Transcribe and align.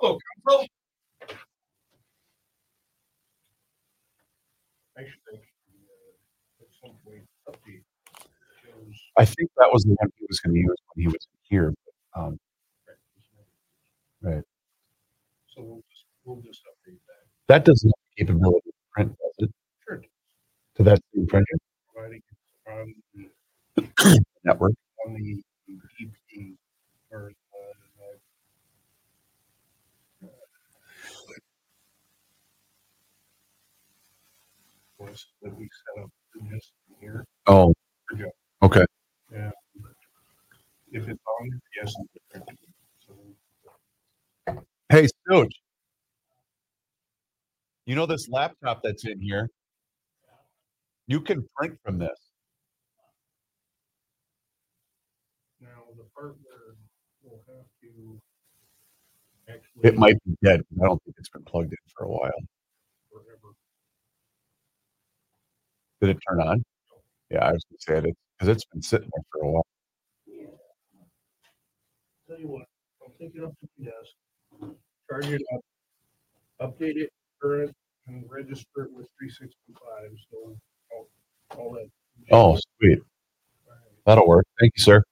Hello, 0.00 0.18
council. 0.46 0.66
Actually, 4.98 5.40
uh, 5.40 6.62
at 6.62 6.68
some 6.82 6.96
point, 7.04 7.26
update 7.48 7.82
shows 8.62 8.96
I 9.18 9.24
think 9.24 9.50
that 9.58 9.68
was 9.72 9.82
the 9.84 9.90
one 9.98 10.10
he 10.18 10.24
was 10.28 10.40
going 10.40 10.54
to 10.54 10.60
use 10.60 10.76
when 10.94 11.02
he 11.02 11.08
was 11.08 11.26
here. 11.48 11.74
but, 12.14 12.20
Um, 12.20 12.38
Right. 14.22 14.42
So 15.54 15.62
we'll 15.62 15.82
just, 15.90 16.04
we'll 16.24 16.40
just 16.42 16.62
update 16.64 16.98
that. 17.06 17.24
that 17.48 17.64
doesn't 17.64 17.88
have 17.88 18.04
the 18.16 18.24
capability 18.24 18.70
to 18.70 18.72
print, 18.92 19.16
does 19.38 19.48
it? 19.48 19.54
Sure. 19.86 20.02
To 20.76 20.82
that 20.82 21.00
same 21.14 21.26
printer 21.26 21.56
Providing 21.94 22.22
it's 22.30 22.66
on 22.68 22.94
the, 23.76 24.20
network. 24.44 24.72
on 25.06 25.14
the 25.14 25.42
EP 25.70 26.56
or, 27.10 27.32
uh, 27.54 27.74
was 34.98 35.26
that 35.42 35.56
we 35.56 35.68
set 36.50 36.56
this 36.56 36.72
here. 37.00 37.24
Oh, 37.46 37.72
okay. 38.62 38.84
Yeah. 39.32 39.50
If 40.92 41.08
it's 41.08 41.20
on, 41.40 41.60
yes. 41.80 41.94
So 43.06 44.62
Hey, 44.88 45.06
Stooge. 45.06 45.60
You 47.86 47.94
know 47.96 48.06
this 48.06 48.28
laptop 48.28 48.80
that's 48.82 49.04
in 49.04 49.20
here? 49.20 49.48
You 51.06 51.20
can 51.20 51.44
print 51.56 51.78
from 51.84 51.98
this. 51.98 52.30
now 55.60 55.82
the 55.96 56.04
partner 56.14 56.76
will 57.22 57.40
have 57.48 57.66
to 57.82 58.20
actually. 59.48 59.88
It 59.88 59.96
might 59.96 60.16
be 60.24 60.36
dead. 60.42 60.62
I 60.82 60.86
don't 60.86 61.02
think 61.04 61.16
it's 61.18 61.28
been 61.28 61.44
plugged 61.44 61.72
in 61.72 61.78
for 61.96 62.04
a 62.04 62.08
while. 62.08 62.40
Forever. 63.12 63.54
Did 66.00 66.10
it 66.10 66.18
turn 66.28 66.40
on? 66.40 66.64
Yeah, 67.30 67.44
I 67.44 67.52
was 67.52 67.64
gonna 67.64 68.02
say 68.02 68.08
it 68.08 68.16
because 68.38 68.48
it's 68.48 68.64
been 68.66 68.82
sitting 68.82 69.10
there 69.14 69.24
for 69.32 69.46
a 69.46 69.50
while. 69.50 69.66
Tell 72.28 72.38
you 72.38 72.48
what, 72.48 72.66
I'll 73.02 73.12
take 73.20 73.34
it 73.34 73.42
up 73.42 73.52
to 73.60 73.68
the 73.78 73.84
desk, 73.86 74.74
charge 75.08 75.26
it 75.26 75.42
up, 75.54 75.60
update 76.70 76.96
it, 76.96 77.10
current, 77.42 77.74
and 78.06 78.24
register 78.30 78.84
it 78.84 78.92
with 78.92 79.06
three 79.18 79.28
sixty-five, 79.28 80.10
so 80.30 80.56
all, 80.92 81.08
all 81.56 81.72
that. 81.74 81.88
Oh, 82.30 82.58
sweet. 82.78 83.00
That'll 84.06 84.26
work. 84.26 84.46
Thank 84.58 84.72
you, 84.76 84.82
sir. 84.82 85.02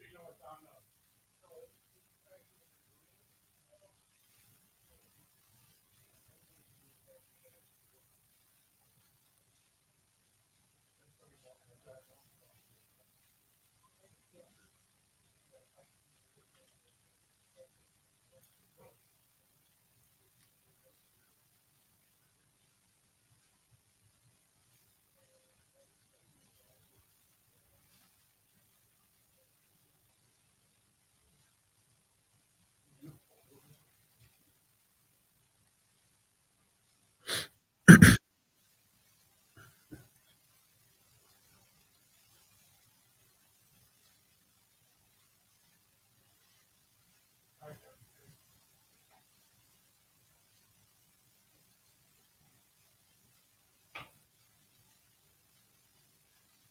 Yeah. 0.00 0.73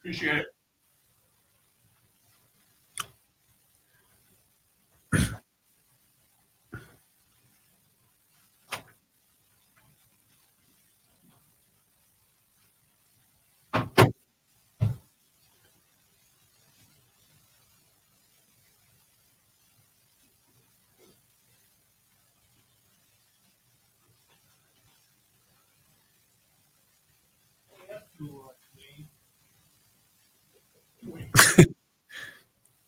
Appreciate 0.03 0.38
it. 0.38 0.46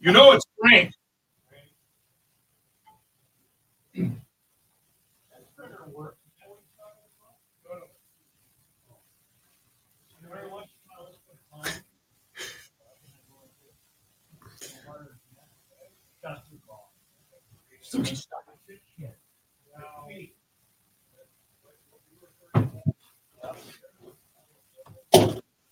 You 0.06 0.12
know 0.12 0.34
it's 0.34 0.46
Frank. 0.62 0.92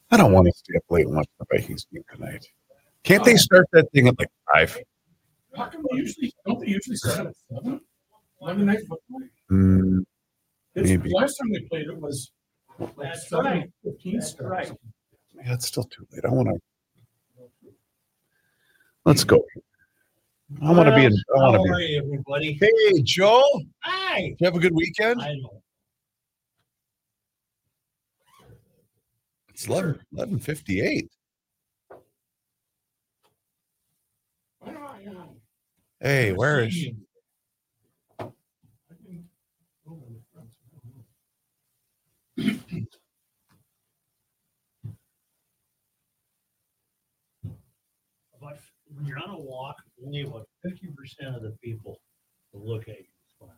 I 0.10 0.18
don't 0.18 0.32
want 0.32 0.48
to 0.48 0.54
stay 0.56 0.76
up 0.78 0.84
late 0.90 1.06
and 1.06 1.16
watch 1.16 1.28
the 1.38 1.46
Vikings 1.52 1.86
game 1.94 2.04
tonight. 2.12 2.48
Can't 3.04 3.24
they 3.24 3.36
start 3.36 3.68
that 3.74 3.92
thing 3.92 4.08
at 4.08 4.18
like 4.18 4.30
five? 4.54 4.78
How 5.56 5.66
come 5.66 5.86
they 5.92 5.98
usually, 5.98 6.34
don't 6.46 6.60
they 6.60 6.68
usually 6.68 6.96
start 6.96 7.28
at 7.28 7.34
seven? 7.52 7.82
Monday 8.42 8.64
night 8.64 8.80
football? 8.80 9.22
Mm, 9.52 10.04
Maybe. 10.76 11.10
last 11.14 11.36
time 11.38 11.52
they 11.52 11.60
played 11.62 11.88
it 11.88 11.98
was 11.98 12.32
like 12.80 12.94
That's 12.98 13.30
seven 13.30 13.46
right. 13.46 13.70
fifteen 13.84 14.16
That's 14.20 14.32
start. 14.32 14.50
right. 14.52 14.72
yeah, 15.36 15.54
it's 15.54 15.68
still 15.68 15.84
too 15.84 16.06
late. 16.12 16.26
I 16.26 16.30
want 16.30 16.50
to. 16.50 16.60
Let's 19.06 19.24
go. 19.24 19.44
I 20.62 20.72
want 20.72 20.88
to 20.90 20.96
be. 20.96 21.06
In, 21.06 21.14
I 21.14 21.40
want 21.40 21.58
How 21.58 21.64
to 21.64 21.72
are 21.74 21.78
be. 21.78 21.86
you, 21.86 21.98
everybody? 22.04 22.54
Hey, 22.60 23.02
Joe. 23.04 23.44
Hi. 23.82 24.22
Did 24.22 24.38
you 24.40 24.46
have 24.46 24.56
a 24.56 24.60
good 24.60 24.74
weekend? 24.74 25.22
I 25.22 25.34
know. 25.36 25.62
It's 29.50 29.68
11, 29.68 29.90
1158. 30.12 31.10
Hey, 36.04 36.34
where 36.34 36.60
is 36.62 36.74
she? 36.74 36.98
But 48.42 48.60
when 48.94 49.06
you're 49.06 49.20
on 49.20 49.30
a 49.36 49.40
walk, 49.40 49.76
only 50.06 50.22
about 50.22 50.48
fifty 50.64 50.88
percent 50.96 51.36
of 51.36 51.42
the 51.44 51.52
people 51.64 52.00
will 52.52 52.68
look 52.68 52.84
at 52.84 53.00
you. 53.00 53.06
and 53.06 53.38
smile. 53.38 53.56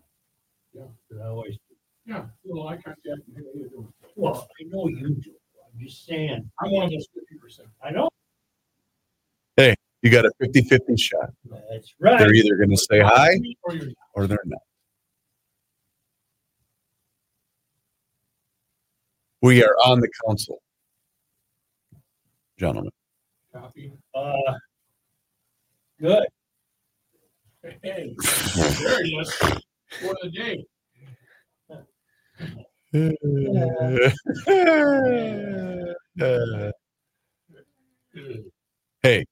Yeah. 0.73 0.83
But 1.09 1.23
I 1.23 1.27
always, 1.29 1.57
Yeah, 2.05 2.25
little 2.43 2.67
eye 2.67 2.75
contact. 2.75 3.05
and, 3.07 3.35
Hey, 3.35 3.43
how 3.43 3.59
you 3.59 3.69
doing? 3.69 3.93
well, 4.15 4.47
I 4.59 4.63
know 4.67 4.87
you 4.87 5.15
do. 5.15 5.31
I'm 5.63 5.79
just 5.79 6.05
saying, 6.05 6.49
I'm 6.61 6.71
one 6.71 6.85
of 6.85 6.91
those 6.91 7.07
fifty 7.13 7.37
percent. 7.37 7.69
I 7.83 7.91
know. 7.91 8.09
You 10.05 10.11
got 10.11 10.23
a 10.23 10.31
50 10.39 10.61
50 10.61 10.97
shot. 10.97 11.31
That's 11.71 11.95
right. 11.99 12.19
They're 12.19 12.31
either 12.31 12.55
going 12.57 12.69
to 12.69 12.77
say 12.77 12.99
hi 12.99 13.39
Or 14.13 14.27
they're 14.27 14.37
not. 14.45 14.61
We 19.41 19.63
are 19.63 19.75
on 19.83 20.01
the 20.01 20.09
council, 20.23 20.61
gentlemen. 22.59 22.91
copy. 23.51 23.93
Uh, 24.13 24.35
good. 25.99 26.27
Hey, 27.63 28.15
there 28.15 29.03
it 29.03 29.07
is. 29.07 29.33
For 30.01 30.15
the 30.21 30.29
day. 30.29 30.65
hey, 39.03 39.25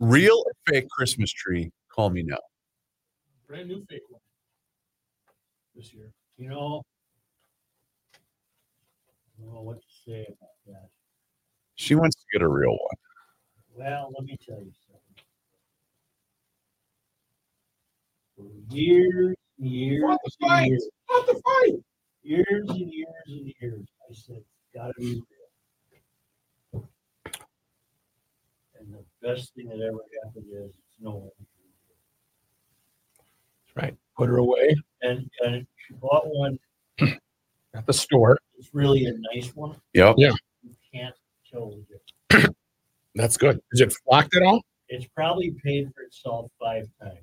real 0.00 0.42
or 0.46 0.52
fake 0.68 0.88
Christmas 0.90 1.30
tree? 1.32 1.70
Call 1.90 2.10
me 2.10 2.22
now. 2.22 2.38
Brand 3.48 3.68
new 3.68 3.84
fake 3.88 4.02
one. 4.08 4.20
This 5.74 5.92
year. 5.92 6.10
You 6.36 6.48
know, 6.48 6.82
I 8.14 9.42
don't 9.44 9.54
know 9.54 9.62
what 9.62 9.76
to 9.80 9.86
say 10.06 10.26
about 10.26 10.50
that. 10.66 10.88
She 11.76 11.94
wants 11.94 12.16
to 12.16 12.22
get 12.32 12.42
a 12.42 12.48
real 12.48 12.70
one. 12.70 12.96
Well, 13.76 14.12
let 14.16 14.24
me 14.24 14.36
tell 14.44 14.58
you 14.58 14.72
something. 14.86 15.00
For 18.36 18.74
years, 18.74 19.36
and 19.60 19.68
years, 19.70 20.02
What 20.02 20.20
the 20.24 20.30
and 20.40 20.48
fight? 20.50 20.66
years, 20.68 20.88
Not 21.10 21.26
the 21.26 21.34
fight. 21.44 21.72
years 22.22 22.46
and 22.68 22.78
years 22.92 23.06
and 23.26 23.52
years, 23.60 23.86
I 24.10 24.14
said, 24.14 24.36
it's 24.38 24.46
gotta 24.74 24.92
be 24.98 25.14
real. 25.14 25.24
And 28.84 28.94
the 28.94 29.26
best 29.26 29.54
thing 29.54 29.68
that 29.68 29.80
ever 29.80 29.98
happened 30.24 30.46
is 30.52 30.70
it's 30.70 31.00
no 31.00 31.10
one. 31.12 31.30
Right. 33.74 33.96
Put 34.16 34.28
her 34.28 34.36
away 34.36 34.76
And, 35.02 35.28
and 35.44 35.66
she 35.76 35.94
bought 35.94 36.24
one, 36.26 36.58
at 37.74 37.86
the 37.86 37.92
store. 37.92 38.38
it's 38.56 38.72
really 38.72 39.06
a 39.06 39.12
nice 39.34 39.54
one. 39.56 39.74
Yep. 39.94 40.14
Yeah. 40.18 40.30
You 40.62 40.70
can't 40.92 41.14
tell 41.50 41.70
the 41.70 41.84
difference. 42.30 42.54
That's 43.16 43.36
good. 43.36 43.60
Is 43.72 43.80
it 43.80 43.92
flocked 44.06 44.36
at 44.36 44.42
all? 44.42 44.62
It's 44.88 45.06
probably 45.16 45.52
paid 45.64 45.90
for 45.94 46.02
itself 46.02 46.50
five 46.60 46.86
times. 47.02 47.18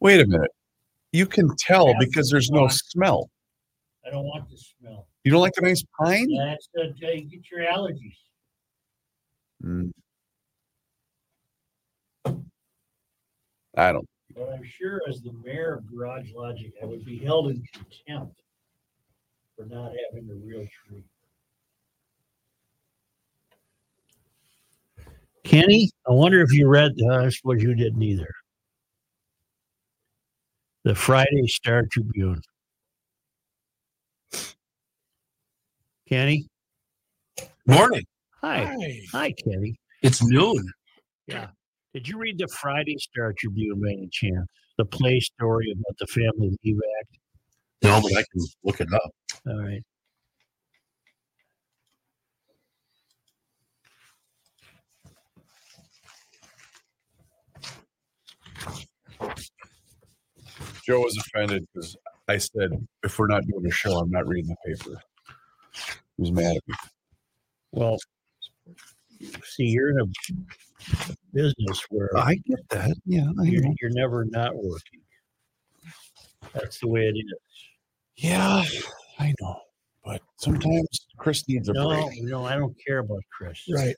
Wait 0.00 0.20
a 0.20 0.26
minute. 0.26 0.50
You 1.12 1.26
can 1.26 1.48
tell 1.56 1.88
Yeah. 1.88 1.94
because 2.00 2.30
there's 2.30 2.50
no 2.50 2.66
smell. 2.68 3.30
I 4.04 4.10
don't 4.10 4.24
want 4.24 4.50
the 4.50 4.56
smell. 4.56 5.06
You 5.22 5.30
don't 5.30 5.40
like 5.40 5.52
the 5.54 5.62
nice 5.62 5.84
pine? 5.98 6.26
That's, 6.36 6.68
uh, 6.78 6.88
you 7.00 7.22
get 7.22 7.50
your 7.50 7.60
allergies. 7.60 8.16
Mm. 9.64 9.92
I 13.76 13.92
don't. 13.92 14.08
But 14.34 14.50
I'm 14.52 14.64
sure 14.64 15.00
as 15.08 15.20
the 15.20 15.32
mayor 15.44 15.74
of 15.74 15.86
Garage 15.86 16.32
Logic, 16.34 16.72
I 16.82 16.86
would 16.86 17.04
be 17.04 17.18
held 17.18 17.50
in 17.50 17.62
contempt 17.72 18.40
for 19.56 19.66
not 19.66 19.92
having 20.10 20.28
a 20.30 20.34
real 20.34 20.66
tree. 20.86 21.04
Kenny, 25.44 25.90
I 26.08 26.12
wonder 26.12 26.40
if 26.40 26.52
you 26.52 26.68
read, 26.68 26.92
uh, 27.02 27.26
I 27.26 27.28
suppose 27.28 27.62
you 27.62 27.74
didn't 27.74 28.02
either. 28.02 28.32
The 30.84 30.94
Friday 30.94 31.46
Star 31.46 31.84
Tribune. 31.90 32.40
Kenny? 36.08 36.46
Morning. 37.66 38.04
Hi. 38.42 39.00
Hi, 39.12 39.32
Kenny. 39.32 39.76
It's 40.02 40.22
noon. 40.22 40.70
Did 41.94 42.08
you 42.08 42.18
read 42.18 42.38
the 42.38 42.48
Friday 42.48 42.98
Star 42.98 43.32
Tribune 43.32 43.80
by 43.80 43.92
any 43.92 44.08
chance? 44.10 44.48
The 44.78 44.84
play 44.84 45.20
story 45.20 45.70
about 45.70 45.96
the 46.00 46.08
Family 46.08 46.58
Leave 46.64 46.80
Act? 47.00 47.18
No, 47.84 48.00
but 48.02 48.18
I 48.18 48.24
can 48.32 48.44
look 48.64 48.80
it 48.80 48.92
up. 48.92 49.14
All 49.46 49.62
right. 49.62 49.82
Joe 60.84 60.98
was 60.98 61.16
offended 61.16 61.64
because 61.72 61.96
I 62.26 62.38
said, 62.38 62.70
if 63.04 63.18
we're 63.20 63.28
not 63.28 63.46
doing 63.46 63.66
a 63.66 63.70
show, 63.70 63.98
I'm 63.98 64.10
not 64.10 64.26
reading 64.26 64.50
the 64.50 64.74
paper. 64.74 65.00
He 66.16 66.22
was 66.22 66.32
mad 66.32 66.56
at 66.56 66.62
me. 66.66 66.74
Well, 67.70 67.98
see, 69.44 69.64
you're 69.64 69.90
in 69.90 70.00
a 70.00 70.04
business 71.32 71.84
where 71.90 72.16
I 72.16 72.34
get 72.46 72.68
that. 72.70 72.94
Yeah. 73.06 73.26
I 73.40 73.44
you're, 73.44 73.64
you're 73.80 73.90
never 73.90 74.24
not 74.24 74.54
working. 74.56 75.00
That's 76.52 76.78
the 76.78 76.88
way 76.88 77.08
it 77.08 77.16
is. 77.16 77.34
Yeah, 78.16 78.64
I 79.18 79.34
know. 79.40 79.60
But 80.04 80.20
sometimes 80.36 81.06
Chris 81.16 81.48
needs 81.48 81.68
a 81.68 81.72
No, 81.72 81.88
break. 81.88 82.22
no, 82.22 82.44
I 82.44 82.56
don't 82.56 82.76
care 82.86 82.98
about 82.98 83.22
Chris. 83.32 83.60
Right. 83.72 83.96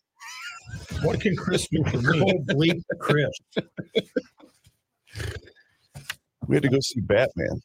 What 1.03 1.21
can 1.21 1.37
Chris 1.37 1.69
do 1.69 1.83
for 1.85 1.99
me? 1.99 2.33
Bleep 2.47 2.83
Chris. 3.00 3.31
We 6.47 6.57
had 6.57 6.62
to 6.62 6.69
go 6.69 6.79
see 6.81 7.00
Batman. 7.00 7.61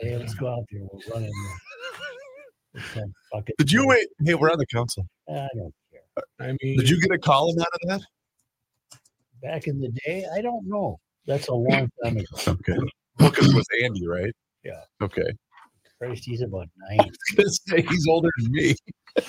Hey, 0.00 0.16
let's 0.16 0.34
go 0.34 0.48
out 0.48 0.64
there. 0.72 0.80
We'll 0.90 1.02
run 1.12 1.24
in 1.24 1.30
there. 2.94 3.04
Did 3.58 3.70
you 3.72 3.86
wait? 3.86 4.08
Hey, 4.24 4.34
we're 4.34 4.50
on 4.50 4.58
the 4.58 4.66
council. 4.66 5.06
I 5.28 5.46
don't. 5.54 5.74
I 6.40 6.54
mean, 6.62 6.76
Did 6.78 6.88
you 6.88 7.00
get 7.00 7.10
a 7.12 7.18
column 7.18 7.58
out 7.60 7.66
of 7.72 7.88
that? 7.88 8.00
Back 9.42 9.66
in 9.66 9.80
the 9.80 9.90
day, 10.04 10.26
I 10.34 10.40
don't 10.40 10.66
know. 10.66 10.98
That's 11.26 11.48
a 11.48 11.54
long 11.54 11.90
time 12.02 12.16
ago. 12.16 12.24
Okay. 12.48 12.78
Well, 13.18 13.30
'cause 13.32 13.48
it 13.48 13.54
was 13.54 13.66
Andy, 13.82 14.06
right? 14.06 14.32
Yeah. 14.64 14.80
Okay. 15.02 15.26
Christ, 15.98 16.24
he's 16.24 16.42
about 16.42 16.68
nine. 16.88 17.10
say 17.48 17.82
he's 17.82 18.06
older 18.06 18.30
than 18.38 18.52
me. 18.52 18.74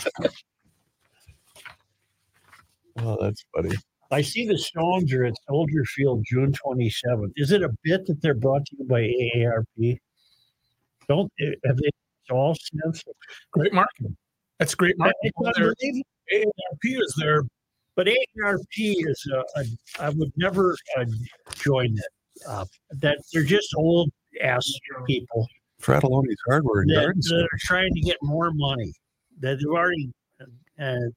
oh, 2.99 3.17
that's 3.19 3.43
funny. 3.55 3.75
I 4.11 4.21
see 4.21 4.47
the 4.47 4.57
Stones 4.57 5.11
are 5.13 5.25
at 5.25 5.33
Soldier 5.47 5.83
Field 5.85 6.23
June 6.27 6.51
27th. 6.51 7.31
Is 7.35 7.51
it 7.51 7.63
a 7.63 7.69
bit 7.83 8.05
that 8.07 8.21
they're 8.21 8.33
brought 8.33 8.65
to 8.67 8.75
you 8.77 8.85
by 8.85 9.01
AARP? 9.01 9.97
Don't 11.07 11.31
eh, 11.39 11.51
have 11.65 11.77
they 11.77 11.89
all 12.31 12.55
since? 12.55 13.03
great 13.51 13.73
marketing. 13.73 14.15
That's 14.59 14.75
great 14.75 14.97
marketing. 14.97 15.31
It's 15.35 15.59
Well. 15.59 15.73
AARP 16.33 17.01
is 17.03 17.15
there, 17.17 17.41
But 17.95 18.07
AARP 18.07 18.65
is 18.77 19.27
a, 19.33 19.59
a 19.59 19.65
I 19.99 20.09
would 20.09 20.31
never 20.37 20.75
uh, 20.97 21.05
join 21.55 21.95
that. 21.95 22.09
Uh, 22.47 22.65
that 22.91 23.17
they're 23.33 23.43
just 23.43 23.73
old 23.75 24.09
ass 24.41 24.65
people 25.05 25.45
Fratallone's 25.81 26.37
Hardware 26.47 26.81
and 26.81 26.89
that, 26.91 26.95
Garden 26.95 27.17
that 27.17 27.23
Store. 27.25 27.41
are 27.41 27.57
trying 27.59 27.93
to 27.93 27.99
get 28.01 28.17
more 28.21 28.51
money. 28.53 28.93
That 29.39 29.57
they've 29.59 29.67
already. 29.67 30.11
Uh, 30.79 31.09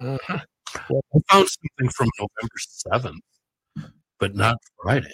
Uh-huh. 0.00 0.38
I 0.76 1.18
found 1.30 1.48
something 1.48 1.88
from 1.96 2.08
November 2.18 3.14
7th, 3.82 3.90
but 4.18 4.34
not 4.34 4.56
Friday. 4.82 5.12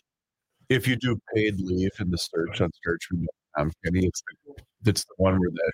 If 0.70 0.88
you 0.88 0.96
do 0.96 1.18
paid 1.34 1.60
leave 1.60 1.90
in 2.00 2.10
the 2.10 2.16
search 2.18 2.60
on 2.62 2.70
search 2.82 3.04
from 3.06 3.26
um, 3.58 3.70
Kenny, 3.84 4.06
it's 4.06 4.22
the, 4.46 4.62
it's 4.90 5.04
the 5.04 5.14
one 5.18 5.38
where 5.38 5.50
that 5.50 5.72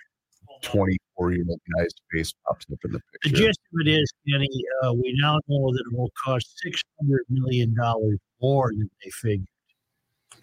24 0.61 0.89
four-year-old 1.27 1.59
guy's 1.77 1.91
face 2.11 2.33
pops 2.45 2.65
up 2.71 2.79
in 2.85 2.91
the 2.91 3.01
picture. 3.11 3.29
The 3.29 3.35
gist 3.47 3.59
of 3.73 3.87
it 3.87 3.89
is, 3.89 4.11
Kenny, 4.29 4.49
uh, 4.83 4.93
we 4.93 5.13
now 5.19 5.39
know 5.47 5.71
that 5.73 5.83
it 5.91 5.97
will 5.97 6.11
cost 6.23 6.59
six 6.59 6.81
hundred 6.99 7.23
million 7.29 7.75
dollars 7.75 8.17
more 8.41 8.71
than 8.71 8.89
they 9.03 9.11
figured. 9.11 9.47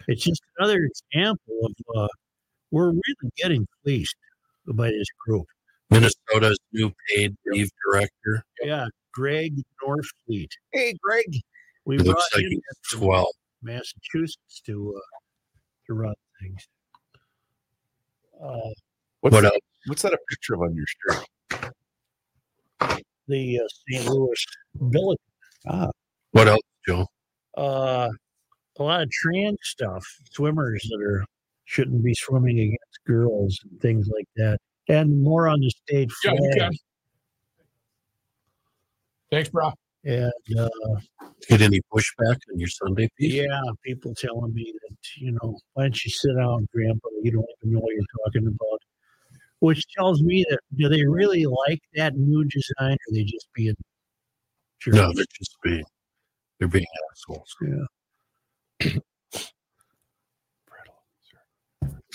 It's 0.07 0.23
just 0.23 0.41
another 0.57 0.83
example 1.13 1.55
of 1.63 1.73
uh, 1.95 2.07
we're 2.71 2.89
really 2.89 3.31
getting 3.37 3.67
fleeced 3.83 4.15
by 4.67 4.89
this 4.89 5.07
group. 5.25 5.45
Minnesota's 5.89 6.59
new 6.73 6.91
paid 7.09 7.35
leave 7.47 7.69
director. 7.85 8.43
Yeah, 8.61 8.87
Greg 9.13 9.61
Norfleet. 9.83 10.49
Hey, 10.73 10.93
Greg. 11.01 11.25
We 11.85 11.97
He 11.97 12.03
brought 12.03 12.17
looks 12.17 12.29
like 12.33 12.43
him 12.43 12.51
he's 12.51 12.99
12. 12.99 13.27
Massachusetts 13.61 14.61
to 14.65 14.95
uh, 14.97 15.17
to 15.87 15.93
run 15.93 16.13
things. 16.41 16.67
Uh, 18.43 18.69
What's, 19.25 19.33
What 19.33 19.41
that, 19.41 19.53
else? 19.53 19.61
what's 19.87 20.01
that 20.03 20.13
a 20.13 20.19
picture 20.29 20.53
of 20.53 20.61
on 20.61 20.75
your 20.75 20.85
shirt? 20.85 21.25
the 23.27 23.59
uh, 23.59 23.63
St. 23.89 24.07
Louis 24.07 24.45
Billet. 24.91 25.19
Ah, 25.67 25.89
What 26.29 26.47
else, 26.47 26.61
Joe? 26.87 27.07
uh, 27.57 28.09
a 28.77 28.83
lot 28.83 29.01
of 29.01 29.09
trans 29.09 29.57
stuff, 29.63 30.05
swimmers 30.31 30.87
that 30.91 31.01
are 31.01 31.25
shouldn't 31.63 32.03
be 32.03 32.13
swimming 32.13 32.59
against 32.59 33.03
girls 33.07 33.59
and 33.63 33.81
things 33.81 34.07
like 34.15 34.27
that, 34.35 34.59
and 34.89 35.23
more 35.23 35.47
on 35.47 35.59
the 35.59 35.71
state 35.71 36.11
flag. 36.11 36.35
you 36.39 36.51
can. 36.55 36.71
Thanks, 39.31 39.49
bro. 39.49 39.71
And 40.03 40.31
uh, 40.59 40.69
Get 41.49 41.63
any 41.63 41.81
pushback 41.91 42.37
on 42.53 42.59
your 42.59 42.67
Sunday 42.67 43.09
piece? 43.17 43.33
yeah, 43.33 43.59
people 43.83 44.13
telling 44.13 44.53
me 44.53 44.71
that 44.87 44.97
you 45.17 45.31
know, 45.31 45.57
why 45.73 45.85
don't 45.85 46.05
you 46.05 46.11
sit 46.11 46.35
down, 46.37 46.67
Grandpa? 46.71 47.07
You 47.23 47.31
don't 47.31 47.45
even 47.63 47.73
know 47.73 47.79
what 47.79 47.95
you're 47.95 48.05
talking 48.23 48.45
about. 48.45 48.81
Which 49.65 49.83
tells 49.97 50.21
me 50.21 50.45
that 50.51 50.59
do 50.75 50.87
they 50.89 51.03
really 51.07 51.47
like 51.47 51.79
that 51.95 52.15
new 52.15 52.43
design, 52.43 52.91
or 52.91 52.93
are 52.93 53.13
they 53.13 53.23
just 53.23 53.47
being 53.55 53.73
jerks? 54.79 54.95
No, 54.95 55.11
they're 55.15 55.25
just 55.35 55.57
being 55.63 55.83
they're 56.59 56.67
being 56.67 56.85
assholes. 57.11 57.55
Yeah. 58.83 58.91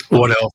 What 0.07 0.31
else? 0.41 0.53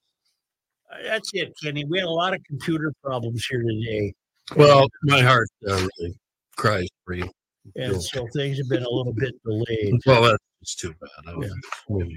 Uh, 0.91 0.97
That's 1.05 1.31
it, 1.35 1.53
Kenny. 1.63 1.85
We 1.85 1.99
had 1.99 2.07
a 2.07 2.11
lot 2.11 2.33
of 2.33 2.43
computer 2.45 2.93
problems 3.05 3.45
here 3.45 3.63
today. 3.63 4.15
Well, 4.57 4.87
my 5.03 5.21
heart 5.21 5.49
uh, 5.69 5.75
really 5.99 6.15
cries 6.57 6.89
for 7.05 7.13
you. 7.13 7.29
And 7.75 7.93
Cool. 7.93 8.01
so 8.01 8.27
things 8.35 8.57
have 8.57 8.69
been 8.71 8.85
a 8.85 8.91
little 8.91 9.13
bit 9.13 9.35
delayed. 9.45 10.01
Well, 10.07 10.23
that's 10.61 10.75
too 10.77 10.95
bad. 11.01 11.11
I 11.27 11.35
was- 11.37 11.53
maybe. 11.91 12.17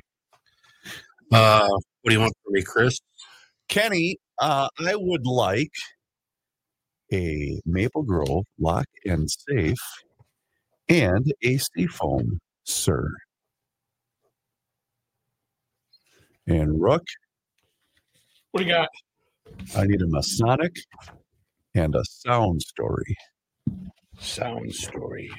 Uh, 1.33 1.67
what 1.67 2.09
do 2.09 2.13
you 2.13 2.19
want 2.21 2.33
from 2.43 2.53
me, 2.53 2.62
Chris? 2.63 3.00
Kenny, 3.67 4.17
uh, 4.39 4.69
I 4.79 4.96
would 4.96 5.25
like 5.25 5.72
a 7.12 7.60
Maple 7.65 8.03
Grove 8.03 8.46
lock 8.60 8.86
and 9.05 9.29
safe 9.29 9.81
and 10.88 11.31
a 11.43 11.58
seafoam, 11.58 12.39
sir. 12.63 13.10
And 16.48 16.81
Rook, 16.81 17.03
What 18.51 18.62
do 18.62 18.65
you 18.67 18.74
got? 18.74 18.89
I 19.75 19.86
need 19.86 20.01
a 20.01 20.08
Masonic 20.08 20.75
and 21.75 21.96
a 21.96 22.03
sound 22.05 22.62
story. 22.62 23.15
Sound 24.19 24.74
story. 24.74 25.29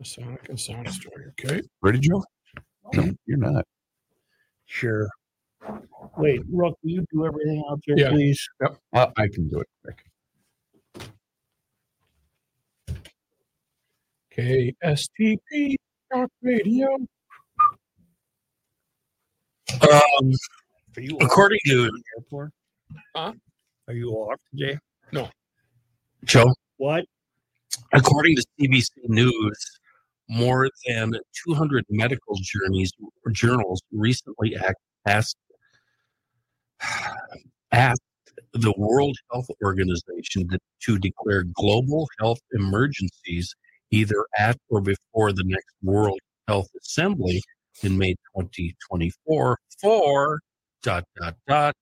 A 0.00 0.04
Sonic 0.04 0.48
and 0.48 0.58
sound 0.58 0.90
story. 0.90 1.26
Okay. 1.40 1.62
Ready, 1.82 1.98
Joe? 1.98 2.24
No, 2.94 3.10
you're 3.26 3.38
not. 3.38 3.64
Sure. 4.66 5.08
Wait, 6.16 6.42
Rook, 6.52 6.76
will 6.82 6.90
you 6.90 7.04
do 7.12 7.26
everything 7.26 7.62
out 7.70 7.80
there, 7.86 7.98
Yeah. 7.98 8.10
please? 8.10 8.48
Uh, 8.92 9.06
I 9.16 9.28
can 9.28 9.48
do 9.48 9.60
it 9.60 9.68
quick. 9.82 10.04
KSTP 14.40 15.76
Talk 16.12 16.30
Radio. 16.42 16.94
Um, 19.82 20.32
Are 20.96 21.00
you 21.02 21.16
according 21.20 21.58
to 21.66 21.84
the 21.86 22.02
airport? 22.16 22.50
Huh? 23.14 23.32
Are 23.88 23.94
you 23.94 24.10
off 24.10 24.38
today? 24.56 24.78
No. 25.12 25.28
Joe, 26.24 26.52
What? 26.76 27.04
according 27.92 28.36
to 28.36 28.44
CBC 28.58 28.90
News, 29.08 29.78
more 30.28 30.68
than 30.86 31.12
200 31.46 31.84
medical 31.88 32.36
journeys 32.42 32.92
journals 33.32 33.80
recently 33.92 34.56
act, 34.56 34.78
asked 35.06 35.36
asked 37.72 38.00
the 38.52 38.74
World 38.76 39.16
Health 39.32 39.46
Organization 39.64 40.48
to, 40.48 40.58
to 40.86 40.98
declare 40.98 41.44
global 41.54 42.08
health 42.18 42.40
emergencies 42.52 43.54
either 43.90 44.26
at 44.38 44.56
or 44.68 44.80
before 44.80 45.32
the 45.32 45.44
next 45.44 45.74
World 45.82 46.18
Health 46.48 46.68
Assembly 46.80 47.42
in 47.82 47.96
May 47.96 48.14
2024 48.36 49.58
for 49.80 50.40
dot 50.82 51.04
dot 51.20 51.36
dot 51.46 51.74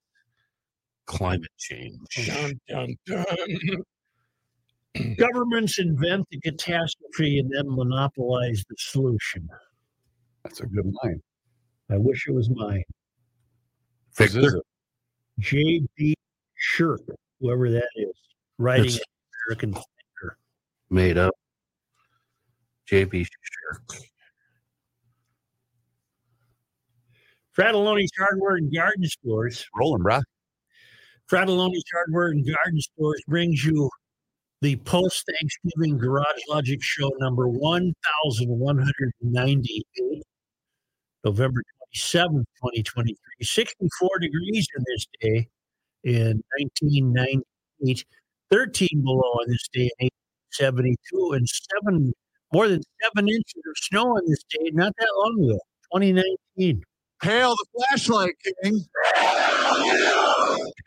climate 1.06 1.50
change. 1.58 1.96
Dun, 2.26 2.52
dun, 2.68 2.96
dun. 3.06 3.26
Governments 5.16 5.78
invent 5.78 6.26
the 6.30 6.40
catastrophe 6.40 7.38
and 7.38 7.50
then 7.50 7.64
monopolize 7.68 8.64
the 8.68 8.76
solution. 8.78 9.48
That's 10.44 10.60
a 10.60 10.66
good 10.66 10.92
line. 11.02 11.20
I 11.90 11.96
wish 11.96 12.26
it 12.28 12.32
was 12.32 12.50
mine. 12.50 12.84
This 14.16 14.32
Victor, 14.32 14.58
it. 14.58 14.62
J.B. 15.38 16.14
Shurk, 16.76 16.98
whoever 17.40 17.70
that 17.70 17.88
is, 17.96 18.14
writing 18.58 18.98
American 19.46 19.74
made 20.90 21.16
up. 21.18 21.34
JB 22.90 23.26
Shurk. 23.26 24.00
Fratallone's 27.56 28.10
Hardware 28.18 28.56
and 28.56 28.74
Garden 28.74 29.04
Stores. 29.04 29.64
Rolling, 29.76 30.02
brah. 30.02 30.22
Fratallone's 31.30 31.84
Hardware 31.92 32.28
and 32.28 32.46
Garden 32.46 32.80
Stores 32.80 33.22
brings 33.26 33.62
you 33.64 33.90
the 34.62 34.76
post 34.76 35.26
Thanksgiving 35.26 35.98
Garage 35.98 36.24
Logic 36.48 36.82
Show 36.82 37.10
number 37.18 37.48
1198, 37.48 40.22
November 41.24 41.62
27th, 41.94 42.44
2023. 42.62 43.16
64 43.40 44.08
degrees 44.20 44.66
in 44.76 44.84
this 44.86 45.06
day 45.20 45.48
in 46.04 46.42
1998, 46.58 48.04
13 48.50 48.88
below 49.02 49.18
on 49.18 49.50
this 49.50 49.68
day 49.72 49.90
in 49.98 50.08
1872, 50.50 51.32
and 51.32 51.48
seven 51.48 52.12
more 52.52 52.68
than 52.68 52.80
seven 53.02 53.28
inches 53.28 53.62
of 53.68 53.76
snow 53.76 54.16
on 54.16 54.22
this 54.26 54.42
day 54.50 54.70
not 54.72 54.92
that 54.98 55.08
long 55.18 55.44
ago, 55.44 55.58
2019. 55.94 56.82
Hail 57.22 57.54
the 57.56 57.66
flashlight 57.74 58.34
king. 58.62 58.84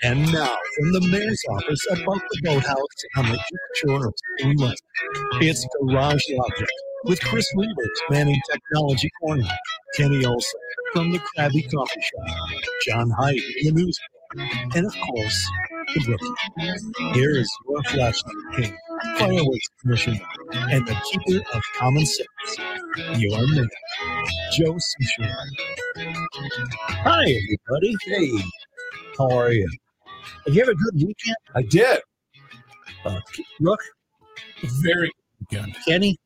And 0.04 0.32
now, 0.32 0.58
from 0.78 0.94
the 0.94 1.02
mayor's 1.12 1.44
office 1.52 1.86
above 1.92 2.22
the 2.32 2.42
boathouse 2.44 2.78
on 3.18 3.26
the 3.30 3.40
shore 3.76 4.08
of 4.08 4.14
it's 5.42 5.68
Garage 5.80 6.24
Logic 6.32 6.68
with 7.06 7.22
Chris 7.22 7.48
Reuvers 7.56 8.02
manning 8.10 8.40
Technology 8.52 9.10
Corner, 9.22 9.48
Kenny 9.96 10.26
Olson 10.26 10.60
from 10.94 11.12
the 11.12 11.20
Krabby 11.20 11.70
Coffee 11.72 12.02
Shop, 12.02 12.38
John 12.86 13.10
Hyde 13.12 13.36
the 13.64 13.72
news, 13.72 13.98
and 14.76 14.86
of 14.86 14.94
course, 15.10 15.52
the 15.96 16.06
rookie. 16.08 17.14
Here 17.20 17.32
is 17.32 17.50
your 17.68 17.84
flashlight 17.84 18.36
king, 18.56 18.78
fireworks 19.18 19.68
commissioner, 19.82 20.20
and 20.54 20.86
the 20.88 20.96
keeper 21.12 21.44
of 21.54 21.62
common 21.78 22.06
sense, 22.06 22.58
your 23.18 23.48
mayor, 23.48 23.68
Joe 24.54 24.74
Soucheray. 24.78 25.34
Hi, 27.04 27.22
everybody. 27.24 27.96
Hey, 28.06 28.32
How 29.18 29.30
are 29.38 29.52
you? 29.52 29.70
Did 30.46 30.56
you 30.56 30.62
have 30.62 30.70
a 30.70 30.76
good 30.76 30.96
weekend, 30.96 31.36
I 31.56 31.62
did. 31.64 32.00
uh, 33.06 33.20
Rook, 33.60 33.80
Very 34.82 35.12
good. 35.50 35.76
Kenny? 35.88 36.18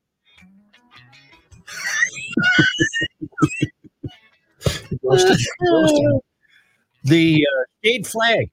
The 7.06 7.46
uh, 7.46 7.64
state 7.78 8.06
flag 8.06 8.50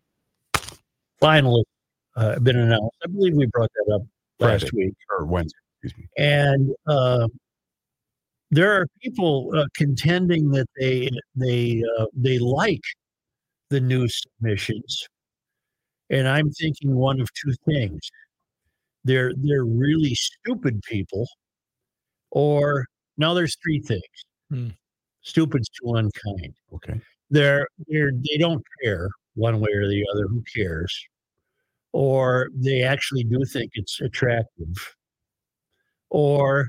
finally 1.20 1.64
uh, 2.16 2.40
been 2.40 2.58
announced. 2.58 2.96
I 3.04 3.08
believe 3.08 3.36
we 3.36 3.48
brought 3.48 3.72
that 3.74 3.96
up 3.96 4.02
last 4.40 4.70
Friday. 4.70 4.88
week. 4.88 4.96
Or 5.10 5.26
Wednesday, 5.26 5.58
excuse 5.82 5.98
me. 5.98 6.24
and 6.24 6.72
uh, 6.86 7.28
there 8.52 8.72
are 8.72 8.86
people 9.02 9.52
uh, 9.56 9.66
contending 9.76 10.52
that 10.52 10.68
they 10.80 11.10
they 11.36 11.84
uh, 11.98 12.06
they 12.14 12.38
like 12.38 12.84
the 13.70 13.80
new 13.80 14.08
submissions, 14.08 15.08
and 16.12 16.28
I'm 16.28 16.52
thinking 16.52 16.94
one 16.94 17.20
of 17.20 17.28
two 17.34 17.54
things: 17.66 18.02
they're 19.04 19.34
they're 19.36 19.66
really 19.66 20.14
stupid 20.14 20.84
people, 20.84 21.28
or 22.30 22.86
now 23.18 23.34
there's 23.34 23.58
three 23.64 23.80
things. 23.80 24.02
Hmm. 24.50 24.70
Stupid's 25.22 25.70
too 25.70 25.94
unkind. 25.96 26.54
Okay. 26.74 27.00
They're 27.30 27.68
they're 27.88 28.12
they 28.12 28.38
don't 28.38 28.64
care 28.84 29.10
one 29.36 29.60
way 29.60 29.72
or 29.72 29.88
the 29.88 30.06
other. 30.14 30.28
Who 30.28 30.44
cares? 30.56 30.94
or 31.94 32.50
they 32.54 32.82
actually 32.82 33.24
do 33.24 33.46
think 33.46 33.72
it's 33.76 34.02
attractive, 34.02 34.96
or 36.10 36.68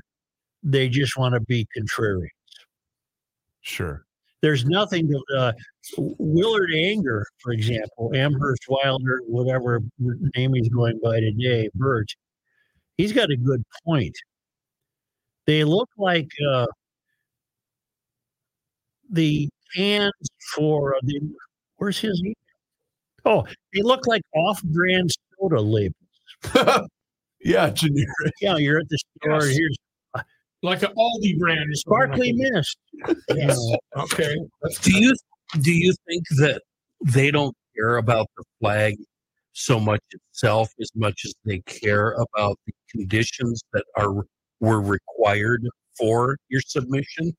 they 0.63 0.87
just 0.87 1.17
want 1.17 1.33
to 1.33 1.41
be 1.41 1.67
contrary. 1.75 2.31
Sure. 3.61 4.05
There's 4.41 4.65
nothing 4.65 5.07
to 5.07 5.23
uh, 5.35 5.51
Willard 5.97 6.69
Anger, 6.75 7.25
for 7.39 7.51
example, 7.51 8.11
Amherst 8.13 8.65
Wilder, 8.69 9.21
whatever 9.25 9.81
name 10.35 10.53
he's 10.53 10.69
going 10.69 10.99
by 11.03 11.19
today, 11.19 11.69
Bert. 11.73 12.07
He's 12.97 13.11
got 13.11 13.31
a 13.31 13.37
good 13.37 13.63
point. 13.83 14.15
They 15.47 15.63
look 15.63 15.89
like 15.97 16.29
uh, 16.49 16.65
the 19.11 19.49
cans 19.75 20.11
for 20.55 20.95
uh, 20.95 20.99
the. 21.03 21.19
Where's 21.77 21.99
his? 21.99 22.19
email? 22.21 22.33
Oh, 23.25 23.45
they 23.73 23.81
look 23.81 24.05
like 24.07 24.21
off-brand 24.35 25.09
soda 25.39 25.59
labels. 25.59 25.95
yeah, 27.41 27.69
generic. 27.71 28.07
Yeah, 28.39 28.57
you're 28.57 28.79
at 28.79 28.89
the 28.89 28.97
store. 29.19 29.45
Yes. 29.47 29.57
Here's 29.57 29.77
Like 30.61 30.83
an 30.83 30.91
Aldi 30.97 31.39
brand. 31.39 31.65
sparkly 31.73 32.33
mist. 32.33 32.77
that. 33.07 33.17
Yes. 33.35 33.59
Okay. 33.97 34.35
That's 34.61 34.79
Do 34.79 34.97
you 34.99 35.13
do 35.61 35.71
you 35.71 35.93
think 36.07 36.23
that 36.37 36.61
they 37.03 37.31
don't 37.31 37.55
care 37.75 37.97
about 37.97 38.27
the 38.37 38.43
flag 38.59 38.95
so 39.53 39.79
much 39.79 40.01
itself 40.11 40.69
as 40.81 40.89
much 40.95 41.21
as 41.25 41.33
they 41.45 41.59
care 41.61 42.11
about 42.13 42.59
the 42.67 42.73
conditions 42.91 43.61
that 43.73 43.85
are 43.97 44.25
were 44.65 44.81
required 44.81 45.63
for 45.97 46.37
your 46.49 46.61
submission? 46.61 47.33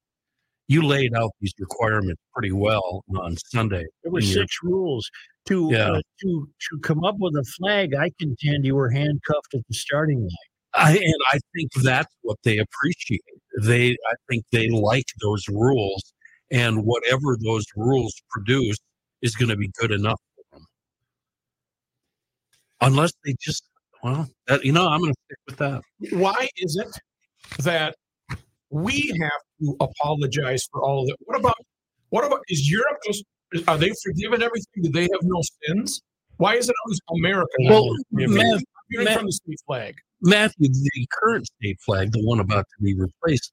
You 0.68 0.82
laid 0.82 1.14
out 1.14 1.30
these 1.40 1.52
requirements 1.58 2.20
pretty 2.34 2.52
well 2.52 3.04
on 3.16 3.36
Sunday. 3.36 3.84
There 4.02 4.12
were 4.12 4.18
in 4.20 4.24
your- 4.26 4.34
six 4.42 4.56
rules 4.62 5.08
to 5.46 5.68
Yeah. 5.72 5.92
uh, 5.92 6.02
to 6.22 6.48
to 6.70 6.78
come 6.82 7.04
up 7.04 7.16
with 7.18 7.34
a 7.36 7.44
flag. 7.56 7.94
I 7.94 8.10
contend 8.18 8.64
you 8.64 8.74
were 8.74 8.90
handcuffed 8.90 9.54
at 9.54 9.60
the 9.68 9.74
starting 9.74 10.20
line. 10.20 10.30
I, 10.74 10.96
and 10.98 11.14
I 11.32 11.38
think 11.54 11.70
that's 11.82 12.12
what 12.22 12.36
they 12.44 12.58
appreciate. 12.58 13.22
They, 13.62 13.92
I 13.92 14.14
think 14.28 14.44
they 14.52 14.68
like 14.68 15.06
those 15.22 15.48
rules, 15.48 16.12
and 16.50 16.84
whatever 16.84 17.38
those 17.42 17.64
rules 17.76 18.12
produce 18.30 18.76
is 19.22 19.34
going 19.36 19.48
to 19.48 19.56
be 19.56 19.70
good 19.78 19.90
enough 19.90 20.20
for 20.34 20.42
them. 20.58 20.66
Unless 22.82 23.12
they 23.24 23.34
just, 23.40 23.64
well, 24.02 24.28
that, 24.48 24.64
you 24.64 24.72
know, 24.72 24.86
I'm 24.88 25.00
going 25.00 25.14
to 25.14 25.20
stick 25.24 25.38
with 25.46 25.56
that. 25.56 25.82
why 26.18 26.48
is 26.58 26.76
it 26.76 27.00
that 27.60 27.94
we 28.70 29.08
have 29.20 29.30
to 29.60 29.76
apologize 29.80 30.66
for 30.72 30.82
all 30.82 31.02
of 31.02 31.08
it? 31.08 31.16
What 31.20 31.38
about 31.38 31.56
what 32.10 32.24
about 32.24 32.40
is 32.48 32.70
Europe 32.70 32.98
just 33.06 33.24
are 33.68 33.78
they 33.78 33.92
forgiven 34.04 34.42
everything? 34.42 34.82
Do 34.82 34.90
they 34.90 35.02
have 35.02 35.20
no 35.22 35.40
sins? 35.66 36.00
Why 36.38 36.54
is 36.56 36.68
it 36.68 36.74
always 36.84 37.00
America? 37.18 37.48
Well, 37.64 37.88
I'm 38.18 38.34
Matt, 38.34 38.62
hearing 38.90 39.04
Matt- 39.04 39.18
from 39.18 39.26
the 39.26 39.32
state 39.32 39.58
flag. 39.66 39.94
Matthew, 40.22 40.68
the 40.68 41.06
current 41.12 41.46
state 41.46 41.78
flag, 41.84 42.12
the 42.12 42.24
one 42.24 42.40
about 42.40 42.64
to 42.76 42.82
be 42.82 42.94
replaced, 42.94 43.52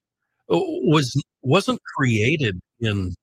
uh, 0.50 0.57
was 0.57 1.13
wasn't 1.41 1.79
created 1.97 2.59
in 2.79 3.13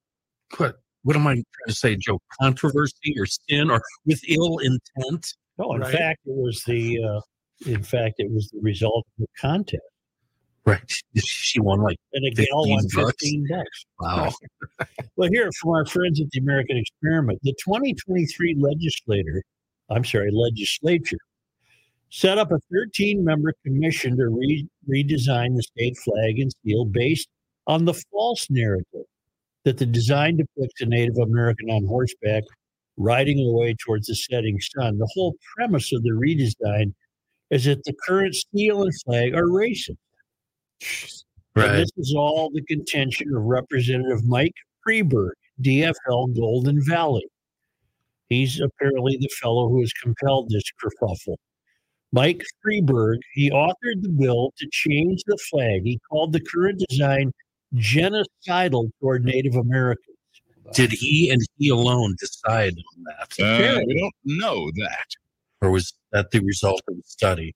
what? 0.58 0.76
What 1.02 1.16
am 1.16 1.26
I 1.26 1.32
trying 1.32 1.44
to 1.68 1.72
say, 1.74 1.96
Joe? 1.96 2.20
Controversy 2.40 3.14
or 3.18 3.24
sin 3.24 3.70
or 3.70 3.80
with 4.04 4.20
ill 4.28 4.58
intent? 4.58 5.26
No, 5.58 5.72
in 5.74 5.80
Right. 5.80 5.92
fact, 5.92 6.20
it 6.26 6.36
was 6.36 6.62
the 6.66 7.02
uh, 7.02 7.20
in 7.70 7.82
fact 7.82 8.16
it 8.18 8.30
was 8.30 8.48
the 8.52 8.60
result 8.62 9.06
of 9.06 9.12
the 9.18 9.26
contest, 9.40 9.80
Right. 10.66 10.80
She 11.16 11.58
won 11.58 11.80
like 11.80 11.96
and 12.12 12.24
a 12.26 12.30
gal 12.30 12.68
won 12.68 12.82
15 12.82 13.02
bucks. 13.04 13.12
fifteen 13.20 13.46
bucks. 13.48 13.86
wow. 13.98 14.30
Well, 15.16 15.28
here 15.32 15.50
from 15.60 15.70
our 15.70 15.86
friends 15.86 16.20
at 16.20 16.30
the 16.30 16.40
American 16.40 16.76
Experiment, 16.76 17.38
the 17.42 17.52
2023 17.64 18.56
legislator, 18.58 19.42
I'm 19.90 20.04
sorry, 20.04 20.30
legislature, 20.32 21.18
set 22.10 22.38
up 22.38 22.52
a 22.52 22.58
13 22.72 23.22
member 23.24 23.52
commission 23.64 24.16
to 24.16 24.28
re- 24.28 24.66
redesign 24.88 25.56
the 25.56 25.62
state 25.62 25.96
flag 25.98 26.38
and 26.38 26.52
seal 26.64 26.84
based 26.84 27.28
on 27.66 27.84
the 27.84 27.94
false 28.12 28.48
narrative 28.50 29.04
that 29.64 29.78
the 29.78 29.86
design 29.86 30.36
depicts 30.38 30.80
a 30.80 30.86
Native 30.86 31.18
American 31.18 31.70
on 31.70 31.84
horseback 31.86 32.44
riding 32.96 33.38
away 33.46 33.74
towards 33.74 34.06
the 34.06 34.14
setting 34.14 34.58
sun. 34.60 34.98
The 34.98 35.08
whole 35.14 35.34
premise 35.56 35.92
of 35.92 36.02
the 36.02 36.10
redesign 36.10 36.92
is 37.50 37.64
that 37.64 37.84
the 37.84 37.94
current 38.06 38.34
seal 38.34 38.82
and 38.82 38.92
flag 39.02 39.34
are 39.34 39.46
racist. 39.48 39.96
And 41.56 41.78
this 41.78 41.90
is 41.96 42.14
all 42.16 42.50
the 42.50 42.62
contention 42.62 43.34
of 43.34 43.42
Representative 43.42 44.24
Mike 44.24 44.54
Freiberg, 44.86 45.32
DFL 45.62 46.34
Golden 46.36 46.82
Valley. 46.84 47.26
He's 48.28 48.60
apparently 48.60 49.16
the 49.20 49.28
fellow 49.40 49.68
who 49.68 49.80
has 49.80 49.92
compelled 49.92 50.50
this 50.50 50.62
kerfuffle. 50.82 51.36
Mike 52.12 52.42
Freiberg, 52.64 53.16
he 53.34 53.50
authored 53.50 54.02
the 54.02 54.08
bill 54.08 54.52
to 54.58 54.68
change 54.70 55.22
the 55.26 55.38
flag. 55.50 55.82
He 55.84 56.00
called 56.08 56.32
the 56.32 56.40
current 56.40 56.82
design 56.88 57.32
genocidal 57.74 58.90
toward 59.00 59.24
Native 59.24 59.54
Americans. 59.56 60.16
Did 60.72 60.92
he 60.92 61.30
and 61.30 61.40
he 61.58 61.68
alone 61.68 62.14
decide 62.18 62.74
on 62.74 63.04
that? 63.04 63.44
Uh, 63.44 63.80
we 63.86 63.98
don't 63.98 64.14
know 64.24 64.70
that. 64.76 65.06
or 65.60 65.70
was 65.70 65.92
that 66.12 66.30
the 66.30 66.40
result 66.40 66.80
of 66.88 66.96
the 66.96 67.02
study? 67.04 67.54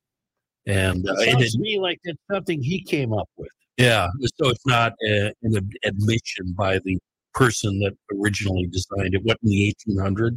And 0.66 1.08
uh, 1.08 1.14
It 1.18 1.30
sounds 1.32 1.52
to 1.52 1.58
me 1.58 1.78
like 1.78 1.98
it's 2.04 2.20
something 2.32 2.62
he 2.62 2.82
came 2.82 3.12
up 3.12 3.28
with. 3.36 3.48
yeah, 3.76 4.08
so 4.36 4.48
it's 4.48 4.66
not 4.66 4.92
uh 5.10 5.30
an 5.42 5.70
admission 5.84 6.52
by 6.56 6.78
the 6.84 6.98
person 7.34 7.78
that 7.80 7.92
originally 8.18 8.66
designed 8.68 9.14
it. 9.14 9.22
What 9.24 9.38
in 9.42 9.50
the 9.50 9.74
1800s? 9.88 10.36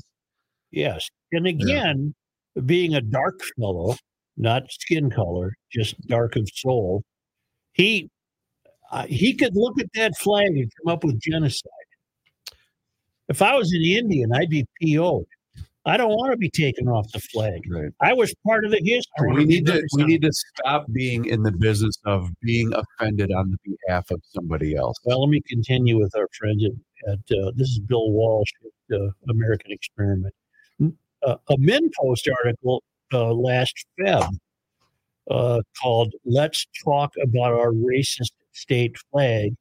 Yes. 0.71 1.07
And 1.31 1.45
again, 1.47 2.13
being 2.65 2.95
a 2.95 3.01
dark 3.01 3.39
fellow, 3.59 3.95
not 4.35 4.63
skin 4.71 5.09
color, 5.09 5.53
just 5.71 5.99
dark 6.07 6.35
of 6.35 6.49
soul, 6.53 7.03
he 7.73 8.09
uh, 8.91 9.05
he 9.05 9.33
could 9.33 9.55
look 9.55 9.79
at 9.79 9.87
that 9.93 10.17
flag 10.17 10.47
and 10.47 10.71
come 10.83 10.91
up 10.93 11.03
with 11.03 11.19
genocide. 11.19 11.71
If 13.29 13.41
I 13.41 13.55
was 13.55 13.71
an 13.73 13.81
Indian, 13.83 14.31
I'd 14.33 14.49
be 14.49 14.65
PO'd. 14.81 15.25
I 15.87 15.95
don't 15.95 16.09
want 16.09 16.31
to 16.31 16.37
be 16.37 16.49
taken 16.49 16.89
off 16.89 17.09
the 17.13 17.21
flag. 17.21 17.61
Right. 17.69 17.91
I 18.01 18.13
was 18.13 18.35
part 18.45 18.65
of 18.65 18.71
the 18.71 18.81
history. 18.83 19.33
We 19.33 19.45
need 19.45 19.65
to 19.67 19.81
we 19.93 20.03
need 20.03 20.21
to 20.23 20.31
stop 20.33 20.85
being 20.91 21.25
in 21.25 21.43
the 21.43 21.51
business 21.51 21.97
of 22.05 22.29
being 22.41 22.73
offended 22.73 23.31
on 23.31 23.51
the 23.51 23.75
behalf 23.87 24.11
of 24.11 24.21
somebody 24.35 24.75
else. 24.75 24.97
Well, 25.05 25.21
let 25.21 25.29
me 25.29 25.41
continue 25.47 25.97
with 25.97 26.13
our 26.17 26.27
friends 26.37 26.65
at, 26.65 27.13
at 27.13 27.37
uh, 27.37 27.51
this 27.55 27.69
is 27.69 27.79
Bill 27.79 28.11
Walsh 28.11 28.51
at 28.91 28.97
uh, 28.97 29.09
American 29.29 29.71
Experiment. 29.71 30.33
Uh, 31.23 31.35
a 31.49 31.57
Min 31.57 31.89
Post 31.99 32.29
article 32.43 32.83
uh, 33.13 33.33
last 33.33 33.85
Feb 33.99 34.29
uh, 35.31 35.61
called 35.81 36.13
"Let's 36.25 36.67
Talk 36.83 37.13
About 37.23 37.53
Our 37.53 37.71
Racist 37.71 38.33
State 38.51 38.97
Flag," 39.11 39.55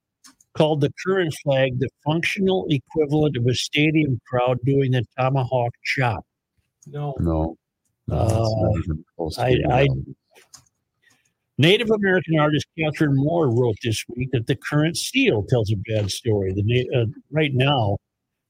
called 0.56 0.80
the 0.80 0.92
current 1.04 1.34
flag 1.42 1.78
the 1.78 1.88
functional 2.04 2.66
equivalent 2.70 3.36
of 3.36 3.46
a 3.46 3.54
stadium 3.54 4.18
crowd 4.26 4.58
doing 4.64 4.92
the 4.92 5.04
tomahawk 5.18 5.72
chop. 5.84 6.24
No. 6.86 7.14
No. 7.20 7.56
no 8.08 8.16
Uh, 8.16 8.24
it's 8.24 8.56
not 8.62 8.84
even 8.84 9.04
close 9.16 9.36
to 9.36 9.42
I- 9.42 9.82
I- 9.82 9.88
Native 11.58 11.90
American 11.90 12.38
artist 12.38 12.66
Catherine 12.78 13.16
Moore 13.16 13.48
wrote 13.48 13.76
this 13.82 14.04
week 14.14 14.30
that 14.32 14.46
the 14.46 14.56
current 14.56 14.96
seal 14.96 15.42
tells 15.44 15.72
a 15.72 15.76
bad 15.88 16.10
story. 16.10 16.52
The 16.52 16.90
uh, 16.94 17.06
right 17.30 17.54
now, 17.54 17.96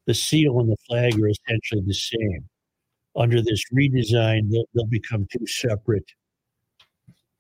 the 0.07 0.15
seal 0.15 0.59
and 0.59 0.69
the 0.69 0.77
flag 0.89 1.15
are 1.21 1.29
essentially 1.29 1.83
the 1.87 1.95
same. 1.95 2.49
Under 3.15 3.41
this 3.41 3.63
redesign, 3.73 4.51
they'll, 4.51 4.65
they'll 4.75 4.87
become 4.87 5.27
two 5.31 5.47
separate 5.47 6.05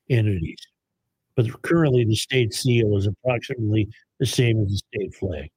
entities. 0.08 0.60
But 1.34 1.60
currently, 1.62 2.04
the 2.04 2.14
state 2.14 2.54
seal 2.54 2.96
is 2.96 3.08
approximately 3.08 3.88
the 4.18 4.26
same 4.26 4.62
as 4.62 4.68
the 4.68 4.76
state 4.76 5.14
flag. 5.14 5.48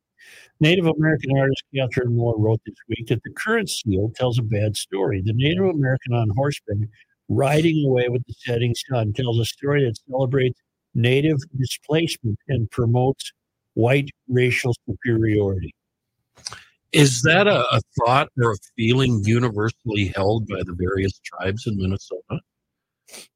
Native 0.60 0.88
American 0.88 1.38
artist 1.38 1.64
Catherine 1.74 2.16
Moore 2.16 2.38
wrote 2.38 2.60
this 2.66 2.76
week 2.90 3.08
that 3.08 3.24
the 3.24 3.32
current 3.32 3.70
seal 3.70 4.12
tells 4.16 4.38
a 4.38 4.44
bad 4.44 4.76
story. 4.76 5.22
The 5.24 5.34
Native 5.34 5.66
American 5.66 6.14
on 6.14 6.30
horseback 6.36 6.90
riding 7.30 7.86
away 7.86 8.10
with 8.10 8.24
the 8.26 8.34
setting 8.40 8.76
sun 8.90 9.14
tells 9.14 9.40
a 9.40 9.46
story 9.46 9.86
that 9.86 9.98
celebrates 10.10 10.60
native 10.94 11.38
displacement 11.58 12.38
and 12.48 12.70
promotes 12.72 13.32
white 13.76 14.10
racial 14.28 14.76
superiority. 14.90 15.74
Is 16.92 17.22
that 17.22 17.48
a, 17.48 17.60
a 17.72 17.82
thought 18.00 18.30
or 18.42 18.54
a 18.54 18.58
feeling 18.76 19.22
universally 19.24 20.12
held 20.16 20.48
by 20.48 20.64
the 20.66 20.76
various 20.78 21.20
tribes 21.24 21.68
in 21.68 21.78
Minnesota? 21.78 22.42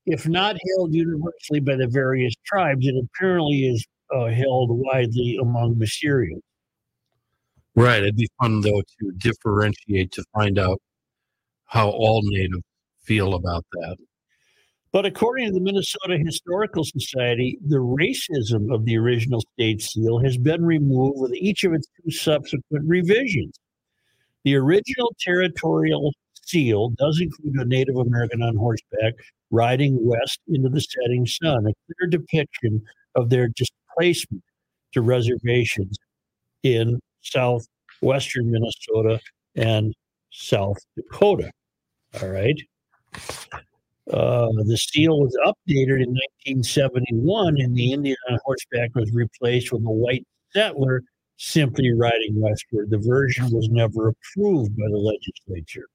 If 0.06 0.28
not 0.28 0.58
held 0.76 0.94
universally 0.94 1.60
by 1.60 1.76
the 1.76 1.88
various 1.88 2.34
tribes, 2.46 2.88
it 2.88 2.96
apparently 2.98 3.68
is 3.68 3.86
uh, 4.15 4.26
held 4.26 4.69
widely 4.71 5.38
among 5.41 5.78
Massyrians. 5.78 6.41
Right. 7.76 8.04
It'd 8.04 8.15
be 8.15 8.30
fun 8.39 8.62
though 8.62 8.82
to 8.82 9.12
differentiate 9.17 10.12
to 10.12 10.23
find 10.34 10.60
out 10.60 10.80
how 11.65 11.89
all 11.89 12.21
Native 12.23 12.62
feel 13.04 13.34
about 13.34 13.65
that. 13.71 13.97
But 14.91 15.08
according 15.08 15.47
to 15.47 15.54
the 15.54 15.60
Minnesota 15.60 16.19
Historical 16.23 16.84
Society, 16.84 17.58
the 17.67 17.78
racism 17.78 18.71
of 18.71 18.86
the 18.86 18.95
original 18.95 19.41
state 19.56 19.82
seal 19.82 20.19
has 20.19 20.38
been 20.38 20.63
removed 20.63 21.19
with 21.19 21.34
each 21.34 21.63
of 21.63 21.73
its 21.73 21.88
two 21.97 22.12
subsequent 22.12 22.88
revisions. 22.88 23.60
The 24.43 24.56
original 24.56 25.12
territorial 25.19 26.13
seal 26.45 26.89
does 26.89 27.19
include 27.19 27.56
a 27.56 27.65
Native 27.65 27.95
American 27.95 28.43
on 28.43 28.56
horseback 28.56 29.13
riding 29.49 29.97
west 30.06 30.39
into 30.47 30.69
the 30.69 30.82
setting 30.82 31.26
sun, 31.26 31.65
a 31.65 31.73
clear 31.88 32.10
depiction 32.12 32.84
of 33.15 33.32
their 33.32 33.47
displacement 33.98 34.44
to 34.94 35.02
reservations 35.02 35.98
in 36.64 37.00
southwestern 37.22 38.52
Minnesota 38.52 39.20
and 39.56 39.94
South 40.32 40.78
Dakota. 40.96 41.52
All 42.22 42.30
right. 42.30 42.60
Uh, 44.12 44.50
the 44.66 44.78
seal 44.78 45.20
was 45.20 45.36
updated 45.46 46.04
in 46.04 46.10
1971, 46.46 47.56
and 47.60 47.76
the 47.76 47.94
Indian 47.94 48.18
on 48.30 48.38
horseback 48.44 48.94
was 48.96 49.12
replaced 49.14 49.72
with 49.72 49.82
a 49.86 49.90
white 49.90 50.26
settler 50.52 51.04
simply 51.38 51.92
riding 51.94 52.40
westward. 52.40 52.90
The 52.90 52.98
version 52.98 53.50
was 53.52 53.70
never 53.70 54.10
approved 54.10 54.76
by 54.78 54.88
the 54.90 54.98
legislature. 54.98 55.88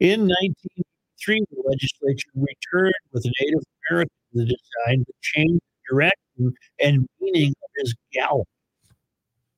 In 0.00 0.22
1903, 0.22 1.44
the 1.50 1.62
legislature 1.66 2.30
returned 2.34 2.94
with 3.12 3.24
Native 3.40 3.62
American 3.88 4.14
the 4.32 4.44
design 4.44 5.04
to 5.04 5.12
change 5.22 5.60
direction 5.90 6.54
and 6.80 7.08
meaning 7.20 7.50
of 7.50 7.70
his 7.78 7.94
gallop. 8.12 8.46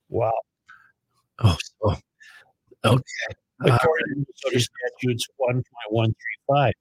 Wow. 0.08 0.32
Oh, 1.40 1.56
so 1.82 1.96
okay. 2.84 3.02
Uh, 3.64 3.78
According 3.80 4.06
to 4.08 4.26
Minnesota 4.46 4.60
statutes 4.60 5.26
1.135, 5.38 6.72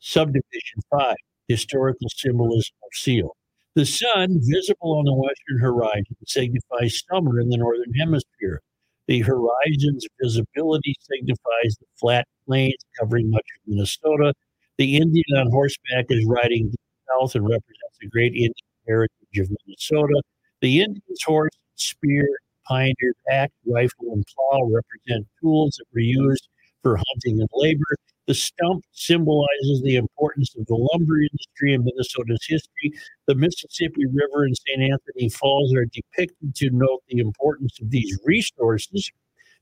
subdivision 0.00 0.80
5, 0.90 1.16
historical 1.48 2.08
symbolism 2.16 2.74
of 2.82 2.90
seal. 2.94 3.36
The 3.74 3.86
sun, 3.86 4.40
visible 4.42 4.98
on 4.98 5.04
the 5.04 5.14
western 5.14 5.58
horizon, 5.60 6.16
signifies 6.26 7.02
summer 7.10 7.40
in 7.40 7.48
the 7.50 7.58
northern 7.58 7.92
hemisphere. 7.94 8.60
The 9.06 9.20
horizon's 9.20 10.06
visibility 10.20 10.94
signifies 11.00 11.76
the 11.78 11.86
flat 12.00 12.26
plains 12.46 12.84
covering 12.98 13.30
much 13.30 13.46
of 13.56 13.68
Minnesota. 13.68 14.34
The 14.78 14.96
Indian 14.96 15.24
on 15.36 15.50
horseback 15.50 16.06
is 16.10 16.24
riding 16.26 16.72
south 17.08 17.34
and 17.34 17.44
represents 17.44 17.98
the 18.00 18.08
great 18.08 18.32
Indian 18.34 18.52
heritage 18.86 19.38
of 19.38 19.50
Minnesota. 19.66 20.22
The 20.60 20.80
Indian's 20.82 21.22
horse, 21.24 21.56
spear, 21.76 22.26
pioneer, 22.66 23.14
axe, 23.30 23.54
rifle, 23.66 24.12
and 24.12 24.24
plow 24.34 24.62
represent 24.64 25.26
tools 25.40 25.76
that 25.78 25.84
were 25.92 26.00
used 26.00 26.48
for 26.82 26.96
hunting 26.96 27.40
and 27.40 27.48
labor. 27.52 27.96
The 28.26 28.34
stump 28.34 28.84
symbolizes 28.92 29.82
the 29.82 29.96
importance 29.96 30.54
of 30.56 30.66
the 30.66 30.74
lumber 30.74 31.20
industry 31.20 31.74
in 31.74 31.84
Minnesota's 31.84 32.44
history. 32.46 32.92
The 33.26 33.36
Mississippi 33.36 34.06
River 34.06 34.44
and 34.44 34.56
St. 34.56 34.92
Anthony 34.92 35.28
Falls 35.28 35.72
are 35.74 35.86
depicted 35.86 36.54
to 36.56 36.70
note 36.70 37.02
the 37.08 37.18
importance 37.18 37.78
of 37.80 37.90
these 37.90 38.18
resources 38.24 39.10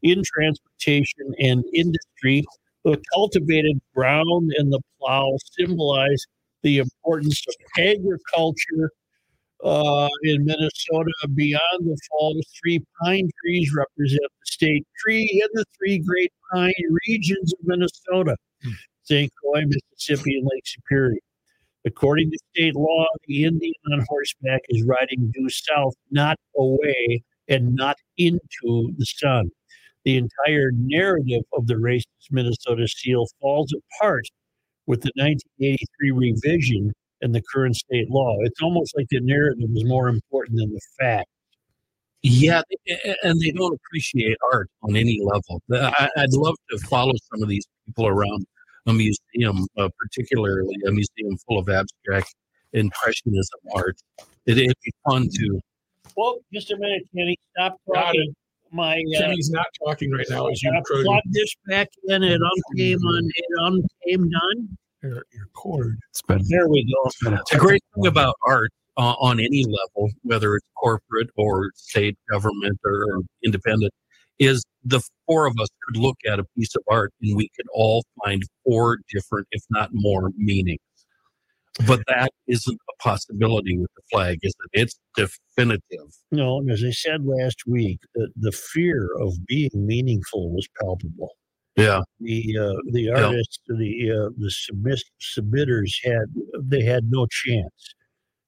in 0.02 0.22
transportation 0.24 1.34
and 1.38 1.64
industry. 1.74 2.44
The 2.84 3.00
cultivated 3.14 3.80
ground 3.94 4.52
and 4.56 4.72
the 4.72 4.80
plow 4.98 5.36
symbolize 5.58 6.24
the 6.62 6.78
importance 6.78 7.42
of 7.46 7.54
agriculture 7.78 8.90
uh, 9.64 10.08
in 10.22 10.44
Minnesota. 10.44 11.10
Beyond 11.34 11.80
the 11.80 11.98
falls, 12.10 12.46
three 12.62 12.84
pine 13.02 13.28
trees 13.42 13.74
represent 13.74 14.20
the 14.22 14.46
state 14.46 14.86
tree 14.98 15.42
and 15.42 15.50
the 15.54 15.64
three 15.76 15.98
great 15.98 16.32
pine 16.52 16.72
regions 17.08 17.52
of 17.54 17.60
Minnesota 17.64 18.36
St. 19.02 19.32
Croix, 19.34 19.64
Mississippi, 19.66 20.38
and 20.38 20.48
Lake 20.52 20.66
Superior. 20.66 21.18
According 21.86 22.30
to 22.30 22.38
state 22.54 22.74
law, 22.74 23.04
the 23.26 23.44
Indian 23.44 23.74
on 23.92 24.04
horseback 24.08 24.62
is 24.70 24.84
riding 24.84 25.30
due 25.34 25.50
south, 25.50 25.94
not 26.10 26.38
away 26.56 27.22
and 27.48 27.74
not 27.74 27.96
into 28.16 28.92
the 28.96 29.04
sun. 29.04 29.50
The 30.04 30.16
entire 30.16 30.70
narrative 30.74 31.42
of 31.52 31.66
the 31.66 31.74
racist 31.74 32.04
Minnesota 32.30 32.88
seal 32.88 33.26
falls 33.40 33.72
apart 33.72 34.24
with 34.86 35.02
the 35.02 35.10
1983 35.16 36.10
revision 36.10 36.92
and 37.24 37.34
the 37.34 37.42
current 37.52 37.74
state 37.74 38.08
law. 38.10 38.36
It's 38.42 38.60
almost 38.62 38.96
like 38.96 39.08
the 39.08 39.20
narrative 39.20 39.68
is 39.74 39.84
more 39.84 40.08
important 40.08 40.58
than 40.58 40.70
the 40.70 40.80
fact. 41.00 41.28
Yeah, 42.22 42.62
and 43.22 43.40
they 43.40 43.50
don't 43.50 43.74
appreciate 43.74 44.38
art 44.52 44.70
on 44.82 44.96
any 44.96 45.20
level. 45.22 45.62
I, 45.72 46.08
I'd 46.16 46.32
love 46.32 46.54
to 46.70 46.78
follow 46.78 47.12
some 47.32 47.42
of 47.42 47.48
these 47.48 47.66
people 47.84 48.06
around 48.06 48.46
a 48.86 48.92
museum, 48.92 49.66
uh, 49.76 49.88
particularly 49.98 50.74
a 50.86 50.90
museum 50.90 51.36
full 51.46 51.58
of 51.58 51.68
abstract 51.68 52.34
impressionism 52.72 53.60
art. 53.74 53.96
It, 54.46 54.58
it'd 54.58 54.76
be 54.84 54.92
fun 55.06 55.28
to. 55.34 55.60
Well, 56.16 56.38
just 56.52 56.70
a 56.70 56.76
minute, 56.78 57.02
Kenny. 57.14 57.38
Stop 57.52 57.78
Got 57.92 58.04
talking. 58.04 58.34
My 58.70 59.02
uh, 59.16 59.20
Kenny's 59.20 59.50
not 59.50 59.66
talking 59.86 60.10
right 60.10 60.26
now 60.30 60.46
as 60.48 60.62
you 60.62 60.72
uh, 60.72 60.80
plug 61.02 61.22
this 61.26 61.54
back 61.66 61.88
in. 62.08 62.22
It 62.22 62.40
uncame 62.40 63.04
on. 63.04 63.30
It 63.34 63.46
uncame 63.60 64.30
done. 64.30 64.76
Your, 65.04 65.24
your 65.32 65.46
cord. 65.54 65.98
There 66.28 66.68
we 66.68 66.82
go. 66.84 67.02
it's 67.06 67.22
been 67.22 67.34
a 67.34 67.40
The 67.52 67.58
great 67.58 67.82
thing 67.94 68.06
about 68.06 68.36
art 68.46 68.70
uh, 68.96 69.14
on 69.20 69.38
any 69.38 69.64
level, 69.64 70.10
whether 70.22 70.56
it's 70.56 70.66
corporate 70.76 71.28
or 71.36 71.72
state 71.74 72.16
government 72.30 72.78
or 72.84 73.20
independent, 73.44 73.92
is 74.38 74.64
the 74.82 75.02
four 75.26 75.46
of 75.46 75.54
us 75.60 75.68
could 75.86 76.00
look 76.00 76.16
at 76.26 76.40
a 76.40 76.44
piece 76.56 76.74
of 76.74 76.82
art 76.88 77.12
and 77.20 77.36
we 77.36 77.50
could 77.54 77.66
all 77.74 78.02
find 78.24 78.42
four 78.64 78.98
different, 79.12 79.46
if 79.50 79.62
not 79.70 79.90
more, 79.92 80.30
meanings. 80.36 80.80
But 81.86 82.00
that 82.06 82.30
isn't 82.46 82.78
a 82.88 83.02
possibility 83.02 83.76
with 83.76 83.90
the 83.96 84.02
flag, 84.10 84.38
is 84.42 84.54
it? 84.72 84.80
It's 84.80 84.98
definitive. 85.16 86.14
No, 86.30 86.58
and 86.58 86.70
as 86.70 86.84
I 86.84 86.92
said 86.92 87.26
last 87.26 87.62
week, 87.66 87.98
the, 88.14 88.28
the 88.36 88.52
fear 88.52 89.10
of 89.20 89.34
being 89.46 89.70
meaningful 89.74 90.50
was 90.50 90.68
palpable. 90.80 91.32
Yeah. 91.76 92.02
The 92.20 92.58
uh, 92.58 92.76
the 92.92 93.10
artists, 93.10 93.58
the 93.66 94.10
uh, 94.10 94.30
the 94.38 94.50
submiss- 94.50 95.10
submitters 95.20 95.92
had 96.04 96.26
they 96.60 96.82
had 96.82 97.10
no 97.10 97.26
chance. 97.26 97.94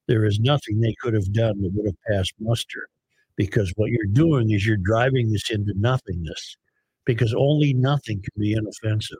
There 0.07 0.25
is 0.25 0.39
nothing 0.39 0.81
they 0.81 0.95
could 1.01 1.15
have 1.15 1.33
done 1.33 1.61
that 1.63 1.73
would 1.75 1.87
have 1.87 2.03
passed 2.09 2.35
muster, 2.39 2.87
because 3.35 3.73
what 3.77 3.91
you're 3.91 4.07
doing 4.13 4.53
is 4.53 4.65
you're 4.65 4.77
driving 4.77 5.33
this 5.33 5.51
into 5.51 5.75
nothingness, 5.77 6.57
because 7.05 7.35
only 7.37 7.75
nothing 7.75 8.23
can 8.23 8.41
be 8.41 8.53
inoffensive. 8.53 9.19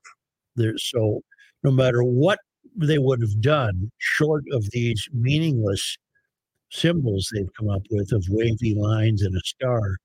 There, 0.55 0.79
so 0.79 1.23
no 1.65 1.73
matter 1.73 2.05
what 2.05 2.39
they 2.77 2.99
would 2.99 3.21
have 3.21 3.41
done, 3.41 3.91
short 3.99 4.45
of 4.53 4.71
these 4.71 5.09
meaningless 5.13 5.97
symbols 6.71 7.29
they've 7.35 7.53
come 7.59 7.69
up 7.71 7.83
with 7.91 8.13
of 8.13 8.25
wavy 8.29 8.75
lines 8.75 9.23
and 9.23 9.35
a 9.35 9.41
star, 9.41 9.97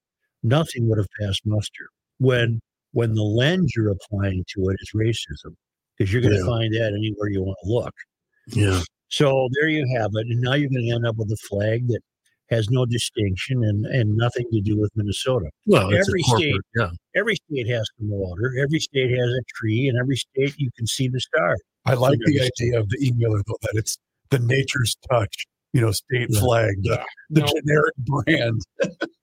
nothing 0.42 0.90
would 0.90 0.98
have 0.98 1.08
passed 1.22 1.46
muster. 1.46 1.86
When 2.18 2.60
when 2.94 3.14
the 3.14 3.24
lens 3.24 3.74
you're 3.76 3.90
applying 3.92 4.44
to 4.56 4.70
it 4.70 4.78
is 4.82 4.92
racism, 4.96 5.56
because 5.98 6.12
you're 6.12 6.22
going 6.22 6.34
to 6.34 6.40
Yeah. 6.40 6.46
find 6.46 6.74
that 6.76 6.94
anywhere 6.94 7.30
you 7.30 7.42
want 7.44 7.58
to 7.64 7.70
look. 7.72 7.94
Yeah. 8.48 8.82
So 9.10 9.50
there 9.60 9.70
you 9.70 9.86
have 9.98 10.12
it, 10.16 10.28
and 10.28 10.42
now 10.42 10.54
you're 10.54 10.70
going 10.70 10.86
to 10.88 10.96
end 10.96 11.06
up 11.06 11.18
with 11.18 11.32
a 11.32 11.38
flag 11.50 11.88
that 11.88 12.02
has 12.50 12.70
no 12.70 12.86
distinction 12.86 13.64
and 13.64 13.86
and 13.86 14.16
nothing 14.18 14.46
to 14.52 14.60
do 14.62 14.78
with 14.78 14.92
Minnesota. 14.96 15.50
Well, 15.68 15.90
it's 15.94 16.08
Every 16.10 16.22
a 16.22 16.24
state- 16.38 16.56
yeah. 16.76 16.90
Every 17.16 17.36
state 17.36 17.68
has 17.70 17.88
some 17.98 18.10
water. 18.10 18.54
Every 18.60 18.80
state 18.80 19.12
has 19.12 19.30
a 19.30 19.42
tree, 19.56 19.88
and 19.88 19.98
every 19.98 20.18
state 20.18 20.56
you 20.58 20.70
can 20.78 20.86
see 20.88 21.08
the 21.08 21.20
star. 21.22 21.56
I 21.86 21.94
like 21.94 22.20
the 22.26 22.42
idea 22.42 22.80
of 22.80 22.90
the 22.90 22.98
emailer 23.00 23.42
though 23.48 23.58
that 23.62 23.72
it's 23.76 23.98
the 24.32 24.40
nature's 24.40 24.96
touch, 25.10 25.46
you 25.74 25.82
know, 25.82 25.92
state 25.92 26.28
Yeah. 26.30 26.40
flag, 26.42 26.76
the, 26.84 27.04
the 27.30 27.42
No. 27.42 27.48
generic 27.48 27.96
brand. 27.98 28.62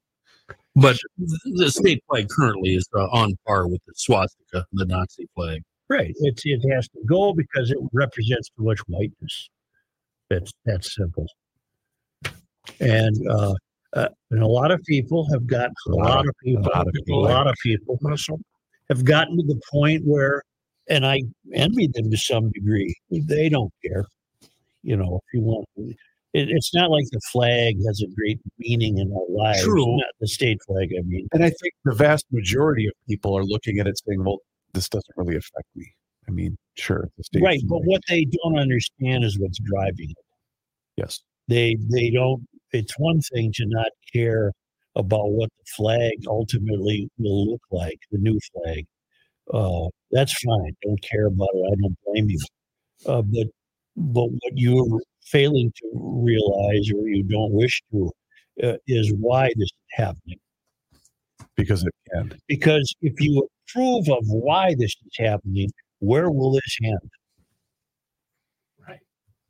But 0.80 0.98
the 1.44 1.70
state 1.70 2.02
flag 2.08 2.28
currently 2.28 2.74
is 2.74 2.88
uh, 2.94 3.08
on 3.08 3.36
par 3.46 3.66
with 3.66 3.80
the 3.86 3.92
swastika, 3.96 4.64
the 4.72 4.84
Nazi 4.86 5.28
flag. 5.34 5.62
Right. 5.88 6.14
It's 6.20 6.42
it 6.44 6.60
has 6.70 6.88
to 6.90 7.00
go 7.06 7.32
because 7.32 7.70
it 7.70 7.78
represents 7.92 8.50
too 8.50 8.64
much 8.64 8.78
whiteness. 8.86 9.50
That's 10.28 10.52
that's 10.64 10.94
simple. 10.94 11.26
And 12.80 13.16
uh, 13.28 13.54
uh, 13.94 14.08
and 14.30 14.42
a 14.42 14.46
lot 14.46 14.70
of 14.70 14.82
people 14.84 15.26
have 15.32 15.46
got 15.46 15.70
a 15.86 15.90
lot 15.90 16.28
of 16.28 16.34
people, 16.44 16.62
lot 16.62 16.86
of 16.86 16.88
a 16.88 16.92
people. 16.92 17.22
lot 17.22 17.46
of 17.46 17.54
people 17.62 17.98
have 18.90 19.04
gotten 19.04 19.36
to 19.38 19.42
the 19.46 19.60
point 19.70 20.04
where, 20.04 20.42
and 20.88 21.06
I 21.06 21.22
envy 21.54 21.88
them 21.88 22.10
to 22.10 22.16
some 22.16 22.50
degree. 22.50 22.94
They 23.10 23.48
don't 23.48 23.72
care. 23.82 24.04
You 24.82 24.96
know, 24.96 25.20
if 25.24 25.34
you 25.34 25.40
want, 25.40 25.66
it, 26.34 26.48
it's 26.50 26.74
not 26.74 26.90
like 26.90 27.04
the 27.10 27.20
flag 27.32 27.76
has 27.86 28.02
a 28.02 28.06
great 28.14 28.40
meaning 28.58 28.98
in 28.98 29.12
our 29.12 29.26
lives. 29.30 29.62
True. 29.62 29.96
Not 29.96 30.06
the 30.20 30.28
state 30.28 30.58
flag. 30.66 30.90
I 30.98 31.02
mean, 31.02 31.28
And 31.32 31.44
I 31.44 31.50
think 31.50 31.74
the 31.84 31.94
vast 31.94 32.26
majority 32.32 32.86
of 32.86 32.92
people 33.08 33.36
are 33.36 33.44
looking 33.44 33.78
at 33.78 33.86
it 33.86 33.98
saying, 34.06 34.24
well, 34.24 34.38
this 34.74 34.88
doesn't 34.88 35.14
really 35.16 35.36
affect 35.36 35.66
me. 35.74 35.92
I 36.28 36.30
mean, 36.30 36.56
sure, 36.74 37.08
the 37.16 37.24
state. 37.24 37.42
right. 37.42 37.60
But 37.66 37.80
what 37.84 38.02
they 38.08 38.26
don't 38.26 38.58
understand 38.58 39.24
is 39.24 39.38
what's 39.38 39.58
driving 39.60 40.10
it. 40.10 40.24
yes. 40.96 41.20
they 41.48 41.76
they 41.90 42.10
don't 42.10 42.46
it's 42.72 42.94
one 42.98 43.20
thing 43.32 43.52
to 43.54 43.64
not 43.66 43.88
care 44.12 44.52
about 44.94 45.30
what 45.30 45.50
the 45.58 45.64
flag 45.76 46.12
ultimately 46.26 47.08
will 47.18 47.50
look 47.52 47.62
like 47.70 47.98
the 48.12 48.18
new 48.18 48.38
flag 48.52 48.84
uh, 49.54 49.88
that's 50.10 50.34
fine 50.44 50.76
don't 50.82 51.02
care 51.02 51.26
about 51.26 51.48
it 51.54 51.72
i 51.72 51.74
don't 51.80 51.96
blame 52.04 52.28
you 52.28 52.38
uh, 53.06 53.22
but 53.22 53.46
but 53.96 54.26
what 54.26 54.52
you're 54.54 55.00
failing 55.30 55.72
to 55.76 55.90
realize 55.94 56.90
or 56.90 57.08
you 57.08 57.22
don't 57.24 57.52
wish 57.52 57.80
to 57.92 58.10
uh, 58.62 58.76
is 58.86 59.12
why 59.18 59.46
this 59.56 59.70
is 59.70 59.72
happening 59.92 60.38
Because 61.56 61.84
it 61.84 61.94
can. 62.12 62.32
because 62.48 62.94
if 63.02 63.20
you 63.20 63.48
approve 63.68 64.08
of 64.08 64.24
why 64.26 64.74
this 64.78 64.94
is 65.06 65.12
happening 65.18 65.70
where 66.00 66.30
will 66.30 66.52
this 66.52 66.78
end? 66.82 67.10
Right. 68.86 69.00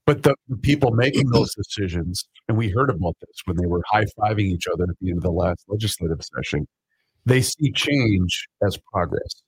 But 0.06 0.22
the, 0.22 0.34
the 0.48 0.56
people 0.56 0.92
making 0.92 1.28
those 1.30 1.54
decisions, 1.54 2.26
and 2.48 2.56
we 2.56 2.70
heard 2.70 2.90
about 2.90 3.16
this 3.20 3.36
when 3.44 3.56
they 3.56 3.66
were 3.66 3.82
high 3.86 4.06
fiving 4.18 4.46
each 4.46 4.66
other 4.72 4.84
at 4.84 4.96
the 5.00 5.10
end 5.10 5.18
of 5.18 5.24
the 5.24 5.30
last 5.30 5.64
legislative 5.68 6.20
session, 6.36 6.66
they 7.26 7.42
see 7.42 7.70
change 7.72 8.48
as 8.66 8.78
progress. 8.92 9.42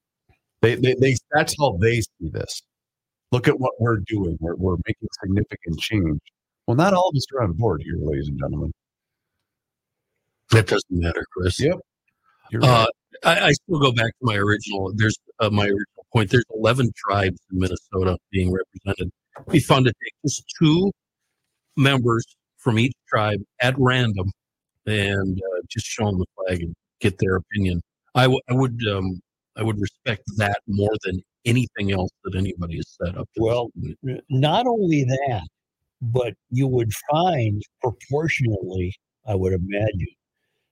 They, 0.60 0.74
they, 0.74 0.94
they 1.00 1.16
that's 1.32 1.54
how 1.58 1.78
they 1.80 2.00
see 2.02 2.28
this. 2.30 2.62
Look 3.32 3.48
at 3.48 3.58
what 3.60 3.72
we're 3.80 3.98
doing. 3.98 4.36
We're, 4.40 4.56
we're 4.56 4.76
making 4.86 5.08
significant 5.22 5.78
change. 5.78 6.20
Well, 6.66 6.76
not 6.76 6.94
all 6.94 7.08
of 7.08 7.16
us 7.16 7.26
are 7.34 7.42
on 7.42 7.52
board 7.52 7.82
here, 7.84 7.96
ladies 7.98 8.28
and 8.28 8.38
gentlemen. 8.38 8.72
That 10.50 10.66
doesn't 10.66 10.90
matter, 10.90 11.24
Chris. 11.32 11.60
Yep. 11.60 11.78
You're 12.50 12.64
Uh. 12.64 12.86
I, 13.24 13.48
I 13.48 13.52
still 13.52 13.78
go 13.80 13.92
back 13.92 14.12
to 14.18 14.18
my 14.22 14.36
original. 14.36 14.92
There's 14.94 15.16
uh, 15.40 15.50
my 15.50 15.64
original 15.64 16.06
point. 16.12 16.30
There's 16.30 16.44
11 16.54 16.90
tribes 16.96 17.38
in 17.52 17.58
Minnesota 17.58 18.16
being 18.30 18.50
represented. 18.52 19.10
It'd 19.36 19.52
be 19.52 19.60
fun 19.60 19.84
to 19.84 19.90
take 20.02 20.14
just 20.24 20.44
two 20.58 20.90
members 21.76 22.24
from 22.56 22.78
each 22.78 22.94
tribe 23.08 23.40
at 23.60 23.74
random 23.78 24.30
and 24.86 25.38
uh, 25.38 25.60
just 25.68 25.86
show 25.86 26.06
them 26.06 26.18
the 26.18 26.26
flag 26.36 26.62
and 26.62 26.74
get 27.00 27.18
their 27.18 27.36
opinion. 27.36 27.82
I, 28.14 28.22
w- 28.22 28.40
I 28.48 28.54
would 28.54 28.80
um, 28.90 29.20
I 29.56 29.62
would 29.62 29.78
respect 29.80 30.22
that 30.38 30.60
more 30.66 30.94
than 31.04 31.20
anything 31.44 31.92
else 31.92 32.10
that 32.24 32.36
anybody 32.36 32.76
has 32.76 32.88
said 33.00 33.16
up 33.16 33.28
to 33.36 33.42
Well. 33.42 33.70
Not 34.28 34.66
only 34.66 35.04
that, 35.04 35.46
but 36.02 36.34
you 36.50 36.66
would 36.68 36.92
find 37.10 37.62
proportionately, 37.82 38.94
I 39.26 39.34
would 39.34 39.52
imagine, 39.52 40.08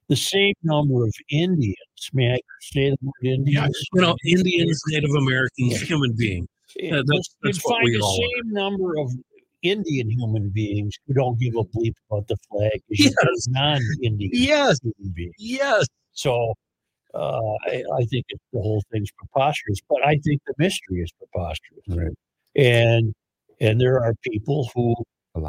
the 0.07 0.15
same 0.15 0.53
number 0.63 1.03
of 1.03 1.13
Indians. 1.29 1.75
May 2.13 2.33
I 2.33 2.39
say 2.61 2.89
the 2.89 2.97
word 3.01 3.13
Indians? 3.23 3.77
you 3.93 4.01
know, 4.01 4.15
Indians, 4.25 4.81
Native 4.87 5.11
Americans, 5.11 5.81
human 5.81 6.13
beings. 6.15 6.47
Yeah, 6.75 7.01
that's- 7.05 7.35
you'd 7.43 7.57
find 7.61 7.87
the 7.93 7.99
all 8.01 8.13
are. 8.23 8.27
same 8.43 8.51
number 8.53 8.97
of 8.97 9.11
Indian 9.61 10.09
human 10.09 10.49
beings 10.49 10.95
who 11.05 11.13
don't 11.13 11.39
give 11.39 11.53
a 11.55 11.63
bleep 11.63 11.93
about 12.09 12.27
the 12.27 12.37
flag 12.49 12.81
as 12.91 12.99
Yes. 12.99 13.47
non-Indian 13.49 14.31
Yes, 14.33 14.79
human 14.81 15.11
beings. 15.13 15.35
yes. 15.37 15.85
So 16.13 16.53
uh, 17.13 17.39
I, 17.67 17.83
I 17.97 18.05
think 18.05 18.25
it, 18.29 18.39
the 18.53 18.61
whole 18.61 18.83
thing's 18.91 19.11
preposterous, 19.11 19.79
but 19.89 20.05
I 20.05 20.17
think 20.23 20.41
the 20.47 20.53
mystery 20.57 21.01
is 21.01 21.11
preposterous. 21.13 21.83
Right. 21.87 22.17
And 22.55 23.13
and 23.61 23.79
there 23.81 24.01
are 24.03 24.13
people 24.23 24.69
who 24.73 24.95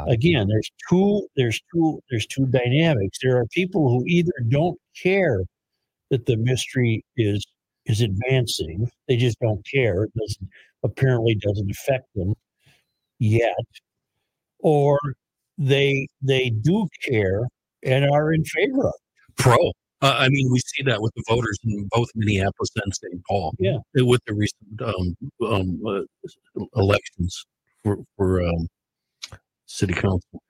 again 0.07 0.47
there's 0.47 0.71
two 0.89 1.27
there's 1.35 1.61
two 1.73 2.01
there's 2.09 2.25
two 2.27 2.45
dynamics. 2.47 3.19
There 3.21 3.37
are 3.37 3.45
people 3.47 3.89
who 3.89 4.03
either 4.07 4.33
don't 4.49 4.77
care 5.01 5.41
that 6.09 6.25
the 6.25 6.37
mystery 6.37 7.03
is 7.17 7.45
is 7.85 8.01
advancing. 8.01 8.89
They 9.07 9.17
just 9.17 9.39
don't 9.39 9.65
care. 9.71 10.03
It 10.05 10.11
doesn't 10.17 10.49
apparently 10.83 11.35
doesn't 11.35 11.71
affect 11.71 12.07
them 12.15 12.33
yet. 13.19 13.55
Or 14.59 14.99
they 15.57 16.07
they 16.21 16.49
do 16.49 16.87
care 17.07 17.47
and 17.83 18.05
are 18.11 18.33
in 18.33 18.43
favor 18.45 18.87
of 18.87 18.93
it. 18.95 19.35
pro. 19.37 19.71
Uh, 20.01 20.15
I 20.17 20.29
mean, 20.29 20.49
we 20.51 20.59
see 20.59 20.83
that 20.83 21.01
with 21.01 21.13
the 21.15 21.23
voters 21.27 21.59
in 21.63 21.87
both 21.91 22.07
Minneapolis 22.15 22.69
and 22.83 22.93
St. 22.93 23.21
Paul. 23.27 23.53
Yeah. 23.59 23.77
Uh, 23.99 24.05
With 24.05 24.21
the 24.25 24.33
recent 24.33 24.81
um, 24.81 25.15
um, 25.45 25.79
uh, 25.85 26.63
elections 26.75 27.45
for, 27.83 27.97
for 28.17 28.41
um, 28.41 28.67
city 29.67 29.93
council. 29.93 30.41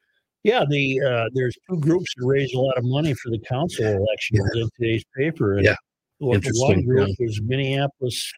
Yeah, 0.43 0.63
the 0.67 1.01
uh, 1.01 1.29
there's 1.33 1.55
two 1.69 1.79
groups 1.79 2.11
that 2.17 2.25
raise 2.25 2.51
a 2.53 2.59
lot 2.59 2.77
of 2.77 2.83
money 2.85 3.13
for 3.13 3.29
the 3.29 3.39
council 3.39 3.85
elections 3.85 4.49
in 4.55 4.69
today's 4.79 5.03
paper. 5.15 5.57
And 5.57 5.65
Yeah, 5.65 5.75
One, 6.17 6.35
interesting, 6.37 6.67
one 6.67 6.85
group 6.85 7.09
yeah. 7.19 7.25
was 7.25 7.41
Minneapolis, 7.43 8.33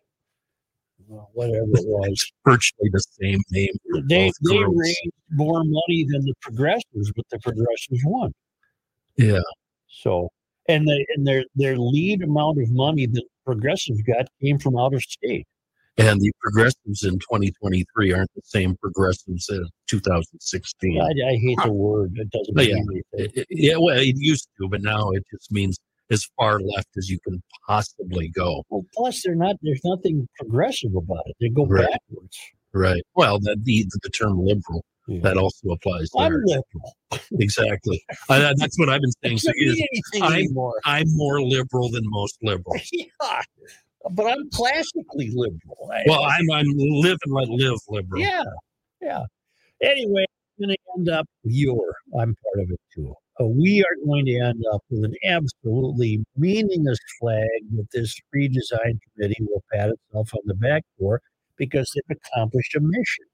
well, 1.08 1.30
whatever 1.34 1.64
it 1.66 1.86
was. 1.88 2.32
Virtually 2.44 2.90
the 2.92 3.04
same 3.22 3.40
name. 3.52 3.70
they 4.10 4.32
they 4.42 4.64
raised 4.68 5.00
more 5.32 5.64
money 5.64 6.06
than 6.10 6.26
the 6.26 6.34
progressives, 6.42 7.12
but 7.16 7.26
the 7.30 7.40
progressives 7.40 8.02
won. 8.04 8.34
Yeah. 9.16 9.40
So 9.88 10.28
and 10.68 10.88
the 10.88 11.06
and 11.16 11.26
their 11.28 11.44
their 11.56 11.78
lead 11.78 12.22
amount 12.24 12.62
of 12.62 12.70
money 12.72 13.06
that 13.08 13.24
progressives 13.46 14.02
got 14.04 14.28
came 14.42 14.58
from 14.60 14.78
out 14.78 14.94
of 14.94 15.02
state. 15.02 15.46
And 15.98 16.20
the 16.20 16.32
progressives 16.42 17.04
in 17.04 17.20
2023 17.20 18.14
aren't 18.14 18.34
the 18.34 18.42
same 18.46 18.76
progressives 18.78 19.48
as 19.50 19.70
2016. 19.88 21.00
I, 21.00 21.06
I 21.06 21.36
hate 21.36 21.58
the 21.64 21.72
word; 21.72 22.14
it 22.18 22.30
doesn't 22.32 22.56
Oh, 22.58 22.62
mean 22.62 22.70
yeah. 22.70 22.76
anything. 23.22 23.32
It- 23.42 23.48
yeah, 23.50 23.76
well, 23.78 23.98
it 24.00 24.16
used 24.18 24.48
to, 24.60 24.68
but 24.68 24.82
now 24.82 25.12
it 25.12 25.24
just 25.32 25.52
means 25.52 25.78
as 26.10 26.28
far 26.38 26.60
left 26.60 26.90
as 26.98 27.10
you 27.10 27.20
can 27.20 27.42
possibly 27.68 28.30
go. 28.30 28.64
Well, 28.70 28.86
plus 28.96 29.22
they're 29.24 29.36
not. 29.36 29.58
There's 29.62 29.82
nothing 29.84 30.28
progressive 30.40 30.96
about 30.96 31.24
it. 31.28 31.36
They 31.40 31.50
go 31.50 31.66
Right. 31.66 31.88
backwards. 31.90 32.38
Right. 32.74 33.04
Well, 33.16 33.40
the 33.40 33.56
the, 33.62 33.86
the 34.02 34.10
term 34.10 34.40
liberal 34.40 34.84
Yeah. 35.08 35.20
that 35.24 35.38
also 35.38 35.70
applies 35.70 36.10
I'm 36.18 36.34
liberal. 36.46 36.64
Exactly. 37.40 38.04
I, 38.30 38.54
that's 38.58 38.78
what 38.80 38.90
I've 38.90 39.02
been 39.02 39.12
saying 39.24 39.38
for 39.40 39.48
Doesn't 39.48 39.58
years. 39.62 39.76
mean 39.78 39.88
anything 40.22 40.24
I'm-. 40.56 40.72
I'm 40.86 41.06
more 41.16 41.42
liberal 41.42 41.90
than 41.92 42.04
most 42.06 42.38
liberals. 42.42 42.90
yeah, 42.92 43.42
but 44.12 44.26
I'm 44.26 44.50
classically 44.52 45.30
liberal. 45.34 45.92
Well, 46.08 46.24
I'm 46.24 46.50
I'm 46.52 46.66
live 46.78 47.18
and 47.26 47.34
let 47.34 47.50
live 47.50 47.80
liberal. 47.90 48.22
yeah, 48.22 48.44
yeah. 49.02 49.24
Anyway, 49.82 50.26
I'm 50.60 50.66
going 50.68 50.76
to 50.76 50.98
end 50.98 51.10
up. 51.10 51.28
You're. 51.44 51.96
I'm 52.20 52.36
part 52.36 52.64
of 52.64 52.72
it 52.72 52.80
too. 52.96 53.14
Uh, 53.42 53.46
we 53.48 53.82
are 53.84 54.06
going 54.06 54.26
to 54.28 54.38
end 54.40 54.64
up 54.74 54.82
with 54.90 55.04
an 55.04 55.16
absolutely 55.28 56.24
meaningless 56.38 57.00
flag 57.20 57.48
that 57.76 57.88
this 57.92 58.16
redesign 58.36 59.00
committee 59.16 59.42
will 59.42 59.64
pat 59.74 59.90
itself 59.90 60.30
on 60.36 60.42
the 60.46 60.54
back 60.56 60.84
for 61.00 61.20
because 61.58 61.92
they've 61.94 62.18
accomplished 62.36 62.76
a 62.76 62.80
mission. 62.80 63.26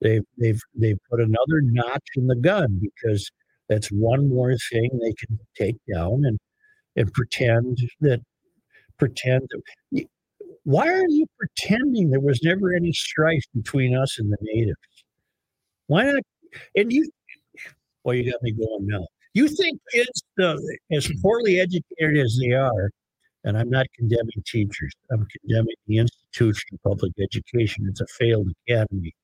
They've 0.00 0.24
they've 0.38 0.60
they've 0.74 0.98
put 1.10 1.20
another 1.20 1.60
notch 1.62 2.06
in 2.16 2.26
the 2.26 2.36
gun 2.36 2.80
because 2.80 3.30
that's 3.68 3.88
one 3.88 4.28
more 4.28 4.54
thing 4.70 4.90
they 5.00 5.14
can 5.14 5.38
take 5.56 5.76
down 5.92 6.24
and 6.24 6.38
and 6.96 7.12
pretend 7.12 7.78
that 8.00 8.20
pretend 8.98 9.48
that 9.50 10.06
why 10.64 10.88
are 10.88 11.08
you 11.08 11.26
pretending 11.38 12.10
there 12.10 12.20
was 12.20 12.40
never 12.42 12.74
any 12.74 12.92
strife 12.92 13.44
between 13.54 13.96
us 13.96 14.18
and 14.18 14.32
the 14.32 14.38
natives? 14.40 15.04
Why 15.86 16.04
not 16.04 16.22
and 16.74 16.92
you 16.92 17.08
well 18.04 18.14
you 18.14 18.30
got 18.30 18.42
me 18.42 18.52
going 18.52 18.86
now. 18.86 19.06
You 19.34 19.48
think 19.48 19.80
kids 19.92 20.22
uh, 20.42 20.56
as 20.92 21.10
poorly 21.22 21.60
educated 21.60 22.18
as 22.18 22.38
they 22.40 22.52
are 22.52 22.90
and 23.46 23.56
i'm 23.56 23.70
not 23.70 23.86
condemning 23.96 24.42
teachers 24.44 24.92
i'm 25.10 25.26
condemning 25.38 25.74
the 25.86 25.98
institution 25.98 26.68
of 26.74 26.82
public 26.82 27.12
education 27.20 27.86
it's 27.88 28.00
a 28.00 28.06
failed 28.18 28.48
academy 28.66 29.14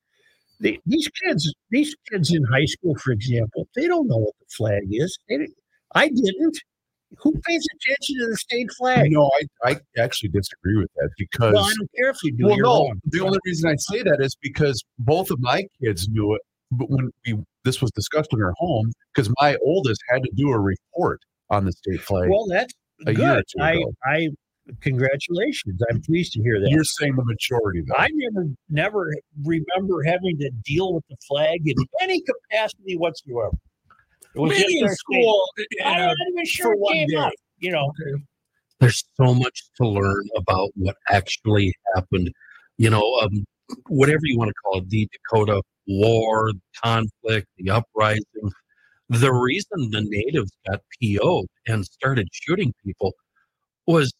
they, 0.63 0.79
these 0.87 1.09
kids 1.25 1.53
these 1.71 1.95
kids 2.11 2.33
in 2.33 2.43
high 2.45 2.65
school 2.65 2.95
for 2.97 3.13
example 3.13 3.69
they 3.77 3.87
don't 3.87 4.07
know 4.09 4.17
what 4.19 4.35
the 4.41 4.47
flag 4.57 4.83
is 4.91 5.19
didn't- 5.29 5.55
i 5.95 6.09
didn't 6.09 6.59
who 7.19 7.33
pays 7.47 7.67
attention 7.75 8.17
to 8.21 8.27
the 8.31 8.37
state 8.37 8.71
flag 8.79 9.11
No, 9.11 9.31
I, 9.65 9.73
I 9.73 9.77
actually 9.99 10.31
disagree 10.31 10.77
with 10.79 10.91
that 10.97 11.11
because 11.19 11.53
well, 11.53 11.65
I 11.65 11.75
don't 11.77 11.91
care 11.95 12.09
if 12.11 12.17
you 12.23 12.33
do. 12.33 12.47
well, 12.47 12.57
no. 12.57 12.63
wrong. 12.63 13.01
The 13.05 13.21
only 13.21 13.39
reason 13.45 13.69
I 13.71 13.77
say 13.77 14.03
that 14.03 14.19
is 14.21 14.35
because 14.41 14.83
both 14.99 15.31
of 15.31 15.39
my 15.41 15.65
kids 15.83 16.09
knew 16.09 16.35
it, 16.35 16.41
but 16.71 16.89
when 16.89 17.11
we 17.27 17.35
this 17.65 17.83
was 17.83 17.91
discussed 17.91 18.33
in 18.33 18.43
our 18.43 18.55
home, 18.57 18.91
because 19.15 19.31
my 19.41 19.57
oldest 19.63 20.01
had 20.09 20.23
to 20.23 20.31
do 20.35 20.49
a 20.51 20.59
report 20.59 21.21
on 21.51 21.67
the 21.67 21.73
state 21.73 22.01
flag. 22.01 22.31
Well, 22.31 22.47
that's 22.49 22.73
a 23.07 23.13
year 23.13 23.33
or 23.33 23.35
good. 23.37 23.45
I. 23.61 23.85
I, 24.07 24.29
congratulations. 24.81 25.81
I'm 25.91 26.01
pleased 26.03 26.33
to 26.35 26.43
hear 26.43 26.61
that. 26.61 26.71
You're 26.71 26.85
saying 26.85 27.17
the 27.17 27.25
majority, 27.25 27.83
though. 27.87 27.95
I 27.97 28.09
never, 28.13 28.49
never 28.69 29.13
remember 29.45 30.03
having 30.05 30.39
to 30.39 30.51
deal 30.65 30.95
with 30.95 31.05
the 31.09 31.17
flag 31.29 31.61
in 31.67 31.75
any 32.01 32.23
capacity 32.23 32.97
whatsoever. 32.97 33.57
It 34.35 34.41
was 34.41 34.51
Maybe 34.51 34.81
in 34.81 34.89
school. 34.95 35.45
I'm 35.85 36.01
not 36.07 36.17
even 36.33 36.45
sure 36.47 36.73
it 36.73 36.93
came 36.93 37.09
day. 37.09 37.17
up. 37.17 37.33
You 37.59 37.73
know, 37.73 37.93
There's 38.81 39.05
so 39.17 39.35
much 39.35 39.63
to 39.77 39.87
learn 39.87 40.25
about 40.37 40.71
what 40.75 40.97
actually 41.09 41.75
happened. 41.95 42.33
You 42.79 42.91
know, 42.91 43.19
um, 43.23 43.45
whatever 43.89 44.21
you 44.25 44.39
want 44.39 44.49
to 44.49 44.55
call 44.65 44.79
it, 44.79 44.89
the 44.89 45.09
Dakota 45.13 45.63
War, 45.87 46.53
the 46.53 46.61
conflict, 46.83 47.49
the 47.59 47.71
uprising. 47.71 48.25
The 49.11 49.33
reason 49.33 49.91
the 49.91 50.01
natives 50.09 50.51
got 50.67 50.81
PO'd 51.03 51.47
and 51.67 51.85
started 51.85 52.29
shooting 52.33 52.73
people 52.85 53.13
was 53.87 54.13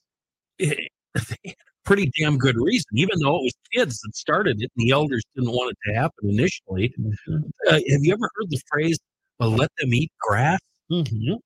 a 0.63 0.89
pretty 1.85 2.11
damn 2.19 2.39
good 2.39 2.57
reason, 2.57 2.87
even 2.95 3.19
though 3.21 3.37
it 3.39 3.43
was 3.45 3.55
kids 3.75 4.01
that 4.01 4.15
started 4.17 4.61
it 4.63 4.71
and 4.77 4.87
the 4.89 4.93
elders 4.93 5.23
didn't 5.35 5.51
want 5.51 5.73
it 5.73 5.91
to 5.91 5.95
happen 5.95 6.29
initially. 6.31 6.95
Uh, 7.69 7.73
have 7.73 7.81
you 8.03 8.13
ever 8.13 8.31
heard 8.37 8.51
the 8.51 8.61
phrase, 8.71 8.99
well, 9.39 9.51
let 9.51 9.71
them 9.79 9.93
eat 9.95 10.13
grass? 10.21 10.61
Mhm, 10.91 11.39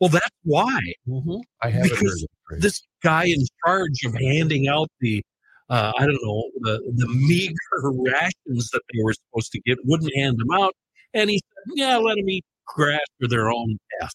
Well, 0.00 0.08
that's 0.10 0.28
why. 0.44 0.78
mhm. 1.08 1.40
I 1.62 1.70
heard 1.70 1.90
because 1.90 2.26
this 2.58 2.82
guy 3.02 3.24
in 3.26 3.44
charge 3.64 4.04
of 4.04 4.14
handing 4.14 4.68
out 4.68 4.88
the 5.00 5.22
uh, 5.70 5.92
I 5.96 6.06
don't 6.06 6.22
know 6.22 6.50
the 6.60 6.92
the 6.96 7.06
meager 7.08 7.54
rations 7.82 8.68
that 8.70 8.82
they 8.92 9.02
were 9.02 9.14
supposed 9.14 9.52
to 9.52 9.60
get 9.64 9.78
wouldn't 9.84 10.14
hand 10.16 10.38
them 10.38 10.50
out, 10.52 10.74
and 11.14 11.30
he 11.30 11.36
said, 11.38 11.72
"Yeah, 11.76 11.96
let 11.98 12.16
them 12.16 12.28
eat 12.28 12.44
grass 12.66 13.00
for 13.20 13.28
their 13.28 13.50
own 13.50 13.78
death." 14.00 14.12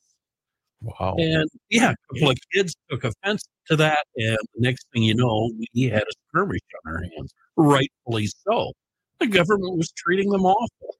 Wow. 0.88 1.16
And 1.18 1.50
yeah, 1.70 1.92
a 1.92 2.14
couple 2.14 2.32
of 2.32 2.38
kids 2.54 2.74
took 2.90 3.04
offense 3.04 3.44
to 3.68 3.76
that. 3.76 4.06
And 4.16 4.38
the 4.56 4.62
next 4.62 4.86
thing 4.94 5.04
you 5.04 5.16
know, 5.16 5.52
we 5.74 5.84
had 5.84 6.04
a 6.04 6.12
skirmish 6.30 6.62
on 6.86 6.94
our 6.94 7.02
hands, 7.02 7.34
rightfully 7.58 8.28
so. 8.28 8.72
The 9.20 9.28
government 9.28 9.78
was 9.78 9.92
treating 9.92 10.30
them 10.30 10.46
awful. 10.46 10.96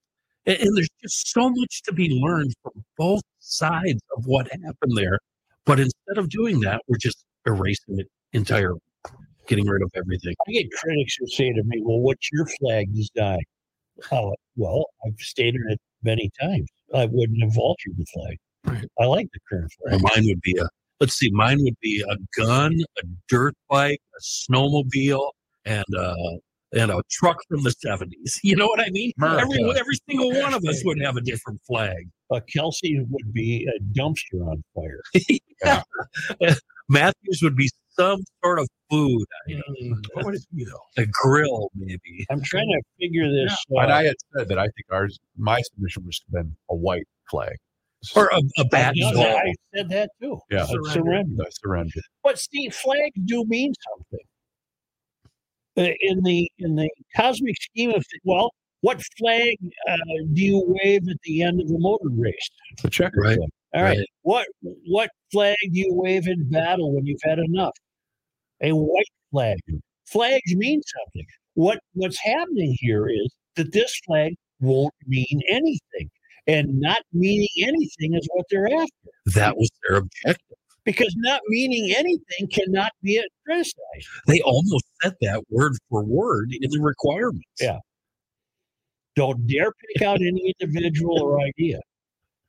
And, 0.46 0.58
and 0.60 0.78
there's 0.78 0.90
just 1.02 1.32
so 1.32 1.50
much 1.50 1.84
to 1.84 1.94
be 1.94 2.10
learned 2.22 2.54
from 2.62 2.84
both 2.98 3.22
sides 3.40 4.02
of 4.18 4.26
what 4.26 4.50
happened 4.52 4.98
there. 4.98 5.20
But 5.66 5.80
instead 5.80 6.18
of 6.18 6.30
doing 6.30 6.60
that, 6.62 6.82
we're 6.88 6.98
just 6.98 7.24
erasing 7.46 8.00
it 8.00 8.08
entirely, 8.34 8.80
getting 9.48 9.68
rid 9.68 9.82
of 9.84 9.92
everything. 9.96 10.34
I 10.48 10.52
get 10.52 10.72
critics 10.72 11.16
who 11.20 11.28
say 11.28 11.52
to 11.52 11.64
me, 11.64 11.82
"Well, 11.84 12.00
what's 12.00 12.30
your 12.32 12.46
flag 12.60 12.94
design?" 12.94 13.40
Oh, 14.12 14.36
well, 14.56 14.86
I've 15.06 15.20
stated 15.20 15.62
it 15.70 15.80
many 16.04 16.30
times. 16.40 16.68
I 16.94 17.06
wouldn't 17.06 17.44
have 17.44 17.58
altered 17.58 17.98
the 17.98 18.06
flag. 18.14 18.38
Right. 18.66 18.86
I 19.00 19.06
like 19.06 19.28
the 19.34 19.40
current 19.50 19.72
Well, 19.86 20.00
mine 20.00 20.26
would 20.26 20.42
be 20.42 20.58
a 20.60 20.68
let's 21.00 21.14
see, 21.14 21.30
mine 21.32 21.60
would 21.62 21.80
be 21.82 22.04
a 22.10 22.18
gun, 22.42 22.76
a 23.02 23.08
dirt 23.30 23.54
bike, 23.70 24.02
a 24.18 24.22
snowmobile, 24.24 25.32
and 25.66 25.86
uh 25.98 26.16
and 26.74 26.92
a 26.92 27.02
truck 27.10 27.38
from 27.48 27.64
the 27.64 27.72
seventies. 27.72 28.40
You 28.44 28.56
know 28.58 28.68
what 28.68 28.80
I 28.82 28.90
mean? 28.90 29.12
America. 29.18 29.42
Every 29.44 29.80
every 29.80 29.98
single 30.10 30.32
one 30.42 30.54
of 30.54 30.64
us 30.66 30.84
would 30.86 31.00
have 31.02 31.16
a 31.18 31.22
different 31.32 31.62
flag. 31.68 32.10
Uh, 32.30 32.42
Kelsey 32.54 33.00
would 33.10 33.34
be 33.34 33.66
a 33.74 33.98
dumpster 33.98 34.46
on 34.48 34.64
fire. 34.76 35.02
Yeah. 35.66 36.54
Matthews 36.90 37.40
would 37.42 37.56
be 37.56 37.70
some 37.98 38.22
sort 38.44 38.60
of 38.60 38.68
food, 38.92 39.26
item, 39.50 40.02
What 40.14 40.26
would 40.26 40.36
it 40.36 40.46
be 40.56 40.66
though? 40.66 41.02
a 41.02 41.06
grill 41.08 41.72
maybe. 41.76 42.26
I'm 42.30 42.42
trying 42.44 42.68
to 42.70 42.82
figure 43.00 43.28
this. 43.32 43.58
and 43.72 43.92
uh, 43.92 43.96
I 43.96 44.04
had 44.04 44.16
said 44.38 44.50
that 44.50 44.60
I 44.60 44.66
think 44.66 44.86
ours, 44.92 45.18
my 45.36 45.60
submission 45.62 46.06
was 46.06 46.20
to 46.20 46.26
been 46.32 46.56
a 46.70 46.76
white 46.76 47.08
flag. 47.32 47.56
Or 48.16 48.28
a, 48.28 48.42
a 48.60 48.66
bat 48.66 48.94
I, 49.04 49.14
ball. 49.14 49.24
I 49.38 49.54
said 49.76 49.90
that 49.90 50.12
too. 50.22 50.40
Yeah. 50.50 50.64
I 50.64 50.94
surrender. 50.94 51.44
Surrender. 51.64 52.02
But 52.24 52.40
see, 52.40 52.70
flags 52.70 53.16
do 53.26 53.44
mean 53.46 53.74
something. 53.90 54.26
Uh, 55.78 55.94
in 56.02 56.24
the 56.24 56.50
in 56.60 56.76
the 56.76 56.90
cosmic 57.16 57.56
scheme 57.62 57.90
of 57.90 57.96
things, 57.96 58.22
well, 58.24 58.52
what 58.82 59.02
flag 59.18 59.58
uh, 59.90 59.98
do 60.34 60.44
you 60.44 60.64
wave 60.66 61.08
at 61.10 61.18
the 61.24 61.44
end 61.44 61.62
of 61.62 61.70
a 61.70 61.78
motor 61.78 62.10
race? 62.10 62.50
The 62.82 62.90
checker 62.90 63.22
Right. 63.22 63.38
flag. 63.38 63.50
All 63.74 63.84
right. 63.84 63.98
Right. 63.98 64.08
What 64.24 64.48
what 64.86 65.12
flag 65.32 65.58
do 65.62 65.80
you 65.80 65.94
wave 65.94 66.28
in 66.28 66.50
battle 66.50 66.94
when 66.94 67.06
you've 67.06 67.22
had 67.24 67.40
enough? 67.40 67.74
A 68.62 68.72
white 68.72 69.06
flag. 69.32 69.58
Flags 70.06 70.56
mean 70.56 70.82
something. 70.82 71.26
What 71.54 71.80
what's 71.94 72.20
happening 72.20 72.76
here 72.80 73.08
is 73.10 73.34
that 73.56 73.72
this 73.72 74.00
flag 74.06 74.34
won't 74.60 74.94
mean 75.06 75.42
anything. 75.50 76.10
And 76.48 76.80
not 76.80 77.02
meaning 77.12 77.50
anything 77.60 78.14
is 78.14 78.28
what 78.34 78.46
they're 78.50 78.68
after. 78.68 79.10
That 79.36 79.58
was 79.58 79.70
their 79.88 79.98
objective. 79.98 80.58
Because 80.86 81.14
not 81.18 81.42
meaning 81.50 81.94
anything 81.98 82.48
cannot 82.50 82.94
be 83.04 83.22
criticized. 83.46 83.76
They 84.28 84.42
almost 84.42 84.86
said 85.04 85.14
that 85.22 85.44
word 85.50 85.74
for 85.90 86.04
word 86.04 86.52
in 86.54 86.72
the 86.72 86.80
requirements. 86.80 87.46
Yeah. 87.60 87.80
Don't 89.18 89.46
dare 89.48 89.74
pick 89.74 90.02
out 90.04 90.22
any 90.22 90.54
individual 90.60 91.22
or 91.22 91.42
idea. 91.42 91.82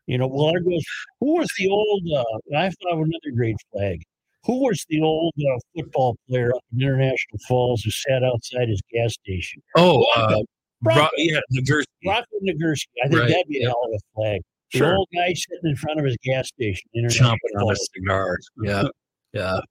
You 0.06 0.18
know, 0.18 0.28
well, 0.28 0.52
there 0.52 0.60
goes, 0.60 0.84
who 1.18 1.38
was 1.38 1.48
the 1.58 1.68
old, 1.68 2.02
uh, 2.16 2.56
I 2.56 2.70
thought 2.70 2.92
of 2.92 2.98
another 2.98 3.34
great 3.34 3.56
flag. 3.72 4.02
Who 4.44 4.62
was 4.64 4.86
the 4.88 5.00
old 5.00 5.34
uh, 5.38 5.58
football 5.74 6.16
player 6.28 6.54
up 6.54 6.62
in 6.72 6.80
International 6.80 7.38
Falls 7.48 7.82
who 7.82 7.90
sat 7.90 8.22
outside 8.22 8.68
his 8.68 8.80
gas 8.92 9.14
station? 9.14 9.60
Oh, 9.76 10.06
uh, 10.14 10.42
Bronko. 10.84 10.94
Bro- 10.94 11.08
yeah, 11.16 11.40
Nagurski. 11.52 11.84
Bronko 12.04 12.22
Nagurski. 12.42 12.86
I 13.04 13.08
think 13.08 13.20
Right, 13.20 13.28
that'd 13.28 13.48
be 13.48 13.62
a 13.62 13.66
hell 13.66 13.80
of 13.86 13.92
a 13.94 14.00
flag. 14.14 14.40
The 14.72 14.78
Sure. 14.78 14.96
old 14.96 15.08
guy 15.14 15.32
sitting 15.32 15.70
in 15.70 15.76
front 15.76 15.98
of 15.98 16.04
his 16.04 16.16
gas 16.22 16.48
station. 16.48 16.88
Chomping 16.94 17.38
on 17.60 17.72
a 17.72 17.76
cigar. 17.76 18.38
Yeah, 18.62 18.84
yeah. 19.32 19.60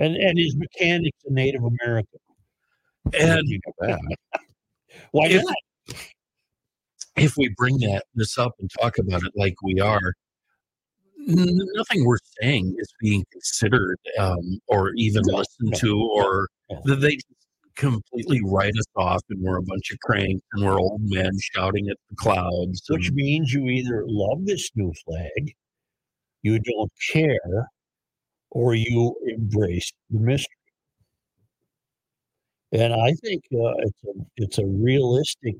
And, 0.00 0.14
and 0.16 0.38
his 0.38 0.54
mechanic's 0.56 1.18
a 1.26 1.32
Native 1.32 1.62
American. 1.64 2.20
And 3.18 3.44
Why 5.10 5.26
If- 5.26 5.42
not? 5.44 5.56
if 7.16 7.36
we 7.36 7.52
bring 7.56 7.78
that 7.78 8.04
this 8.14 8.38
up 8.38 8.52
and 8.60 8.70
talk 8.80 8.98
about 8.98 9.24
it 9.24 9.32
like 9.34 9.54
we 9.64 9.80
are, 9.80 10.14
nothing 11.16 12.04
we're 12.04 12.18
saying 12.40 12.76
is 12.78 12.92
being 13.00 13.24
considered 13.32 13.98
um, 14.20 14.60
or 14.68 14.92
even 14.94 15.24
listened 15.24 15.74
to, 15.76 15.98
or 16.00 16.48
that 16.84 17.00
they 17.00 17.16
just 17.16 17.26
completely 17.78 18.42
write 18.44 18.76
us 18.78 18.86
off 18.96 19.22
and 19.30 19.40
we're 19.42 19.58
a 19.58 19.62
bunch 19.62 19.92
of 19.92 20.00
cranks 20.00 20.42
and 20.52 20.64
we're 20.66 20.80
old 20.80 21.00
men 21.04 21.30
shouting 21.54 21.88
at 21.88 21.96
the 22.10 22.16
clouds. 22.16 22.82
which 22.90 23.12
means 23.12 23.52
you 23.52 23.66
either 23.66 24.04
love 24.06 24.44
this 24.44 24.70
new 24.76 24.92
flag, 25.06 25.54
you 26.42 26.58
don't 26.58 26.92
care, 27.12 27.70
or 28.50 28.74
you 28.74 29.14
embrace 29.26 29.92
the 30.10 30.20
mystery. 30.20 30.54
And 32.72 32.92
I 32.94 33.12
think 33.24 33.44
uh, 33.52 33.74
it's 33.78 34.04
a 34.04 34.12
it's 34.36 34.58
a 34.58 34.66
realistic 34.66 35.56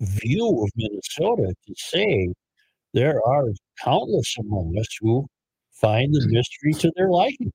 view 0.00 0.64
of 0.64 0.70
Minnesota 0.76 1.54
to 1.66 1.74
say 1.76 2.32
there 2.94 3.20
are 3.26 3.48
countless 3.84 4.36
among 4.38 4.76
us 4.78 4.88
who 5.00 5.26
find 5.72 6.14
the 6.14 6.26
mystery 6.28 6.72
to 6.74 6.92
their 6.96 7.10
liking. 7.10 7.52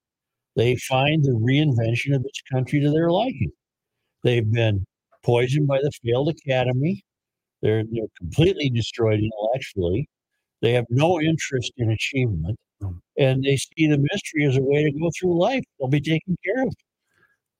They 0.55 0.75
find 0.77 1.23
the 1.23 1.31
reinvention 1.31 2.15
of 2.15 2.23
this 2.23 2.41
country 2.51 2.79
to 2.81 2.91
their 2.91 3.11
liking. 3.11 3.51
They've 4.23 4.49
been 4.51 4.85
poisoned 5.23 5.67
by 5.67 5.79
the 5.81 5.91
failed 6.03 6.29
academy. 6.29 7.03
They're 7.61 7.83
they're 7.91 8.07
completely 8.17 8.69
destroyed 8.69 9.19
intellectually. 9.19 10.07
They 10.61 10.73
have 10.73 10.85
no 10.89 11.19
interest 11.21 11.71
in 11.77 11.91
achievement, 11.91 12.57
and 13.17 13.43
they 13.43 13.57
see 13.57 13.87
the 13.87 13.97
mystery 13.97 14.45
as 14.45 14.57
a 14.57 14.61
way 14.61 14.83
to 14.83 14.91
go 14.91 15.09
through 15.19 15.39
life. 15.39 15.63
They'll 15.79 15.87
be 15.89 16.01
taken 16.01 16.37
care 16.45 16.63
of. 16.65 16.73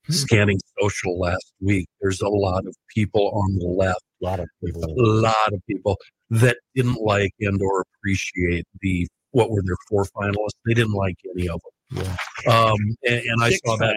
scanning 0.10 0.60
social 0.80 1.20
last 1.20 1.54
week, 1.62 1.88
there's 2.00 2.22
a 2.22 2.28
lot 2.28 2.66
of 2.66 2.76
people 2.94 3.30
on 3.30 3.56
the 3.60 3.66
left, 3.68 4.02
A 4.22 4.26
lot 4.26 4.40
of 4.40 4.48
people. 4.64 4.84
a 4.84 5.22
lot 5.22 5.54
of 5.54 5.62
people 5.68 5.98
that 6.32 6.58
didn't 6.76 7.02
like 7.02 7.32
and 7.40 7.62
or 7.62 7.86
appreciate 7.98 8.66
the 8.82 9.08
what 9.32 9.50
were 9.52 9.62
their 9.64 9.78
four 9.90 10.06
finalists. 10.06 10.58
They 10.66 10.74
didn't 10.74 10.94
like 10.94 11.16
any 11.36 11.48
of 11.50 11.60
them. 11.92 12.06
Yeah. 12.46 12.54
Um, 12.54 12.78
and, 13.08 13.20
and 13.26 13.44
I 13.44 13.50
Six 13.50 13.62
saw 13.66 13.78
that. 13.78 13.96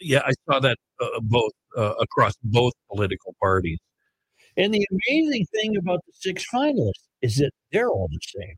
Finalists. 0.00 0.10
Yeah, 0.10 0.20
I 0.24 0.32
saw 0.50 0.60
that 0.60 0.78
uh, 1.00 1.06
both 1.22 1.52
uh, 1.76 1.94
across 2.00 2.34
both 2.42 2.72
political 2.90 3.34
parties. 3.40 3.78
And 4.56 4.74
the 4.74 4.86
amazing 5.08 5.46
thing 5.54 5.76
about 5.76 6.00
the 6.06 6.12
six 6.14 6.44
finalists 6.52 6.92
is 7.22 7.36
that 7.36 7.50
they're 7.72 7.88
all 7.90 8.08
the 8.10 8.20
same. 8.40 8.54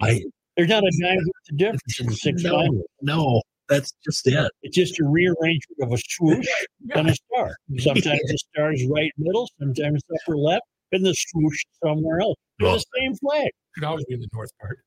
I 0.00 0.22
There's 0.56 0.68
not 0.68 0.82
a 0.84 0.92
dime 1.00 1.16
worth 1.18 1.50
of 1.50 1.56
difference 1.56 2.00
in 2.00 2.06
the 2.06 2.14
six 2.16 2.42
No. 2.42 2.56
finalists. 2.56 2.82
no, 3.00 3.42
that's 3.68 3.92
just 4.04 4.26
it. 4.26 4.50
It's 4.62 4.76
just 4.76 5.00
a 5.00 5.04
rearrangement 5.04 5.80
of 5.80 5.92
a 5.92 5.98
swoosh 6.06 6.46
and 6.94 7.08
a 7.10 7.14
star. 7.14 7.56
Sometimes 7.78 8.20
the 8.26 8.38
star 8.52 8.72
is 8.72 8.84
right 8.86 9.10
middle, 9.16 9.48
sometimes 9.58 10.02
upper 10.22 10.36
left, 10.36 10.64
and 10.92 11.04
the 11.04 11.14
swoosh 11.14 11.62
somewhere 11.82 12.20
else. 12.20 12.36
They're 12.58 12.68
Well, 12.68 12.76
the 12.76 12.84
same 13.00 13.14
flag. 13.16 13.48
Could 13.76 13.84
always 13.84 14.04
be 14.04 14.14
in 14.14 14.20
the 14.20 14.28
north 14.34 14.50
part. 14.60 14.78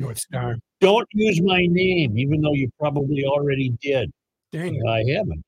North 0.00 0.18
Star. 0.18 0.56
Don't 0.80 1.06
use 1.12 1.40
my 1.42 1.66
name, 1.68 2.18
even 2.18 2.40
though 2.40 2.54
you 2.54 2.70
probably 2.78 3.24
already 3.24 3.76
did. 3.82 4.10
Dang 4.50 4.74
it. 4.74 4.88
I 4.88 5.04
haven't. 5.14 5.44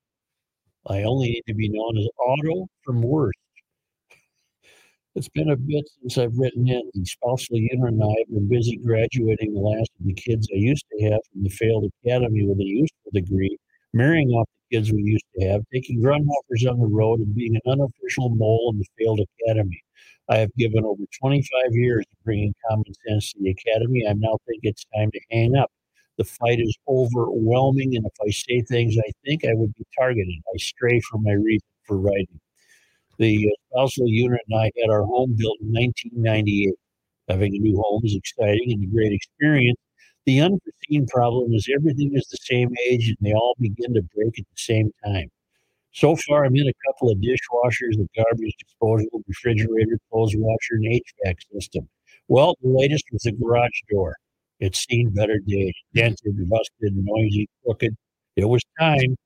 I 0.86 1.02
only 1.04 1.28
need 1.30 1.42
to 1.48 1.54
be 1.54 1.70
known 1.70 1.96
as 1.96 2.06
Otto 2.28 2.68
from 2.84 3.02
Worst. 3.02 3.38
It's 5.14 5.28
been 5.28 5.50
a 5.50 5.56
bit 5.56 5.84
since 6.00 6.16
I've 6.16 6.38
written 6.38 6.66
in. 6.66 6.90
Spousal 7.04 7.58
unit 7.58 7.92
and 7.92 8.02
I 8.02 8.06
have 8.06 8.28
been 8.30 8.48
busy 8.48 8.78
graduating 8.78 9.52
the 9.52 9.60
last 9.60 9.90
of 10.00 10.06
the 10.06 10.14
kids 10.14 10.48
I 10.50 10.56
used 10.56 10.86
to 10.90 11.04
have 11.10 11.20
from 11.30 11.42
the 11.42 11.50
failed 11.50 11.84
academy 12.02 12.46
with 12.46 12.58
a 12.58 12.64
useful 12.64 13.10
degree, 13.12 13.58
marrying 13.92 14.30
off 14.30 14.48
the 14.70 14.78
kids 14.78 14.90
we 14.90 15.02
used 15.02 15.26
to 15.38 15.48
have, 15.48 15.64
taking 15.70 16.00
Grunhoffers 16.00 16.66
on 16.66 16.80
the 16.80 16.86
road, 16.86 17.20
and 17.20 17.34
being 17.34 17.54
an 17.56 17.72
unofficial 17.72 18.30
mole 18.30 18.70
in 18.72 18.78
the 18.78 18.86
failed 18.98 19.20
academy. 19.44 19.82
I 20.33 20.38
have 20.38 20.55
given 20.57 20.83
over 20.87 21.03
25 21.21 21.73
years 21.73 22.07
of 22.11 22.25
bringing 22.25 22.55
common 22.66 22.87
sense 23.07 23.33
to 23.33 23.38
the 23.42 23.51
academy. 23.51 24.07
I 24.09 24.14
now 24.14 24.38
think 24.49 24.61
it's 24.62 24.87
time 24.97 25.11
to 25.11 25.21
hang 25.31 25.57
up. 25.57 25.71
The 26.16 26.25
fight 26.25 26.59
is 26.59 26.75
overwhelming, 26.88 27.95
and 27.97 28.07
if 28.07 28.12
I 28.26 28.30
say 28.30 28.62
things 28.62 28.97
I 28.97 29.12
think, 29.26 29.45
I 29.45 29.53
would 29.53 29.74
be 29.74 29.85
targeted. 29.99 30.35
I 30.55 30.57
stray 30.57 31.03
from 31.11 31.22
my 31.22 31.33
reason 31.33 31.68
for 31.87 31.99
writing. 31.99 32.41
The 33.18 33.47
uh, 33.47 33.57
spousal 33.68 34.09
unit 34.09 34.41
and 34.49 34.59
I 34.59 34.70
had 34.80 34.89
our 34.89 35.05
home 35.05 35.37
built 35.37 35.59
in 35.61 35.68
1998. 35.68 36.74
Having 37.28 37.57
a 37.57 37.59
new 37.59 37.83
home 37.83 38.01
is 38.05 38.16
exciting 38.16 38.72
and 38.72 38.85
a 38.85 38.87
great 38.87 39.12
experience. 39.12 39.78
The 40.24 40.41
unforeseen 40.41 41.07
problem 41.09 41.53
is 41.53 41.68
everything 41.76 42.12
is 42.14 42.26
the 42.28 42.39
same 42.41 42.70
age 42.89 43.09
and 43.09 43.18
they 43.20 43.35
all 43.35 43.55
begin 43.61 43.93
to 43.95 44.03
break 44.14 44.39
at 44.39 44.47
the 44.47 44.57
same 44.57 44.93
time. 45.05 45.30
So 45.93 46.16
far, 46.16 46.45
I'm 46.45 46.57
in 46.57 46.68
a 46.68 46.72
couple 46.86 47.11
of 47.11 47.18
dishwashers, 47.18 47.95
a 48.01 48.07
garbage 48.16 48.55
disposal, 48.59 49.22
refrigerator, 49.28 49.99
clothes 50.11 50.34
washer, 50.36 50.74
and 50.74 50.86
HVAC 50.86 51.36
system. 51.53 51.88
Well, 52.28 52.57
the 52.62 52.70
latest 52.70 53.05
was 53.12 53.22
the 53.22 53.32
garage 53.32 53.80
door. 53.90 54.16
It's 54.61 54.84
seen 54.88 55.11
better 55.11 55.38
days. 55.47 55.74
Dented, 55.95 56.34
rusted, 56.51 56.95
noisy, 56.97 57.49
crooked. 57.64 57.95
It 58.36 58.47
was 58.47 58.62
time. 58.80 59.16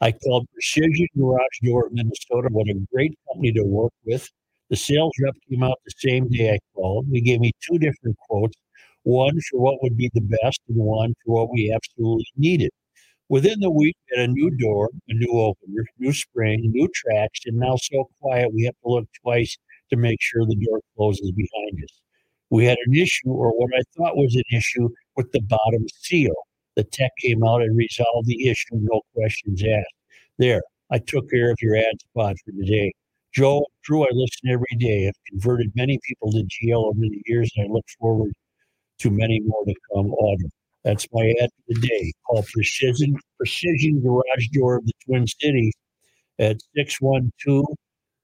I 0.00 0.12
called 0.12 0.46
Precision 0.52 1.06
Garage 1.16 1.58
Door 1.64 1.86
of 1.86 1.92
Minnesota. 1.92 2.48
What 2.50 2.68
a 2.68 2.74
great 2.92 3.16
company 3.28 3.52
to 3.52 3.62
work 3.62 3.92
with. 4.04 4.28
The 4.68 4.76
sales 4.76 5.12
rep 5.22 5.34
came 5.48 5.62
out 5.62 5.78
the 5.84 5.92
same 5.96 6.28
day 6.28 6.54
I 6.54 6.58
called. 6.74 7.06
He 7.12 7.20
gave 7.20 7.40
me 7.40 7.52
two 7.60 7.78
different 7.78 8.16
quotes 8.28 8.56
one 9.04 9.38
for 9.50 9.60
what 9.60 9.80
would 9.82 9.96
be 9.96 10.10
the 10.14 10.20
best, 10.20 10.60
and 10.68 10.76
one 10.76 11.14
for 11.24 11.34
what 11.46 11.52
we 11.52 11.72
absolutely 11.72 12.26
needed. 12.36 12.70
Within 13.28 13.58
the 13.58 13.70
week, 13.70 13.96
we 14.10 14.20
had 14.20 14.30
a 14.30 14.32
new 14.32 14.50
door, 14.50 14.88
a 15.08 15.14
new 15.14 15.32
opener, 15.32 15.84
new 15.98 16.12
spring, 16.12 16.60
new 16.72 16.88
tracks, 16.94 17.40
and 17.46 17.56
now 17.56 17.74
so 17.76 18.08
quiet 18.20 18.54
we 18.54 18.64
have 18.64 18.74
to 18.84 18.88
look 18.88 19.08
twice 19.20 19.58
to 19.90 19.96
make 19.96 20.18
sure 20.20 20.46
the 20.46 20.54
door 20.64 20.80
closes 20.96 21.32
behind 21.32 21.82
us. 21.82 22.00
We 22.50 22.64
had 22.66 22.78
an 22.86 22.94
issue, 22.94 23.30
or 23.30 23.50
what 23.50 23.70
I 23.76 23.82
thought 23.96 24.16
was 24.16 24.36
an 24.36 24.44
issue, 24.56 24.88
with 25.16 25.32
the 25.32 25.40
bottom 25.40 25.86
seal. 25.88 26.34
The 26.76 26.84
tech 26.84 27.10
came 27.20 27.42
out 27.42 27.62
and 27.62 27.76
resolved 27.76 28.28
the 28.28 28.48
issue, 28.48 28.76
no 28.76 29.00
questions 29.12 29.60
asked. 29.60 29.94
There, 30.38 30.62
I 30.90 30.98
took 30.98 31.28
care 31.28 31.50
of 31.50 31.56
your 31.60 31.76
ad 31.76 32.00
spot 32.00 32.36
for 32.44 32.52
today. 32.52 32.92
Joe, 33.34 33.66
Drew, 33.82 34.04
I 34.04 34.08
listen 34.12 34.50
every 34.50 34.76
day. 34.78 35.08
I've 35.08 35.24
converted 35.28 35.72
many 35.74 35.98
people 36.06 36.30
to 36.30 36.44
GL 36.44 36.76
over 36.76 37.00
the 37.00 37.22
years, 37.26 37.50
and 37.56 37.68
I 37.68 37.72
look 37.72 37.86
forward 37.98 38.32
to 38.98 39.10
many 39.10 39.40
more 39.40 39.64
to 39.64 39.74
come 39.92 40.12
autumn. 40.12 40.52
That's 40.86 41.06
my 41.12 41.34
ad 41.42 41.50
for 41.50 41.74
the 41.74 41.80
day. 41.80 42.12
Call 42.28 42.44
Precision 42.44 43.18
Precision 43.36 44.00
Garage 44.00 44.46
Door 44.52 44.76
of 44.76 44.86
the 44.86 44.92
Twin 45.04 45.26
Cities 45.26 45.74
at 46.38 46.58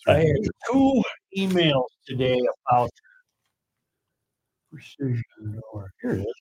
I 0.07 0.19
had 0.19 0.37
two 0.71 1.03
emails 1.39 1.87
today 2.07 2.41
about 2.69 2.91
precision 4.73 5.23
door. 5.73 5.91
Here 6.03 6.13
it 6.13 6.21
is. 6.21 6.35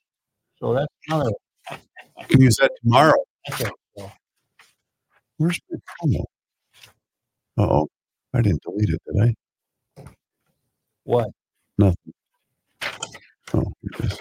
So 0.60 0.74
that's 0.74 0.94
another. 1.08 1.32
I 1.70 2.24
can 2.24 2.42
use 2.42 2.58
that 2.58 2.72
tomorrow. 2.84 3.24
Okay, 3.52 3.70
so 3.98 4.12
Where's 5.38 5.60
my 5.70 5.78
promo? 6.02 6.24
Oh. 7.58 7.88
I 8.34 8.42
didn't 8.42 8.62
delete 8.62 8.90
it, 8.90 9.02
did 9.08 9.24
I? 9.24 9.34
what? 11.06 11.30
Nothing. 11.78 12.14
Oh, 13.54 13.74
here 13.82 13.92
it 14.00 14.06
is. 14.06 14.20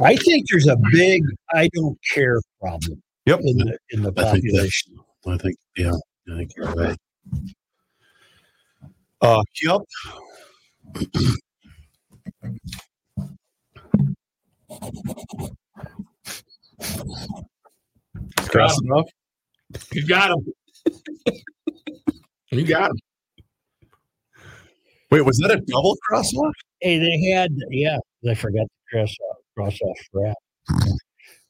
I 0.00 0.16
think 0.16 0.46
there's 0.50 0.66
a 0.66 0.76
big 0.92 1.22
I 1.52 1.68
don't 1.74 1.98
care 2.12 2.40
problem. 2.60 3.02
Yep. 3.26 3.40
In 3.42 3.56
the 3.58 3.78
in 3.90 4.02
the 4.02 4.12
I 4.16 4.32
think 4.32 4.44
that's- 4.52 4.84
population. 4.84 4.96
I 5.26 5.36
think, 5.36 5.56
yeah, 5.76 5.92
I 6.32 6.36
think 6.38 6.52
you're 6.56 6.72
right. 6.72 6.96
Uh, 9.20 9.42
yep. 9.62 9.80
Cross 18.48 18.80
enough? 18.82 19.06
You 19.92 20.06
got 20.06 20.30
him. 20.30 20.52
you 22.50 22.64
got 22.64 22.90
him. 22.90 22.96
Wait, 25.10 25.22
was 25.22 25.38
that 25.38 25.50
a 25.50 25.60
double 25.60 25.96
crosswalk? 26.10 26.52
Hey, 26.80 26.98
they 26.98 27.30
had 27.30 27.50
yeah, 27.70 27.98
I 28.28 28.34
forgot 28.34 28.66
to 28.92 29.06
cross 29.58 29.78
off. 29.80 29.98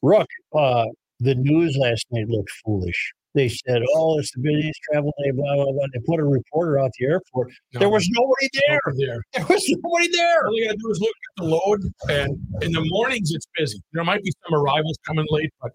Rook, 0.01 0.27
uh, 0.55 0.85
the 1.19 1.35
news 1.35 1.75
last 1.77 2.05
night 2.11 2.27
looked 2.27 2.51
foolish. 2.65 3.13
They 3.35 3.47
said, 3.49 3.83
"Oh, 3.93 4.17
it's 4.17 4.31
the 4.31 4.41
busiest 4.41 4.79
travel 4.91 5.13
day." 5.23 5.31
Blah 5.31 5.55
blah 5.55 5.71
blah. 5.71 5.85
They 5.93 5.99
put 6.07 6.19
a 6.19 6.23
reporter 6.23 6.79
out 6.79 6.91
the 6.97 7.05
airport. 7.05 7.51
No, 7.73 7.79
There 7.81 7.89
was 7.89 8.07
nobody 8.09 8.49
there. 8.67 8.79
nobody 8.87 9.05
there. 9.05 9.21
There 9.33 9.45
was 9.45 9.69
nobody 9.69 10.07
there. 10.11 10.45
All 10.47 10.57
you 10.57 10.65
gotta 10.65 10.77
do 10.77 10.89
is 10.89 10.99
look 10.99 11.09
at 11.09 11.43
the 11.43 11.49
load, 11.49 11.81
and 12.09 12.63
in 12.63 12.71
the 12.71 12.83
mornings 12.89 13.31
it's 13.31 13.45
busy. 13.55 13.79
There 13.93 14.03
might 14.03 14.23
be 14.23 14.31
some 14.47 14.59
arrivals 14.59 14.97
coming 15.05 15.27
late, 15.29 15.51
but 15.61 15.71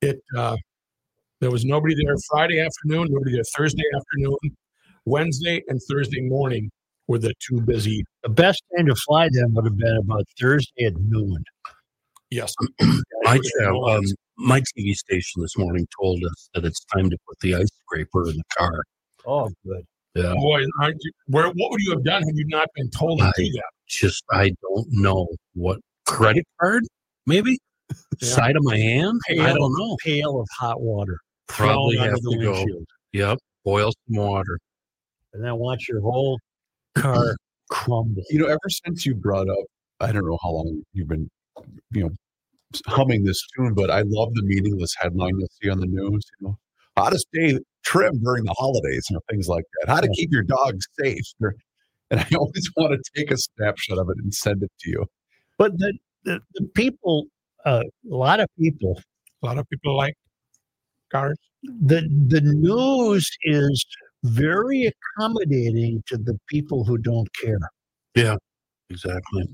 it 0.00 0.20
uh, 0.36 0.56
there 1.40 1.50
was 1.52 1.64
nobody 1.64 1.94
there 1.94 2.16
Friday 2.28 2.58
afternoon, 2.60 3.06
nobody 3.10 3.32
there 3.34 3.44
Thursday 3.56 3.84
afternoon, 3.94 4.36
Wednesday 5.04 5.62
and 5.68 5.80
Thursday 5.88 6.22
morning 6.22 6.70
were 7.08 7.18
the 7.18 7.34
too 7.46 7.60
busy. 7.60 8.04
The 8.22 8.28
best 8.30 8.62
time 8.76 8.86
to 8.86 8.94
fly 8.94 9.28
them 9.30 9.54
would 9.54 9.64
have 9.64 9.76
been 9.76 9.96
about 9.96 10.24
Thursday 10.40 10.86
at 10.86 10.94
noon. 10.96 11.44
Yes, 12.30 12.54
My, 13.22 13.38
um, 13.66 14.02
my 14.36 14.60
TV 14.60 14.94
station 14.94 15.42
this 15.42 15.56
morning 15.56 15.86
told 16.00 16.24
us 16.24 16.48
that 16.54 16.64
it's 16.64 16.84
time 16.86 17.10
to 17.10 17.16
put 17.28 17.38
the 17.40 17.54
ice 17.54 17.68
scraper 17.84 18.28
in 18.28 18.36
the 18.36 18.42
car. 18.56 18.82
Oh, 19.26 19.50
good. 19.64 19.84
Yeah. 20.16 20.34
boy, 20.34 20.62
aren't 20.80 20.96
you, 21.02 21.10
where 21.26 21.46
what 21.48 21.70
would 21.72 21.80
you 21.80 21.90
have 21.90 22.04
done 22.04 22.22
had 22.22 22.36
you 22.36 22.44
not 22.48 22.68
been 22.76 22.88
told 22.90 23.18
to 23.18 23.32
do 23.36 23.44
that? 23.52 23.62
Just, 23.88 24.22
I 24.30 24.52
don't 24.62 24.86
know 24.90 25.26
what 25.54 25.80
credit 26.06 26.44
card, 26.60 26.84
maybe 27.26 27.58
Yeah. 28.20 28.28
side 28.28 28.56
of 28.56 28.62
my 28.64 28.76
hand. 28.76 29.20
I 29.30 29.52
don't 29.52 29.72
know. 29.78 29.96
Pail 30.04 30.40
of 30.40 30.48
hot 30.58 30.80
water. 30.80 31.18
Probably 31.48 31.96
have 31.98 32.14
under 32.14 32.18
to 32.18 32.28
the 32.30 32.44
go. 32.44 32.84
Yep. 33.12 33.38
Boil 33.64 33.92
some 34.08 34.16
water. 34.16 34.58
and 35.32 35.42
then 35.44 35.56
watch 35.56 35.88
your 35.88 36.00
whole 36.00 36.38
car 36.96 37.36
crumble. 37.70 38.22
You 38.30 38.40
know, 38.40 38.46
ever 38.46 38.68
since 38.68 39.06
you 39.06 39.14
brought 39.14 39.48
up, 39.48 39.64
I 40.00 40.12
don't 40.12 40.26
know 40.26 40.38
how 40.42 40.50
long 40.50 40.82
you've 40.92 41.08
been, 41.08 41.30
you 41.92 42.04
know, 42.04 42.10
humming 42.86 43.24
this 43.24 43.42
tune, 43.56 43.74
but 43.74 43.90
I 43.90 44.02
love 44.06 44.34
the 44.34 44.42
meaningless 44.42 44.94
headline 44.98 45.38
you 45.38 45.46
see 45.62 45.70
on 45.70 45.80
the 45.80 45.86
news. 45.86 46.22
You 46.40 46.48
know, 46.48 46.58
how 46.96 47.10
to 47.10 47.18
stay 47.18 47.58
trim 47.84 48.20
during 48.22 48.44
the 48.44 48.54
holidays, 48.58 49.06
you 49.10 49.14
know, 49.14 49.20
things 49.30 49.48
like 49.48 49.64
that. 49.80 49.90
How 49.92 50.00
to 50.00 50.08
keep 50.08 50.32
your 50.32 50.42
dog 50.42 50.78
safe. 50.98 51.24
And 52.10 52.20
I 52.20 52.26
always 52.38 52.70
want 52.76 52.92
to 52.92 53.10
take 53.16 53.30
a 53.30 53.36
snapshot 53.36 53.98
of 53.98 54.08
it 54.10 54.16
and 54.22 54.34
send 54.34 54.62
it 54.62 54.72
to 54.80 54.90
you. 54.90 55.06
But 55.58 55.78
the, 55.78 55.96
the, 56.24 56.40
the 56.54 56.64
people, 56.74 57.26
uh, 57.64 57.82
a 58.10 58.14
lot 58.14 58.40
of 58.40 58.48
people, 58.58 59.00
A 59.42 59.46
lot 59.46 59.58
of 59.58 59.68
people 59.70 59.96
like 59.96 60.14
cars. 61.10 61.38
the 61.62 62.02
the 62.28 62.40
news 62.40 63.30
is 63.42 63.84
very 64.24 64.90
accommodating 65.16 66.02
to 66.06 66.16
the 66.16 66.38
people 66.48 66.82
who 66.84 66.98
don't 66.98 67.28
care. 67.40 67.58
Yeah, 68.14 68.36
exactly. 68.90 69.46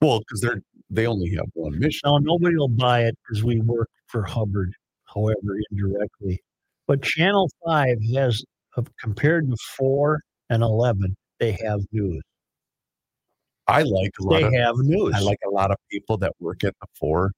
Well, 0.00 0.20
because 0.20 0.40
they're 0.40 0.60
they 0.90 1.06
only 1.06 1.34
have 1.34 1.46
one 1.54 1.78
mission. 1.78 2.00
Now 2.04 2.18
nobody 2.18 2.56
will 2.56 2.68
buy 2.68 3.04
it 3.04 3.16
because 3.26 3.42
we 3.42 3.60
work 3.60 3.88
for 4.06 4.22
Hubbard, 4.22 4.72
however 5.12 5.58
indirectly. 5.70 6.40
But 6.86 7.02
Channel 7.02 7.50
Five 7.66 7.98
has, 8.14 8.42
compared 9.00 9.50
to 9.50 9.56
four 9.76 10.20
and 10.50 10.62
eleven, 10.62 11.16
they 11.40 11.52
have 11.64 11.80
news. 11.92 12.22
I 13.66 13.82
like 13.82 14.12
a 14.18 14.24
lot 14.24 14.40
They 14.40 14.46
of 14.46 14.52
have 14.54 14.76
news. 14.78 15.14
I 15.14 15.20
like 15.20 15.40
a 15.46 15.50
lot 15.50 15.70
of 15.70 15.76
people 15.90 16.16
that 16.18 16.32
work 16.40 16.64
at 16.64 16.74
the 16.80 16.86
four. 16.98 17.32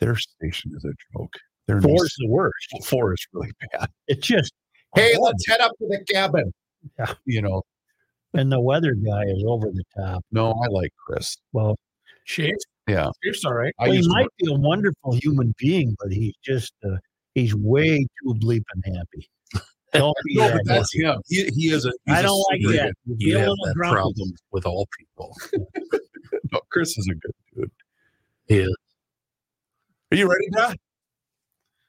Their 0.00 0.16
station 0.16 0.72
is 0.74 0.84
a 0.84 0.92
joke. 1.12 1.34
Their 1.66 1.80
four 1.80 1.90
news- 1.92 2.02
is 2.02 2.16
the 2.20 2.28
worst. 2.28 2.84
four 2.84 3.12
is 3.12 3.26
really 3.32 3.52
bad. 3.72 3.88
It's 4.08 4.26
just 4.26 4.52
Hey, 4.94 5.12
let's 5.18 5.46
head 5.46 5.60
up 5.60 5.72
to 5.78 5.86
the 5.88 6.04
cabin. 6.12 6.52
Yeah. 6.98 7.14
You 7.26 7.42
know, 7.42 7.62
and 8.34 8.50
the 8.52 8.60
weather 8.60 8.94
guy 8.94 9.22
is 9.24 9.42
over 9.46 9.66
the 9.70 9.84
top. 9.96 10.24
no, 10.32 10.50
I 10.52 10.66
like 10.68 10.92
Chris. 11.06 11.36
Well, 11.52 11.76
Shapes, 12.26 12.64
Yeah. 12.88 13.10
shapes, 13.22 13.44
all 13.44 13.54
right. 13.54 13.74
Well, 13.78 13.90
he 13.90 13.96
used 13.98 14.08
to 14.10 14.14
might 14.14 14.28
be 14.38 14.50
a 14.52 14.54
wonderful 14.58 15.12
human 15.14 15.54
being, 15.58 15.94
but 16.00 16.10
he's 16.12 16.34
just 16.42 16.72
uh, 16.84 16.96
he's 17.34 17.54
way 17.54 17.98
too 17.98 18.34
bleeping 18.34 18.62
happy. 18.84 19.28
Don't 19.92 20.16
be 20.24 20.36
No, 20.36 20.48
that. 20.48 20.54
but 20.54 20.66
that's 20.66 20.94
him. 20.94 21.20
He, 21.28 21.44
he 21.54 21.66
is 21.70 21.84
a. 21.86 21.92
he's 22.06 22.16
I 22.16 22.20
a 22.20 22.22
don't 22.22 22.44
like 22.50 22.60
super 22.62 22.72
that. 22.76 22.92
good- 23.06 23.18
Be 23.18 23.24
You 23.26 23.36
have 23.38 23.48
that 23.64 23.74
grumpy. 23.76 23.94
problem 23.94 24.32
with 24.52 24.66
all 24.66 24.86
people. 24.98 25.36
No, 26.52 26.60
Chris 26.70 26.96
is 26.98 27.08
a 27.10 27.14
good 27.14 27.32
dude. 27.56 27.70
He 28.48 28.58
is. 28.60 28.76
Are 30.12 30.16
you 30.16 30.28
ready, 30.28 30.46
Brad? 30.50 30.76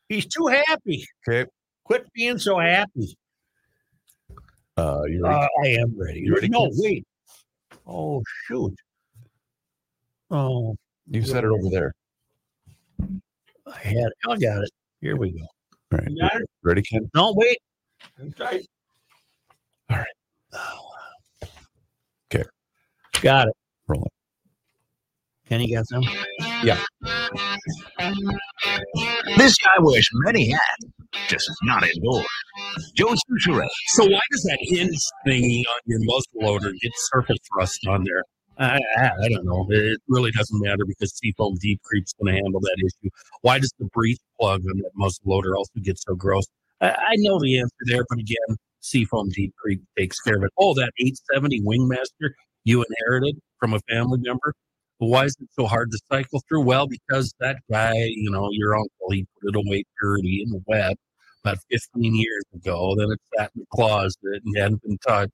He's 0.10 0.26
too 0.28 0.48
happy. 0.48 1.06
Okay. 1.28 1.50
Quit 1.86 2.12
being 2.14 2.38
so 2.40 2.60
happy. 2.60 3.16
Uh, 4.78 5.04
you 5.08 5.24
ready? 5.24 5.36
Uh, 5.36 5.48
I 5.64 5.68
am 5.82 5.94
ready. 5.98 6.20
You 6.20 6.34
ready, 6.34 6.50
No, 6.50 6.66
kids? 6.66 6.82
wait. 6.82 7.06
Oh 7.88 8.22
shoot. 8.48 8.76
Oh, 10.32 10.76
you 11.10 11.22
said 11.24 11.44
it 11.44 11.52
over 11.52 11.70
there. 11.70 11.94
I 13.00 13.78
had 13.78 13.96
it. 13.98 14.14
I 14.28 14.36
got 14.38 14.64
it. 14.64 14.72
Here 15.02 15.16
we 15.16 15.32
go. 15.32 15.46
All 15.92 16.00
right. 16.00 16.08
You 16.10 16.20
got 16.20 16.36
it? 16.42 16.50
Ready, 16.64 16.82
Ken? 16.82 17.10
No, 17.14 17.34
wait. 17.36 17.58
Okay. 18.20 18.66
Okay. 22.34 22.44
Got 23.22 23.48
it. 23.50 23.54
Roll 23.88 24.04
it. 24.04 24.12
Kenny 25.48 25.72
got 25.72 25.88
some? 25.88 26.04
Yeah. 26.64 26.82
This 29.38 29.58
guy 29.58 29.78
wears 29.80 30.10
many 30.14 30.50
hats. 30.50 30.86
Just 31.28 31.50
not 31.64 31.84
indoors. 31.84 32.26
Joe. 32.96 33.14
So 33.88 34.06
why 34.06 34.20
does 34.32 34.44
that 34.44 34.60
hinge 34.62 34.98
thingy 35.28 35.60
on 35.60 35.80
your 35.86 36.00
muzzle 36.04 36.24
loader 36.36 36.72
get 36.82 36.92
surface 36.96 37.38
thrust 37.54 37.86
on 37.88 38.04
there? 38.04 38.24
I, 38.58 38.80
I, 38.98 39.12
I 39.24 39.30
don't 39.30 39.46
know. 39.46 39.68
It 39.70 40.00
really 40.08 40.32
doesn't 40.32 40.62
matter 40.62 40.86
because 40.86 41.16
Seafoam 41.18 41.56
Deep 41.56 41.82
Creep's 41.84 42.14
going 42.14 42.34
to 42.34 42.42
handle 42.42 42.62
that 42.62 42.78
issue. 42.80 43.10
Why 43.42 43.60
does 43.60 43.74
the 43.80 43.86
breech 43.86 44.20
plug 44.40 44.62
on 44.62 44.78
that 44.78 44.92
muzzle 44.96 45.24
loader 45.26 45.58
also 45.58 45.80
get 45.82 46.00
so 46.00 46.16
gross? 46.16 46.46
I, 46.80 46.92
I 46.92 47.14
know 47.18 47.40
the 47.40 47.60
answer 47.60 47.76
there, 47.86 48.06
but 48.10 48.20
again, 48.20 48.58
Seafoam 48.80 49.30
Deep 49.30 49.54
Creep 49.58 49.82
takes 49.98 50.20
care 50.22 50.38
of 50.38 50.44
it. 50.44 50.52
Oh, 50.58 50.74
that 50.76 50.92
870 51.00 51.62
Wingmaster 51.62 52.32
you 52.64 52.84
inherited 52.84 53.40
from 53.60 53.74
a 53.74 53.80
family 53.90 54.20
member. 54.22 54.54
Why 54.98 55.26
is 55.26 55.36
it 55.40 55.50
so 55.52 55.66
hard 55.66 55.92
to 55.92 56.00
cycle 56.12 56.42
through? 56.48 56.62
Well, 56.62 56.88
because 56.88 57.34
that 57.40 57.58
guy, 57.70 57.94
you 57.96 58.32
know, 58.32 58.50
your 58.52 58.76
uncle, 58.76 59.12
he 59.12 59.28
put 59.42 59.56
it 59.56 59.56
away 59.56 59.84
dirty 60.02 60.46
and 60.48 60.64
wet 60.68 60.98
about 61.44 61.58
15 61.70 62.16
years 62.16 62.44
ago. 62.54 62.96
Then 62.98 63.12
it 63.12 63.20
sat 63.38 63.52
in 63.56 63.62
the 63.62 63.68
closet 63.74 64.18
and 64.24 64.58
hadn't 64.58 64.82
been 64.84 64.98
touched. 65.06 65.34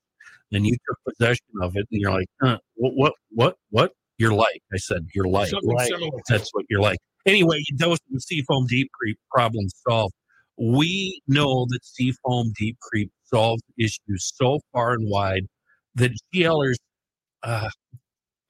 Then 0.49 0.65
you 0.65 0.75
took 0.87 0.97
possession 1.07 1.45
of 1.61 1.75
it 1.75 1.87
and 1.91 2.01
you're 2.01 2.11
like, 2.11 2.27
huh, 2.41 2.57
what, 2.75 2.93
what, 2.95 3.13
what, 3.29 3.55
what? 3.69 3.91
You're 4.17 4.33
like, 4.33 4.61
I 4.73 4.77
said, 4.77 5.07
you're 5.15 5.27
like, 5.27 5.49
Something 5.49 5.71
like. 5.71 5.91
That's 6.27 6.49
what 6.53 6.65
you're 6.69 6.81
like. 6.81 6.99
Anyway, 7.25 7.63
those 7.77 7.97
are 7.97 8.11
the 8.11 8.19
Seafoam 8.19 8.67
Deep 8.67 8.91
Creep 8.91 9.17
problem 9.31 9.65
solved. 9.87 10.13
We 10.57 11.21
know 11.27 11.65
that 11.69 11.83
Seafoam 11.83 12.51
Deep 12.57 12.77
Creep 12.81 13.11
solves 13.23 13.63
issues 13.79 14.31
so 14.35 14.59
far 14.73 14.93
and 14.93 15.09
wide 15.09 15.47
that 15.95 16.11
GLers 16.33 16.75
uh, 17.43 17.69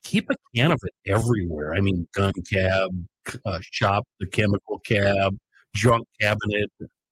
keep 0.04 0.30
a 0.30 0.36
can 0.56 0.72
of 0.72 0.80
it 0.84 1.12
everywhere. 1.12 1.74
I 1.74 1.82
mean, 1.82 2.08
gun 2.14 2.34
cab, 2.52 2.89
uh, 3.45 3.60
shop, 3.62 4.06
the 4.20 4.28
chemical 4.28 4.80
cab, 4.80 5.38
junk 5.76 6.08
cabinet 6.20 6.72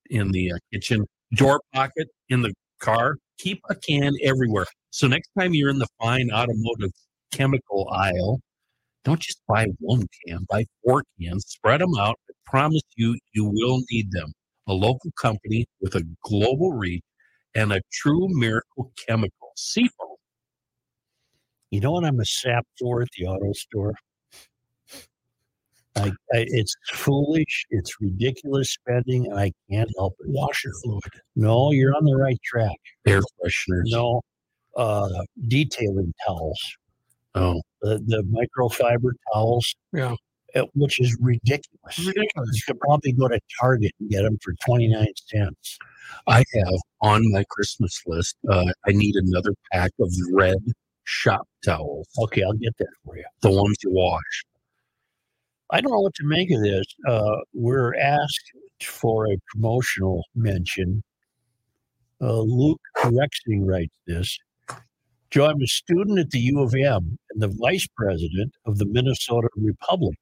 in 0.09 0.31
the 0.31 0.53
uh, 0.53 0.57
kitchen, 0.73 1.05
door 1.35 1.61
pocket 1.73 2.07
in 2.29 2.41
the 2.41 2.53
car. 2.79 3.15
Keep 3.37 3.61
a 3.69 3.75
can 3.75 4.13
everywhere. 4.23 4.65
So 4.91 5.07
next 5.07 5.29
time 5.37 5.53
you're 5.53 5.69
in 5.69 5.79
the 5.79 5.87
fine 6.01 6.29
automotive 6.31 6.91
chemical 7.31 7.89
aisle, 7.91 8.41
don't 9.05 9.19
just 9.19 9.41
buy 9.47 9.67
one 9.79 10.05
can, 10.25 10.45
buy 10.49 10.65
four 10.83 11.03
cans, 11.21 11.45
spread 11.47 11.81
them 11.81 11.95
out. 11.97 12.19
I 12.29 12.33
promise 12.45 12.81
you, 12.95 13.17
you 13.33 13.45
will 13.45 13.81
need 13.91 14.11
them. 14.11 14.33
A 14.67 14.73
local 14.73 15.11
company 15.19 15.65
with 15.81 15.95
a 15.95 16.03
global 16.23 16.73
reach 16.73 17.03
and 17.55 17.71
a 17.71 17.81
true 17.91 18.27
miracle 18.29 18.91
chemical, 19.07 19.51
Seafoam. 19.55 20.18
You 21.71 21.79
know 21.81 21.91
what 21.91 22.03
I'm 22.05 22.19
a 22.19 22.25
sap 22.25 22.65
for 22.79 23.01
at 23.01 23.09
the 23.17 23.25
auto 23.27 23.53
store? 23.53 23.93
I, 25.95 26.07
I, 26.07 26.11
it's 26.47 26.75
foolish. 26.93 27.65
It's 27.71 27.99
ridiculous 27.99 28.71
spending, 28.73 29.25
and 29.27 29.39
I 29.39 29.51
can't 29.69 29.89
help 29.97 30.15
it. 30.19 30.27
Washer 30.29 30.71
fluid. 30.83 31.03
No, 31.35 31.71
you're 31.71 31.95
on 31.95 32.05
the 32.05 32.15
right 32.15 32.39
track. 32.43 32.77
Air 33.05 33.21
fresheners. 33.21 33.83
No, 33.85 34.21
uh, 34.77 35.09
detailing 35.47 36.13
towels, 36.25 36.59
Oh, 37.35 37.61
the, 37.81 37.99
the 38.07 38.23
microfiber 38.23 39.11
towels. 39.33 39.75
Yeah. 39.93 40.15
uh, 40.55 40.63
which 40.73 40.99
is 40.99 41.15
ridiculous. 41.19 41.97
Ridiculous. 41.99 42.49
You 42.55 42.61
could 42.67 42.79
probably 42.79 43.11
go 43.11 43.27
to 43.27 43.39
Target 43.59 43.91
and 43.99 44.09
get 44.09 44.23
them 44.23 44.37
for 44.41 44.53
29 44.65 45.05
cents. 45.27 45.77
I 46.27 46.43
have 46.55 46.79
on 47.01 47.29
my 47.31 47.43
Christmas 47.49 48.01
list. 48.07 48.35
Uh, 48.49 48.71
I 48.87 48.91
need 48.91 49.15
another 49.15 49.53
pack 49.71 49.91
of 49.99 50.11
red 50.31 50.57
shop 51.09 51.47
towels, 51.65 52.07
Okay, 52.19 52.43
I'll 52.43 52.53
get 52.53 52.77
that 52.77 52.87
for 53.03 53.17
you. 53.17 53.25
the 53.41 53.49
ones 53.51 53.77
you 53.83 53.91
wash. 53.91 54.45
I 55.71 55.81
don't 55.81 55.91
know 55.91 55.99
what 56.01 56.13
to 56.15 56.23
make 56.23 56.51
of 56.51 56.61
this. 56.61 56.85
Uh, 57.07 57.37
we're 57.53 57.95
asked 57.95 58.51
for 58.83 59.25
a 59.31 59.37
promotional 59.51 60.23
mention. 60.35 61.03
Uh, 62.21 62.41
Luke 62.41 62.81
Rexing 62.97 63.65
writes 63.65 63.93
this. 64.05 64.37
Joe, 65.31 65.45
I'm 65.47 65.61
a 65.61 65.67
student 65.67 66.19
at 66.19 66.29
the 66.31 66.39
U 66.39 66.61
of 66.61 66.73
M 66.75 67.17
and 67.31 67.41
the 67.41 67.53
vice 67.59 67.87
president 67.95 68.53
of 68.65 68.77
the 68.77 68.85
Minnesota 68.85 69.47
Republic, 69.55 70.17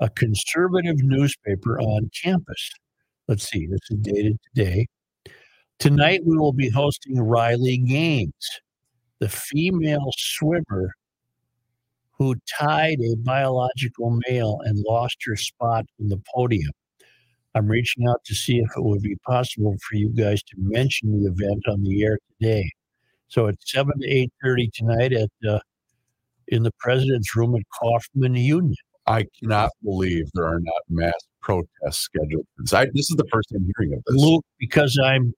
a 0.00 0.08
conservative 0.10 0.96
newspaper 1.02 1.78
on 1.80 2.10
campus. 2.22 2.70
Let's 3.28 3.48
see, 3.48 3.66
this 3.66 3.80
is 3.90 3.98
dated 4.00 4.38
today. 4.54 4.86
Tonight 5.78 6.20
we 6.24 6.36
will 6.38 6.52
be 6.52 6.68
hosting 6.70 7.18
Riley 7.20 7.78
Gaines, 7.78 8.60
the 9.20 9.28
female 9.28 10.10
swimmer 10.16 10.92
who 12.18 12.34
tied 12.58 12.98
a 13.00 13.16
biological 13.16 14.18
male 14.28 14.60
and 14.64 14.84
lost 14.86 15.16
her 15.24 15.36
spot 15.36 15.84
on 16.00 16.08
the 16.08 16.20
podium. 16.34 16.70
I'm 17.54 17.66
reaching 17.68 18.06
out 18.08 18.24
to 18.24 18.34
see 18.34 18.58
if 18.58 18.70
it 18.76 18.82
would 18.82 19.02
be 19.02 19.16
possible 19.26 19.76
for 19.88 19.96
you 19.96 20.08
guys 20.10 20.42
to 20.44 20.56
mention 20.58 21.22
the 21.22 21.30
event 21.30 21.62
on 21.68 21.82
the 21.82 22.02
air 22.04 22.18
today. 22.40 22.68
So 23.28 23.46
it's 23.46 23.70
seven 23.70 23.98
to 24.00 24.08
eight 24.08 24.32
thirty 24.42 24.70
tonight 24.74 25.12
at 25.12 25.30
uh, 25.48 25.60
in 26.48 26.62
the 26.62 26.72
president's 26.78 27.34
room 27.34 27.54
at 27.54 27.62
Coffman 27.80 28.36
Union. 28.36 28.74
I 29.06 29.26
cannot 29.38 29.70
believe 29.82 30.28
there 30.34 30.46
are 30.46 30.60
not 30.60 30.82
mass 30.88 31.12
protests 31.40 31.98
scheduled. 31.98 32.46
this. 32.58 32.72
I, 32.72 32.86
this 32.86 33.10
is 33.10 33.16
the 33.16 33.26
first 33.30 33.50
time 33.52 33.68
hearing 33.76 33.94
of 33.94 34.02
this. 34.06 34.16
Luke, 34.16 34.44
because 34.58 34.98
I'm 35.02 35.34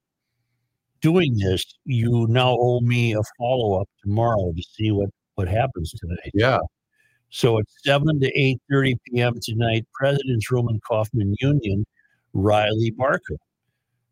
doing 1.01 1.37
this, 1.37 1.65
you 1.85 2.27
now 2.29 2.57
owe 2.59 2.79
me 2.81 3.13
a 3.13 3.21
follow 3.37 3.81
up 3.81 3.89
tomorrow 4.03 4.53
to 4.55 4.63
see 4.63 4.91
what 4.91 5.09
what 5.35 5.47
happens 5.47 5.91
tonight. 5.91 6.31
Yeah, 6.33 6.59
So 7.29 7.59
it's 7.59 7.73
seven 7.85 8.19
to 8.21 8.39
eight 8.39 8.59
thirty 8.69 8.97
p.m. 9.05 9.35
tonight. 9.41 9.85
President's 9.93 10.49
Room 10.51 10.67
in 10.69 10.79
Coffman 10.89 11.35
Union. 11.39 11.85
Riley 12.33 12.91
Barker, 12.91 13.37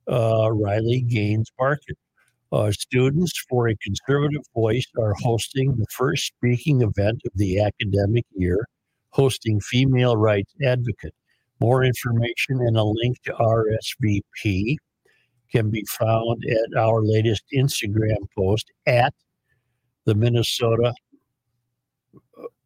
uh, 0.10 0.52
Riley 0.52 1.02
Gaines 1.02 1.52
Barker. 1.58 1.94
Uh, 2.52 2.72
students 2.72 3.34
for 3.50 3.68
a 3.68 3.76
conservative 3.78 4.42
voice 4.54 4.86
are 5.00 5.14
hosting 5.20 5.76
the 5.76 5.86
first 5.92 6.28
speaking 6.28 6.82
event 6.82 7.22
of 7.26 7.32
the 7.36 7.60
academic 7.60 8.26
year, 8.36 8.68
hosting 9.10 9.60
female 9.60 10.16
rights 10.16 10.54
advocate. 10.64 11.14
More 11.60 11.84
information 11.84 12.62
and 12.62 12.78
a 12.78 12.84
link 12.84 13.22
to 13.24 13.34
RSVP 13.34 14.78
can 15.52 15.70
be 15.70 15.86
found 15.86 16.44
at 16.46 16.78
our 16.78 17.02
latest 17.02 17.44
Instagram 17.54 18.28
post 18.36 18.72
at 18.88 19.14
the 20.06 20.16
Minnesota 20.16 20.94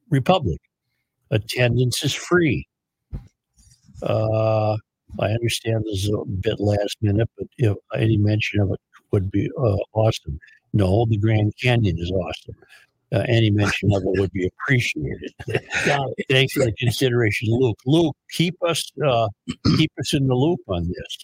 Republic. 0.09 0.59
Attendance 1.31 2.03
is 2.03 2.13
free. 2.13 2.67
Uh, 4.01 4.77
I 5.19 5.29
understand 5.31 5.83
this 5.85 6.05
is 6.05 6.11
a 6.11 6.25
bit 6.25 6.59
last 6.59 6.97
minute, 7.01 7.29
but 7.37 7.47
if 7.57 7.77
any 7.95 8.17
mention 8.17 8.61
of 8.61 8.71
it 8.71 8.79
would 9.11 9.31
be 9.31 9.49
uh, 9.57 9.77
awesome. 9.93 10.39
No, 10.73 11.05
the 11.05 11.17
Grand 11.17 11.53
Canyon 11.61 11.97
is 11.97 12.11
awesome. 12.11 12.55
Uh, 13.11 13.23
any 13.27 13.49
mention 13.49 13.91
of 13.91 14.03
it 14.03 14.19
would 14.19 14.31
be 14.31 14.47
appreciated. 14.47 15.33
Thanks 16.29 16.53
for 16.53 16.65
the 16.65 16.73
consideration, 16.77 17.47
Luke. 17.49 17.79
Luke, 17.87 18.15
keep 18.31 18.55
us 18.63 18.91
uh, 19.03 19.27
keep 19.77 19.91
us 19.99 20.13
in 20.13 20.27
the 20.27 20.35
loop 20.35 20.59
on 20.67 20.87
this. 20.87 21.17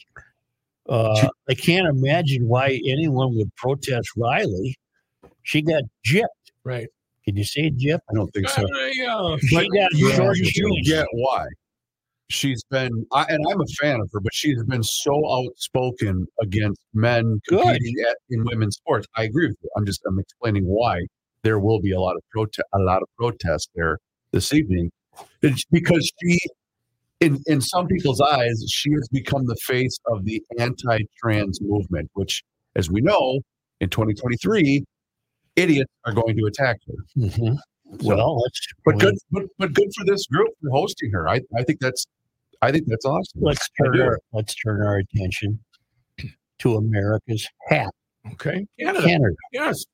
Uh, 0.88 1.27
I 1.49 1.53
can't 1.55 1.88
imagine 1.88 2.47
why 2.47 2.79
anyone 2.88 3.36
would 3.38 3.53
protest 3.55 4.09
Riley. 4.17 4.75
She 5.43 5.61
got 5.61 5.83
gypped. 6.05 6.23
Right. 6.63 6.88
Can 7.25 7.36
you 7.36 7.43
say 7.43 7.71
gypped? 7.71 8.01
I 8.09 8.13
don't 8.13 8.31
think 8.33 8.49
so. 8.49 8.63
Uh, 8.63 9.38
She 9.39 9.55
got 9.69 9.91
You, 9.93 10.11
short 10.13 10.38
you 10.38 10.45
fused. 10.45 10.86
get 10.88 11.07
why. 11.13 11.45
She's 12.27 12.63
been, 12.71 13.05
I, 13.11 13.23
and 13.29 13.43
I'm 13.51 13.61
a 13.61 13.65
fan 13.79 13.99
of 13.99 14.09
her, 14.13 14.19
but 14.19 14.33
she's 14.33 14.63
been 14.63 14.81
so 14.81 15.13
outspoken 15.31 16.25
against 16.41 16.81
men 16.93 17.39
competing 17.47 17.95
at, 18.09 18.17
in 18.31 18.43
women's 18.45 18.77
sports. 18.77 19.05
I 19.15 19.23
agree 19.25 19.47
with 19.47 19.57
you. 19.61 19.69
I'm 19.77 19.86
just, 19.86 20.01
I'm 20.07 20.19
explaining 20.19 20.65
why 20.65 21.01
there 21.43 21.59
will 21.59 21.79
be 21.79 21.91
a 21.91 21.99
lot 21.99 22.15
of 22.15 22.23
protest, 22.31 22.67
a 22.73 22.79
lot 22.79 23.03
of 23.03 23.07
protest 23.17 23.69
there 23.75 23.99
this 24.31 24.53
evening. 24.53 24.91
It's 25.43 25.65
because 25.71 26.11
she, 26.23 26.39
in 27.22 27.41
in 27.47 27.61
some 27.61 27.88
people's 27.88 28.22
eyes, 28.22 28.63
she 28.70 28.91
has 28.91 29.07
become 29.11 29.45
the 29.45 29.55
face 29.61 29.97
of 30.07 30.26
the 30.26 30.41
anti-trans 30.59 31.59
movement, 31.61 32.09
which, 32.13 32.43
as 32.76 32.89
we 32.89 33.01
know, 33.01 33.39
in 33.80 33.89
2023, 33.89 34.84
idiots 35.55 35.91
are 36.05 36.13
going 36.13 36.36
to 36.38 36.45
attack 36.45 36.78
her. 36.88 37.22
Mhm. 37.22 37.57
Well, 38.03 38.38
let's 38.41 38.59
But 38.84 38.99
good, 38.99 39.16
but, 39.32 39.43
but 39.57 39.74
good 39.74 39.89
for 39.95 40.05
this 40.05 40.26
group 40.28 40.49
for 40.61 40.70
hosting 40.72 41.11
her. 41.11 41.30
I, 41.30 41.39
I 41.57 41.63
think 41.63 41.80
that's, 41.80 42.05
I 42.61 42.72
think 42.72 42.86
that's 42.88 43.05
awesome. 43.05 43.41
let's 43.41 43.70
turn 43.80 44.01
our 44.01 44.20
let's 44.34 44.55
turn 44.55 44.82
our 44.82 44.97
attention 44.97 45.59
to 46.59 46.76
America's 46.76 47.47
hat, 47.68 47.91
okay. 48.34 48.66
Canada. 48.80 49.05
Canada. 49.05 49.36
Yes. 49.53 49.86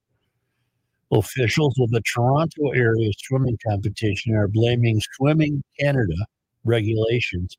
Officials 1.12 1.78
of 1.82 1.90
the 1.92 2.02
Toronto 2.02 2.70
area 2.74 3.12
swimming 3.18 3.58
competition 3.68 4.34
are 4.36 4.48
blaming 4.48 5.02
Swimming 5.18 5.62
Canada 5.80 6.16
regulations 6.64 7.58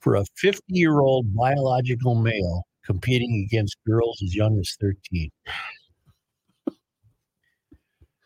for 0.00 0.16
a 0.16 0.24
50 0.36 0.62
year 0.68 1.00
old 1.00 1.34
biological 1.34 2.14
male 2.14 2.64
competing 2.84 3.46
against 3.46 3.76
girls 3.86 4.20
as 4.22 4.34
young 4.34 4.58
as 4.58 4.76
13. 4.80 5.30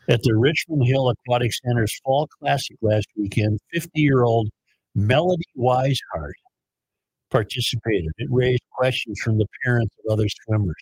At 0.08 0.22
the 0.22 0.34
Richmond 0.34 0.86
Hill 0.86 1.10
Aquatic 1.10 1.52
Center's 1.52 2.00
Fall 2.02 2.28
Classic 2.40 2.76
last 2.80 3.06
weekend, 3.16 3.60
50 3.72 3.90
year 4.00 4.24
old 4.24 4.48
Melody 4.94 5.44
Wiseheart 5.56 6.32
participated. 7.30 8.10
It 8.16 8.28
raised 8.30 8.62
questions 8.72 9.20
from 9.20 9.38
the 9.38 9.46
parents 9.64 9.94
of 9.98 10.12
other 10.12 10.26
swimmers. 10.44 10.74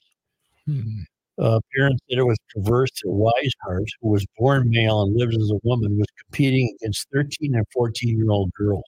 Uh, 1.38 1.60
parents 1.76 2.00
said 2.08 2.18
it 2.18 2.22
was 2.22 2.38
perverse 2.54 2.90
that 3.02 3.10
Wiseheart, 3.10 3.86
who 4.00 4.08
was 4.08 4.24
born 4.38 4.70
male 4.70 5.02
and 5.02 5.14
lives 5.14 5.36
as 5.36 5.50
a 5.50 5.60
woman, 5.64 5.98
was 5.98 6.06
competing 6.24 6.74
against 6.80 7.06
13 7.12 7.54
and 7.54 7.66
14 7.74 8.16
year 8.16 8.30
old 8.30 8.50
girls. 8.54 8.84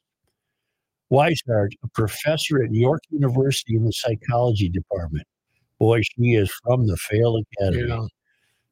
Wiseheart, 1.11 1.71
a 1.83 1.89
professor 1.89 2.63
at 2.63 2.73
York 2.73 3.01
University 3.11 3.77
in 3.77 3.85
the 3.85 3.93
psychology 3.93 4.69
department, 4.69 5.27
boy, 5.79 6.03
she 6.03 6.35
is 6.35 6.51
from 6.65 6.87
the 6.87 6.97
Fail 6.97 7.37
Academy, 7.37 7.89
Yeah. 7.89 8.07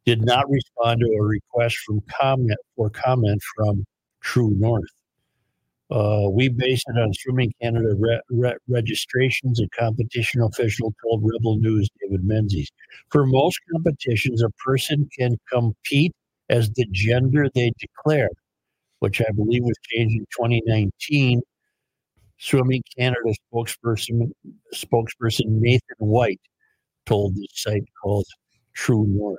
did 0.04 0.22
not 0.24 0.48
respond 0.50 1.00
to 1.00 1.06
a 1.06 1.22
request 1.22 1.76
from 1.78 2.00
comment 2.02 2.58
for 2.74 2.90
comment 2.90 3.40
from 3.56 3.84
True 4.20 4.50
North. 4.58 4.84
Uh, 5.88 6.28
we 6.30 6.48
base 6.48 6.82
it 6.88 6.98
on 6.98 7.12
Swimming 7.14 7.52
Canada 7.62 7.94
re- 7.96 8.20
re- 8.28 8.56
registrations. 8.68 9.60
A 9.60 9.68
competition 9.68 10.40
official 10.42 10.92
told 11.02 11.22
Rebel 11.22 11.58
News 11.58 11.88
David 12.02 12.24
Menzies. 12.24 12.70
For 13.10 13.24
most 13.24 13.60
competitions, 13.72 14.42
a 14.42 14.50
person 14.64 15.08
can 15.16 15.38
compete 15.50 16.12
as 16.50 16.70
the 16.72 16.86
gender 16.90 17.46
they 17.54 17.70
declare, 17.78 18.30
which 18.98 19.20
I 19.20 19.30
believe 19.30 19.62
was 19.62 19.76
changed 19.84 20.16
in 20.16 20.26
2019. 20.36 21.40
Swimming 22.38 22.82
Canada 22.96 23.32
spokesperson 23.52 24.30
spokesperson 24.74 25.46
Nathan 25.46 25.96
White 25.98 26.40
told 27.06 27.34
the 27.34 27.48
site 27.54 27.84
called 28.02 28.26
True 28.74 29.06
North. 29.08 29.38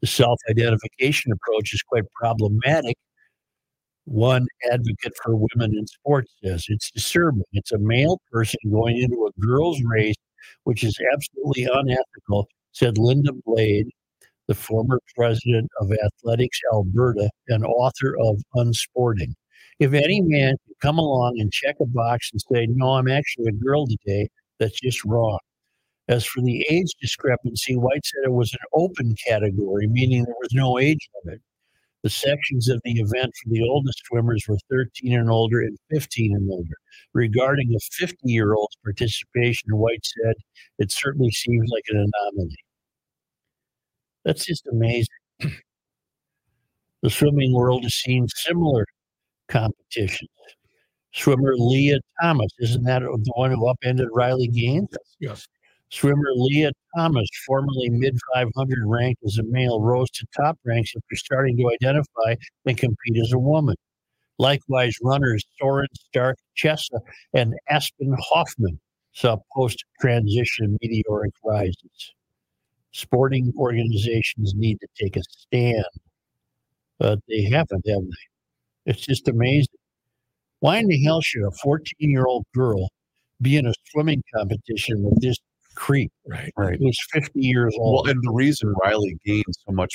The 0.00 0.06
self-identification 0.06 1.32
approach 1.32 1.72
is 1.72 1.82
quite 1.82 2.04
problematic 2.14 2.96
one 4.08 4.46
advocate 4.72 5.12
for 5.22 5.36
women 5.36 5.76
in 5.76 5.86
sports 5.86 6.32
says 6.42 6.64
it's 6.68 6.90
disturbing. 6.90 7.44
It's 7.52 7.72
a 7.72 7.78
male 7.78 8.20
person 8.32 8.58
going 8.70 8.96
into 8.98 9.26
a 9.26 9.40
girls' 9.40 9.82
race, 9.84 10.16
which 10.64 10.82
is 10.82 10.98
absolutely 11.12 11.68
unethical, 11.70 12.48
said 12.72 12.96
Linda 12.96 13.32
Blade, 13.44 13.88
the 14.46 14.54
former 14.54 14.98
president 15.14 15.70
of 15.80 15.92
Athletics 15.92 16.58
Alberta 16.72 17.28
and 17.48 17.64
author 17.66 18.16
of 18.20 18.40
Unsporting. 18.54 19.34
If 19.78 19.92
any 19.92 20.20
man 20.22 20.56
can 20.66 20.74
come 20.82 20.98
along 20.98 21.38
and 21.38 21.52
check 21.52 21.76
a 21.80 21.86
box 21.86 22.30
and 22.32 22.40
say, 22.52 22.66
No, 22.70 22.94
I'm 22.94 23.08
actually 23.08 23.46
a 23.48 23.52
girl 23.52 23.86
today, 23.86 24.28
that's 24.58 24.80
just 24.80 25.04
wrong. 25.04 25.38
As 26.08 26.24
for 26.24 26.40
the 26.40 26.66
age 26.70 26.90
discrepancy, 27.00 27.76
White 27.76 28.04
said 28.04 28.24
it 28.24 28.32
was 28.32 28.52
an 28.52 28.60
open 28.72 29.14
category, 29.26 29.86
meaning 29.86 30.24
there 30.24 30.34
was 30.40 30.52
no 30.52 30.78
age 30.78 31.08
limit. 31.22 31.40
The 32.02 32.10
sections 32.10 32.68
of 32.68 32.80
the 32.84 32.92
event 32.92 33.32
for 33.42 33.50
the 33.50 33.62
oldest 33.68 34.02
swimmers 34.06 34.44
were 34.48 34.58
13 34.70 35.18
and 35.18 35.30
older 35.30 35.60
and 35.60 35.76
15 35.90 36.34
and 36.34 36.50
older. 36.50 36.74
Regarding 37.12 37.74
a 37.74 37.80
50 37.92 38.16
year 38.24 38.54
old's 38.54 38.76
participation, 38.84 39.76
White 39.76 40.04
said 40.04 40.34
it 40.78 40.92
certainly 40.92 41.30
seems 41.30 41.68
like 41.70 41.84
an 41.88 41.96
anomaly. 41.98 42.56
That's 44.24 44.46
just 44.46 44.66
amazing. 44.68 45.06
The 47.00 47.10
swimming 47.10 47.54
world 47.54 47.84
has 47.84 47.94
seen 47.94 48.26
similar 48.34 48.84
competitions. 49.48 50.30
Swimmer 51.12 51.54
Lia 51.56 51.98
Thomas, 52.22 52.50
isn't 52.60 52.84
that 52.84 53.00
the 53.00 53.32
one 53.34 53.50
who 53.50 53.66
upended 53.68 54.08
Riley 54.12 54.48
Gaines? 54.48 54.88
Yes. 55.20 55.48
Swimmer 55.90 56.30
Lia 56.34 56.70
Thomas, 56.94 57.28
formerly 57.46 57.88
mid 57.88 58.16
500 58.34 58.78
ranked 58.86 59.22
as 59.24 59.38
a 59.38 59.42
male, 59.44 59.80
rose 59.80 60.10
to 60.10 60.26
top 60.36 60.58
ranks 60.64 60.92
after 60.94 61.16
starting 61.16 61.56
to 61.56 61.70
identify 61.70 62.34
and 62.66 62.76
compete 62.76 63.16
as 63.22 63.32
a 63.32 63.38
woman. 63.38 63.74
Likewise, 64.38 64.94
runners 65.02 65.44
Soren 65.58 65.88
Stark 65.94 66.36
Chessa 66.56 67.00
and 67.32 67.54
Aspen 67.68 68.14
Hoffman 68.18 68.78
saw 69.12 69.38
post 69.54 69.84
transition 70.00 70.76
meteoric 70.82 71.32
rises. 71.44 72.12
Sporting 72.92 73.52
organizations 73.58 74.54
need 74.54 74.78
to 74.80 74.88
take 75.00 75.16
a 75.16 75.22
stand, 75.28 75.84
but 76.98 77.18
they 77.28 77.42
haven't, 77.42 77.86
have 77.88 78.02
they? 78.02 78.37
It's 78.88 79.06
just 79.06 79.28
amazing. 79.28 79.68
Why 80.60 80.78
in 80.78 80.88
the 80.88 81.02
hell 81.04 81.20
should 81.20 81.44
a 81.46 81.50
14 81.62 81.84
year 82.00 82.24
old 82.26 82.44
girl 82.54 82.88
be 83.40 83.56
in 83.56 83.66
a 83.66 83.74
swimming 83.90 84.22
competition 84.34 85.02
with 85.04 85.20
this 85.22 85.36
creep 85.76 86.10
Right. 86.26 86.52
Right. 86.56 86.78
who's 86.80 86.98
50 87.12 87.38
years 87.38 87.74
old. 87.78 87.92
Well, 87.92 87.98
old? 88.00 88.08
and 88.08 88.20
the 88.24 88.32
reason 88.32 88.74
Riley 88.82 89.16
gained 89.24 89.44
so 89.50 89.72
much 89.72 89.94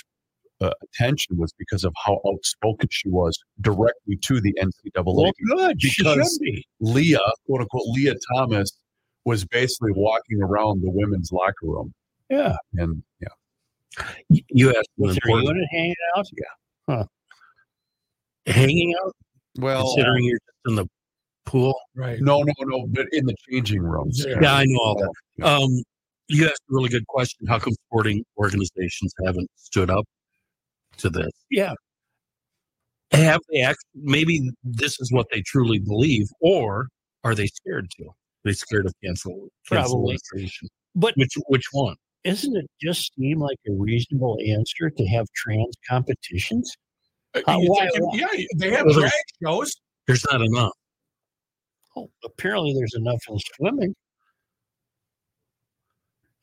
uh, 0.61 0.71
attention 0.83 1.35
was 1.37 1.51
because 1.57 1.83
of 1.83 1.93
how 2.05 2.21
outspoken 2.25 2.87
she 2.91 3.09
was 3.09 3.37
directly 3.59 4.15
to 4.17 4.39
the 4.39 4.53
NCAA. 4.61 5.03
Well, 5.03 5.31
good. 5.57 5.81
She 5.81 5.89
should 5.89 6.03
because- 6.05 6.37
be. 6.39 6.65
Lia, 6.79 7.17
quote 7.47 7.61
unquote, 7.61 7.81
Lia 7.87 8.13
Thomas 8.33 8.71
was 9.25 9.43
basically 9.43 9.91
walking 9.93 10.41
around 10.41 10.81
the 10.83 10.89
women's 10.91 11.31
locker 11.33 11.53
room. 11.63 11.93
Yeah. 12.29 12.55
And 12.75 13.03
yeah, 13.19 14.07
You 14.49 14.69
asked 14.69 14.89
an 14.97 15.07
Was 15.07 15.17
there 15.25 15.41
unit 15.41 15.67
hanging 15.71 15.95
out? 16.15 17.09
Hanging 18.45 18.95
out, 19.03 19.13
well, 19.57 19.83
considering 19.95 20.25
you're 20.25 20.39
just 20.39 20.67
in 20.67 20.75
the 20.75 20.87
pool. 21.45 21.75
Right. 21.95 22.19
no, 22.21 22.41
no, 22.43 22.53
no, 22.61 22.87
but 22.87 23.07
in 23.11 23.25
the 23.25 23.35
changing 23.49 23.81
rooms. 23.81 24.23
Yeah. 24.27 24.39
Yeah, 24.41 24.53
I 24.55 24.65
know 24.65 24.79
all 24.79 24.95
that. 24.95 25.13
Yeah. 25.37 25.45
Um, 25.45 25.83
you 26.29 26.45
asked 26.45 26.61
a 26.69 26.73
really 26.73 26.89
good 26.89 27.05
question. 27.07 27.45
How 27.47 27.59
come 27.59 27.73
sporting 27.87 28.23
organizations 28.37 29.13
haven't 29.25 29.49
stood 29.55 29.89
up 29.89 30.05
to 30.97 31.09
this? 31.09 31.31
Yeah. 31.51 31.73
Have 33.11 33.41
they 33.51 33.61
actually? 33.61 33.89
Maybe 33.95 34.49
this 34.63 34.99
is 34.99 35.11
what 35.11 35.27
they 35.31 35.41
truly 35.41 35.79
believe, 35.79 36.27
or 36.41 36.87
are 37.23 37.35
they 37.35 37.47
scared 37.47 37.89
to? 37.97 38.09
they 38.43 38.51
scared 38.53 38.85
of 38.85 38.93
cancel 39.03 39.47
Probably. 39.65 40.17
cancellation. 40.17 40.67
But 40.95 41.13
Which 41.15 41.33
which 41.47 41.65
one? 41.71 41.95
isn't 42.23 42.55
it 42.55 42.65
just 42.81 43.13
seem 43.15 43.39
like 43.39 43.57
a 43.67 43.71
reasonable 43.73 44.37
answer 44.47 44.89
to 44.89 45.05
have 45.07 45.27
trans 45.35 45.75
competitions? 45.89 46.73
Uh, 47.35 47.41
why- 47.45 47.89
think- 47.89 48.03
why- 48.11 48.17
yeah, 48.37 48.45
they 48.57 48.71
have 48.71 48.85
Well, 48.85 48.93
drag 48.95 49.11
there's- 49.11 49.23
shows. 49.43 49.75
There's 50.07 50.25
not 50.31 50.41
enough. 50.41 50.73
Oh, 51.95 52.09
apparently 52.25 52.73
there's 52.73 52.93
enough 52.95 53.21
in 53.29 53.37
swimming. 53.55 53.95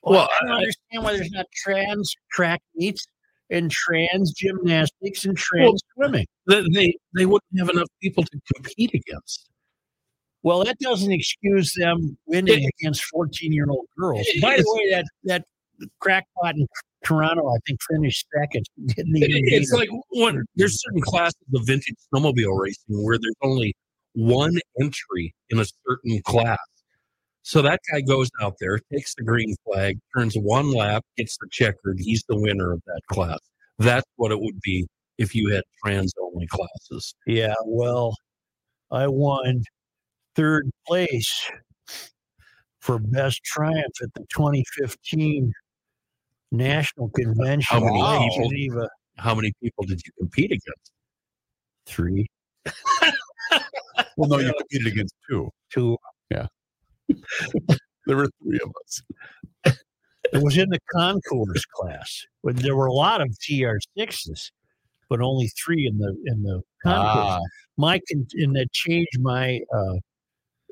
Well, 0.02 0.14
Well, 0.14 0.28
I 0.40 0.44
don't 0.44 0.50
I- 0.52 0.56
understand 0.58 1.04
why 1.04 1.16
there's 1.16 1.30
not 1.30 1.46
trans 1.54 2.14
track 2.32 2.62
meets 2.74 3.06
and 3.50 3.70
trans 3.70 4.32
gymnastics 4.32 5.24
and 5.24 5.36
trans 5.36 5.82
swimming. 5.94 6.26
They, 6.46 6.64
they 6.72 6.94
they 7.14 7.26
wouldn't 7.26 7.58
have 7.58 7.68
enough 7.68 7.88
people 8.00 8.24
to 8.24 8.40
compete 8.54 8.94
against. 8.94 9.50
Well, 10.42 10.64
that 10.64 10.78
doesn't 10.78 11.12
excuse 11.12 11.74
them 11.74 12.16
winning 12.26 12.66
against 12.78 13.04
14 13.04 13.52
year 13.52 13.68
old 13.68 13.86
girls. 13.98 14.26
By 14.40 14.56
the 14.56 14.64
way, 14.78 14.90
that 14.90 15.04
that 15.24 15.44
crackpot 15.98 16.54
in 16.56 16.66
Toronto, 17.04 17.48
I 17.48 17.58
think, 17.66 17.80
finished 17.90 18.26
second. 18.36 18.66
Didn't 18.86 19.16
even 19.16 19.44
beat 19.44 19.54
It's 19.54 19.72
like 19.72 19.88
one. 20.10 20.44
There's 20.56 20.80
certain 20.82 21.00
classes 21.00 21.36
of 21.54 21.66
vintage 21.66 21.96
snowmobile 22.12 22.58
racing 22.58 23.04
where 23.04 23.18
there's 23.18 23.34
only 23.42 23.74
one 24.14 24.58
entry 24.80 25.34
in 25.50 25.60
a 25.60 25.64
certain 25.88 26.20
class. 26.22 26.58
So 27.42 27.62
that 27.62 27.80
guy 27.90 28.02
goes 28.02 28.28
out 28.42 28.56
there, 28.60 28.78
takes 28.92 29.14
the 29.14 29.24
green 29.24 29.56
flag, 29.64 29.98
turns 30.16 30.34
one 30.34 30.72
lap, 30.72 31.04
gets 31.16 31.38
the 31.38 31.48
checkered. 31.50 31.98
He's 31.98 32.22
the 32.28 32.38
winner 32.38 32.72
of 32.72 32.82
that 32.86 33.00
class. 33.10 33.38
That's 33.78 34.06
what 34.16 34.30
it 34.30 34.40
would 34.40 34.60
be 34.60 34.86
if 35.16 35.34
you 35.34 35.50
had 35.50 35.64
trans 35.82 36.12
only 36.22 36.46
classes. 36.48 37.14
Yeah, 37.26 37.54
well, 37.64 38.14
I 38.90 39.06
won 39.06 39.62
third 40.36 40.70
place 40.86 41.50
for 42.80 42.98
best 42.98 43.42
triumph 43.44 43.94
at 44.02 44.12
the 44.14 44.26
2015 44.30 45.52
National 46.52 47.08
Convention 47.10 47.62
How 47.68 47.80
many 47.80 48.00
in 48.00 48.30
people? 48.30 48.50
Geneva. 48.50 48.88
How 49.16 49.34
many 49.34 49.52
people 49.62 49.84
did 49.84 50.00
you 50.04 50.12
compete 50.18 50.50
against? 50.50 50.92
Three, 51.86 52.26
Well, 54.16 54.28
no, 54.28 54.38
you 54.38 54.52
competed 54.58 54.92
against 54.92 55.14
two. 55.28 55.50
two. 55.72 55.96
Yeah. 56.30 56.46
There 58.06 58.16
were 58.16 58.30
three 58.42 58.58
of 58.62 58.72
us. 58.84 59.76
It 60.32 60.42
was 60.42 60.56
in 60.56 60.68
the 60.68 60.78
concours 60.92 61.64
class, 61.74 62.24
but 62.44 62.56
there 62.56 62.76
were 62.76 62.86
a 62.86 62.92
lot 62.92 63.20
of 63.20 63.28
TR6s, 63.40 64.50
but 65.08 65.20
only 65.20 65.48
three 65.48 65.86
in 65.86 65.98
the 65.98 66.14
in 66.26 66.42
the 66.42 66.62
concours. 66.84 67.24
Ah, 67.26 67.40
my 67.76 68.00
and 68.34 68.54
that 68.54 68.70
changed 68.72 69.18
my 69.20 69.60
uh 69.74 69.94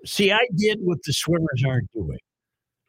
see 0.05 0.31
i 0.31 0.47
did 0.55 0.79
what 0.81 0.99
the 1.05 1.13
swimmers 1.13 1.65
aren't 1.67 1.91
doing 1.93 2.19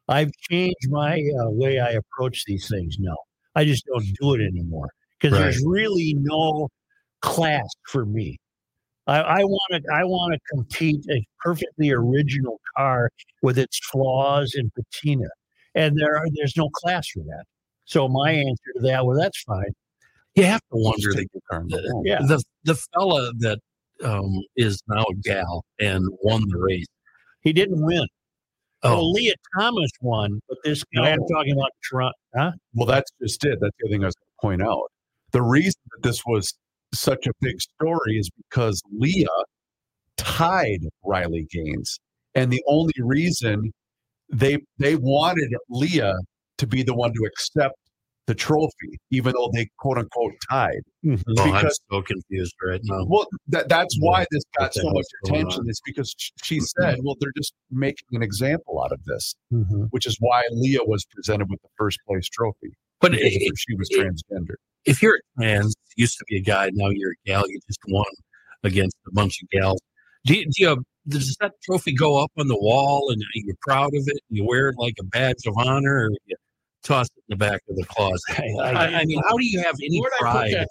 i've 0.10 0.32
changed 0.50 0.90
my 0.90 1.14
uh, 1.40 1.50
way 1.50 1.80
i 1.80 1.92
approach 1.92 2.44
these 2.46 2.68
things 2.68 2.98
now 3.00 3.16
i 3.56 3.64
just 3.64 3.86
don't 3.86 4.06
do 4.22 4.34
it 4.34 4.42
anymore 4.42 4.90
because 5.20 5.38
there's 5.38 5.64
really 5.66 6.16
no 6.20 6.68
class 7.22 7.68
for 7.88 8.06
me 8.06 8.38
i 9.08 9.44
want 9.44 9.62
to 9.72 9.82
i 9.94 10.04
want 10.04 10.34
to 10.34 10.40
compete 10.54 11.04
a 11.10 11.26
perfectly 11.44 11.90
original 11.92 12.60
car 12.78 13.10
with 13.42 13.58
its 13.58 13.80
flaws 13.92 14.54
and 14.56 14.72
patina 14.76 15.28
and 15.76 15.98
there 15.98 16.16
are 16.18 16.26
there's 16.36 16.56
no 16.58 16.70
class 16.70 17.08
for 17.10 17.22
that 17.22 17.44
so 17.86 18.08
my 18.08 18.32
answer 18.32 18.72
to 18.76 18.82
that 18.82 19.06
well 19.06 19.18
that's 19.18 19.42
fine 19.44 19.74
You 20.36 20.46
have 20.46 20.62
to 20.62 20.78
wonder 20.78 21.12
the, 21.14 21.28
your 21.34 21.42
car 21.50 21.60
and 21.62 21.72
go. 21.72 22.02
Yeah. 22.06 22.20
the 22.22 22.42
the 22.64 22.76
fella 22.76 23.32
that 23.40 23.60
um, 24.04 24.32
is 24.56 24.82
now 24.88 25.04
a 25.04 25.16
gal 25.16 25.66
and 25.80 26.08
won 26.24 26.44
the 26.48 26.58
race. 26.58 26.86
he 27.42 27.52
didn't 27.52 27.84
win 27.84 28.08
Oh, 28.84 29.00
Oh, 29.00 29.10
Lia 29.10 29.34
Thomas 29.58 29.92
won, 30.02 30.40
but 30.48 30.58
this 30.64 30.84
guy 30.96 31.12
I'm 31.12 31.20
talking 31.28 31.54
about 31.54 31.72
Trump, 31.84 32.16
huh? 32.36 32.52
Well, 32.74 32.88
that's 32.88 33.12
just 33.22 33.44
it. 33.46 33.60
That's 33.62 33.76
the 33.80 33.88
other 33.88 33.94
thing 33.94 34.04
I 34.04 34.08
was 34.08 34.16
going 34.16 34.60
to 34.60 34.60
point 34.60 34.70
out. 34.70 34.90
The 35.32 35.42
reason 35.42 35.82
that 35.92 36.08
this 36.08 36.22
was 36.26 36.54
such 36.94 37.28
a 37.28 37.32
big 37.42 37.60
story 37.62 38.18
is 38.18 38.30
because 38.30 38.82
Lia 38.92 39.28
tied 40.18 40.82
Riley 41.04 41.48
Gaines, 41.52 42.00
and 42.36 42.52
the 42.52 42.64
only 42.68 42.94
reason 43.00 43.72
they 44.32 44.60
they 44.78 44.96
wanted 44.96 45.54
Lia 45.70 46.16
to 46.58 46.68
be 46.68 46.84
the 46.84 46.94
one 46.94 47.14
to 47.14 47.24
accept 47.26 47.76
the 48.30 48.36
trophy, 48.36 48.92
even 49.10 49.34
though 49.36 49.50
they 49.56 49.68
quote 49.80 49.98
unquote 49.98 50.34
tied. 50.52 50.82
oh, 51.08 51.12
I'm 51.40 51.52
because- 51.52 51.80
so 51.92 52.02
confused 52.04 52.54
right 52.64 52.80
now. 52.84 53.04
Well, 53.08 53.26
that, 53.48 53.68
that's 53.70 53.96
why 54.00 54.26
this 54.30 54.44
got 54.58 54.72
so 54.74 54.88
much 54.92 55.06
attention. 55.26 55.62
on? 55.62 55.70
It's 55.70 55.82
because 55.84 56.14
she 56.44 56.60
said, 56.60 57.00
"Well, 57.04 57.16
they're 57.20 57.34
just 57.36 57.54
making 57.72 58.08
an 58.12 58.22
example 58.22 58.82
out 58.84 58.92
of 58.92 59.04
this," 59.06 59.34
Mm-hmm. 59.52 59.86
which 59.90 60.06
is 60.06 60.16
why 60.20 60.44
Lia 60.52 60.80
was 60.86 61.06
presented 61.16 61.50
with 61.50 61.60
the 61.64 61.70
first 61.76 61.98
place 62.08 62.28
trophy 62.30 62.72
But 63.02 63.14
because 63.14 63.26
i- 63.34 63.50
she 63.58 63.76
was 63.76 63.88
it- 63.92 64.00
transgender. 64.00 64.54
if 64.86 65.02
you're 65.02 65.16
a 65.16 65.22
trans, 65.42 65.76
used 65.98 66.18
to 66.20 66.26
be 66.30 66.38
a 66.38 66.42
guy, 66.42 66.70
now 66.74 66.90
you're 66.90 67.12
a 67.14 67.22
gal, 67.28 67.44
you 67.50 67.60
just 67.68 67.80
won 67.88 68.06
against 68.64 68.96
a 69.08 69.12
bunch 69.12 69.42
of 69.42 69.50
gals. 69.50 69.80
Do 70.26 70.36
you, 70.36 70.44
do 70.46 70.52
you 70.58 70.84
does 71.08 71.36
that 71.40 71.54
trophy 71.64 71.94
go 71.94 72.22
up 72.24 72.32
on 72.38 72.48
the 72.48 72.58
wall 72.60 73.10
and 73.10 73.20
you're 73.34 73.56
proud 73.62 73.96
of 73.96 74.04
it? 74.06 74.20
And 74.30 74.38
you 74.38 74.46
wear 74.46 74.70
it 74.70 74.76
like 74.78 74.94
a 75.00 75.04
badge 75.06 75.48
of 75.48 75.56
honor 75.58 75.96
or 76.06 76.10
you 76.28 76.36
toss 76.84 77.08
it 77.08 77.14
in 77.18 77.24
the 77.30 77.36
back 77.36 77.62
of 77.70 77.76
the 77.76 77.86
closet? 77.86 78.22
I, 78.62 79.02
I 79.02 79.06
mean, 79.06 79.22
how 79.28 79.38
do 79.38 79.46
you 79.46 79.60
have 79.60 79.76
any 79.84 80.00
Where'd 80.00 80.12
pride 80.20 80.66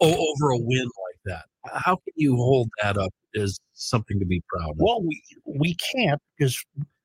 o- 0.00 0.06
over 0.32 0.50
a 0.50 0.58
win 0.58 0.84
like 0.84 1.18
that? 1.26 1.44
How 1.72 1.96
can 1.96 2.12
you 2.16 2.36
hold 2.36 2.68
that 2.82 2.96
up 2.98 3.12
as 3.36 3.58
something 3.74 4.18
to 4.18 4.26
be 4.26 4.42
proud 4.48 4.70
of? 4.70 4.76
Well, 4.78 5.02
we 5.02 5.22
we 5.44 5.76
can't 5.94 6.20
because 6.36 6.62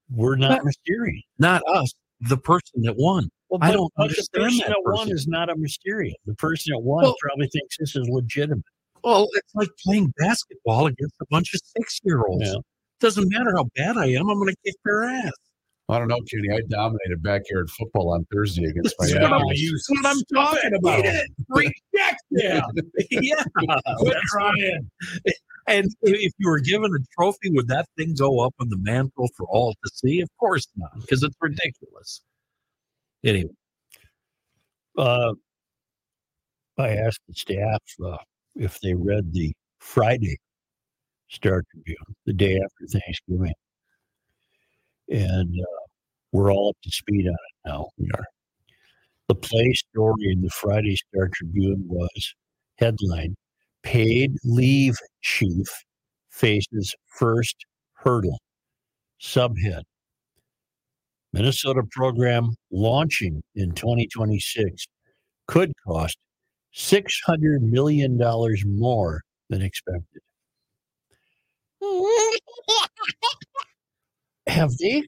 we're 0.09 0.35
not 0.35 0.61
Mysterian. 0.61 1.21
Not 1.39 1.61
us, 1.67 1.91
the 2.21 2.37
person 2.37 2.81
that 2.83 2.95
won. 2.97 3.29
Well, 3.49 3.59
I 3.61 3.71
don't 3.71 3.91
understand 3.97 4.27
The 4.33 4.39
person 4.39 4.57
that 4.59 4.67
that 4.69 4.81
won 4.91 5.09
is 5.11 5.27
not 5.27 5.49
a 5.49 5.55
Mysterian. 5.55 6.13
The 6.25 6.35
person 6.35 6.73
that 6.73 6.79
won 6.79 7.03
Well- 7.03 7.15
probably 7.21 7.47
thinks 7.47 7.77
this 7.77 7.95
is 7.95 8.07
legitimate. 8.09 8.63
Well, 9.03 9.27
it's 9.35 9.53
like 9.55 9.69
playing 9.85 10.11
basketball 10.17 10.87
against 10.87 11.15
a 11.21 11.25
bunch 11.29 11.53
of 11.53 11.61
six 11.77 11.99
year 12.03 12.23
olds. 12.25 12.45
Yeah. 12.45 12.55
Doesn't 12.99 13.29
matter 13.31 13.53
how 13.55 13.65
bad 13.75 13.95
I 13.95 14.07
am, 14.07 14.27
I'm 14.29 14.37
going 14.39 14.49
to 14.49 14.55
kick 14.65 14.75
their 14.83 15.03
ass. 15.03 15.31
I 15.89 15.99
don't 15.99 16.09
know, 16.09 16.19
Kenny. 16.29 16.49
I 16.53 16.61
dominated 16.67 17.23
backyard 17.23 17.69
football 17.69 18.11
on 18.13 18.25
Thursday 18.33 18.65
against 18.65 18.93
my 18.99 19.05
is 19.05 19.13
Miami. 19.15 19.29
what 19.31 19.41
I'm, 19.41 19.47
this 19.49 19.61
is 19.61 19.87
what 19.89 20.05
I'm 20.05 20.21
talking 20.35 20.73
about. 20.75 21.05
Reject 21.49 22.21
him. 22.31 22.91
yeah. 23.09 23.43
Quit 23.55 23.69
that's- 24.05 24.21
trying. 24.31 24.89
And 25.69 25.85
if- 26.01 26.19
if 26.27 26.33
you 26.39 26.49
were 26.49 26.59
given 26.59 26.91
a 26.93 26.99
trophy, 27.17 27.51
would 27.51 27.67
that 27.69 27.87
thing 27.97 28.15
go 28.17 28.39
up 28.41 28.53
on 28.59 28.67
the 28.69 28.77
mantle 28.77 29.29
for 29.37 29.45
all 29.47 29.73
to 29.73 29.91
see? 29.93 30.19
Of 30.21 30.29
course 30.39 30.67
not, 30.75 30.91
because 30.99 31.23
it's 31.23 31.35
ridiculous. 31.41 32.21
Anyway, 33.23 33.49
Uh, 34.97 35.33
I 36.77 36.89
asked 36.89 37.21
the 37.27 37.33
staff 37.33 37.81
uh, 38.05 38.17
if 38.55 38.79
they 38.81 38.93
read 38.93 39.31
the 39.33 39.53
Friday 39.79 40.37
Star 41.29 41.63
Tribune 41.71 41.97
the 42.25 42.33
day 42.33 42.55
after 42.63 42.99
Thanksgiving, 42.99 43.53
and 45.09 45.55
uh, 45.59 45.85
we're 46.31 46.51
all 46.51 46.69
up 46.69 46.77
to 46.83 46.91
speed 46.91 47.27
on 47.27 47.33
it 47.33 47.69
now. 47.69 47.87
We 47.97 48.09
are. 48.13 48.25
The 49.27 49.35
play 49.35 49.73
story 49.73 50.31
in 50.31 50.41
the 50.41 50.49
Friday 50.49 50.95
Star 50.95 51.29
Tribune 51.33 51.83
was 51.87 52.33
headline: 52.77 53.35
"Paid 53.83 54.35
Leave 54.43 54.97
Chief 55.21 55.67
Faces 56.29 56.95
First 57.05 57.65
Hurdle." 57.93 58.39
Subhead: 59.21 59.83
Minnesota 61.33 61.83
program 61.91 62.55
launching 62.71 63.41
in 63.55 63.71
2026 63.73 64.87
could 65.47 65.71
cost 65.85 66.17
$600 66.75 67.61
million 67.61 68.17
more 68.65 69.21
than 69.49 69.61
expected. 69.61 70.21
Have 74.47 74.77
they 74.77 75.03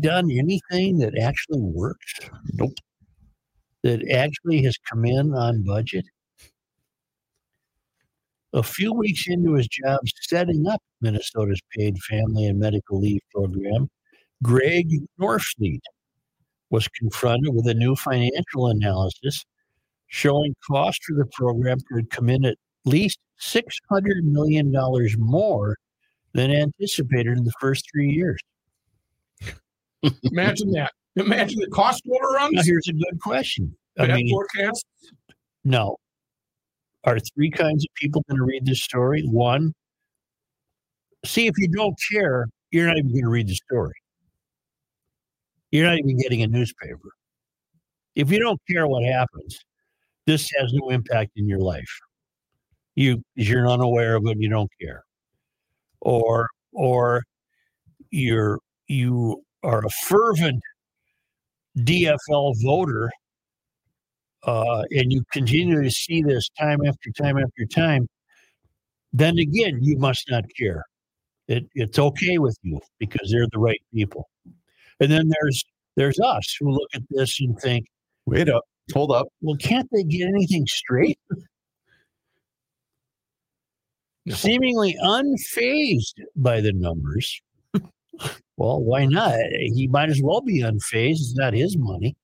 done 0.00 0.30
anything 0.30 0.98
that 0.98 1.18
actually 1.18 1.60
works? 1.60 2.14
Nope. 2.52 2.74
That 3.82 4.08
actually 4.10 4.62
has 4.62 4.76
come 4.90 5.04
in 5.04 5.34
on 5.34 5.62
budget? 5.62 6.06
A 8.52 8.62
few 8.62 8.92
weeks 8.92 9.26
into 9.26 9.54
his 9.54 9.68
job 9.68 9.98
setting 10.22 10.66
up 10.68 10.80
Minnesota's 11.00 11.60
paid 11.76 11.98
family 11.98 12.46
and 12.46 12.58
medical 12.58 13.00
leave 13.00 13.20
program, 13.34 13.88
Greg 14.42 14.88
Norfleet 15.20 15.80
was 16.70 16.88
confronted 16.88 17.54
with 17.54 17.66
a 17.66 17.74
new 17.74 17.96
financial 17.96 18.68
analysis 18.68 19.44
showing 20.06 20.54
cost 20.66 21.02
for 21.04 21.16
the 21.16 21.26
program 21.32 21.78
could 21.90 22.08
come 22.10 22.28
in 22.28 22.44
at 22.44 22.56
least 22.84 23.18
$600 23.40 23.64
million 24.22 24.72
more 25.18 25.76
than 26.32 26.50
anticipated 26.50 27.36
in 27.36 27.44
the 27.44 27.52
first 27.60 27.84
three 27.90 28.10
years. 28.10 28.38
Imagine 30.24 30.70
that. 30.72 30.92
Imagine 31.16 31.60
the 31.60 31.68
cost 31.68 32.02
Now, 32.06 32.16
overruns. 32.16 32.66
here's 32.66 32.88
a 32.88 32.92
good 32.92 33.20
question. 33.22 33.74
I 33.98 34.08
mean, 34.08 34.28
forecast. 34.30 34.84
no. 35.64 35.96
Are 37.04 37.18
three 37.20 37.50
kinds 37.50 37.84
of 37.84 37.94
people 37.94 38.24
going 38.28 38.38
to 38.38 38.44
read 38.44 38.64
this 38.64 38.82
story? 38.82 39.22
One, 39.26 39.74
see, 41.24 41.46
if 41.46 41.54
you 41.58 41.68
don't 41.68 41.94
care, 42.10 42.48
you're 42.70 42.86
not 42.86 42.96
even 42.96 43.10
going 43.10 43.24
to 43.24 43.28
read 43.28 43.46
the 43.46 43.54
story. 43.54 43.94
You're 45.70 45.86
not 45.86 45.98
even 45.98 46.16
getting 46.16 46.42
a 46.42 46.46
newspaper. 46.46 47.10
If 48.14 48.30
you 48.30 48.38
don't 48.40 48.60
care 48.70 48.86
what 48.86 49.04
happens, 49.04 49.58
this 50.26 50.50
has 50.58 50.72
no 50.72 50.88
impact 50.90 51.32
in 51.36 51.46
your 51.46 51.58
life. 51.60 51.90
You, 52.94 53.22
you're 53.34 53.68
unaware 53.68 54.16
of 54.16 54.26
it, 54.26 54.38
you 54.38 54.48
don't 54.48 54.70
care. 54.80 55.04
Or, 56.00 56.48
or 56.72 57.22
you're, 58.10 58.60
you 58.88 59.42
are 59.64 59.84
a 59.84 59.90
fervent 60.06 60.62
DFL 61.78 62.54
voter 62.62 63.10
uh, 64.46 64.82
and 64.90 65.12
you 65.12 65.22
continue 65.32 65.82
to 65.82 65.90
see 65.90 66.22
this 66.22 66.48
time 66.58 66.80
after 66.86 67.10
time 67.10 67.38
after 67.38 67.64
time, 67.66 68.06
then 69.12 69.38
again, 69.38 69.78
you 69.80 69.96
must 69.96 70.30
not 70.30 70.44
care. 70.58 70.84
It, 71.48 71.64
it's 71.74 71.98
okay 71.98 72.38
with 72.38 72.56
you 72.62 72.80
because 72.98 73.30
they're 73.30 73.48
the 73.52 73.58
right 73.58 73.80
people. 73.92 74.28
And 75.00 75.10
then 75.10 75.28
there's 75.28 75.64
there's 75.96 76.18
us 76.20 76.56
who 76.58 76.70
look 76.70 76.88
at 76.94 77.02
this 77.10 77.40
and 77.40 77.58
think, 77.60 77.86
Wait 78.26 78.48
up. 78.48 78.64
Hold 78.92 79.12
up. 79.12 79.28
well, 79.40 79.56
can't 79.56 79.88
they 79.92 80.02
get 80.02 80.28
anything 80.28 80.66
straight? 80.66 81.18
No. 84.26 84.34
Seemingly 84.34 84.96
unfazed 85.02 86.14
by 86.36 86.60
the 86.60 86.72
numbers. 86.72 87.40
Well, 88.56 88.82
why 88.82 89.06
not? 89.06 89.38
He 89.50 89.88
might 89.88 90.10
as 90.10 90.20
well 90.22 90.40
be 90.40 90.62
unfazed. 90.62 91.20
It's 91.20 91.34
not 91.34 91.54
his 91.54 91.76
money. 91.76 92.16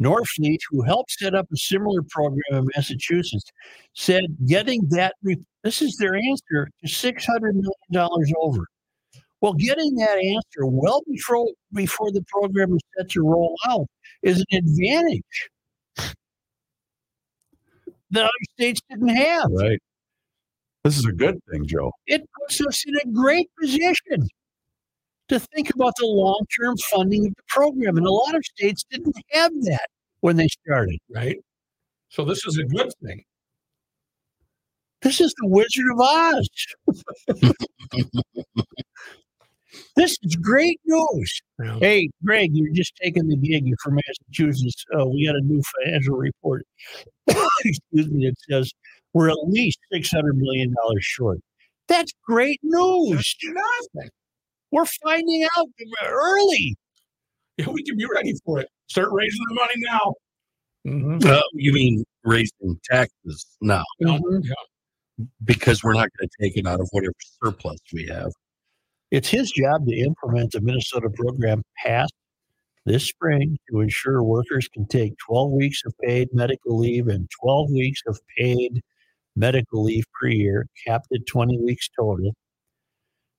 Norfleet, 0.00 0.58
who 0.70 0.82
helped 0.82 1.12
set 1.12 1.34
up 1.34 1.46
a 1.52 1.56
similar 1.56 2.02
program 2.02 2.40
in 2.50 2.68
Massachusetts, 2.74 3.50
said 3.94 4.24
getting 4.46 4.88
that, 4.88 5.14
this 5.62 5.80
is 5.82 5.96
their 5.96 6.16
answer 6.16 6.68
to 6.84 6.88
$600 6.88 7.54
million 7.54 8.32
over. 8.40 8.66
Well, 9.40 9.54
getting 9.54 9.94
that 9.96 10.18
answer 10.18 10.66
well 10.66 11.02
before, 11.08 11.48
before 11.72 12.12
the 12.12 12.24
program 12.28 12.74
is 12.74 12.80
set 12.96 13.10
to 13.10 13.22
roll 13.22 13.56
out 13.66 13.86
is 14.22 14.38
an 14.38 14.58
advantage 14.58 15.50
that 18.10 18.24
other 18.24 18.30
states 18.54 18.80
didn't 18.88 19.08
have. 19.08 19.50
Right. 19.50 19.80
This 20.84 20.98
is 20.98 21.06
a 21.06 21.12
good 21.12 21.38
thing, 21.50 21.66
Joe. 21.66 21.92
It 22.06 22.28
puts 22.38 22.60
us 22.60 22.84
in 22.86 22.94
a 22.96 23.12
great 23.12 23.48
position 23.60 24.28
to 25.28 25.38
think 25.38 25.72
about 25.74 25.94
the 25.98 26.06
long 26.06 26.44
term 26.60 26.76
funding 26.90 27.26
of 27.26 27.34
the 27.34 27.42
program. 27.48 27.96
And 27.96 28.06
a 28.06 28.10
lot 28.10 28.34
of 28.34 28.44
states 28.44 28.84
didn't 28.90 29.16
have 29.30 29.52
that 29.62 29.86
when 30.20 30.36
they 30.36 30.48
started. 30.48 30.98
right? 31.14 31.38
So 32.08 32.24
this 32.24 32.44
is 32.46 32.58
a 32.58 32.64
good 32.64 32.92
thing. 33.04 33.24
This 35.02 35.20
is 35.20 35.34
the 35.40 35.48
Wizard 35.48 35.86
of 35.92 36.00
Oz. 36.00 36.48
this 39.96 40.16
is 40.22 40.36
great 40.36 40.80
news. 40.84 41.40
Yeah. 41.62 41.78
Hey, 41.80 42.10
Greg, 42.24 42.50
you're 42.52 42.72
just 42.72 42.94
taking 43.02 43.26
the 43.28 43.36
gig. 43.36 43.66
You're 43.66 43.76
from 43.82 43.98
Massachusetts. 44.06 44.84
Uh, 44.98 45.06
we 45.06 45.26
got 45.26 45.36
a 45.36 45.40
new 45.40 45.62
financial 45.84 46.16
report. 46.16 46.64
Excuse 47.28 48.08
me. 48.10 48.26
It 48.26 48.34
says 48.50 48.72
we're 49.12 49.30
at 49.30 49.36
least 49.46 49.78
$600 49.92 50.34
million 50.34 50.74
short. 51.00 51.38
That's 51.88 52.12
great 52.24 52.60
news. 52.62 53.36
Nothing. 53.44 54.10
We're 54.70 54.86
finding 55.04 55.46
out 55.58 55.66
early. 56.04 56.76
Yeah, 57.58 57.68
we 57.68 57.82
can 57.82 57.96
be 57.98 58.06
ready 58.06 58.34
for 58.44 58.60
it. 58.60 58.68
Start 58.88 59.08
raising 59.12 59.40
the 59.48 59.54
money 59.54 59.74
now. 59.76 60.14
Mhm. 60.84 61.24
uh, 61.26 61.40
you 61.52 61.72
mean 61.72 62.04
raising 62.24 62.80
taxes 62.90 63.46
now 63.60 63.84
Yeah. 64.00 64.18
because 65.44 65.84
we're 65.84 65.92
not 65.92 66.08
going 66.18 66.28
to 66.28 66.36
take 66.40 66.56
it 66.56 66.66
out 66.66 66.80
of 66.80 66.88
whatever 66.90 67.12
surplus 67.42 67.78
we 67.92 68.06
have. 68.06 68.32
It's 69.12 69.28
his 69.28 69.52
job 69.52 69.86
to 69.86 69.94
implement 69.94 70.52
the 70.52 70.62
Minnesota 70.62 71.10
program 71.10 71.62
passed 71.84 72.14
this 72.86 73.04
spring 73.04 73.58
to 73.70 73.80
ensure 73.80 74.22
workers 74.22 74.68
can 74.72 74.86
take 74.88 75.18
12 75.18 75.52
weeks 75.52 75.82
of 75.84 75.94
paid 76.02 76.30
medical 76.32 76.78
leave 76.78 77.08
and 77.08 77.28
12 77.42 77.70
weeks 77.72 78.00
of 78.06 78.18
paid 78.38 78.80
medical 79.36 79.84
leave 79.84 80.04
per 80.18 80.28
year, 80.28 80.66
capped 80.86 81.08
at 81.14 81.26
20 81.26 81.58
weeks 81.58 81.90
total. 81.94 82.32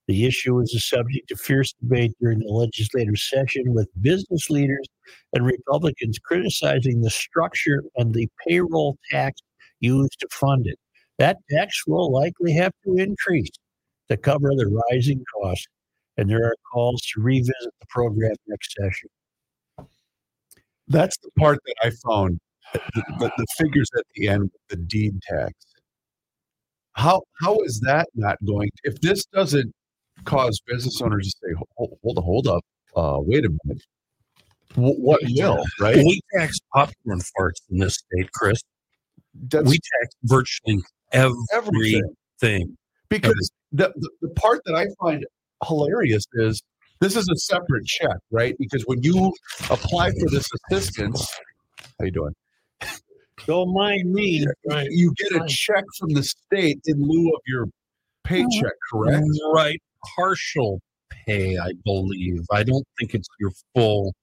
The 0.08 0.26
issue 0.28 0.54
was 0.54 0.76
a 0.76 0.80
subject 0.80 1.32
of 1.32 1.42
fierce 1.42 1.74
debate 1.82 2.14
during 2.22 2.40
the 2.40 2.54
legislative 2.54 3.18
session, 3.18 3.74
with 3.74 3.90
business 4.00 4.52
leaders 4.52 4.86
and 5.34 5.44
Republicans 5.44 6.20
criticizing 6.20 7.02
the 7.02 7.10
structure 7.10 7.84
and 7.96 8.14
the 8.14 8.30
payroll 8.48 9.00
tax 9.10 9.42
used 9.80 10.20
to 10.20 10.28
fund 10.30 10.68
it. 10.68 10.78
That 11.18 11.38
tax 11.50 11.88
will 11.88 12.12
likely 12.12 12.54
have 12.54 12.74
to 12.86 12.96
increase 12.96 13.50
to 14.14 14.22
cover 14.22 14.50
the 14.56 14.68
rising 14.92 15.24
costs, 15.34 15.68
and 16.18 16.30
there 16.30 16.46
are 16.46 16.56
calls 16.72 17.02
to 17.14 17.22
revisit 17.22 17.74
the 17.80 17.88
program 17.90 18.36
next 18.48 18.76
session. 18.80 19.10
That's 20.88 21.18
the 21.18 21.30
part 21.40 21.60
that 21.66 21.76
I 21.84 21.92
found 22.08 22.40
the, 22.74 23.04
the, 23.20 23.32
the 23.38 23.46
figures 23.58 23.90
at 23.98 24.04
the 24.16 24.28
end, 24.28 24.52
the 24.70 24.76
deed 24.76 25.20
tax. 25.24 25.54
How 26.94 27.24
how 27.42 27.60
is 27.62 27.80
that 27.82 28.08
not 28.14 28.38
going? 28.46 28.70
If 28.84 29.02
this 29.02 29.26
doesn't 29.26 29.74
cause 30.26 30.62
business 30.68 31.02
owners 31.02 31.34
to 31.34 31.48
say, 31.48 31.66
hold, 31.76 31.98
hold, 32.04 32.18
hold 32.20 32.48
up, 32.48 32.64
uh, 32.96 33.18
wait 33.20 33.46
a 33.46 33.50
minute, 33.64 33.84
Wh- 34.76 35.00
what 35.00 35.22
will, 35.24 35.64
right? 35.80 35.98
We 35.98 36.22
tax 36.36 36.60
popcorn 36.72 37.20
farts 37.20 37.62
in 37.72 37.80
this 37.80 37.96
state, 37.96 38.32
Chris. 38.34 38.62
That's 39.34 39.68
we 39.68 39.78
tax 39.78 40.16
virtually 40.24 40.84
everything. 41.12 42.04
everything. 42.42 42.78
Because 43.14 43.52
the, 43.72 43.94
the, 43.96 44.10
the 44.22 44.30
part 44.30 44.62
that 44.66 44.74
I 44.74 44.88
find 45.00 45.26
hilarious 45.68 46.26
is 46.34 46.62
this 47.00 47.16
is 47.16 47.30
a 47.30 47.36
separate 47.36 47.86
check, 47.86 48.18
right? 48.32 48.56
Because 48.58 48.84
when 48.88 49.04
you 49.04 49.32
apply 49.70 50.12
for 50.12 50.30
this 50.32 50.48
assistance, 50.72 51.30
how 52.00 52.06
you 52.06 52.12
doing? 52.12 52.34
Don't 53.46 53.74
mind 53.74 54.12
me. 54.12 54.46
Right. 54.68 54.88
You 54.90 55.14
get 55.16 55.42
a 55.42 55.46
check 55.48 55.84
from 56.00 56.10
the 56.14 56.24
state 56.24 56.80
in 56.86 57.02
lieu 57.02 57.30
of 57.30 57.42
your 57.46 57.68
paycheck, 58.24 58.50
mm-hmm. 58.52 58.98
correct? 58.98 59.26
Mm-hmm. 59.26 59.56
Right. 59.56 59.82
Partial 60.16 60.82
pay, 61.28 61.58
I 61.58 61.74
believe. 61.86 62.42
I 62.52 62.64
don't 62.64 62.86
think 63.00 63.14
it's 63.14 63.28
your 63.40 63.52
full 63.76 64.14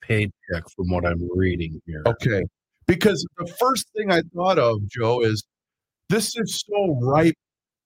paycheck 0.00 0.64
from 0.74 0.90
what 0.90 1.06
I'm 1.06 1.28
reading 1.36 1.80
here. 1.86 2.02
Okay. 2.06 2.42
Because 2.86 3.26
the 3.38 3.46
first 3.46 3.86
thing 3.96 4.10
I 4.10 4.22
thought 4.34 4.58
of, 4.58 4.86
Joe, 4.88 5.22
is 5.22 5.44
this 6.08 6.36
is 6.36 6.64
so 6.66 6.98
ripe 7.00 7.36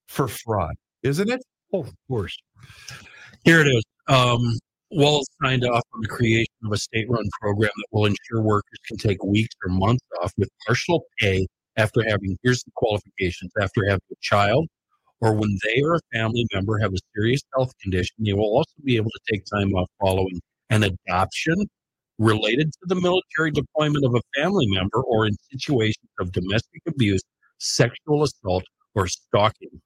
for 0.09 0.29
fraud, 0.29 0.75
isn't 1.03 1.29
it? 1.29 1.43
Oh, 1.73 1.81
of 1.81 1.95
course. 2.09 2.37
Here 3.45 3.61
it 3.61 3.67
is. 3.67 3.83
Um, 4.09 4.59
Walz 4.91 5.27
signed 5.43 5.65
off 5.65 5.83
on 5.95 6.01
the 6.01 6.09
creation 6.09 6.55
of 6.65 6.73
a 6.73 6.77
state 6.77 7.09
run 7.09 7.25
program 7.41 7.71
that 7.77 7.87
will 7.91 8.07
ensure 8.07 8.41
workers 8.41 8.79
can 8.87 8.97
take 8.97 9.23
weeks 9.25 9.55
or 9.65 9.73
months 9.73 10.05
off 10.23 10.33
with 10.39 10.49
partial 10.67 11.05
pay 11.19 11.47
after 11.77 12.03
having, 12.03 12.39
here's 12.43 12.63
the 12.63 12.71
qualifications, 12.77 13.53
after 13.61 13.85
having 13.85 14.01
a 14.11 14.17
child 14.23 14.69
or 15.21 15.35
when 15.35 15.59
they 15.65 15.83
or 15.83 15.95
a 15.95 16.01
family 16.13 16.47
member 16.53 16.79
have 16.79 16.93
a 16.93 16.99
serious 17.15 17.43
health 17.55 17.73
condition. 17.83 18.15
They 18.19 18.33
will 18.33 18.57
also 18.57 18.73
be 18.85 18.97
able 18.97 19.11
to 19.11 19.21
take 19.33 19.45
time 19.47 19.73
off 19.75 19.89
following 20.01 20.41
an 20.71 20.85
adoption 20.85 21.67
related 22.19 22.73
to 22.73 22.79
the 22.87 22.95
military 22.95 23.51
deployment 23.51 24.05
of 24.05 24.15
a 24.15 24.21
family 24.41 24.67
member 24.69 25.03
or 25.03 25.27
in 25.27 25.35
situations 25.51 26.09
of 26.19 26.33
domestic 26.33 26.83
abuse, 26.87 27.23
sexual 27.59 28.23
assault, 28.23 28.65
or 28.95 29.07
stalking. 29.07 29.81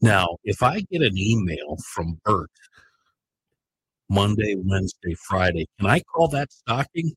Now, 0.00 0.36
if 0.44 0.62
I 0.62 0.80
get 0.90 1.02
an 1.02 1.16
email 1.16 1.76
from 1.94 2.20
Bert 2.24 2.50
Monday, 4.08 4.56
Wednesday, 4.56 5.14
Friday, 5.14 5.66
can 5.78 5.88
I 5.88 6.00
call 6.00 6.28
that 6.28 6.52
stalking? 6.52 7.12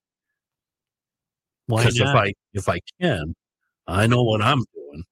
Why 1.67 1.81
Because 1.81 1.99
if? 1.99 2.07
I 2.07 2.33
if 2.53 2.69
I 2.69 2.79
can, 3.01 3.33
I 3.87 4.07
know 4.07 4.23
what 4.23 4.41
I'm 4.41 4.63
doing 4.73 5.03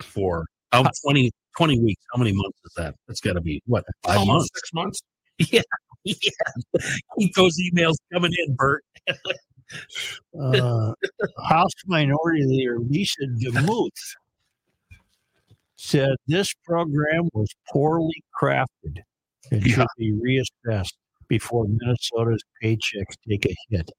for 0.00 0.46
um, 0.72 0.88
20, 1.04 1.30
20 1.56 1.80
weeks. 1.80 2.02
How 2.12 2.18
many 2.18 2.32
months 2.32 2.58
is 2.64 2.72
that? 2.76 2.94
That's 3.08 3.20
got 3.20 3.32
to 3.34 3.40
be 3.40 3.60
what 3.66 3.84
five 4.04 4.26
months. 4.26 4.48
six 4.54 4.72
months. 4.72 5.00
Yeah, 5.50 5.62
yeah. 6.04 6.82
Keep 7.18 7.34
those 7.34 7.58
emails 7.58 7.94
coming 8.12 8.30
in, 8.46 8.54
Bert. 8.56 8.84
uh, 10.38 10.92
House 11.48 11.72
Minority 11.86 12.44
Leader 12.44 12.78
Lisa 12.78 13.22
DeMuth 13.38 13.88
said 15.80 16.14
this 16.26 16.52
program 16.64 17.28
was 17.32 17.48
poorly 17.72 18.22
crafted 18.40 18.98
and 19.50 19.64
should 19.66 19.86
be 19.96 20.12
reassessed 20.12 20.92
before 21.26 21.66
Minnesota's 21.66 22.42
paychecks 22.62 23.16
take 23.28 23.46
a 23.46 23.54
hit. 23.70 23.90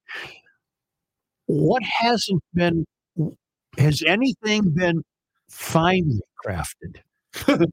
What 1.47 1.81
hasn't 1.83 2.43
been, 2.53 2.85
has 3.79 4.03
anything 4.03 4.69
been 4.69 5.01
finely 5.49 6.21
crafted? 6.45 6.97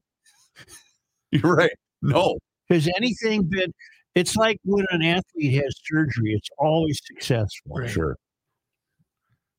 You're 1.31 1.55
right. 1.55 1.71
No. 2.01 2.39
Has 2.69 2.89
anything 2.97 3.43
been, 3.43 3.71
it's 4.15 4.35
like 4.35 4.57
when 4.63 4.87
an 4.89 5.03
athlete 5.03 5.61
has 5.63 5.75
surgery, 5.85 6.33
it's 6.33 6.49
always 6.57 6.99
successful. 7.05 7.85
Sure. 7.85 8.15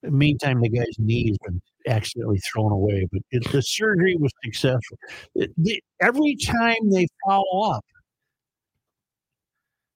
the 0.02 0.10
meantime, 0.10 0.60
the 0.60 0.68
guy's 0.68 0.98
knee 0.98 1.28
has 1.28 1.38
been 1.44 1.62
accidentally 1.86 2.38
thrown 2.52 2.72
away, 2.72 3.06
but 3.12 3.22
it, 3.30 3.50
the 3.52 3.62
surgery 3.62 4.16
was 4.16 4.32
successful. 4.44 4.98
It- 5.34 5.52
the- 5.56 5.82
every 6.00 6.36
time 6.36 6.90
they 6.90 7.06
follow 7.26 7.70
up, 7.70 7.84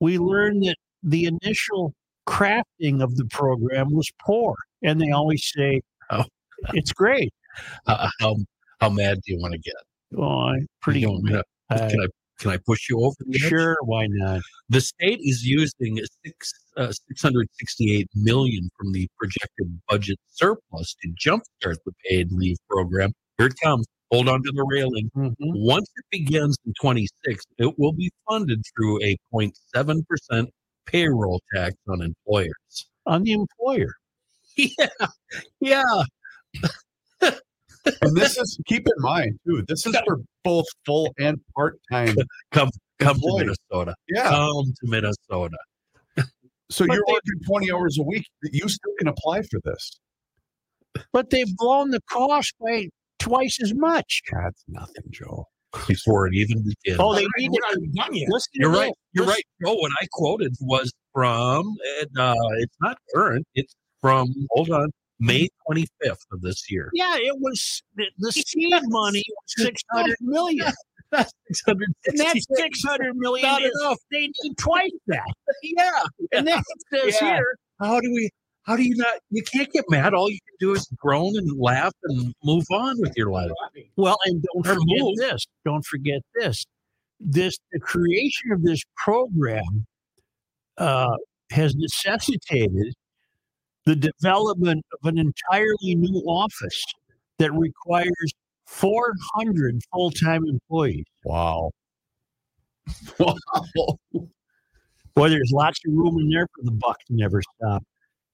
we 0.01 0.18
learn 0.18 0.61
that 0.61 0.76
the 1.03 1.26
initial 1.26 1.95
crafting 2.26 3.03
of 3.03 3.16
the 3.16 3.26
program 3.26 3.93
was 3.95 4.11
poor, 4.24 4.55
and 4.82 5.01
they 5.01 5.11
always 5.11 5.51
say, 5.55 5.80
Oh. 6.11 6.24
"It's 6.72 6.93
great." 6.93 7.32
Uh, 7.87 8.09
how 8.18 8.35
how 8.80 8.89
mad 8.91 9.20
do 9.24 9.32
you 9.32 9.39
want 9.41 9.53
to 9.53 9.59
get? 9.61 9.74
Oh, 10.18 10.49
I'm 10.49 10.66
pretty. 10.82 11.01
You 11.03 11.22
uh, 11.32 11.43
can 11.89 12.01
I 12.01 12.07
can 12.41 12.51
I 12.51 12.57
push 12.66 12.89
you 12.91 12.99
over? 12.99 13.14
edge? 13.32 13.43
sure, 13.43 13.76
why 13.82 14.09
not? 14.09 14.41
The 14.70 14.80
state 14.80 15.20
is 15.22 15.47
using 15.47 16.01
six 16.24 16.53
uh, 16.77 16.93
six 16.93 17.22
hundred 17.22 17.49
sixty 17.55 17.97
eight 17.97 18.09
million 18.14 18.70
from 18.79 18.93
the 18.93 19.09
projected 19.18 19.81
budget 19.89 20.18
surplus 20.33 20.95
to 21.03 21.09
jumpstart 21.11 21.77
the 21.87 21.93
paid 22.09 22.33
leave 22.33 22.57
program. 22.68 23.12
Here 23.39 23.47
it 23.49 23.55
comes. 23.62 23.87
Hold 24.12 24.29
on 24.29 24.43
to 24.43 24.53
the 24.55 24.64
railing. 24.70 25.11
Mhm. 25.16 25.35
Once 25.41 25.89
it 25.97 26.05
begins 26.11 26.57
in 26.66 26.72
26, 26.81 27.45
it 27.59 27.75
will 27.79 27.93
be 27.93 28.11
funded 28.29 28.62
through 28.77 29.03
a 29.03 29.16
0.7% 29.33 30.49
payroll 30.87 31.41
tax 31.53 31.75
on 31.89 32.01
employers. 32.03 32.87
On 33.07 33.22
the 33.22 33.33
employer. 33.33 33.93
Yeah. 34.57 34.87
Yeah. 35.61 36.03
And 37.20 38.16
this 38.16 38.39
is 38.39 38.59
keep 38.66 38.87
in 38.87 39.03
mind 39.03 39.39
too. 39.47 39.64
This 39.68 39.85
is 39.85 39.97
for 40.07 40.20
both 40.45 40.64
full 40.87 41.12
and 41.18 41.39
part 41.57 41.79
time. 41.91 42.14
Come 42.53 42.70
come 43.01 43.16
to 43.18 43.37
Minnesota. 43.39 43.95
Yeah. 44.09 44.31
Come 44.31 44.66
to 44.66 44.87
Minnesota. 44.87 45.57
So 46.75 46.87
But 46.87 46.95
you're 46.95 47.05
they- 47.07 47.12
working 47.12 47.41
20 47.47 47.72
hours 47.72 47.99
a 47.99 48.03
week. 48.03 48.27
You 48.43 48.68
still 48.68 48.93
can 48.99 49.07
apply 49.09 49.43
for 49.43 49.61
this. 49.64 50.01
But 51.12 51.31
they've 51.31 51.55
blown 51.57 51.91
the 51.91 52.01
cost 52.11 52.53
by 52.61 52.89
twice 53.20 53.59
as 53.62 53.72
much. 53.75 54.22
That's 54.33 54.64
nothing, 54.68 55.05
Joe. 55.11 55.47
Before 55.89 56.27
it 56.29 56.35
even 56.35 56.59
begins. 56.62 56.99
Oh, 57.01 57.14
they 57.14 57.22
We're 57.25 57.29
need 57.39 57.51
not 57.61 57.72
to. 57.75 57.81
done 57.95 58.14
yet. 58.14 58.29
You're 58.53 58.70
this. 58.70 58.79
right. 58.79 58.93
You're 59.12 59.25
Listen- 59.27 59.43
right. 59.62 59.66
Joe, 59.66 59.75
what 59.75 59.93
I 60.01 60.07
quoted 60.12 60.55
was 60.61 60.93
from, 61.12 61.77
and, 62.01 62.18
uh, 62.18 62.35
it's 62.59 62.77
not 62.81 62.99
current. 63.14 63.45
It's 63.55 63.75
from, 64.01 64.33
hold 64.51 64.70
on, 64.70 64.91
May 65.20 65.49
25th 65.68 66.25
of 66.33 66.43
this 66.43 66.70
year. 66.70 66.91
Yeah, 66.93 67.16
it 67.16 67.37
was 67.41 67.83
the, 67.97 68.05
the 68.18 68.31
seed 68.33 68.72
money 68.89 69.22
was 69.29 69.64
six 69.64 69.83
and 71.19 72.19
that's 72.19 72.47
six 72.57 72.83
hundred 72.85 73.17
million. 73.17 73.47
Not 73.49 73.62
enough. 73.62 73.99
They 74.11 74.29
need 74.43 74.57
twice 74.59 74.91
that, 75.07 75.23
Yeah. 75.62 76.03
and 76.33 76.47
then 76.47 76.59
it 76.59 76.83
says 76.93 77.19
Yeah. 77.21 77.35
here, 77.37 77.57
How 77.81 78.01
do 78.01 78.12
we, 78.12 78.31
how 78.65 78.77
do 78.77 78.83
you 78.83 78.97
not, 78.97 79.15
you 79.31 79.43
can't 79.43 79.71
get 79.73 79.85
mad. 79.91 80.15
All 80.15 80.31
you 80.31 80.39
can 80.47 80.57
do 80.69 80.73
is 80.75 80.87
groan 80.97 81.37
and 81.37 81.59
laugh 81.61 81.93
and 82.05 82.35
move 82.45 82.65
on 82.71 83.01
with 83.01 83.12
your 83.17 83.31
life. 83.31 83.51
well, 83.97 84.17
and 84.25 84.43
don't 84.43 84.67
Or 84.67 84.75
forget 84.75 85.01
move. 85.01 85.17
this. 85.19 85.47
Don't 85.65 85.85
forget 85.85 86.21
this. 86.35 86.65
This 87.21 87.57
the 87.73 87.81
creation 87.81 88.53
of 88.53 88.62
this 88.62 88.83
program 88.97 89.87
uh, 90.79 91.17
has 91.51 91.75
necessitated 91.77 92.95
the 93.87 93.95
development 93.95 94.85
of 94.93 95.07
an 95.09 95.19
entirely 95.19 95.95
new 95.95 96.21
office 96.27 96.83
that 97.39 97.53
requires 97.53 98.33
400 98.67 99.81
full-time 99.93 100.45
employees. 100.47 101.05
Wow. 101.25 101.71
Wow. 103.19 103.99
Boy, 105.15 105.29
there's 105.29 105.53
lots 105.53 105.81
of 105.87 105.95
room 105.95 106.19
in 106.19 106.29
there 106.29 106.47
for 106.55 106.65
the 106.65 106.73
buck 106.73 106.99
to 107.07 107.15
never 107.15 107.41
stop. 107.57 107.85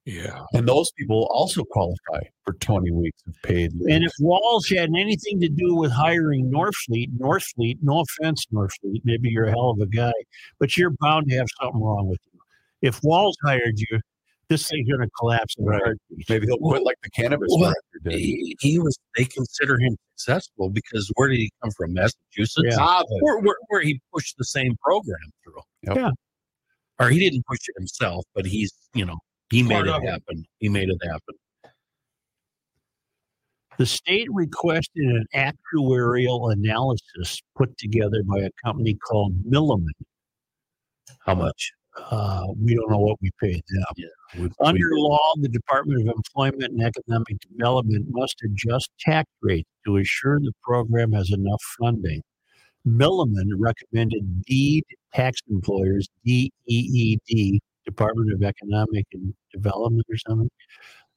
Yeah. 0.07 0.45
And 0.55 0.67
those 0.67 0.91
people 0.93 1.29
also 1.31 1.63
qualify 1.63 2.23
for 2.45 2.55
20 2.55 2.91
weeks 2.91 3.23
of 3.29 3.35
paid 3.43 3.73
leave. 3.75 3.95
And 3.95 4.05
if 4.05 4.13
Walz 4.19 4.69
had 4.69 4.89
anything 4.97 5.41
to 5.41 5.49
do 5.49 5.75
with 5.75 5.93
hiring 5.93 6.51
Norfleet, 6.51 7.17
Norfleet, 7.19 7.79
no 7.83 8.01
offense, 8.01 8.47
Norfleet, 8.53 9.03
maybe 9.05 9.29
you're 9.29 9.45
a 9.45 9.51
hell 9.51 9.71
of 9.71 9.81
a 9.81 9.87
guy, 9.87 10.13
but 10.59 10.77
you're 10.77 10.95
bound 11.01 11.29
to 11.29 11.37
have 11.37 11.49
something 11.61 11.81
wrong 11.81 12.09
with 12.09 12.19
you. 12.33 12.41
If 12.81 13.01
Walz 13.03 13.37
hired 13.45 13.79
you, 13.79 14.01
this 14.51 14.69
thing's 14.69 14.89
going 14.89 15.01
to 15.01 15.09
collapse 15.19 15.55
in 15.59 15.65
Right. 15.65 15.81
Maybe 16.29 16.47
he'll 16.47 16.59
quit 16.59 16.83
like 16.83 16.97
the 17.03 17.11
cannabis 17.11 17.49
Well. 17.59 17.73
He, 18.09 18.57
he 18.61 18.79
was. 18.79 18.99
They 19.17 19.25
consider 19.25 19.79
him 19.79 19.97
successful 20.17 20.69
because 20.69 21.11
where 21.15 21.29
did 21.29 21.39
he 21.39 21.51
come 21.63 21.71
from? 21.71 21.95
Massachusetts. 21.95 22.67
Yeah. 22.69 22.77
Harvard. 22.77 23.07
Where, 23.21 23.39
where, 23.39 23.57
where 23.69 23.81
he 23.81 24.01
pushed 24.13 24.37
the 24.37 24.45
same 24.45 24.77
program 24.83 25.19
through. 25.45 25.63
Yep. 25.85 25.97
Yeah. 25.97 26.11
Or 26.99 27.09
he 27.09 27.19
didn't 27.19 27.47
push 27.47 27.61
it 27.69 27.75
himself, 27.79 28.25
but 28.35 28.45
he's 28.45 28.73
you 28.93 29.07
know 29.07 29.17
he 29.51 29.63
made 29.63 29.75
Part 29.77 29.87
it 29.89 29.95
of 29.95 30.03
it. 30.03 30.11
happen. 30.11 30.45
He 30.59 30.69
made 30.69 30.91
it 30.91 30.99
happen. 31.03 31.35
The 33.79 33.87
state 33.87 34.29
requested 34.31 35.05
an 35.07 35.27
actuarial 35.35 36.53
analysis 36.53 37.41
put 37.57 37.79
together 37.79 38.23
by 38.25 38.41
a 38.41 38.51
company 38.63 38.95
called 38.95 39.33
Milliman. 39.45 39.87
How 41.25 41.35
much? 41.35 41.73
Uh, 41.97 42.47
we 42.57 42.75
don't 42.75 42.91
know 42.91 42.99
what 42.99 43.19
we 43.21 43.31
paid 43.41 43.63
them. 43.69 43.85
We- 44.39 44.51
Under 44.65 44.91
we- 44.95 45.01
law, 45.01 45.19
the 45.37 45.49
Department 45.49 46.09
of 46.09 46.15
Employment 46.15 46.73
and 46.73 46.83
Economic 46.83 47.41
Development 47.41 48.07
must 48.11 48.43
adjust 48.45 48.91
tax 49.01 49.29
rates 49.43 49.69
to 49.85 49.97
ensure 49.97 50.39
the 50.41 50.53
program 50.63 51.13
has 51.13 51.31
enough 51.33 51.63
funding. 51.79 52.23
Milliman 52.87 53.49
recommended 53.57 54.43
DEED 54.45 54.85
tax 55.13 55.41
employers, 55.51 56.09
D 56.25 56.53
E 56.67 56.75
E 56.93 57.19
D, 57.27 57.61
Department 57.85 58.33
of 58.33 58.43
Economic 58.43 59.07
and 59.13 59.35
Development 59.53 60.07
or 60.09 60.17
something, 60.17 60.51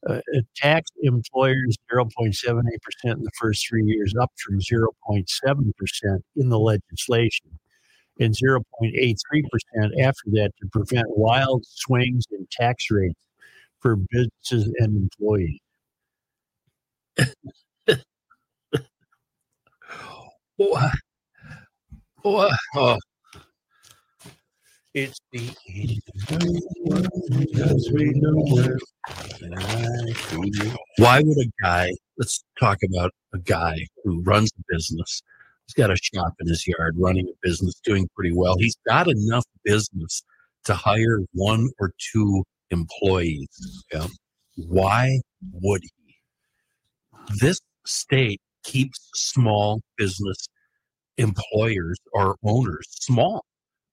uh, 0.10 0.14
uh, 0.36 0.42
tax 0.56 0.90
employers 1.04 1.78
0.78% 1.90 3.18
in 3.18 3.24
the 3.24 3.32
first 3.40 3.66
three 3.68 3.84
years, 3.86 4.14
up 4.20 4.32
from 4.44 4.60
0.7% 4.60 6.24
in 6.36 6.50
the 6.50 6.60
legislation, 6.60 7.58
and 8.20 8.34
0.83% 8.36 9.44
after 10.02 10.30
that 10.32 10.52
to 10.62 10.68
prevent 10.72 11.08
wild 11.10 11.64
swings 11.66 12.26
in 12.32 12.48
tax 12.52 12.86
rates 12.92 13.20
for 13.80 13.98
businesses 14.12 14.74
and 14.80 14.96
employees. 14.98 15.60
What? 20.58 20.92
What? 22.22 22.58
Oh, 22.76 22.98
It's 24.94 25.20
the 25.32 25.50
why 30.98 31.22
would 31.22 31.38
a 31.38 31.52
guy? 31.64 31.92
Let's 32.18 32.44
talk 32.60 32.78
about 32.84 33.12
a 33.34 33.40
guy 33.40 33.76
who 34.04 34.22
runs 34.22 34.52
a 34.58 34.64
business. 34.74 35.24
He's 35.74 35.84
got 35.84 35.92
a 35.92 35.98
shop 35.98 36.34
in 36.40 36.48
his 36.48 36.68
yard, 36.68 36.96
running 37.00 37.28
a 37.28 37.34
business, 37.42 37.74
doing 37.84 38.08
pretty 38.16 38.34
well. 38.36 38.56
He's 38.60 38.78
got 38.88 39.08
enough 39.08 39.46
business 39.64 40.22
to 40.66 40.76
hire 40.76 41.20
one 41.34 41.70
or 41.80 41.94
two 42.12 42.44
employees. 42.70 43.84
Yeah. 43.92 44.08
Why 44.56 45.20
would 45.52 45.82
he? 45.82 46.16
This 47.40 47.60
state 47.88 48.40
keeps 48.64 49.00
small 49.16 49.82
business 49.98 50.48
employers 51.18 51.98
or 52.14 52.36
owners 52.44 52.86
small 52.90 53.44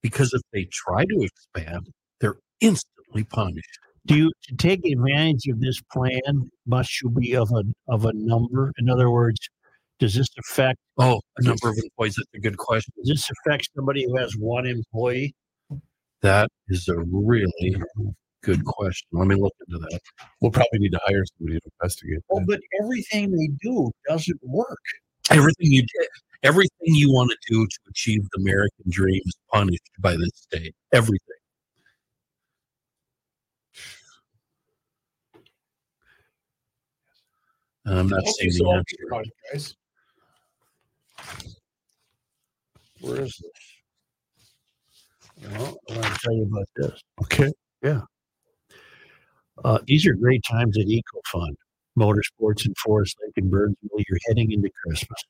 because 0.02 0.34
if 0.34 0.42
they 0.52 0.66
try 0.70 1.04
to 1.04 1.22
expand, 1.22 1.88
they're 2.20 2.38
instantly 2.60 3.24
punished. 3.24 3.78
Do 4.06 4.16
you 4.16 4.32
to 4.44 4.56
take 4.56 4.80
advantage 4.84 5.46
of 5.48 5.60
this 5.60 5.80
plan? 5.92 6.50
Must 6.66 7.00
you 7.00 7.10
be 7.10 7.34
of 7.36 7.50
a 7.52 7.62
of 7.88 8.04
a 8.04 8.12
number? 8.12 8.72
In 8.78 8.90
other 8.90 9.10
words, 9.10 9.38
does 10.00 10.14
this 10.14 10.28
affect 10.38 10.78
Oh, 10.98 11.20
a 11.38 11.42
number 11.42 11.68
of 11.68 11.78
employees. 11.78 12.16
That's 12.16 12.28
a 12.34 12.40
good 12.40 12.56
question. 12.56 12.92
does 12.98 13.08
this 13.08 13.30
affect 13.46 13.68
somebody 13.76 14.04
who 14.04 14.16
has 14.16 14.34
one 14.36 14.66
employee? 14.66 15.34
That 16.22 16.50
is 16.68 16.88
a 16.88 16.98
really 16.98 17.76
good 18.42 18.64
question. 18.64 19.06
Let 19.12 19.28
me 19.28 19.36
look 19.36 19.54
into 19.68 19.78
that. 19.78 20.00
We'll 20.40 20.50
probably 20.50 20.78
need 20.80 20.92
to 20.92 21.00
hire 21.04 21.24
somebody 21.38 21.60
to 21.60 21.70
investigate. 21.80 22.18
Well, 22.28 22.40
that. 22.40 22.46
but 22.48 22.60
everything 22.82 23.30
they 23.30 23.48
do 23.62 23.90
doesn't 24.08 24.40
work. 24.42 24.80
Everything 25.30 25.70
you 25.72 25.82
did, 25.82 26.08
everything 26.42 26.70
you 26.94 27.12
want 27.12 27.30
to 27.30 27.36
do 27.48 27.66
to 27.66 27.78
achieve 27.90 28.22
the 28.32 28.40
American 28.40 28.84
dream 28.88 29.20
is 29.24 29.36
punished 29.52 29.90
by 30.00 30.16
this 30.16 30.30
state. 30.34 30.74
Everything. 30.92 31.36
I'm 37.86 38.08
not 38.08 38.20
Okay, 38.20 38.30
saying 38.38 38.50
so 38.52 38.64
the 38.64 38.70
I'll 38.70 38.76
answer. 38.78 38.96
think 38.96 39.10
about 39.10 39.26
it, 39.26 39.32
guys. 39.52 39.74
Where 43.00 43.22
is 43.22 43.40
this? 43.42 43.50
Well, 45.50 45.76
I 45.90 45.94
want 45.94 46.04
to 46.06 46.18
tell 46.22 46.34
you 46.34 46.42
about 46.44 46.68
this. 46.76 47.00
Okay. 47.22 47.50
Yeah. 47.82 48.00
Uh, 49.64 49.78
these 49.86 50.06
are 50.06 50.14
great 50.14 50.42
times 50.48 50.76
at 50.78 50.86
EcoFun, 50.86 51.54
Motorsports 51.98 52.64
and 52.66 52.76
Forest 52.78 53.16
Lake 53.24 53.32
and 53.36 53.50
Burnsville. 53.50 53.98
You're 54.08 54.18
heading 54.28 54.52
into 54.52 54.70
Christmas. 54.84 55.22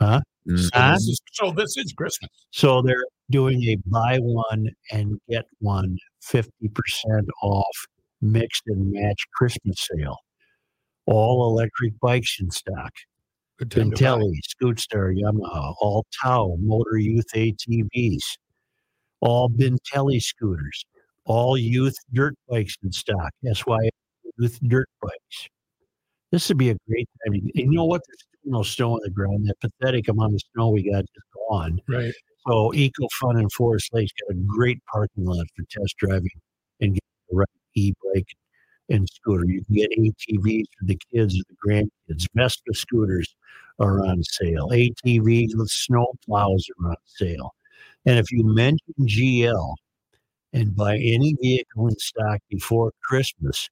Huh? 0.00 0.20
This 0.44 0.70
is- 1.08 1.20
So 1.32 1.52
this 1.52 1.76
is 1.76 1.92
Christmas. 1.92 2.30
So 2.50 2.82
they're 2.82 3.04
doing 3.30 3.62
a 3.64 3.76
buy 3.86 4.18
one 4.20 4.68
and 4.92 5.18
get 5.28 5.46
one 5.58 5.98
50% 6.22 7.28
off 7.42 7.76
mixed 8.20 8.62
and 8.66 8.92
match 8.92 9.26
Christmas 9.34 9.86
sale. 9.90 10.16
All 11.06 11.48
electric 11.50 11.98
bikes 12.00 12.38
in 12.40 12.50
stock. 12.50 12.92
Bintelli, 13.60 14.38
Scootstar, 14.46 15.14
Yamaha, 15.16 15.74
all 15.80 16.04
Tao, 16.22 16.56
Motor 16.60 16.98
Youth 16.98 17.26
ATVs, 17.34 18.22
all 19.20 19.48
Bintelli 19.48 20.20
scooters, 20.20 20.84
all 21.24 21.56
youth 21.56 21.96
dirt 22.12 22.34
bikes 22.48 22.76
in 22.82 22.92
stock. 22.92 23.30
SY 23.44 23.90
youth 24.38 24.58
dirt 24.68 24.88
bikes. 25.02 25.48
This 26.32 26.48
would 26.48 26.58
be 26.58 26.70
a 26.70 26.76
great 26.88 27.08
time. 27.24 27.34
And 27.34 27.50
you 27.54 27.70
know 27.70 27.84
what? 27.84 28.02
There's 28.06 28.18
still 28.20 28.52
no 28.52 28.62
snow 28.62 28.92
on 28.94 29.00
the 29.02 29.10
ground. 29.10 29.46
That 29.46 29.60
pathetic 29.60 30.08
amount 30.08 30.34
of 30.34 30.40
snow 30.54 30.70
we 30.70 30.90
got 30.90 31.00
just 31.00 31.26
gone. 31.48 31.80
Right. 31.88 32.12
So 32.46 32.74
Eco 32.74 33.08
Fun 33.20 33.38
and 33.38 33.50
Forest 33.52 33.90
Lake's 33.92 34.12
got 34.22 34.36
a 34.36 34.38
great 34.46 34.78
parking 34.92 35.24
lot 35.24 35.46
for 35.56 35.64
test 35.70 35.96
driving 35.98 36.30
and 36.80 36.94
getting 36.94 37.00
the 37.30 37.36
right 37.36 37.48
e-bike 37.74 38.28
and 38.88 39.08
scooter. 39.08 39.44
You 39.46 39.64
can 39.64 39.74
get 39.74 39.90
ATVs 39.98 40.66
for 40.78 40.84
the 40.84 40.98
kids 41.12 41.38
or 41.38 41.42
the 41.48 41.56
grandkids. 41.66 42.26
Vespa 42.34 42.74
scooters 42.74 43.34
are 43.78 44.04
on 44.04 44.22
sale. 44.22 44.68
ATVs 44.70 45.56
with 45.56 45.68
snow 45.68 46.06
plows 46.24 46.66
are 46.80 46.90
on 46.90 46.96
sale. 47.06 47.54
And 48.06 48.18
if 48.18 48.30
you 48.30 48.44
mention 48.44 48.94
GL 49.02 49.74
and 50.52 50.74
buy 50.74 50.96
any 50.96 51.34
vehicle 51.40 51.88
in 51.88 51.98
stock 51.98 52.40
before 52.48 52.92
Christmas, 53.02 53.68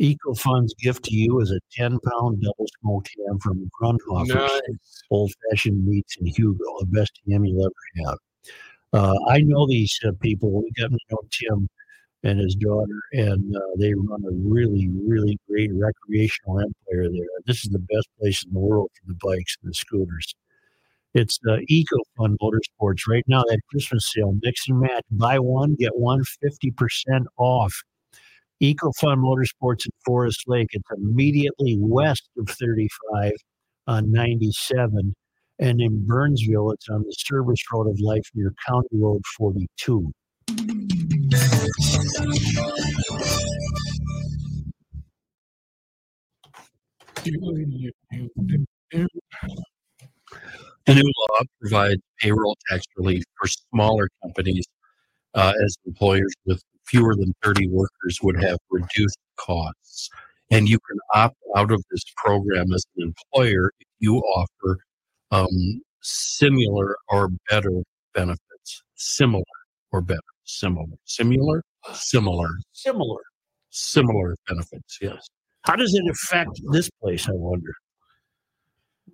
EcoFun's 0.00 0.74
gift 0.74 1.04
to 1.04 1.14
you 1.14 1.38
is 1.40 1.52
a 1.52 1.60
10 1.72 1.98
pound 2.00 2.42
double 2.42 2.66
smoke 2.80 3.06
ham 3.28 3.38
from 3.38 3.70
Grundhofer's 3.80 4.28
Nice. 4.34 5.02
old 5.10 5.32
fashioned 5.50 5.86
meats 5.86 6.16
in 6.20 6.26
Hugo, 6.26 6.64
the 6.80 6.86
best 6.86 7.12
ham 7.28 7.44
you'll 7.44 7.64
ever 7.66 8.08
have. 8.08 8.18
Uh, 8.92 9.14
I 9.28 9.40
know 9.40 9.66
these 9.66 9.98
uh, 10.06 10.12
people. 10.20 10.50
We 10.50 10.70
got 10.80 10.90
to 10.90 10.98
know 11.10 11.18
Tim 11.30 11.68
and 12.24 12.40
his 12.40 12.54
daughter, 12.54 13.00
and 13.12 13.54
uh, 13.54 13.60
they 13.78 13.92
run 13.94 14.24
a 14.24 14.32
really, 14.32 14.88
really 15.06 15.38
great 15.48 15.70
recreational 15.74 16.58
empire 16.58 17.08
there. 17.10 17.26
This 17.46 17.64
is 17.64 17.70
the 17.70 17.78
best 17.78 18.08
place 18.18 18.42
in 18.44 18.52
the 18.52 18.58
world 18.58 18.90
for 18.94 19.12
the 19.12 19.18
bikes 19.22 19.56
and 19.62 19.70
the 19.70 19.74
scooters. 19.74 20.34
It's 21.12 21.38
uh, 21.46 21.58
EcoFun 21.70 22.36
Motorsports 22.42 23.06
right 23.06 23.22
now. 23.28 23.42
That 23.42 23.60
Christmas 23.70 24.10
sale, 24.12 24.34
mix 24.42 24.68
and 24.68 24.80
match, 24.80 25.04
buy 25.12 25.38
one 25.38 25.74
get 25.74 25.94
one 25.94 26.22
50% 26.42 27.26
off. 27.36 27.74
EcoFun 28.62 29.18
Motorsports 29.18 29.84
in 29.84 29.92
Forest 30.04 30.44
Lake. 30.46 30.68
It's 30.72 30.90
immediately 30.96 31.76
west 31.78 32.28
of 32.38 32.48
35 32.48 33.32
on 33.86 34.10
97. 34.10 35.14
And 35.60 35.80
in 35.80 36.04
Burnsville, 36.06 36.72
it's 36.72 36.88
on 36.88 37.02
the 37.02 37.14
service 37.16 37.60
road 37.72 37.88
of 37.88 38.00
life 38.00 38.28
near 38.34 38.52
County 38.66 38.88
Road 38.94 39.22
42. 39.36 40.10
The 50.86 50.94
new 50.94 51.12
law 51.18 51.40
provides 51.60 52.00
payroll 52.20 52.56
tax 52.68 52.84
relief 52.96 53.24
for 53.40 53.48
smaller 53.48 54.08
companies 54.22 54.66
uh, 55.34 55.52
as 55.64 55.76
employers 55.86 56.32
with 56.46 56.62
fewer 56.84 57.16
than 57.16 57.34
30 57.42 57.68
workers 57.68 58.18
would 58.22 58.40
have 58.40 58.58
reduced 58.70 59.18
costs. 59.36 60.10
And 60.50 60.68
you 60.68 60.78
can 60.88 60.98
opt 61.14 61.36
out 61.56 61.72
of 61.72 61.82
this 61.90 62.04
program 62.16 62.72
as 62.72 62.84
an 62.96 63.14
employer 63.34 63.72
if 63.80 63.88
you 63.98 64.18
offer 64.18 64.78
um, 65.32 65.82
similar 66.02 66.96
or 67.08 67.30
better 67.50 67.82
benefits. 68.12 68.82
Similar 68.94 69.42
or 69.90 70.02
better. 70.02 70.33
Similar. 70.44 70.86
Similar? 71.04 71.62
Similar. 71.94 72.48
Similar. 72.72 73.20
similar 73.70 74.36
benefits. 74.48 74.98
Yes. 75.00 75.26
How 75.62 75.74
does 75.76 75.94
it 75.94 76.04
affect 76.10 76.60
this 76.70 76.88
place? 77.02 77.28
I 77.28 77.32
wonder. 77.32 77.72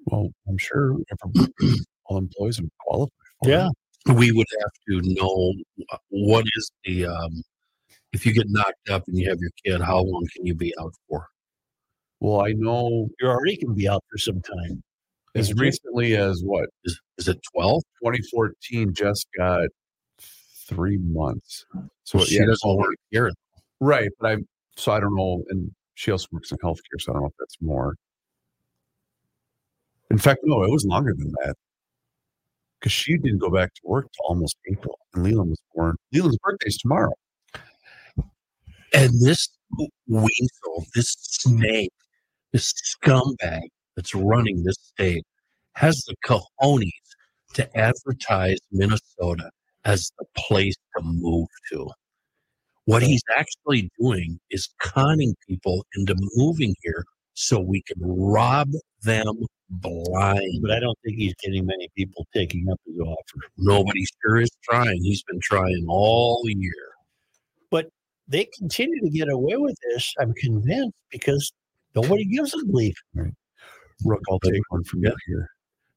Well, 0.07 0.28
I'm 0.49 0.59
sure 0.59 0.97
all 2.07 2.18
employees 2.18 2.61
would 2.61 2.70
qualify. 2.81 3.11
For 3.43 3.51
Yeah. 3.51 3.68
it. 4.07 4.12
we 4.16 4.33
would 4.33 4.47
have 4.61 4.70
to 4.89 5.14
know 5.14 5.55
what 6.09 6.45
is 6.57 6.70
the 6.85 7.07
um, 7.07 7.43
if 8.12 8.26
you 8.26 8.33
get 8.33 8.47
knocked 8.49 8.89
up 8.91 9.05
and 9.07 9.16
you 9.18 9.28
have 9.28 9.39
your 9.41 9.51
kid, 9.64 9.81
how 9.81 10.01
long 10.03 10.26
can 10.35 10.45
you 10.45 10.55
be 10.55 10.74
out 10.81 10.93
for? 11.09 11.26
Well, 12.18 12.41
I 12.43 12.53
know 12.53 13.09
you're 13.20 13.31
already 13.31 13.57
can 13.57 13.74
be 13.74 13.89
out 13.89 14.03
for 14.11 14.18
some 14.18 14.41
time. 14.43 14.83
as 15.37 15.55
recently 15.55 16.16
as 16.16 16.43
what 16.45 16.68
Is 16.85 17.01
is 17.18 17.28
it 17.28 17.39
twelve? 17.55 17.83
2014, 18.03 18.93
Jess 18.95 19.24
got 19.39 19.68
three 20.71 20.99
months. 20.99 21.66
So 22.05 22.21
she 22.21 22.37
yeah, 22.37 22.47
doesn't 22.47 22.77
work 22.77 22.95
here. 23.11 23.31
right. 23.81 24.11
But 24.21 24.33
I 24.33 24.37
so 24.77 24.93
I 24.93 25.01
don't 25.01 25.16
know, 25.16 25.43
and 25.51 25.71
she 25.95 26.11
also 26.11 26.27
works 26.33 26.53
in 26.53 26.59
healthcare, 26.59 27.01
so 27.01 27.12
I 27.12 27.14
don't 27.14 27.23
know 27.23 27.29
if 27.29 27.35
that's 27.39 27.57
more. 27.61 27.97
In 30.11 30.18
fact, 30.18 30.41
no, 30.45 30.62
it 30.62 30.71
was 30.71 30.85
longer 30.85 31.14
than 31.16 31.33
that 31.43 31.55
because 32.79 32.93
she 32.93 33.16
didn't 33.18 33.39
go 33.39 33.51
back 33.51 33.75
to 33.75 33.81
work 33.85 34.07
till 34.12 34.25
almost 34.27 34.57
April, 34.71 34.99
and 35.14 35.25
Leland 35.25 35.51
was 35.51 35.61
born. 35.75 35.97
Leland's 36.12 36.39
birthday's 36.43 36.79
tomorrow. 36.79 37.12
And 38.93 39.12
this 39.21 39.49
weasel, 40.09 40.87
this 40.95 41.14
snake, 41.21 41.93
this 42.53 42.73
scumbag 42.73 43.68
that's 43.95 44.14
running 44.14 44.64
this 44.64 44.77
state 44.81 45.25
has 45.75 46.05
the 46.05 46.16
cojones 46.25 46.91
to 47.55 47.77
advertise 47.77 48.59
Minnesota 48.73 49.51
as 49.85 50.11
the 50.18 50.26
place 50.37 50.76
to 50.97 51.03
move 51.03 51.49
to. 51.72 51.89
What 52.85 53.03
he's 53.03 53.22
actually 53.37 53.91
doing 54.01 54.41
is 54.51 54.68
conning 54.81 55.35
people 55.49 55.87
into 55.95 56.16
moving 56.35 56.74
here 56.83 57.05
so 57.35 57.61
we 57.61 57.83
can 57.83 57.99
rob 58.01 58.70
them 59.03 59.45
blind. 59.68 60.62
But 60.62 60.72
I 60.72 60.81
don't 60.81 60.99
think 61.05 61.16
he's 61.16 61.35
getting 61.35 61.66
many 61.66 61.89
people 61.97 62.26
taking 62.35 62.68
up 62.70 62.81
his 62.87 62.99
offer. 62.99 63.41
Nobody 63.57 64.05
sure 64.22 64.41
is 64.41 64.51
trying. 64.64 65.03
He's 65.03 65.22
been 65.22 65.41
trying 65.41 65.87
all 65.89 66.43
year. 66.47 66.72
But 67.70 67.89
they 68.26 68.49
continue 68.59 69.01
to 69.01 69.11
get 69.11 69.28
away 69.28 69.57
with 69.57 69.76
this, 69.91 70.12
I'm 70.18 70.35
convinced, 70.35 70.97
because 71.11 71.53
nobody 71.95 72.24
gives 72.24 72.51
them 72.51 72.62
leave. 72.72 72.97
Rook, 74.05 74.22
I'll 74.31 74.41
take 74.41 74.62
one 74.70 74.85
from 74.85 75.05
you 75.05 75.14
here. 75.26 75.49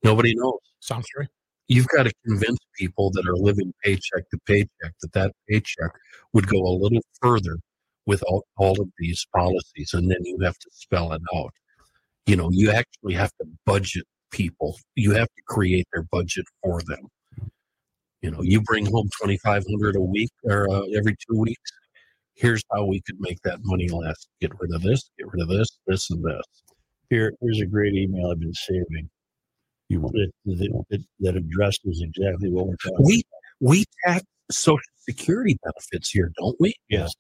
Nobody 0.04 0.36
knows. 0.36 0.60
Sounds 0.80 1.08
right. 1.18 1.28
You've 1.68 1.88
got 1.88 2.04
to 2.04 2.12
convince 2.26 2.60
people 2.78 3.12
that 3.12 3.28
are 3.28 3.36
living 3.36 3.74
paycheck 3.84 4.30
to 4.30 4.38
paycheck 4.46 4.94
that 5.02 5.14
that 5.14 5.32
paycheck 5.50 5.92
would 6.34 6.48
go 6.48 6.60
a 6.60 6.78
little 6.80 7.02
further 7.22 7.58
with 8.06 8.22
all, 8.24 8.44
all 8.58 8.80
of 8.82 8.90
these 8.98 9.26
policies 9.34 9.92
and 9.94 10.10
then 10.12 10.18
you 10.24 10.38
have 10.42 10.58
to 10.58 10.70
spell 10.72 11.14
it 11.14 11.22
out. 11.36 11.52
You 12.26 12.36
know 12.36 12.50
you 12.52 12.72
actually 12.72 13.14
have 13.16 13.32
to 13.42 13.48
budget 13.66 14.06
people. 14.32 14.78
You 14.96 15.12
have 15.12 15.28
to 15.28 15.42
create 15.48 15.88
their 15.94 16.04
budget 16.12 16.46
for 16.62 16.82
them. 16.88 17.08
You 18.22 18.32
know 18.32 18.42
you 18.42 18.62
bring 18.62 18.86
home 18.86 19.10
2500 19.22 19.96
a 19.96 20.02
week 20.02 20.32
or 20.44 20.70
uh, 20.70 20.84
every 20.96 21.16
two 21.28 21.40
weeks. 21.40 21.72
Here's 22.36 22.64
how 22.72 22.86
we 22.86 23.02
could 23.02 23.20
make 23.20 23.40
that 23.44 23.60
money 23.64 23.90
last. 23.90 24.28
Get 24.42 24.52
rid 24.60 24.74
of 24.74 24.82
this 24.82 25.10
get 25.18 25.28
rid 25.32 25.44
of 25.44 25.50
this 25.50 25.80
this 25.88 26.10
and 26.10 26.24
this. 26.24 26.44
Here, 27.10 27.34
here's 27.42 27.62
a 27.62 27.66
great 27.66 27.94
email 27.94 28.32
I've 28.32 28.40
been 28.40 28.54
saving 28.54 29.10
You 29.94 30.02
want 30.02 30.14
that, 30.14 30.32
that, 30.46 30.84
that, 30.90 31.04
that 31.20 31.36
addresses 31.36 32.02
exactly 32.02 32.52
what 32.52 32.68
we're 32.68 32.76
talking 32.78 33.06
we 33.06 33.24
we 33.60 33.86
tax 34.06 34.24
social 34.52 34.82
security 34.98 35.58
benefits 35.64 36.10
here 36.10 36.32
don't 36.38 36.56
we 36.60 36.74
Yes. 36.90 37.12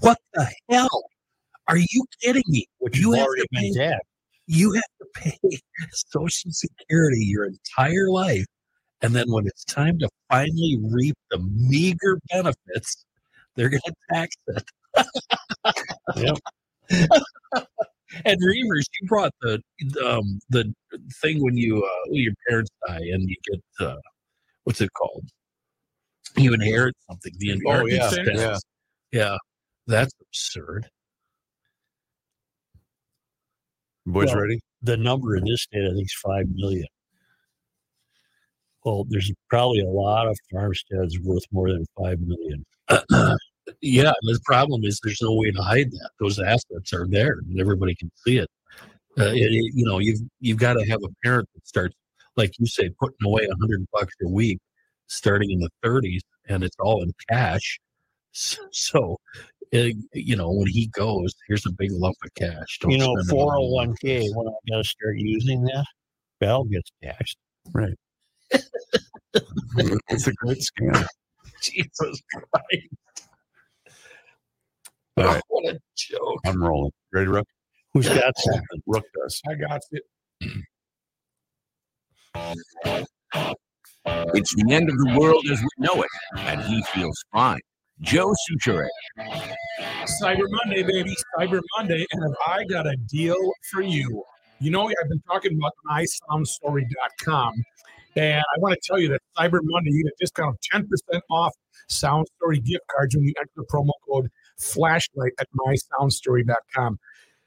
What 0.00 0.18
the 0.34 0.48
hell? 0.70 1.04
Are 1.68 1.76
you 1.76 2.04
kidding 2.22 2.44
me? 2.46 2.66
which 2.78 2.98
you 2.98 3.12
have 3.12 3.26
already 3.26 3.42
to 3.42 3.48
been 3.50 3.74
pay- 3.74 3.78
taxed. 3.90 4.06
You 4.46 4.72
have 4.72 4.82
to 5.00 5.06
pay 5.14 5.38
Social 5.92 6.50
Security 6.50 7.24
your 7.24 7.44
entire 7.44 8.08
life. 8.10 8.46
And 9.02 9.14
then 9.14 9.30
when 9.30 9.46
it's 9.46 9.64
time 9.64 9.98
to 10.00 10.08
finally 10.28 10.78
reap 10.82 11.16
the 11.30 11.38
meager 11.38 12.20
benefits, 12.30 13.04
they're 13.56 13.68
going 13.68 13.80
to 13.84 13.94
tax 14.12 14.36
it. 14.48 14.70
Yep. 16.16 16.38
and 18.24 18.38
Reuvers, 18.40 18.86
you 19.00 19.08
brought 19.08 19.32
the 19.40 19.60
um, 20.04 20.40
the 20.50 20.72
thing 21.22 21.42
when 21.42 21.56
you 21.56 21.82
uh, 21.82 22.08
when 22.08 22.22
your 22.22 22.32
parents 22.48 22.70
die 22.86 22.96
and 23.12 23.28
you 23.28 23.36
get 23.50 23.86
uh, 23.86 23.96
what's 24.64 24.80
it 24.80 24.90
called? 24.94 25.24
You 26.36 26.54
inherit 26.54 26.94
something. 27.08 27.32
The 27.38 27.52
inheritance 27.52 28.18
Oh, 28.18 28.22
yeah, 28.24 28.34
yeah. 28.34 28.58
yeah, 29.12 29.36
that's 29.86 30.12
absurd. 30.20 30.88
boys 34.06 34.26
Well, 34.26 34.42
ready? 34.42 34.60
The 34.82 34.96
number 34.96 35.36
in 35.36 35.44
this 35.44 35.62
state, 35.62 35.84
I 35.84 35.92
think, 35.92 36.04
is 36.04 36.14
five 36.24 36.46
million. 36.54 36.86
Well, 38.84 39.04
there's 39.08 39.30
probably 39.50 39.80
a 39.80 39.88
lot 39.88 40.26
of 40.26 40.38
farmsteads 40.50 41.18
worth 41.20 41.44
more 41.52 41.70
than 41.70 41.84
five 41.98 42.18
million. 42.20 42.64
Yeah, 43.80 44.12
the 44.22 44.40
problem 44.44 44.84
is 44.84 45.00
there's 45.02 45.20
no 45.22 45.34
way 45.34 45.50
to 45.50 45.62
hide 45.62 45.90
that. 45.92 46.10
Those 46.20 46.38
assets 46.38 46.92
are 46.92 47.06
there, 47.06 47.38
and 47.46 47.60
everybody 47.60 47.94
can 47.94 48.10
see 48.26 48.38
it. 48.38 48.48
Uh, 49.18 49.24
it- 49.32 49.52
it- 49.52 49.72
you 49.74 49.84
know, 49.84 49.98
you've 49.98 50.20
you've 50.40 50.58
got 50.58 50.74
to 50.74 50.84
have 50.86 51.00
a 51.04 51.08
parent 51.24 51.48
that 51.54 51.66
starts, 51.66 51.94
like 52.36 52.52
you 52.58 52.66
say, 52.66 52.90
putting 53.00 53.16
away 53.24 53.44
a 53.50 53.56
hundred 53.56 53.86
bucks 53.92 54.14
a 54.22 54.28
week, 54.28 54.58
starting 55.08 55.50
in 55.50 55.60
the 55.60 55.70
30s, 55.84 56.20
and 56.48 56.62
it's 56.64 56.76
all 56.78 57.02
in 57.02 57.12
cash. 57.28 57.78
S- 58.34 58.58
So, 58.72 59.18
uh, 59.74 59.88
you 60.14 60.36
know, 60.36 60.50
when 60.52 60.68
he 60.68 60.86
goes, 60.88 61.34
here's 61.48 61.66
a 61.66 61.72
big 61.72 61.90
lump 61.92 62.16
of 62.24 62.32
cash. 62.34 62.78
Don't 62.80 62.92
you 62.92 62.98
know, 62.98 63.14
spend 63.16 63.18
it 63.18 63.32
on 63.32 63.38
four 63.38 63.52
hundred 63.52 63.68
one 63.70 63.96
k. 64.00 64.28
When 64.30 64.48
I 64.48 64.52
got 64.70 64.76
to 64.78 64.84
start 64.84 65.16
using 65.18 65.62
that, 65.64 65.84
Bell 66.38 66.64
gets 66.64 66.90
taxed. 67.02 67.36
Right. 67.72 67.94
It's 70.08 70.26
a 70.26 70.32
great 70.34 70.58
scam. 70.58 71.06
Jesus 71.62 72.22
Christ! 72.32 72.88
All 75.16 75.24
oh, 75.24 75.26
right. 75.26 75.42
What 75.48 75.74
a 75.74 75.78
joke! 75.96 76.40
I'm 76.46 76.62
rolling. 76.62 76.92
Ready, 77.12 77.28
Rook? 77.28 77.46
Who's 77.92 78.08
got 78.08 78.32
something? 78.38 78.82
Rook 78.86 79.04
does. 79.20 79.40
I 79.48 79.54
got 79.54 79.80
it. 79.90 80.02
It's 84.32 84.54
the 84.54 84.72
end 84.72 84.88
of 84.88 84.96
the 84.96 85.18
world 85.18 85.44
as 85.50 85.60
we 85.60 85.68
know 85.78 86.02
it, 86.02 86.08
and 86.38 86.62
he 86.62 86.82
feels 86.94 87.24
fine. 87.32 87.60
Joe 88.00 88.32
Soucheray. 88.48 88.88
Cyber 90.22 90.44
Monday, 90.64 90.82
baby. 90.82 91.14
Cyber 91.38 91.60
Monday. 91.76 92.06
And 92.12 92.22
have 92.22 92.36
I 92.46 92.64
got 92.64 92.86
a 92.86 92.96
deal 92.96 93.36
for 93.70 93.82
you? 93.82 94.24
You 94.58 94.70
know, 94.70 94.88
I've 94.88 95.08
been 95.08 95.22
talking 95.26 95.58
about 95.58 95.72
mysoundstory.com. 95.90 97.52
And 98.16 98.40
I 98.40 98.58
want 98.58 98.74
to 98.74 98.80
tell 98.82 98.98
you 98.98 99.08
that 99.08 99.20
Cyber 99.36 99.60
Monday, 99.62 99.90
you 99.92 100.04
get 100.04 100.12
a 100.12 100.16
discount 100.18 100.56
of 100.72 100.82
10% 100.82 101.20
off 101.30 101.52
Sound 101.88 102.26
Story 102.36 102.58
gift 102.60 102.84
cards 102.90 103.14
when 103.14 103.24
you 103.24 103.34
enter 103.38 103.50
the 103.56 103.64
promo 103.64 103.90
code 104.08 104.30
flashlight 104.60 105.32
at 105.40 105.48
mysoundstory.com. 105.66 106.98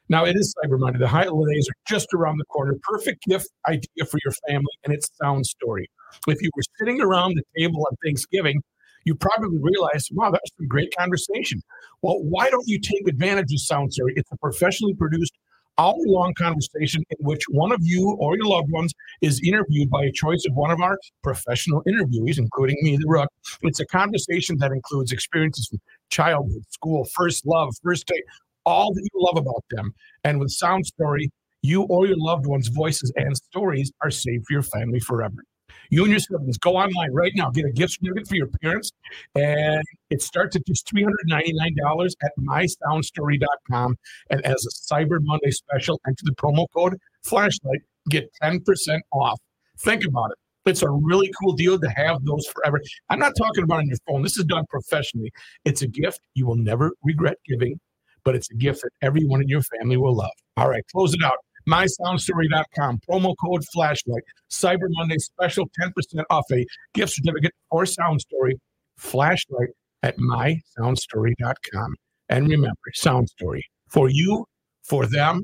Now, 0.09 0.25
it 0.25 0.35
is 0.35 0.53
Cyber 0.63 0.79
Monday. 0.79 0.99
The 0.99 1.07
holidays 1.07 1.67
are 1.69 1.77
just 1.87 2.13
around 2.13 2.37
the 2.37 2.45
corner. 2.45 2.75
Perfect 2.83 3.23
gift 3.23 3.47
idea 3.67 4.05
for 4.09 4.19
your 4.25 4.33
family, 4.47 4.73
and 4.83 4.93
it's 4.93 5.09
Sound 5.21 5.45
Story. 5.45 5.89
If 6.27 6.41
you 6.41 6.49
were 6.55 6.63
sitting 6.77 7.01
around 7.01 7.35
the 7.35 7.43
table 7.57 7.85
on 7.89 7.95
Thanksgiving, 8.03 8.61
you 9.05 9.15
probably 9.15 9.57
realized, 9.59 10.09
wow, 10.13 10.31
that 10.31 10.41
was 10.43 10.51
some 10.57 10.67
great 10.67 10.93
conversation. 10.97 11.61
Well, 12.01 12.19
why 12.21 12.49
don't 12.49 12.67
you 12.67 12.79
take 12.79 13.07
advantage 13.07 13.51
of 13.53 13.61
Sound 13.61 13.93
Story? 13.93 14.13
It's 14.15 14.31
a 14.31 14.37
professionally 14.37 14.93
produced 14.93 15.33
hour 15.77 15.95
long 16.05 16.33
conversation 16.35 17.03
in 17.09 17.17
which 17.25 17.43
one 17.49 17.71
of 17.71 17.79
you 17.81 18.15
or 18.19 18.35
your 18.35 18.45
loved 18.45 18.71
ones 18.71 18.93
is 19.21 19.41
interviewed 19.45 19.89
by 19.89 20.03
a 20.03 20.11
choice 20.11 20.43
of 20.47 20.55
one 20.55 20.71
of 20.71 20.81
our 20.81 20.97
professional 21.23 21.83
interviewees, 21.83 22.37
including 22.37 22.77
me, 22.81 22.97
the 22.97 23.07
Rook. 23.07 23.29
It's 23.61 23.79
a 23.79 23.85
conversation 23.85 24.57
that 24.59 24.71
includes 24.71 25.11
experiences 25.11 25.67
from 25.67 25.79
childhood, 26.09 26.63
school, 26.69 27.05
first 27.15 27.45
love, 27.45 27.73
first 27.83 28.05
date, 28.07 28.23
all 28.65 28.93
that 28.93 29.01
you 29.01 29.19
love 29.21 29.37
about 29.37 29.63
them. 29.71 29.93
And 30.23 30.39
with 30.39 30.51
Sound 30.51 30.85
Story, 30.85 31.31
you 31.61 31.83
or 31.83 32.05
your 32.05 32.17
loved 32.17 32.45
ones' 32.45 32.67
voices 32.67 33.11
and 33.15 33.35
stories 33.35 33.91
are 34.01 34.11
saved 34.11 34.45
for 34.47 34.53
your 34.53 34.63
family 34.63 34.99
forever. 34.99 35.43
You 35.89 36.03
and 36.03 36.11
your 36.11 36.19
siblings 36.19 36.57
go 36.57 36.75
online 36.75 37.11
right 37.13 37.31
now, 37.35 37.49
get 37.49 37.65
a 37.65 37.71
gift 37.71 37.93
certificate 37.93 38.27
for 38.27 38.35
your 38.35 38.47
parents, 38.61 38.91
and 39.35 39.83
it 40.09 40.21
starts 40.21 40.55
at 40.55 40.65
just 40.65 40.91
$399 40.93 42.15
at 42.23 42.31
mysoundstory.com. 42.39 43.97
And 44.29 44.45
as 44.45 44.65
a 44.65 44.93
Cyber 44.93 45.19
Monday 45.21 45.51
special, 45.51 45.99
enter 46.07 46.23
the 46.23 46.35
promo 46.35 46.67
code 46.73 46.97
flashlight, 47.23 47.81
get 48.09 48.29
10% 48.41 48.99
off. 49.11 49.39
Think 49.79 50.05
about 50.05 50.31
it. 50.31 50.37
It's 50.65 50.81
a 50.81 50.89
really 50.89 51.29
cool 51.41 51.53
deal 51.53 51.77
to 51.77 51.89
have 51.89 52.23
those 52.23 52.47
forever. 52.47 52.81
I'm 53.09 53.19
not 53.19 53.33
talking 53.37 53.63
about 53.63 53.79
on 53.79 53.87
your 53.87 53.97
phone. 54.07 54.21
This 54.21 54.37
is 54.37 54.45
done 54.45 54.65
professionally. 54.69 55.31
It's 55.65 55.81
a 55.81 55.87
gift 55.87 56.21
you 56.35 56.45
will 56.45 56.55
never 56.55 56.93
regret 57.03 57.37
giving, 57.45 57.79
but 58.23 58.35
it's 58.35 58.49
a 58.49 58.55
gift 58.55 58.81
that 58.83 58.91
everyone 59.01 59.41
in 59.41 59.49
your 59.49 59.61
family 59.61 59.97
will 59.97 60.15
love. 60.15 60.31
All 60.55 60.69
right, 60.69 60.83
close 60.93 61.13
it 61.13 61.23
out. 61.23 61.33
MySoundStory.com, 61.67 62.99
promo 63.09 63.33
code 63.43 63.63
flashlight, 63.73 64.23
Cyber 64.51 64.87
Monday 64.89 65.17
special 65.17 65.69
10% 65.79 66.23
off 66.29 66.45
a 66.51 66.65
gift 66.93 67.13
certificate 67.13 67.51
or 67.71 67.85
Sound 67.85 68.21
Story 68.21 68.59
flashlight 68.97 69.69
at 70.01 70.17
MySoundStory.com. 70.17 71.95
And 72.29 72.47
remember, 72.47 72.77
sound 72.93 73.29
story 73.29 73.65
for 73.89 74.09
you, 74.09 74.45
for 74.83 75.05
them, 75.05 75.43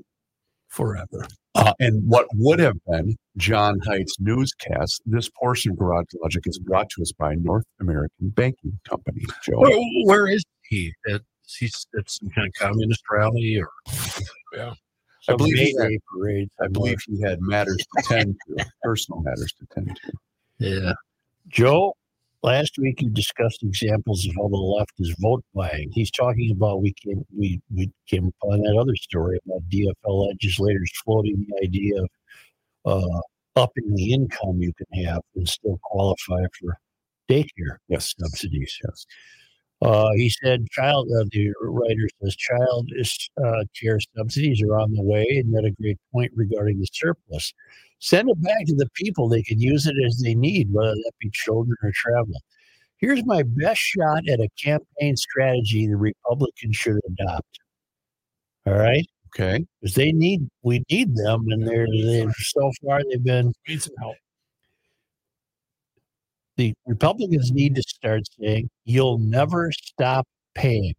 forever. 0.67 1.27
Uh, 1.55 1.73
and 1.79 2.01
what 2.07 2.27
would 2.35 2.59
have 2.59 2.77
been 2.87 3.15
John 3.37 3.79
Heights 3.85 4.15
newscast, 4.19 5.01
this 5.05 5.29
portion 5.29 5.71
of 5.71 5.79
Garage 5.79 6.05
Logic 6.21 6.43
is 6.45 6.59
brought 6.59 6.89
to 6.91 7.01
us 7.01 7.11
by 7.11 7.35
North 7.35 7.65
American 7.81 8.29
Banking 8.29 8.79
Company. 8.87 9.21
Joe, 9.43 9.59
Where, 9.59 9.79
where 10.05 10.27
is 10.27 10.43
he? 10.63 10.93
At, 11.07 11.21
is 11.45 11.55
he 11.59 11.65
at 11.97 12.09
some 12.09 12.29
kind 12.29 12.47
of 12.47 12.53
communist 12.53 13.03
rally 13.11 13.59
or 13.59 13.69
I 15.27 15.35
believe 15.35 15.57
he 15.57 15.75
had-. 15.79 15.91
I 16.61 16.67
believe 16.67 16.99
he 17.07 17.21
had 17.21 17.41
matters 17.41 17.77
to 17.77 18.03
tend 18.03 18.35
to, 18.47 18.65
personal 18.83 19.21
matters 19.21 19.53
to 19.59 19.67
tend 19.73 19.99
to. 20.03 20.11
yeah? 20.59 20.93
Joe, 21.47 21.95
last 22.43 22.77
week 22.77 23.01
you 23.01 23.09
discussed 23.09 23.63
examples 23.63 24.25
of 24.25 24.33
how 24.37 24.47
the 24.47 24.57
left 24.57 24.93
is 24.99 25.13
vote 25.19 25.43
buying. 25.53 25.89
He's 25.93 26.11
talking 26.11 26.51
about 26.51 26.81
we 26.81 26.93
came 26.93 27.25
we 27.37 27.61
we 27.75 27.91
came 28.07 28.31
upon 28.41 28.61
that 28.61 28.77
other 28.79 28.95
story 28.95 29.39
about 29.45 29.67
DFL 29.69 30.27
legislators 30.27 30.91
floating 31.03 31.45
the 31.47 31.65
idea 31.65 32.01
of 32.03 32.09
uh, 32.85 33.21
upping 33.55 33.93
the 33.95 34.13
income 34.13 34.61
you 34.61 34.73
can 34.73 35.03
have 35.05 35.21
and 35.35 35.47
still 35.47 35.79
qualify 35.83 36.43
for 36.59 36.77
daycare 37.27 37.77
Yes. 37.87 38.13
subsidies. 38.17 38.77
Yes. 38.85 39.05
Uh, 39.81 40.09
he 40.15 40.29
said, 40.29 40.67
"Child." 40.71 41.07
Uh, 41.17 41.23
the 41.31 41.53
writer 41.61 42.07
says, 42.21 42.35
"Child 42.35 42.89
is, 42.95 43.29
uh, 43.43 43.63
care 43.79 43.97
subsidies 44.17 44.61
are 44.61 44.77
on 44.77 44.93
the 44.93 45.01
way," 45.01 45.25
and 45.37 45.49
made 45.51 45.65
a 45.65 45.71
great 45.81 45.97
point 46.11 46.31
regarding 46.35 46.79
the 46.79 46.87
surplus. 46.91 47.53
Send 47.99 48.29
it 48.29 48.41
back 48.41 48.65
to 48.65 48.75
the 48.75 48.89
people; 48.95 49.29
they 49.29 49.41
can 49.43 49.59
use 49.59 49.87
it 49.87 49.95
as 50.05 50.19
they 50.19 50.35
need, 50.35 50.71
whether 50.73 50.93
that 50.95 51.11
be 51.19 51.29
children 51.31 51.75
or 51.81 51.91
travel. 51.93 52.41
Here's 52.97 53.25
my 53.25 53.43
best 53.43 53.79
shot 53.79 54.27
at 54.27 54.41
a 54.41 54.49
campaign 54.61 55.15
strategy 55.15 55.87
the 55.87 55.95
Republicans 55.95 56.75
should 56.75 56.99
adopt. 57.07 57.59
All 58.65 58.73
right, 58.73 59.05
Okay. 59.27 59.65
because 59.81 59.95
they 59.95 60.11
need 60.11 60.49
we 60.63 60.83
need 60.91 61.15
them, 61.15 61.45
and 61.49 61.65
they're 61.65 61.87
they 61.87 62.27
so 62.37 62.71
far 62.83 63.01
they've 63.09 63.23
been 63.23 63.53
Need 63.67 63.81
some 63.81 63.95
help. 63.99 64.15
The 66.59 66.73
Republicans 66.85 67.53
need 67.53 67.75
to 67.75 67.81
start 67.83 68.23
saying, 68.37 68.69
you'll 68.83 69.17
never 69.17 69.71
stop 69.71 70.27
paying. 70.55 70.93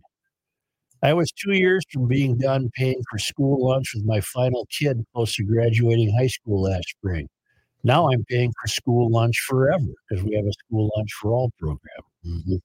I 1.03 1.13
was 1.13 1.31
two 1.33 1.53
years 1.53 1.85
from 1.93 2.09
being 2.09 2.39
done 2.39 2.71
paying 2.73 3.03
for 3.11 3.19
school 3.19 3.69
lunch 3.69 3.93
with 3.95 4.07
my 4.07 4.23
final 4.23 4.67
kid 4.71 5.05
close 5.15 5.35
to 5.35 5.45
graduating 5.45 6.17
high 6.17 6.29
school 6.29 6.63
last 6.63 6.89
spring. 6.89 7.29
Now 7.85 8.09
I'm 8.11 8.25
paying 8.25 8.55
for 8.59 8.69
school 8.69 9.11
lunch 9.11 9.39
forever 9.47 9.85
because 10.09 10.25
we 10.25 10.35
have 10.35 10.47
a 10.47 10.53
school 10.65 10.91
lunch 10.97 11.13
for 11.21 11.31
all 11.35 11.51
program. 11.59 12.05
Mhm. 12.25 12.61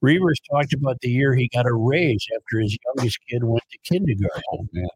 Reuvers 0.00 0.40
talked 0.50 0.72
about 0.72 0.96
the 1.02 1.10
year 1.10 1.34
he 1.34 1.50
got 1.52 1.66
a 1.66 1.74
raise 1.74 2.26
after 2.34 2.58
his 2.58 2.74
youngest 2.86 3.18
kid 3.28 3.44
went 3.44 3.64
to 3.70 3.78
kindergarten. 3.92 4.42
Oh, 4.50 4.66
man. 4.72 4.88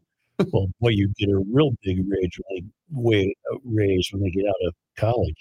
well, 0.51 0.67
boy, 0.79 0.89
you 0.89 1.13
get 1.19 1.29
a 1.29 1.43
real 1.53 1.75
big 1.83 1.99
raise 2.09 2.31
when 2.39 2.55
they 2.55 2.63
way, 2.89 3.35
uh, 3.53 3.57
raise 3.63 4.09
when 4.11 4.23
they 4.23 4.31
get 4.31 4.47
out 4.47 4.67
of 4.67 4.73
college. 4.95 5.35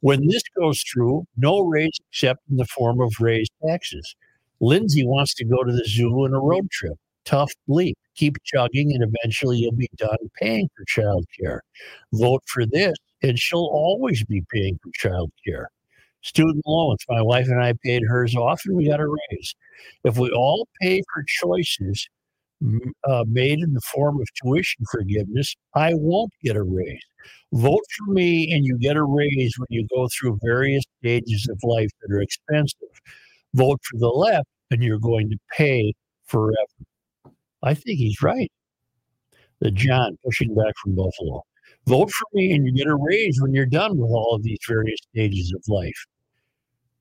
When 0.00 0.28
this 0.28 0.42
goes 0.58 0.82
through, 0.82 1.24
no 1.36 1.60
raise 1.60 1.98
except 2.10 2.40
in 2.50 2.56
the 2.56 2.66
form 2.66 3.00
of 3.00 3.14
raised 3.20 3.52
taxes. 3.66 4.14
Lindsay 4.60 5.04
wants 5.04 5.34
to 5.34 5.44
go 5.44 5.64
to 5.64 5.72
the 5.72 5.84
zoo 5.86 6.10
on 6.24 6.34
a 6.34 6.40
road 6.40 6.70
trip. 6.70 6.98
Tough 7.24 7.52
bleep. 7.68 7.94
Keep 8.14 8.36
chugging, 8.44 8.92
and 8.92 9.02
eventually 9.02 9.58
you'll 9.58 9.72
be 9.72 9.90
done 9.96 10.16
paying 10.40 10.68
for 10.76 10.84
childcare. 10.84 11.60
Vote 12.12 12.42
for 12.46 12.64
this, 12.64 12.94
and 13.22 13.38
she'll 13.38 13.68
always 13.72 14.24
be 14.24 14.42
paying 14.52 14.78
for 14.82 14.90
childcare. 14.92 15.66
Student 16.22 16.62
loans. 16.66 17.04
My 17.08 17.22
wife 17.22 17.46
and 17.46 17.62
I 17.62 17.74
paid 17.84 18.02
hers 18.06 18.34
off, 18.34 18.62
and 18.64 18.76
we 18.76 18.88
got 18.88 19.00
a 19.00 19.08
raise. 19.08 19.54
If 20.04 20.18
we 20.18 20.30
all 20.30 20.68
pay 20.80 21.02
for 21.12 21.24
choices 21.26 22.08
uh, 23.08 23.24
made 23.28 23.60
in 23.60 23.74
the 23.74 23.80
form 23.80 24.20
of 24.20 24.28
tuition 24.42 24.84
forgiveness, 24.90 25.54
I 25.74 25.92
won't 25.94 26.32
get 26.42 26.56
a 26.56 26.62
raise. 26.62 27.00
Vote 27.52 27.84
for 27.96 28.12
me, 28.12 28.52
and 28.52 28.64
you 28.64 28.78
get 28.78 28.96
a 28.96 29.04
raise 29.04 29.54
when 29.58 29.66
you 29.70 29.86
go 29.94 30.08
through 30.08 30.38
various 30.42 30.84
stages 31.00 31.48
of 31.50 31.58
life 31.62 31.90
that 32.00 32.14
are 32.14 32.20
expensive. 32.20 32.88
Vote 33.54 33.80
for 33.84 33.98
the 33.98 34.08
left, 34.08 34.48
and 34.70 34.82
you're 34.82 34.98
going 34.98 35.28
to 35.30 35.38
pay 35.56 35.92
forever. 36.26 36.56
I 37.62 37.74
think 37.74 37.98
he's 37.98 38.22
right. 38.22 38.50
The 39.60 39.70
John 39.70 40.18
pushing 40.24 40.54
back 40.54 40.74
from 40.82 40.94
Buffalo. 40.94 41.42
Vote 41.86 42.10
for 42.10 42.26
me, 42.34 42.52
and 42.52 42.66
you 42.66 42.72
get 42.72 42.86
a 42.86 42.96
raise 42.96 43.40
when 43.40 43.54
you're 43.54 43.66
done 43.66 43.96
with 43.96 44.10
all 44.10 44.34
of 44.34 44.42
these 44.42 44.58
various 44.68 44.98
stages 45.10 45.52
of 45.54 45.62
life. 45.68 46.06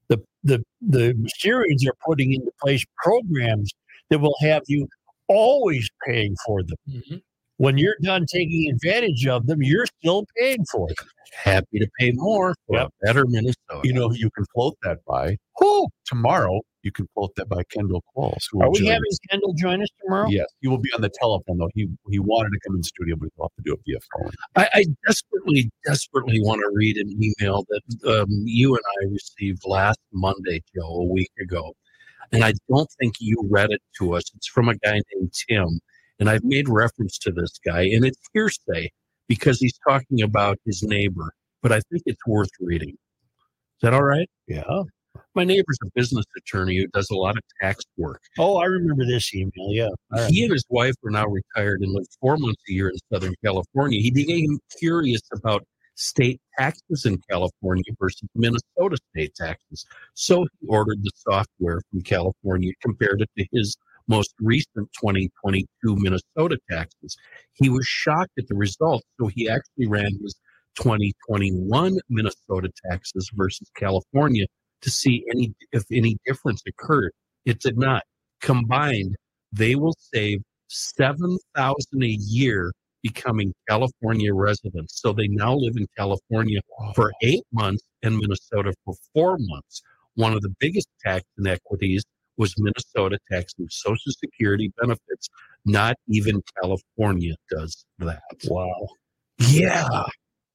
The 0.08 0.24
the 0.44 0.64
the 0.82 1.14
Mysterians 1.14 1.88
are 1.88 1.96
putting 2.06 2.34
into 2.34 2.52
place 2.62 2.86
programs 3.04 3.74
that 4.10 4.20
will 4.20 4.36
have 4.42 4.62
you 4.68 4.88
always 5.28 5.90
paying 6.06 6.36
for 6.46 6.64
them. 6.64 6.78
Mhm. 6.90 7.22
When 7.58 7.78
you're 7.78 7.96
done 8.02 8.26
taking 8.30 8.70
advantage 8.70 9.26
of 9.28 9.48
them, 9.48 9.64
you're 9.64 9.86
still 10.02 10.26
paying 10.38 10.66
for 10.72 10.90
it. 10.92 10.98
Happy 11.34 11.80
to 11.80 11.88
pay 12.00 12.12
more 12.12 12.54
for 12.68 12.78
Yep. 12.78 12.88
a 12.88 13.06
better 13.06 13.26
Minnesota. 13.26 13.82
You 13.84 13.94
know 13.94 14.10
who 14.10 14.16
you 14.16 14.30
can 14.32 14.46
float 14.54 14.78
that 14.84 15.00
by? 15.06 15.38
Who 15.60 15.88
Tomorrow, 16.06 16.62
you 16.84 16.92
can 16.92 17.08
float 17.14 17.32
that 17.38 17.48
by 17.50 17.64
Kendall 17.72 18.04
Qualls. 18.16 18.44
who 18.52 18.62
are 18.62 18.70
we 18.70 18.86
having 18.86 19.02
us. 19.10 19.18
Kendall 19.32 19.54
join 19.54 19.82
us 19.82 19.88
tomorrow? 20.02 20.28
Yes, 20.30 20.48
he 20.62 20.68
will 20.68 20.78
be 20.78 20.92
on 20.94 21.02
the 21.02 21.10
telephone 21.10 21.58
though. 21.58 21.70
He 21.74 21.88
he 22.12 22.20
wanted 22.20 22.50
to 22.52 22.60
come 22.68 22.76
in 22.76 22.84
studio, 22.84 23.16
but 23.16 23.30
he'll 23.36 23.46
have 23.46 23.56
to 23.56 23.64
do 23.64 23.74
it 23.74 23.80
via 23.88 24.00
phone. 24.14 24.32
I, 24.58 24.70
I 24.74 24.86
desperately, 25.08 25.72
desperately 25.86 26.42
want 26.42 26.60
to 26.62 26.70
read 26.74 26.98
an 26.98 27.10
email 27.24 27.66
that 27.70 28.22
um, 28.22 28.28
you 28.30 28.76
and 28.76 28.84
I 29.02 29.06
received 29.14 29.64
last 29.66 30.00
Monday, 30.14 30.62
Joe, 30.76 30.88
a 30.88 31.06
week 31.06 31.32
ago. 31.40 31.74
And 32.32 32.44
I 32.44 32.54
don't 32.70 32.90
think 33.00 33.16
you 33.20 33.38
read 33.50 33.72
it 33.72 33.82
to 34.00 34.16
us. 34.16 34.24
It's 34.36 34.48
from 34.48 34.70
a 34.70 34.76
guy 34.76 35.02
named 35.14 35.34
Tim. 35.48 35.80
And 36.20 36.30
I've 36.30 36.44
made 36.44 36.70
reference 36.70 37.18
to 37.20 37.32
this 37.32 37.60
guy, 37.66 37.82
and 37.82 38.06
it's 38.06 38.20
hearsay 38.34 38.90
because 39.28 39.60
he's 39.60 39.78
talking 39.88 40.22
about 40.22 40.58
his 40.66 40.82
neighbor. 40.84 41.34
But 41.62 41.72
I 41.72 41.82
think 41.92 42.04
it's 42.06 42.26
worth 42.26 42.50
reading. 42.60 42.92
Is 42.92 43.82
that 43.82 43.94
all 43.94 44.04
right? 44.04 44.30
Yeah. 44.48 44.64
My 45.34 45.44
neighbor's 45.44 45.78
a 45.84 45.90
business 45.96 46.26
attorney 46.38 46.78
who 46.78 46.88
does 46.88 47.10
a 47.10 47.16
lot 47.16 47.38
of 47.38 47.44
tax 47.62 47.84
work. 47.98 48.22
Oh, 48.38 48.58
I 48.58 48.66
remember 48.66 49.06
this 49.06 49.34
email. 49.34 49.70
Yeah. 49.70 49.90
Right. 50.12 50.30
He 50.30 50.44
and 50.44 50.54
his 50.54 50.66
wife 50.70 50.96
are 51.06 51.12
now 51.12 51.26
retired 51.28 51.82
and 51.82 51.92
live 51.92 52.06
four 52.22 52.38
months 52.38 52.62
a 52.70 52.72
year 52.72 52.90
in 52.90 52.96
Southern 53.12 53.34
California. 53.44 54.00
He 54.02 54.12
became 54.12 54.60
curious 54.78 55.22
about 55.34 55.66
state 55.96 56.40
taxes 56.58 57.06
in 57.06 57.20
California 57.30 57.84
versus 58.00 58.28
Minnesota 58.36 58.98
state 59.12 59.34
taxes. 59.36 59.86
So 60.14 60.46
he 60.60 60.68
ordered 60.68 61.02
the 61.02 61.12
software 61.16 61.82
from 61.90 62.02
California, 62.02 62.72
compared 62.82 63.22
it 63.22 63.30
to 63.38 63.46
his 63.52 63.76
most 64.08 64.34
recent 64.40 64.90
2022 65.02 65.68
Minnesota 65.96 66.58
taxes. 66.70 67.18
He 67.54 67.70
was 67.70 67.86
shocked 67.88 68.34
at 68.38 68.48
the 68.48 68.56
results, 68.56 69.06
so 69.20 69.28
he 69.28 69.50
actually 69.50 69.88
ran 69.88 70.12
his 70.22 70.36
2021 70.78 71.98
Minnesota 72.10 72.70
taxes 72.90 73.30
versus 73.34 73.70
California 73.76 74.46
to 74.82 74.92
see 74.92 75.26
any 75.32 75.54
if 75.72 75.84
any 75.92 76.18
difference 76.26 76.62
occurred. 76.68 77.12
It 77.46 77.60
did 77.60 77.78
not. 77.78 78.04
Combined, 78.42 79.16
they 79.52 79.76
will 79.76 79.96
save 80.14 80.42
seven 80.68 81.38
thousand 81.56 82.04
a 82.04 82.08
year 82.08 82.74
becoming 83.06 83.54
California 83.70 84.34
residents. 84.34 85.00
So 85.00 85.14
they 85.14 85.28
now 85.28 85.54
live 85.54 85.76
in 85.78 85.86
California 85.96 86.60
for 86.96 87.14
eight 87.22 87.44
months 87.54 87.84
and 88.02 88.18
Minnesota 88.18 88.74
for 88.84 88.96
four 89.14 89.38
months. 89.40 89.84
One 90.16 90.34
of 90.34 90.42
the 90.42 90.54
biggest 90.60 90.88
tax 91.06 91.24
inequities 91.38 92.04
was 92.38 92.56
Minnesota 92.58 93.20
taxing 93.32 93.68
Social 93.70 94.12
Security 94.24 94.72
benefits. 94.82 95.30
Not 95.66 95.96
even 96.08 96.42
California 96.62 97.36
does 97.52 97.86
that. 98.00 98.24
Wow. 98.46 98.88
Yeah, 99.38 100.06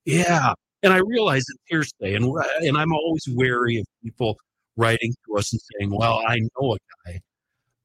yeah. 0.05 0.55
And 0.82 0.93
I 0.93 0.98
realize 0.98 1.44
it's 1.48 1.62
hearsay, 1.66 2.14
and 2.14 2.32
and 2.62 2.78
I'm 2.78 2.93
always 2.93 3.28
wary 3.28 3.77
of 3.77 3.86
people 4.02 4.39
writing 4.77 5.14
to 5.27 5.36
us 5.36 5.52
and 5.52 5.60
saying, 5.72 5.90
"Well, 5.94 6.22
I 6.27 6.39
know 6.39 6.74
a 6.74 6.78
guy," 7.06 7.20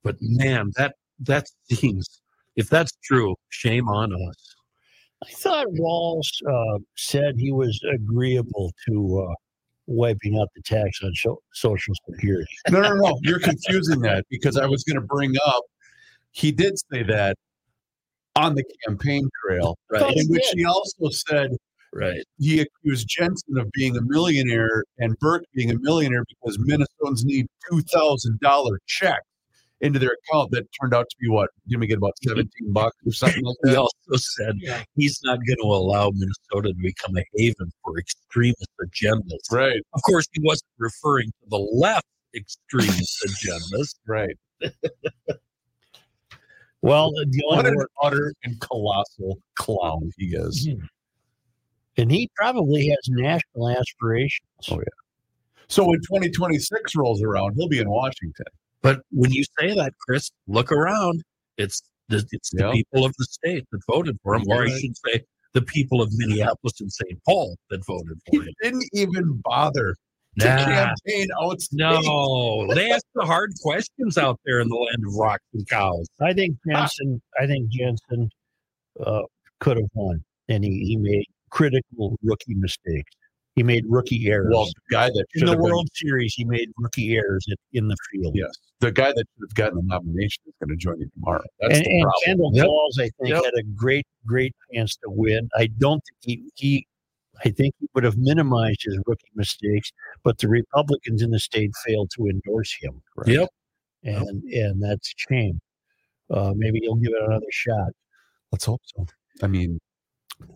but 0.02 0.16
man, 0.22 0.72
that 0.78 0.96
that 1.20 1.48
seems 1.72 2.08
if 2.56 2.70
that's 2.70 2.92
true, 3.04 3.36
shame 3.50 3.90
on 3.90 4.14
us. 4.14 4.55
I 5.28 5.32
thought 5.32 5.66
Walz 5.72 6.32
uh, 6.50 6.80
said 6.96 7.36
he 7.38 7.52
was 7.52 7.80
agreeable 7.94 8.72
to 8.88 9.28
uh, 9.30 9.34
wiping 9.88 10.38
out 10.40 10.50
the 10.56 10.62
tax 10.62 11.00
on 11.04 11.14
so- 11.16 11.42
Social 11.54 11.94
Security. 12.10 12.52
No, 12.70 12.82
no, 12.82 12.94
no. 12.96 13.20
You're 13.22 13.40
confusing 13.40 14.02
that 14.02 14.26
because 14.30 14.58
I 14.58 14.66
was 14.66 14.84
going 14.84 15.00
to 15.00 15.06
bring 15.08 15.34
up. 15.48 15.64
He 16.32 16.52
did 16.52 16.74
say 16.92 17.04
that 17.04 17.38
on 18.36 18.56
the 18.56 18.64
campaign 18.86 19.30
trail, 19.46 19.78
Right, 19.90 20.16
in 20.18 20.28
which 20.28 20.46
he 20.54 20.66
also 20.66 21.10
said 21.10 21.52
right. 21.94 22.22
he 22.38 22.60
accused 22.62 23.08
Jensen 23.08 23.58
of 23.58 23.72
being 23.72 23.96
a 23.96 24.02
millionaire 24.02 24.84
and 24.98 25.18
Burke 25.20 25.46
being 25.54 25.72
a 25.72 25.80
millionaire 25.80 26.26
because 26.28 26.58
Minnesotans 26.58 27.24
need 27.24 27.48
two 27.72 27.82
thousand 27.94 28.40
dollar 28.42 28.80
checks 28.88 29.24
into 29.82 30.00
their 30.00 30.16
account 30.30 30.52
that 30.52 30.66
turned 30.80 30.94
out 30.94 31.08
to 31.10 31.16
be 31.20 31.28
what? 31.28 31.50
Didn't 31.68 31.82
we 31.82 31.88
get 31.88 31.98
about 31.98 32.14
mm-hmm. 32.24 32.30
seventeen 32.30 32.74
bucks 32.74 32.96
or 33.06 33.12
something 33.12 33.44
like 33.44 33.56
He 33.66 33.76
also 33.76 33.92
said 34.16 34.56
Yeah. 34.60 34.84
he's 34.96 35.20
not 35.24 35.38
going 35.46 35.58
to 35.62 35.68
allow 35.68 36.12
Minnesota 36.14 36.74
to 36.74 36.82
become 36.82 37.18
a 37.18 37.24
haven 37.36 37.72
for 37.84 37.98
extremist 38.00 38.70
agendas. 38.82 39.52
Right, 39.52 39.82
Of 39.94 40.02
course, 40.04 40.28
he 40.34 40.42
wasn't 40.44 40.70
referring 40.78 41.28
to 41.28 41.50
the 41.50 41.58
left 41.58 42.08
extremist 42.36 43.18
agendas. 43.28 43.96
right. 44.08 44.36
Well, 46.82 47.08
uh, 47.08 47.26
the 47.30 47.44
What 47.48 47.66
only 47.66 47.80
an 47.82 47.88
utter 48.04 48.34
and 48.44 48.60
colossal 48.62 49.40
clown 49.56 50.12
he 50.18 50.36
is. 50.36 50.68
Mm-hmm. 50.68 50.86
and 51.98 52.12
he 52.12 52.30
probably 52.36 52.88
has 52.90 53.00
national 53.08 53.70
aspirations. 53.70 54.48
Oh, 54.70 54.78
yeah. 54.78 54.84
So 55.68 55.88
when 55.88 56.00
2026 56.02 56.96
rolls 56.96 57.24
around, 57.24 57.56
he'll 57.58 57.68
be 57.68 57.80
in 57.80 57.90
Washington. 57.90 58.46
But 58.86 59.02
when 59.10 59.32
you 59.32 59.44
say 59.60 59.74
that, 59.74 59.94
Chris, 59.98 60.30
look 60.48 60.72
around. 60.72 61.24
It's 61.58 61.82
the, 62.08 62.24
it's 62.32 62.52
the 62.52 62.66
Yeah. 62.66 62.72
people 62.72 63.04
of 63.04 63.16
the 63.18 63.26
state 63.26 63.66
that 63.72 63.80
voted 63.92 64.16
for 64.22 64.36
him, 64.36 64.44
or 64.48 64.62
I 64.64 64.70
should 64.80 64.96
say, 65.08 65.24
the 65.54 65.64
people 65.64 66.04
of 66.04 66.10
Minneapolis 66.14 66.80
and 66.82 66.92
St. 66.92 67.20
Paul 67.26 67.58
that 67.72 67.84
voted 67.88 68.20
for 68.30 68.44
him. 68.44 68.48
He 68.48 68.56
didn't 68.62 68.86
even 68.94 69.42
bother 69.44 69.96
to 70.40 70.46
Nah, 70.48 70.66
campaign 70.66 71.28
out. 71.42 71.58
no, 71.72 72.68
they 72.76 72.92
ask 72.92 73.04
the 73.16 73.26
hard 73.26 73.54
questions 73.64 74.20
out 74.20 74.40
there 74.46 74.60
in 74.60 74.68
the 74.70 74.76
land 74.76 75.04
of 75.08 75.16
rocks 75.16 75.46
and 75.56 75.68
cows. 75.68 76.08
I 76.22 76.34
think 76.34 76.56
Jensen. 76.70 77.20
I 77.42 77.48
think 77.48 77.70
Jensen 77.70 78.30
uh, 79.04 79.24
could 79.62 79.78
have 79.78 79.90
won, 79.96 80.24
and 80.48 80.64
he, 80.64 80.86
he 80.86 80.96
made 80.98 81.26
critical 81.50 82.18
rookie 82.22 82.54
mistakes. 82.54 83.14
He 83.56 83.64
made 83.64 83.86
rookie 83.88 84.28
errors. 84.28 84.52
Well, 84.52 84.66
the 84.66 84.74
guy 84.92 85.08
that 85.08 85.26
in 85.36 85.46
the 85.46 85.52
have 85.52 85.60
been, 85.60 85.64
World 85.64 85.88
Series, 85.94 86.34
he 86.34 86.44
made 86.44 86.70
rookie 86.78 87.16
errors 87.16 87.46
at, 87.50 87.58
in 87.74 87.88
the 87.88 87.96
field. 88.12 88.36
yes, 88.36 88.52
the 88.82 88.92
guy 88.92 89.08
that 89.14 89.16
should 89.16 89.48
have 89.50 89.56
gotten 89.56 89.78
the 89.78 89.84
nomination 89.86 90.44
is 90.46 90.54
going 90.60 90.70
to 90.70 90.76
join 90.76 91.00
you 91.00 91.10
tomorrow. 91.14 91.44
That's 91.62 91.78
and, 91.78 91.86
the 91.86 91.90
and 91.90 92.02
problem. 92.04 92.22
Kendall 92.26 92.52
Yep. 92.54 92.66
Qualls, 92.66 93.00
I 93.00 93.10
think, 93.18 93.30
Yep. 93.30 93.46
had 93.46 93.54
a 93.58 93.64
great, 93.64 94.06
great 94.26 94.54
chance 94.74 94.96
to 94.98 95.10
win. 95.10 95.50
I 95.56 95.68
don't 95.68 96.04
think 96.04 96.42
he, 96.42 96.52
he, 96.56 96.88
I 97.46 97.50
think 97.50 97.76
he 97.80 97.88
would 97.94 98.04
have 98.04 98.18
minimized 98.18 98.82
his 98.84 99.00
rookie 99.06 99.32
mistakes, 99.36 99.92
but 100.24 100.38
the 100.38 100.50
Republicans 100.50 101.22
in 101.22 101.32
the 101.32 101.40
state 101.40 101.72
failed 101.86 102.12
to 102.18 102.28
endorse 102.28 102.76
him. 102.82 103.02
Yep. 103.26 103.50
And 104.04 104.44
and 104.44 104.84
that's 104.84 105.10
a 105.10 105.34
shame. 105.34 105.60
Uh, 106.30 106.54
maybe 106.56 106.80
he'll 106.82 106.96
give 106.96 107.12
it 107.14 107.24
another 107.26 107.46
shot. 107.52 107.92
Let's 108.52 108.66
hope 108.66 108.82
so. 108.84 109.06
I 109.42 109.48
mean, 109.48 109.80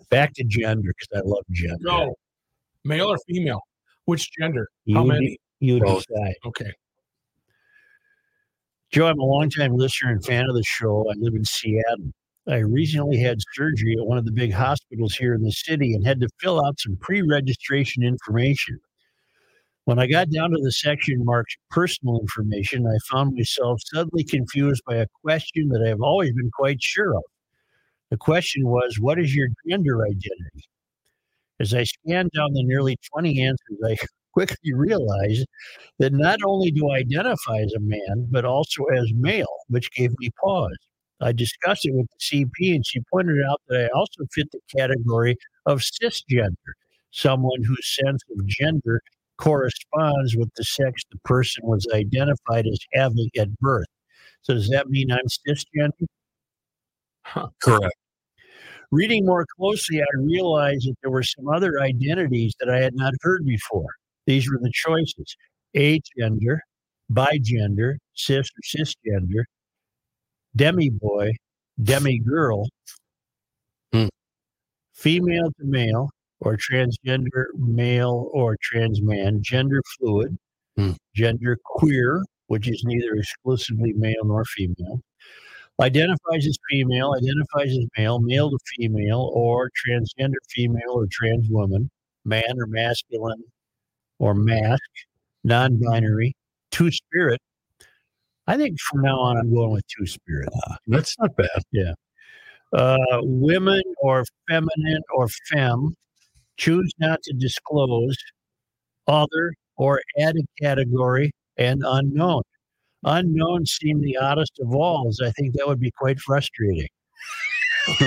Back 0.10 0.34
to 0.34 0.44
gender 0.44 0.92
because 0.98 1.24
I 1.24 1.28
love 1.28 1.44
gender. 1.52 1.78
Go. 1.84 2.16
Male 2.84 3.08
or 3.08 3.18
female? 3.28 3.62
Which 4.06 4.32
gender? 4.40 4.68
How 4.94 5.04
de- 5.04 5.08
many? 5.08 5.38
You 5.60 5.80
Both. 5.80 6.06
decide. 6.08 6.36
Okay. 6.46 6.72
Joe, 8.92 9.08
I'm 9.08 9.20
a 9.20 9.24
longtime 9.24 9.76
listener 9.76 10.12
and 10.12 10.26
fan 10.26 10.50
of 10.50 10.56
the 10.56 10.64
show. 10.64 11.06
I 11.10 11.14
live 11.18 11.36
in 11.36 11.46
Seattle. 11.46 12.12
I 12.48 12.58
recently 12.58 13.18
had 13.18 13.38
surgery 13.54 13.96
at 14.00 14.08
one 14.08 14.18
of 14.18 14.26
the 14.26 14.32
big 14.32 14.52
hospitals 14.52 15.14
here 15.14 15.36
in 15.36 15.44
the 15.44 15.52
city 15.52 15.94
and 15.94 16.06
had 16.06 16.20
to 16.22 16.30
fill 16.40 16.66
out 16.66 16.80
some 16.80 16.98
pre 16.98 17.22
registration 17.22 18.02
information. 18.02 18.80
When 19.86 20.00
I 20.00 20.08
got 20.08 20.32
down 20.32 20.52
to 20.52 20.58
the 20.62 20.72
section 20.72 21.24
marked 21.24 21.58
personal 21.70 22.20
information, 22.20 22.88
I 22.88 22.98
found 23.12 23.36
myself 23.36 23.80
suddenly 23.86 24.24
confused 24.24 24.82
by 24.88 24.96
a 24.96 25.08
question 25.24 25.70
that 25.70 25.88
I've 25.88 26.02
always 26.02 26.34
been 26.34 26.52
quite 26.52 26.82
sure 26.82 27.16
of. 27.16 27.24
The 28.10 28.18
question 28.18 28.68
was, 28.68 28.98
What 29.00 29.20
is 29.20 29.36
your 29.36 29.50
gender 29.68 30.04
identity? 30.04 30.68
As 31.60 31.74
I 31.74 31.84
scanned 31.84 32.32
down 32.32 32.54
the 32.54 32.64
nearly 32.64 32.98
20 33.14 33.42
answers, 33.42 33.78
I 33.86 33.98
quickly 34.34 34.74
realized 34.74 35.46
that 35.98 36.14
not 36.14 36.40
only 36.46 36.72
do 36.72 36.90
I 36.90 36.98
identify 36.98 37.58
as 37.58 37.74
a 37.74 37.80
man, 37.80 38.28
but 38.30 38.46
also 38.46 38.86
as 38.86 39.12
male, 39.14 39.48
which 39.68 39.92
gave 39.92 40.12
me 40.20 40.30
pause. 40.42 40.78
I 41.22 41.34
discussed 41.34 41.86
it 41.86 41.94
with 41.94 42.08
the 42.08 42.46
CP, 42.46 42.76
and 42.76 42.86
she 42.86 43.02
pointed 43.12 43.44
out 43.44 43.62
that 43.68 43.86
I 43.86 43.88
also 43.98 44.24
fit 44.32 44.50
the 44.52 44.62
category 44.78 45.36
of 45.66 45.80
cisgender, 45.82 46.54
someone 47.12 47.64
whose 47.64 47.98
sense 48.04 48.22
of 48.32 48.46
gender 48.48 49.02
corresponds 49.38 50.36
with 50.38 50.50
the 50.56 50.64
sex 50.64 51.04
the 51.12 51.18
person 51.26 51.66
was 51.66 51.86
identified 51.94 52.68
as 52.68 52.80
having 52.94 53.30
at 53.38 53.58
birth. 53.60 53.88
So, 54.44 54.54
does 54.54 54.70
that 54.70 54.90
mean 54.90 55.12
I'm 55.12 55.28
cisgender? 55.48 56.08
Correct. 57.62 57.96
Reading 58.92 59.26
more 59.26 59.46
closely, 59.58 60.02
I 60.02 60.06
realized 60.18 60.88
that 60.88 60.96
there 61.02 61.12
were 61.12 61.24
some 61.24 61.48
other 61.48 61.80
identities 61.80 62.54
that 62.60 62.70
I 62.70 62.80
had 62.80 62.96
not 62.96 63.14
heard 63.22 63.46
before. 63.46 63.90
These 64.26 64.50
were 64.50 64.58
the 64.62 64.72
choices 64.74 65.36
agender, 65.76 66.58
bigender, 67.14 67.96
cis 68.16 68.48
or 68.50 68.80
cisgender, 68.84 69.44
demi 70.56 70.90
boy, 70.90 71.34
demi 71.84 72.20
girl, 72.20 72.68
Hmm. 73.94 74.08
female 74.94 75.52
to 75.60 75.66
male, 75.66 76.10
or 76.40 76.58
transgender 76.58 77.46
male 77.56 78.30
or 78.34 78.58
trans 78.62 79.02
man, 79.04 79.44
gender 79.44 79.82
fluid, 79.98 80.38
Hmm. 80.78 80.92
gender 81.16 81.58
queer, 81.64 82.24
which 82.48 82.68
is 82.68 82.84
neither 82.84 83.14
exclusively 83.16 83.94
male 83.94 84.24
nor 84.26 84.46
female, 84.46 85.02
identifies 85.80 86.46
as 86.46 86.58
female, 86.70 87.14
identifies 87.18 87.72
as 87.72 87.86
male, 87.98 88.20
male 88.20 88.50
to 88.50 88.58
female, 88.78 89.32
or 89.34 89.70
transgender 89.86 90.36
female 90.50 90.92
or 90.92 91.08
trans 91.12 91.48
woman, 91.50 91.90
man 92.26 92.60
or 92.60 92.68
masculine 92.68 93.44
or 94.20 94.34
mask, 94.34 94.84
non 95.44 95.80
binary, 95.80 96.36
two 96.72 96.92
spirit. 96.92 97.42
I 98.48 98.58
think 98.58 98.80
from 98.80 99.02
now 99.04 99.20
on, 99.20 99.38
I'm 99.38 99.54
going 99.54 99.72
with 99.72 99.86
two 99.88 100.08
spirit. 100.08 100.50
That's 100.88 101.16
not 101.20 101.36
bad. 101.36 101.62
Yeah. 101.72 101.94
Uh, 102.74 103.20
women 103.22 103.82
or 104.02 104.26
feminine 104.48 105.02
or 105.16 105.28
femme, 105.52 105.96
choose 106.58 106.92
not 107.00 107.22
to 107.24 107.34
disclose, 107.34 108.18
other 109.08 109.54
or 109.78 110.02
added 110.20 110.46
category, 110.62 111.32
and 111.58 111.84
unknown. 111.86 112.42
Unknown 113.04 113.66
seem 113.66 114.02
the 114.02 114.18
oddest 114.18 114.60
of 114.62 114.76
all, 114.76 115.10
I 115.26 115.32
think 115.32 115.56
that 115.56 115.68
would 115.68 115.80
be 115.80 115.92
quite 115.92 116.20
frustrating. 116.20 116.88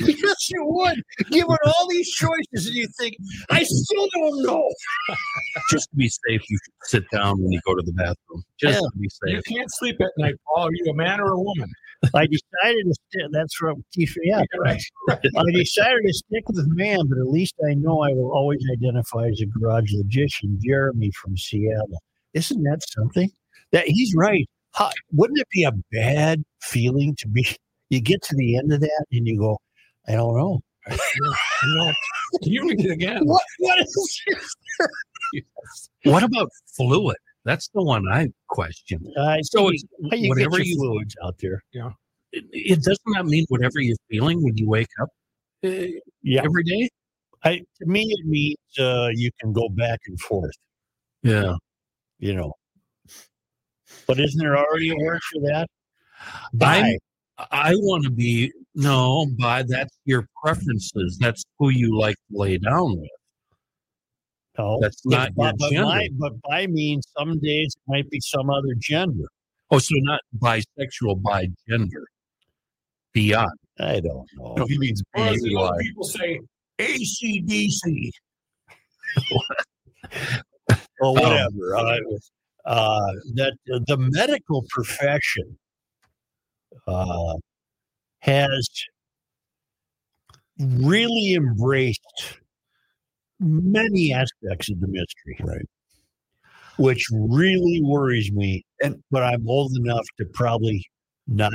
yes, 0.00 0.50
you 0.50 0.64
would. 0.64 1.02
Given 1.30 1.56
all 1.66 1.88
these 1.90 2.08
choices, 2.10 2.66
and 2.66 2.74
you 2.74 2.86
think, 2.98 3.16
I 3.50 3.62
still 3.62 4.08
don't 4.14 4.42
know. 4.42 4.70
Just 5.70 5.90
to 5.90 5.96
be 5.96 6.08
safe, 6.08 6.40
you 6.48 6.58
should 6.64 6.74
sit 6.84 7.04
down 7.12 7.42
when 7.42 7.52
you 7.52 7.60
go 7.66 7.74
to 7.74 7.82
the 7.82 7.92
bathroom. 7.92 8.42
Just 8.58 8.80
to 8.80 8.90
be 8.98 9.08
safe. 9.08 9.34
You 9.34 9.56
can't 9.56 9.70
sleep 9.72 10.00
at 10.00 10.12
night, 10.16 10.36
Paul. 10.46 10.68
Are 10.68 10.72
you 10.72 10.90
a 10.90 10.94
man 10.94 11.20
or 11.20 11.32
a 11.32 11.38
woman? 11.38 11.68
I 12.14 12.26
decided 12.26 12.84
to 12.84 12.94
stick. 13.10 13.22
That's 13.32 13.54
from 13.54 13.84
Keith. 13.92 14.14
Yeah, 14.22 14.42
Right. 14.58 14.82
I 15.10 15.50
decided 15.52 16.02
to 16.04 16.12
stick 16.12 16.48
with 16.48 16.66
man, 16.68 17.00
but 17.08 17.18
at 17.18 17.28
least 17.28 17.54
I 17.68 17.74
know 17.74 18.02
I 18.02 18.12
will 18.12 18.32
always 18.32 18.64
identify 18.72 19.28
as 19.28 19.40
a 19.40 19.46
garage 19.46 19.92
logician. 19.92 20.58
Jeremy 20.64 21.10
from 21.22 21.36
Seattle. 21.36 22.02
Isn't 22.34 22.62
that 22.64 22.80
something? 22.88 23.30
That 23.72 23.86
he's 23.86 24.14
right. 24.16 24.48
How, 24.74 24.90
wouldn't 25.12 25.38
it 25.38 25.48
be 25.50 25.64
a 25.64 25.72
bad 25.92 26.42
feeling 26.60 27.14
to 27.18 27.28
be? 27.28 27.46
You 27.90 28.00
get 28.00 28.22
to 28.22 28.34
the 28.36 28.56
end 28.56 28.72
of 28.72 28.80
that 28.80 29.04
and 29.12 29.28
you 29.28 29.38
go, 29.38 29.58
I 30.08 30.12
don't 30.12 30.34
know. 30.34 30.60
Can 30.88 30.98
you 32.40 32.62
read 32.66 32.80
it 32.86 32.90
again? 32.90 33.20
What? 33.26 33.42
What 33.58 33.78
is 33.80 34.20
this? 34.26 35.42
What 36.04 36.22
about 36.22 36.48
fluid? 36.74 37.18
That's 37.44 37.68
the 37.74 37.82
one 37.82 38.04
I 38.10 38.28
question. 38.48 39.04
I 39.20 39.40
So 39.42 39.68
it's 39.68 39.84
you 40.10 40.28
whatever 40.30 40.62
you- 40.62 40.76
fluids 40.76 41.14
out 41.22 41.36
there. 41.40 41.62
It, 41.72 42.44
it 42.52 42.76
doesn't 42.82 42.98
that 43.14 43.26
mean 43.26 43.44
whatever 43.50 43.78
you're 43.80 43.96
feeling 44.10 44.42
when 44.42 44.56
you 44.56 44.66
wake 44.66 44.88
up 45.02 45.08
uh, 45.66 45.68
Yeah. 46.22 46.40
every 46.44 46.64
day? 46.64 46.88
I, 47.44 47.58
to 47.58 47.86
me, 47.86 48.06
it 48.08 48.24
means 48.26 48.56
uh, 48.78 49.08
you 49.12 49.30
can 49.38 49.52
go 49.52 49.68
back 49.68 50.00
and 50.06 50.18
forth. 50.18 50.54
Yeah. 51.22 51.56
You 52.22 52.34
know. 52.34 52.52
But 54.06 54.20
isn't 54.20 54.38
there 54.38 54.56
already 54.56 54.90
a 54.90 54.96
word 54.96 55.20
for 55.32 55.40
that? 55.40 55.66
I'm, 56.60 56.96
I 57.50 57.74
want 57.74 58.04
to 58.04 58.10
be 58.10 58.52
no, 58.76 59.26
by 59.40 59.64
that's 59.64 59.98
your 60.04 60.28
preferences. 60.40 61.18
That's 61.20 61.44
who 61.58 61.70
you 61.70 61.98
like 61.98 62.14
to 62.14 62.38
lay 62.38 62.58
down 62.58 62.96
with. 63.00 63.10
No, 64.56 64.78
That's 64.80 65.04
not 65.04 65.30
your 65.36 65.46
but, 65.46 65.58
but, 65.58 65.70
gender. 65.70 65.84
bi, 65.86 66.08
but 66.16 66.32
bi 66.42 66.66
means 66.68 67.08
some 67.18 67.40
days 67.40 67.74
it 67.74 67.90
might 67.90 68.08
be 68.08 68.20
some 68.20 68.50
other 68.50 68.74
gender. 68.78 69.24
Oh, 69.72 69.78
so 69.80 69.94
not 69.96 70.20
bisexual, 70.38 71.22
by 71.22 71.48
gender. 71.68 72.04
Beyond. 73.14 73.58
I 73.80 73.98
don't 73.98 74.28
know. 74.36 74.54
no, 74.58 74.66
he 74.66 74.78
means 74.78 75.02
Or 75.16 75.24
as 75.24 75.40
the 75.40 75.54
BCY. 75.54 75.58
old 75.58 75.78
people 75.80 76.04
say, 76.04 76.40
ACDC. 76.78 78.10
Well, 81.02 81.14
whatever. 81.14 81.76
Uh, 81.76 81.98
uh, 82.64 83.12
that 83.34 83.54
the 83.66 83.96
medical 83.98 84.64
profession 84.70 85.58
uh, 86.86 87.34
has 88.20 88.68
really 90.60 91.34
embraced 91.34 92.38
many 93.40 94.12
aspects 94.12 94.70
of 94.70 94.78
the 94.80 94.86
mystery, 94.86 95.36
Right. 95.40 95.66
which 96.76 97.04
really 97.12 97.80
worries 97.82 98.30
me. 98.30 98.64
And 98.80 99.02
but 99.10 99.24
I'm 99.24 99.48
old 99.48 99.72
enough 99.76 100.06
to 100.18 100.24
probably 100.34 100.84
not. 101.26 101.52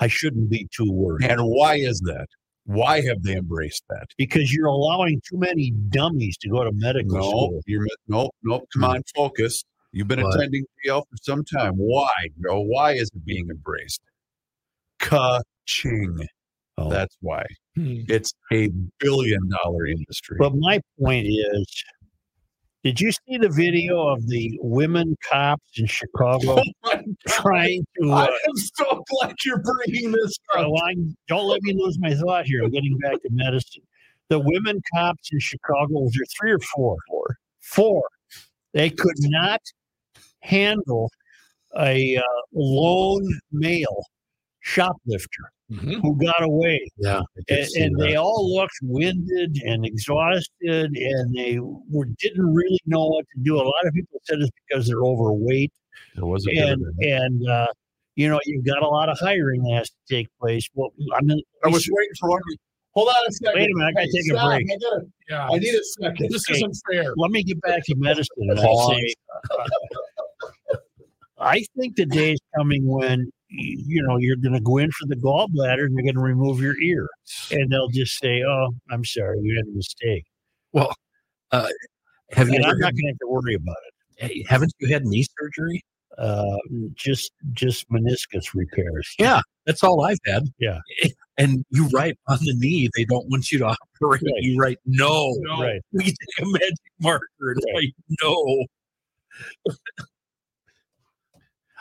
I 0.00 0.06
shouldn't 0.06 0.48
be 0.48 0.66
too 0.74 0.90
worried 0.90 1.28
And 1.30 1.42
why 1.42 1.74
is 1.74 2.00
that? 2.06 2.28
Why 2.68 3.00
have 3.00 3.22
they 3.22 3.34
embraced 3.34 3.82
that? 3.88 4.06
because 4.18 4.52
you're 4.52 4.66
allowing 4.66 5.20
too 5.28 5.38
many 5.38 5.70
dummies 5.88 6.36
to 6.42 6.48
go 6.50 6.64
to 6.64 6.70
medical 6.72 7.16
No, 7.16 7.22
school. 7.22 7.60
you're 7.66 7.86
nope, 8.08 8.34
nope. 8.42 8.64
Come 8.74 8.84
on, 8.84 9.02
focus. 9.16 9.64
You've 9.92 10.06
been 10.06 10.20
What? 10.22 10.36
attending 10.36 10.64
GL 10.86 11.00
for 11.10 11.16
some 11.22 11.44
time. 11.44 11.72
Why, 11.76 12.10
Joe? 12.42 12.60
Why 12.60 12.92
is 12.92 13.08
it 13.14 13.24
being 13.24 13.48
embraced? 13.48 14.02
Ka-ching. 14.98 16.18
Oh. 16.76 16.90
That's 16.90 17.16
why. 17.20 17.44
Hmm. 17.74 18.00
It's 18.08 18.32
a 18.52 18.68
billion 19.00 19.40
dollar 19.48 19.86
industry. 19.86 20.36
But 20.38 20.54
my 20.54 20.80
point 21.00 21.26
is, 21.26 21.84
did 22.84 23.00
you 23.00 23.10
see 23.12 23.36
the 23.38 23.48
video 23.48 24.08
of 24.08 24.26
the 24.28 24.58
women 24.62 25.16
cops 25.28 25.78
in 25.78 25.86
Chicago 25.86 26.62
trying 27.28 27.84
to? 28.00 28.10
I 28.12 28.24
Uh, 28.24 28.26
am 28.26 28.56
so 28.56 29.04
glad 29.10 29.34
you're 29.44 29.62
bringing 29.62 30.12
this 30.12 30.36
up. 30.56 30.66
I- 30.84 30.94
don't 31.28 31.46
let 31.46 31.62
me 31.62 31.74
lose 31.74 31.98
my 31.98 32.14
thought 32.14 32.46
here. 32.46 32.62
I'm 32.64 32.70
getting 32.70 32.96
back 32.98 33.20
to 33.22 33.28
medicine. 33.30 33.82
The 34.28 34.38
women 34.38 34.80
cops 34.94 35.30
in 35.32 35.40
Chicago 35.40 36.00
was 36.00 36.12
there 36.12 36.24
three 36.38 36.52
or 36.52 36.58
four? 36.60 36.96
Four. 37.08 37.36
Four. 37.60 38.02
They 38.72 38.90
could 38.90 39.16
not 39.20 39.60
handle 40.40 41.10
a 41.78 42.16
uh, 42.16 42.22
lone 42.52 43.26
male 43.52 44.02
shoplifter 44.72 45.44
Mhm. 45.70 46.00
who 46.02 46.16
got 46.24 46.42
away. 46.42 46.80
Yeah. 46.98 47.20
And, 47.48 47.68
and 47.76 48.00
they 48.00 48.16
all 48.16 48.54
looked 48.54 48.78
winded 48.82 49.58
and 49.64 49.84
exhausted 49.84 50.90
and 50.96 51.34
they 51.34 51.58
were 51.60 52.06
didn't 52.18 52.54
really 52.54 52.78
know 52.86 53.06
what 53.06 53.24
to 53.34 53.40
do 53.42 53.56
a 53.56 53.64
lot 53.72 53.84
of 53.86 53.92
people 53.94 54.18
said 54.24 54.38
it's 54.40 54.50
because 54.66 54.86
they're 54.88 55.04
overweight 55.04 55.72
there 56.14 56.24
was 56.26 56.46
a 56.46 56.50
and 56.56 56.82
and 57.00 57.48
uh, 57.48 57.66
you 58.16 58.28
know 58.30 58.40
you've 58.46 58.64
got 58.64 58.82
a 58.82 58.88
lot 58.88 59.08
of 59.10 59.18
hiring 59.18 59.62
that 59.64 59.74
has 59.74 59.90
to 59.90 59.96
take 60.14 60.28
place 60.40 60.66
well 60.74 60.90
i 61.14 61.20
mean 61.22 61.40
I 61.64 61.68
was 61.68 61.86
waiting 61.90 62.14
for 62.18 62.30
one. 62.30 62.40
Hold 62.94 63.08
on 63.08 63.14
a 63.28 63.32
second. 63.32 63.60
wait 63.60 63.70
a 63.70 63.74
minute 63.74 63.88
i 63.88 63.92
gotta 63.92 64.06
Hey, 64.06 64.12
take 64.22 64.32
a 64.32 64.36
stop. 64.36 64.48
break 64.56 64.66
I, 64.72 64.76
gotta, 64.78 65.06
Yeah. 65.28 65.48
I 65.52 65.58
need 65.58 65.74
a 65.74 65.84
second. 65.84 66.30
This 66.30 66.44
Hey. 66.48 66.54
isn't 66.56 66.76
fair. 66.90 67.12
let 67.16 67.30
me 67.30 67.42
get 67.42 67.60
back 67.60 67.84
to 67.84 67.94
medicine 67.96 68.50
I 68.50 68.56
say 68.56 69.14
i 71.38 71.64
think 71.78 71.96
the 71.96 72.06
day 72.06 72.32
is 72.32 72.40
coming 72.56 72.86
when 72.86 73.18
y- 73.20 73.30
you 73.50 74.02
know 74.02 74.16
you're 74.18 74.36
going 74.36 74.52
to 74.52 74.60
go 74.60 74.78
in 74.78 74.90
for 74.92 75.06
the 75.06 75.16
gallbladder 75.16 75.86
and 75.86 75.96
they're 75.96 76.04
going 76.04 76.14
to 76.14 76.20
remove 76.20 76.60
your 76.60 76.78
ear 76.80 77.08
and 77.50 77.70
they'll 77.70 77.88
just 77.88 78.18
say 78.18 78.42
oh 78.42 78.68
i'm 78.90 79.04
sorry 79.04 79.38
you 79.42 79.56
had 79.56 79.66
a 79.66 79.76
mistake 79.76 80.24
well 80.72 80.94
Have 81.52 81.68
you 82.48 82.54
and 82.56 82.64
ever 82.64 82.72
i'm 82.74 82.78
not 82.78 82.92
going 82.92 83.04
to 83.04 83.08
have 83.08 83.18
to 83.18 83.28
worry 83.28 83.54
about 83.54 83.76
it 83.86 83.94
hey, 84.26 84.44
haven't 84.48 84.72
you 84.80 84.88
had 84.88 85.04
knee 85.06 85.24
surgery? 85.38 85.82
uh, 86.18 86.56
just 86.94 87.30
just 87.52 87.88
meniscus 87.90 88.52
repairs. 88.52 89.14
Yeah. 89.20 89.40
That's 89.66 89.84
all 89.84 90.04
I've 90.04 90.18
had. 90.26 90.44
Yeah. 90.58 90.80
And 91.40 91.64
you 91.70 91.86
write 91.94 92.18
on 92.26 92.38
the 92.40 92.52
knee, 92.56 92.90
they 92.96 93.04
don't 93.04 93.24
want 93.30 93.52
you 93.52 93.60
to 93.60 93.66
operate. 93.66 94.22
Right. 94.24 94.42
You 94.42 94.58
write 94.58 94.78
no. 94.86 95.36
No. 95.38 95.62
Right. 95.62 95.80
We 95.92 96.02
take 96.06 96.16
a 96.40 96.46
magic 96.46 96.74
marker 97.00 97.22
and 97.40 97.62
Right. 97.66 97.74
write 97.74 97.94
no. 98.20 98.64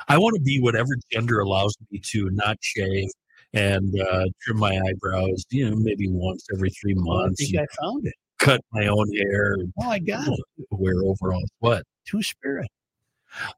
I 0.08 0.18
want 0.18 0.36
to 0.36 0.42
be 0.42 0.60
whatever 0.62 0.90
gender 1.12 1.40
allows 1.40 1.76
me 1.92 2.00
to 2.00 2.30
not 2.32 2.58
shave 2.62 3.10
and 3.54 4.00
uh, 4.02 4.26
trim 4.42 4.58
my 4.58 4.80
eyebrows, 4.88 5.46
you 5.50 5.70
know, 5.70 5.76
maybe 5.76 6.08
once 6.10 6.46
every 6.54 6.70
three 6.70 6.94
I 6.94 7.02
months, 7.02 7.46
think 7.50 7.58
I 7.60 7.66
found 7.82 8.06
it. 8.06 8.14
cut 8.40 8.62
my 8.72 8.88
own 8.88 9.12
hair, 9.16 9.58
Oh, 9.82 9.90
I 9.90 10.00
got 10.00 10.28
it. 10.28 10.40
wear 10.72 10.96
overalls. 11.04 11.50
What? 11.60 11.84
Two 12.06 12.22
spirit. 12.22 12.68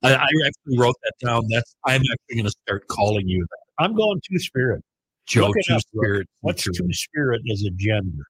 I, 0.03 0.13
I 0.15 0.27
actually 0.45 0.77
wrote 0.77 0.95
that 1.03 1.13
down. 1.25 1.43
That's 1.49 1.75
I'm 1.85 2.01
actually 2.01 2.35
going 2.35 2.45
to 2.45 2.55
start 2.65 2.87
calling 2.87 3.27
you 3.27 3.45
that, 3.49 3.83
I'm 3.83 3.95
going 3.95 4.19
two 4.29 4.39
spirit. 4.39 4.83
Joe 5.25 5.53
Two 5.53 5.79
Spirit. 5.79 6.27
What's 6.41 6.63
two 6.63 6.91
spirit 6.91 7.41
as 7.51 7.63
a 7.63 7.69
gender? 7.75 8.23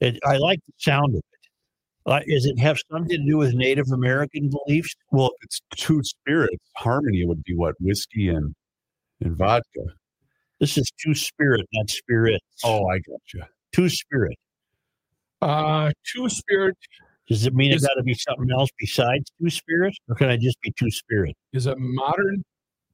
It, 0.00 0.18
I 0.24 0.38
like 0.38 0.60
the 0.66 0.72
sound 0.78 1.14
of 1.14 1.18
it. 1.18 1.35
Uh, 2.06 2.20
does 2.28 2.46
it 2.46 2.58
have 2.58 2.78
something 2.90 3.08
to 3.18 3.24
do 3.30 3.36
with 3.36 3.52
Native 3.54 3.90
American 3.92 4.48
beliefs? 4.48 4.94
Well, 5.10 5.30
if 5.40 5.44
it's 5.44 5.60
two 5.76 6.02
spirits, 6.04 6.64
harmony 6.76 7.24
would 7.26 7.42
be 7.42 7.54
what 7.56 7.74
whiskey 7.80 8.28
and 8.28 8.54
and 9.20 9.36
vodka. 9.36 9.80
This 10.60 10.78
is 10.78 10.90
two 11.02 11.14
spirit, 11.14 11.66
not 11.72 11.90
spirit. 11.90 12.40
Oh, 12.64 12.86
I 12.88 12.98
gotcha. 12.98 13.48
two 13.72 13.88
spirit. 13.88 14.36
Uh, 15.42 15.90
two 16.14 16.28
spirit 16.28 16.76
Does 17.28 17.44
it 17.44 17.54
mean 17.54 17.72
Is- 17.72 17.82
it 17.82 17.88
got 17.88 17.94
to 17.94 18.02
be 18.04 18.14
something 18.14 18.50
else 18.52 18.70
besides 18.78 19.30
two 19.40 19.50
spirit, 19.50 19.94
or 20.08 20.14
can 20.14 20.28
I 20.30 20.36
just 20.36 20.60
be 20.62 20.72
two 20.78 20.90
spirit? 20.90 21.34
is 21.52 21.66
a 21.66 21.76
modern 21.76 22.42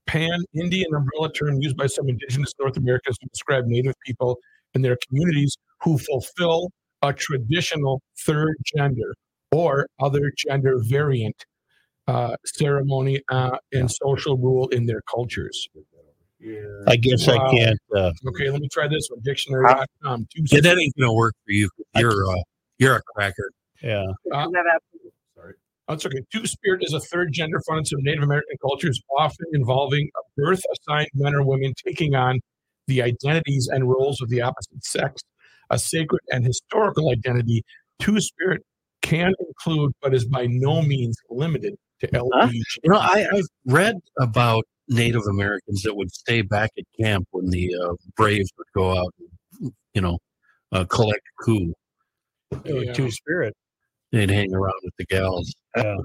pan-Indian 0.07 0.93
umbrella 0.95 1.33
term 1.33 1.61
used 1.61 1.77
by 1.77 1.87
some 1.87 2.09
indigenous 2.09 2.53
North 2.59 2.77
Americans 2.77 3.17
to 3.19 3.27
describe 3.29 3.67
Native 3.67 3.95
people 4.05 4.39
and 4.75 4.85
their 4.85 4.97
communities 5.09 5.57
who 5.83 5.99
fulfill 5.99 6.71
a 7.03 7.13
traditional 7.13 8.01
third 8.21 8.55
gender 8.77 9.15
or 9.51 9.87
other 10.01 10.33
gender 10.37 10.79
variant 10.85 11.37
uh, 12.09 12.37
ceremony 12.45 13.21
uh, 13.31 13.57
and 13.73 13.91
social 13.91 14.37
rule 14.37 14.69
in 14.69 14.87
their 14.87 15.03
cultures. 15.13 15.69
Yeah. 16.41 16.59
I 16.89 16.97
guess 16.97 17.27
Wow. 17.29 17.35
I 17.47 17.51
can't. 17.57 17.79
Uh, 17.95 18.11
Okay, 18.29 18.51
let 18.51 18.61
me 18.61 18.69
try 18.73 18.89
this 18.89 19.09
one. 19.11 19.21
Dictionary.com. 19.23 20.27
Two 20.35 20.43
Yeah, 20.51 20.61
that 20.61 20.79
ain't 20.79 20.95
going 20.97 21.09
to 21.09 21.13
work 21.13 21.35
for 21.45 21.53
you. 21.53 21.69
You're 21.97 22.29
uh, 22.31 22.43
you're 22.79 22.97
a 22.97 23.03
cracker. 23.15 23.51
yeah. 23.83 24.05
Sorry. 25.37 25.55
That's 25.89 26.05
okay. 26.07 26.19
Two 26.33 26.47
spirit 26.47 26.83
is 26.83 26.93
a 26.95 27.01
third 27.01 27.33
gender 27.33 27.61
found 27.69 27.81
in 27.81 27.85
some 27.85 28.03
Native 28.03 28.25
American 28.25 28.57
cultures, 28.61 29.01
often 29.19 29.47
involving 29.53 30.09
a 30.17 30.41
birth 30.41 30.63
assigned 30.73 31.09
men 31.15 31.35
or 31.35 31.45
women 31.45 31.75
taking 31.87 32.15
on 32.17 32.41
the 32.89 33.03
identities 33.03 33.69
and 33.73 33.89
roles 33.89 34.21
of 34.21 34.29
the 34.29 34.41
opposite 34.41 34.85
sex. 34.85 35.23
A 35.73 35.79
sacred 35.79 36.21
and 36.31 36.45
historical 36.45 37.11
identity, 37.11 37.65
two 37.99 38.21
spirit 38.21 38.63
can 39.01 39.35
include, 39.41 39.93
but 40.01 40.15
is 40.15 40.25
by 40.25 40.47
no 40.47 40.83
means 40.83 41.17
limited 41.31 41.75
to 42.01 42.09
LGBT. 42.09 42.53
You 42.85 42.91
know, 42.93 42.99
I, 42.99 43.27
I've 43.33 43.49
read 43.67 43.97
about 44.21 44.65
Native 44.89 45.23
Americans 45.29 45.83
that 45.83 45.97
would 45.97 46.13
stay 46.13 46.43
back 46.43 46.71
at 46.79 46.85
camp 47.01 47.27
when 47.31 47.51
the 47.51 47.75
uh, 47.75 47.95
Braves 48.17 48.51
would 48.59 48.67
go 48.75 48.99
out, 48.99 49.13
and, 49.19 49.73
you 49.95 50.01
know, 50.01 50.19
uh, 50.73 50.85
collect 50.85 51.23
coup. 51.43 51.73
Yeah. 52.65 52.93
Two 52.93 53.11
spirit. 53.11 53.55
They'd 54.13 54.31
hang 54.31 54.55
around 54.55 54.75
with 54.85 54.95
the 54.99 55.07
gals. 55.07 55.55
Yeah. 55.77 55.97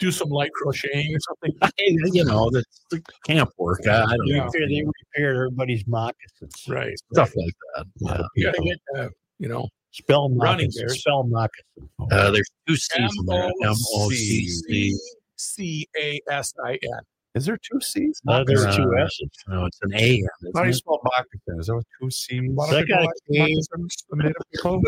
Do 0.00 0.10
some 0.10 0.30
light 0.30 0.50
crocheting 0.54 1.14
or 1.14 1.20
something. 1.20 1.52
Hey, 1.76 1.96
you 2.12 2.24
know, 2.24 2.48
that's 2.50 2.86
the 2.90 3.02
camp 3.26 3.50
work. 3.58 3.86
I, 3.86 4.02
I 4.02 4.16
don't 4.16 4.26
Yeah. 4.26 4.44
know. 4.44 4.50
They 4.52 4.60
they 4.66 4.82
repaired 5.14 5.36
everybody's 5.36 5.86
moccasins. 5.86 6.54
Right. 6.66 6.94
Stuff 7.12 7.32
like 7.36 7.54
that. 7.76 7.86
Yeah. 7.96 8.22
You 8.34 8.44
got 8.46 8.54
to 8.54 8.62
get, 8.62 8.78
uh, 8.96 9.08
you 9.38 9.48
know, 9.48 9.68
Spell 9.92 10.30
Running 10.30 10.70
there. 10.74 10.88
Spell 10.88 11.24
moccasin. 11.24 11.88
Uh, 12.10 12.30
there's 12.30 12.48
two 12.66 12.76
C's 12.76 13.12
in 13.18 13.26
there. 13.26 13.44
M 13.62 13.74
O 13.94 14.08
C 14.10 14.48
C 14.48 14.62
C. 14.66 14.98
C 15.36 15.88
A 15.98 16.20
S 16.30 16.54
I 16.64 16.72
N. 16.72 17.00
Is 17.34 17.44
there 17.44 17.58
two 17.58 17.80
C's? 17.80 18.20
Uh, 18.26 18.42
there's 18.44 18.64
Uh, 18.64 18.76
two 18.76 18.96
S's. 18.98 19.28
No, 19.48 19.66
it's 19.66 19.78
an 19.82 19.94
A. 19.94 20.22
How 20.54 20.62
do 20.62 20.68
you 20.68 20.72
spell 20.72 20.98
moccasin? 21.04 21.60
Is 21.60 21.66
that 21.66 21.76
with 21.76 21.86
two 22.00 22.10
C's? 22.10 22.40
Why 22.54 22.70
So 22.70 22.78
I 22.78 22.84
got 22.84 22.98
call 23.00 23.04
a 23.06 23.10
it 23.10 23.32
K. 23.34 23.38
moccasins, 23.54 24.04
the 24.08 24.16
Native 24.16 24.34
people? 24.52 24.82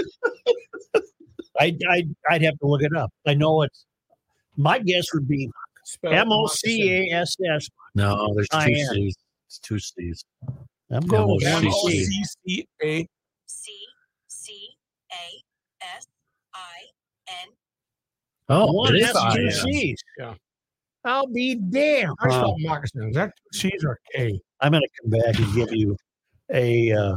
I, 1.61 1.77
I, 1.91 2.05
I'd 2.31 2.43
have 2.43 2.59
to 2.61 2.67
look 2.67 2.83
it 2.83 2.97
up. 2.97 3.13
I 3.27 3.35
know 3.35 3.63
it's, 3.63 3.85
my 4.57 4.79
guess 4.79 5.13
would 5.15 5.29
be 5.29 5.51
M 6.05 6.31
O 6.31 6.47
C 6.47 7.11
A 7.11 7.17
S 7.17 7.37
S. 7.55 7.69
No, 7.95 8.33
there's 8.35 8.49
two 8.49 8.75
C's. 8.75 9.17
It's 9.47 9.59
two 9.59 9.79
C's. 9.79 10.25
I'm 10.91 11.07
going 11.07 11.35
with 11.35 11.45
M 11.45 11.55
O 11.55 11.59
M 11.59 11.65
one 11.65 11.73
O 11.75 11.89
C. 11.89 12.05
C. 12.05 12.13
C 12.15 12.25
C 12.25 12.69
A. 12.83 13.09
C 13.47 13.73
C 14.29 14.77
A 15.13 15.85
S 15.97 16.07
I 16.55 16.83
N. 17.29 17.49
Oh, 18.49 18.73
One 18.73 18.95
it 18.95 19.05
has 19.05 19.17
is 19.17 19.35
two 19.35 19.71
C's. 19.71 20.03
Yeah. 20.19 20.35
I'll 21.05 21.27
be 21.27 21.57
damned. 21.57 22.15
I 22.21 22.29
spell 22.29 22.55
moccasins. 22.59 23.09
Is 23.09 23.15
that 23.17 23.33
C's 23.53 23.85
or 23.85 23.99
K? 24.15 24.39
I'm 24.61 24.71
going 24.73 24.83
to 24.83 24.89
come 25.03 25.21
back 25.21 25.39
and 25.39 25.55
give 25.55 25.75
you 25.75 25.97
a 26.53 26.93
uh, 26.93 27.17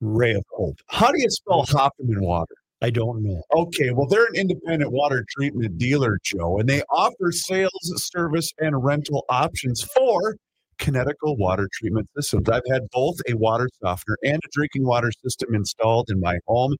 ray 0.00 0.34
of 0.34 0.44
hope. 0.50 0.76
How 0.88 1.10
do 1.10 1.20
you 1.20 1.30
spell 1.30 1.62
Hoffman 1.62 2.20
water? 2.20 2.54
I 2.82 2.90
don't 2.90 3.22
know. 3.22 3.42
Okay, 3.54 3.90
well, 3.90 4.06
they're 4.06 4.26
an 4.26 4.36
independent 4.36 4.90
water 4.90 5.24
treatment 5.28 5.76
dealer, 5.76 6.18
Joe, 6.22 6.58
and 6.58 6.68
they 6.68 6.82
offer 6.90 7.30
sales, 7.30 7.70
service, 7.96 8.52
and 8.58 8.82
rental 8.82 9.24
options 9.28 9.82
for 9.82 10.36
Kinetico 10.78 11.36
water 11.36 11.68
treatment 11.74 12.08
systems. 12.16 12.48
I've 12.48 12.62
had 12.72 12.88
both 12.90 13.16
a 13.28 13.34
water 13.36 13.68
softener 13.82 14.16
and 14.24 14.36
a 14.36 14.48
drinking 14.52 14.86
water 14.86 15.12
system 15.22 15.54
installed 15.54 16.08
in 16.10 16.20
my 16.20 16.38
home, 16.46 16.74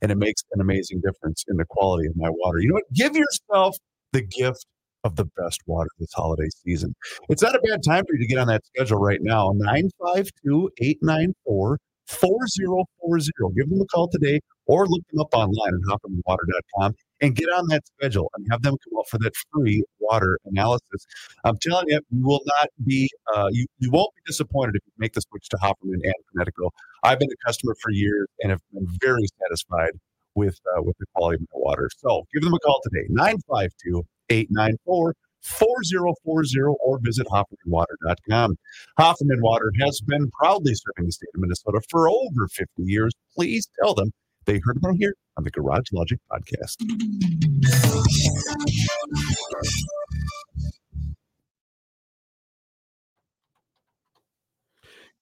and 0.00 0.12
it 0.12 0.18
makes 0.18 0.44
an 0.52 0.60
amazing 0.60 1.00
difference 1.00 1.44
in 1.48 1.56
the 1.56 1.64
quality 1.68 2.06
of 2.06 2.14
my 2.16 2.30
water. 2.30 2.60
You 2.60 2.68
know 2.68 2.74
what? 2.74 2.92
Give 2.94 3.16
yourself 3.16 3.76
the 4.12 4.22
gift 4.22 4.66
of 5.02 5.16
the 5.16 5.24
best 5.36 5.60
water 5.66 5.88
this 5.98 6.12
holiday 6.14 6.48
season. 6.64 6.94
It's 7.28 7.42
not 7.42 7.56
a 7.56 7.60
bad 7.60 7.82
time 7.82 8.04
for 8.06 8.14
you 8.14 8.20
to 8.20 8.26
get 8.26 8.38
on 8.38 8.46
that 8.48 8.64
schedule 8.66 8.98
right 8.98 9.20
now. 9.20 9.50
952 9.56 10.70
894 10.78 11.78
4040. 12.10 13.30
Give 13.56 13.70
them 13.70 13.80
a 13.80 13.86
call 13.86 14.08
today 14.08 14.40
or 14.66 14.86
look 14.86 15.02
them 15.10 15.20
up 15.20 15.32
online 15.32 15.74
at 15.74 15.80
hoffmanwater.com 15.88 16.94
and 17.20 17.34
get 17.34 17.48
on 17.48 17.66
that 17.68 17.86
schedule 17.86 18.30
and 18.34 18.46
have 18.50 18.62
them 18.62 18.76
come 18.84 18.98
out 18.98 19.08
for 19.08 19.18
that 19.18 19.32
free 19.52 19.82
water 20.00 20.38
analysis. 20.44 21.06
I'm 21.44 21.56
telling 21.58 21.86
you, 21.88 22.00
you 22.10 22.26
will 22.26 22.42
not 22.44 22.68
be, 22.84 23.08
uh, 23.34 23.48
you, 23.50 23.66
you 23.78 23.90
won't 23.90 24.14
be 24.16 24.22
disappointed 24.26 24.76
if 24.76 24.82
you 24.86 24.92
make 24.98 25.12
the 25.12 25.20
switch 25.22 25.48
to 25.50 25.56
Hoffman 25.58 26.00
and 26.02 26.14
Kinetico. 26.34 26.70
I've 27.04 27.18
been 27.18 27.30
a 27.30 27.46
customer 27.46 27.74
for 27.80 27.90
years 27.90 28.28
and 28.40 28.50
have 28.50 28.60
been 28.72 28.86
very 29.00 29.26
satisfied 29.42 29.92
with 30.34 30.58
uh, 30.76 30.82
with 30.82 30.96
the 30.98 31.06
quality 31.14 31.36
of 31.36 31.48
my 31.52 31.60
water. 31.60 31.90
So 31.98 32.24
give 32.32 32.42
them 32.42 32.54
a 32.54 32.58
call 32.60 32.80
today, 32.84 33.06
952 33.08 34.04
894 34.30 35.14
4040 35.42 36.76
or 36.80 36.98
visit 37.00 37.26
hoffmanwater.com. 37.28 38.56
Hoffman 38.98 39.42
Water 39.42 39.72
has 39.80 40.00
been 40.06 40.30
proudly 40.30 40.74
serving 40.74 41.06
the 41.06 41.12
state 41.12 41.30
of 41.34 41.40
Minnesota 41.40 41.80
for 41.90 42.08
over 42.08 42.48
50 42.48 42.82
years. 42.82 43.12
Please 43.34 43.68
tell 43.82 43.94
them 43.94 44.12
they 44.44 44.60
heard 44.64 44.76
about 44.76 44.96
here 44.98 45.14
on 45.36 45.44
the 45.44 45.50
Garage 45.50 45.92
Logic 45.92 46.18
podcast. 46.30 46.76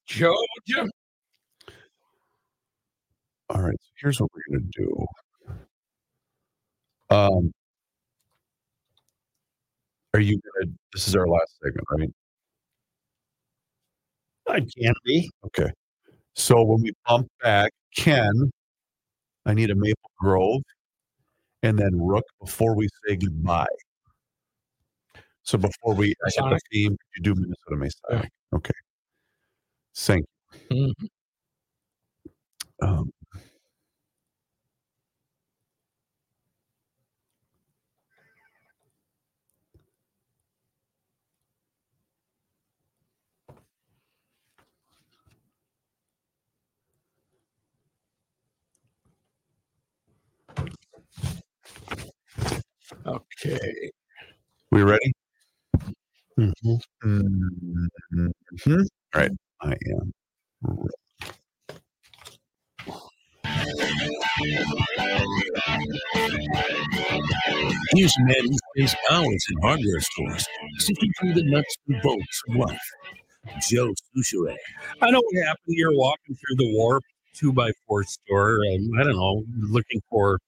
Georgia. 0.06 0.88
All 3.50 3.62
right, 3.62 3.76
so 3.80 3.90
here's 4.00 4.20
what 4.20 4.30
we're 4.34 4.58
going 4.58 4.70
to 4.72 4.82
do. 4.82 5.06
Um, 7.10 7.52
are 10.14 10.20
you 10.20 10.36
to? 10.36 10.70
This 10.92 11.08
is 11.08 11.16
our 11.16 11.26
last 11.26 11.58
segment, 11.62 11.86
right? 11.90 12.10
I 14.48 14.60
can 14.60 14.94
be. 15.04 15.30
Okay. 15.46 15.70
So 16.34 16.62
when 16.62 16.82
we 16.82 16.92
bump 17.06 17.28
back, 17.42 17.72
Ken, 17.96 18.50
I 19.44 19.54
need 19.54 19.70
a 19.70 19.74
Maple 19.74 20.10
Grove, 20.18 20.62
and 21.62 21.78
then 21.78 22.00
Rook 22.00 22.24
before 22.40 22.74
we 22.74 22.88
say 23.06 23.16
goodbye. 23.16 23.66
So 25.42 25.58
before 25.58 25.94
we 25.94 26.14
I 26.24 26.30
hit 26.34 26.50
the 26.50 26.60
theme, 26.70 26.96
you 27.16 27.22
do 27.22 27.34
Minnesota 27.34 27.76
Masonic? 27.76 28.30
Okay. 28.54 28.74
Thank 29.94 30.26
you. 30.70 30.94
Um, 32.80 33.10
Okay. 53.06 53.90
we 54.72 54.82
ready? 54.82 55.12
Mhm. 56.38 56.80
Mhm. 57.04 57.88
All 59.14 59.20
right. 59.20 59.30
I 59.62 59.72
am. 59.92 60.12
Here's 67.94 68.14
a 68.18 68.24
man 68.24 68.44
who 68.44 68.56
pays 68.76 68.94
hours 69.10 69.44
in 69.50 69.62
hardware 69.62 70.00
stores, 70.00 70.46
sifting 70.78 71.12
through 71.18 71.34
the 71.34 71.42
nuts 71.44 71.76
and 71.88 72.00
bolts 72.02 72.42
of 72.48 72.56
life. 72.56 72.90
Joe 73.68 73.94
Soucheray. 74.16 74.56
I 75.02 75.10
know 75.10 75.20
what 75.22 75.44
happened. 75.46 75.66
You're 75.68 75.96
walking 75.96 76.36
through 76.36 76.56
the 76.56 76.72
warp 76.74 77.04
two 77.34 77.52
by 77.52 77.72
four 77.86 78.04
store, 78.04 78.62
and 78.64 78.90
I 79.00 79.04
don't 79.04 79.16
know, 79.16 79.44
looking 79.58 80.00
for 80.10 80.38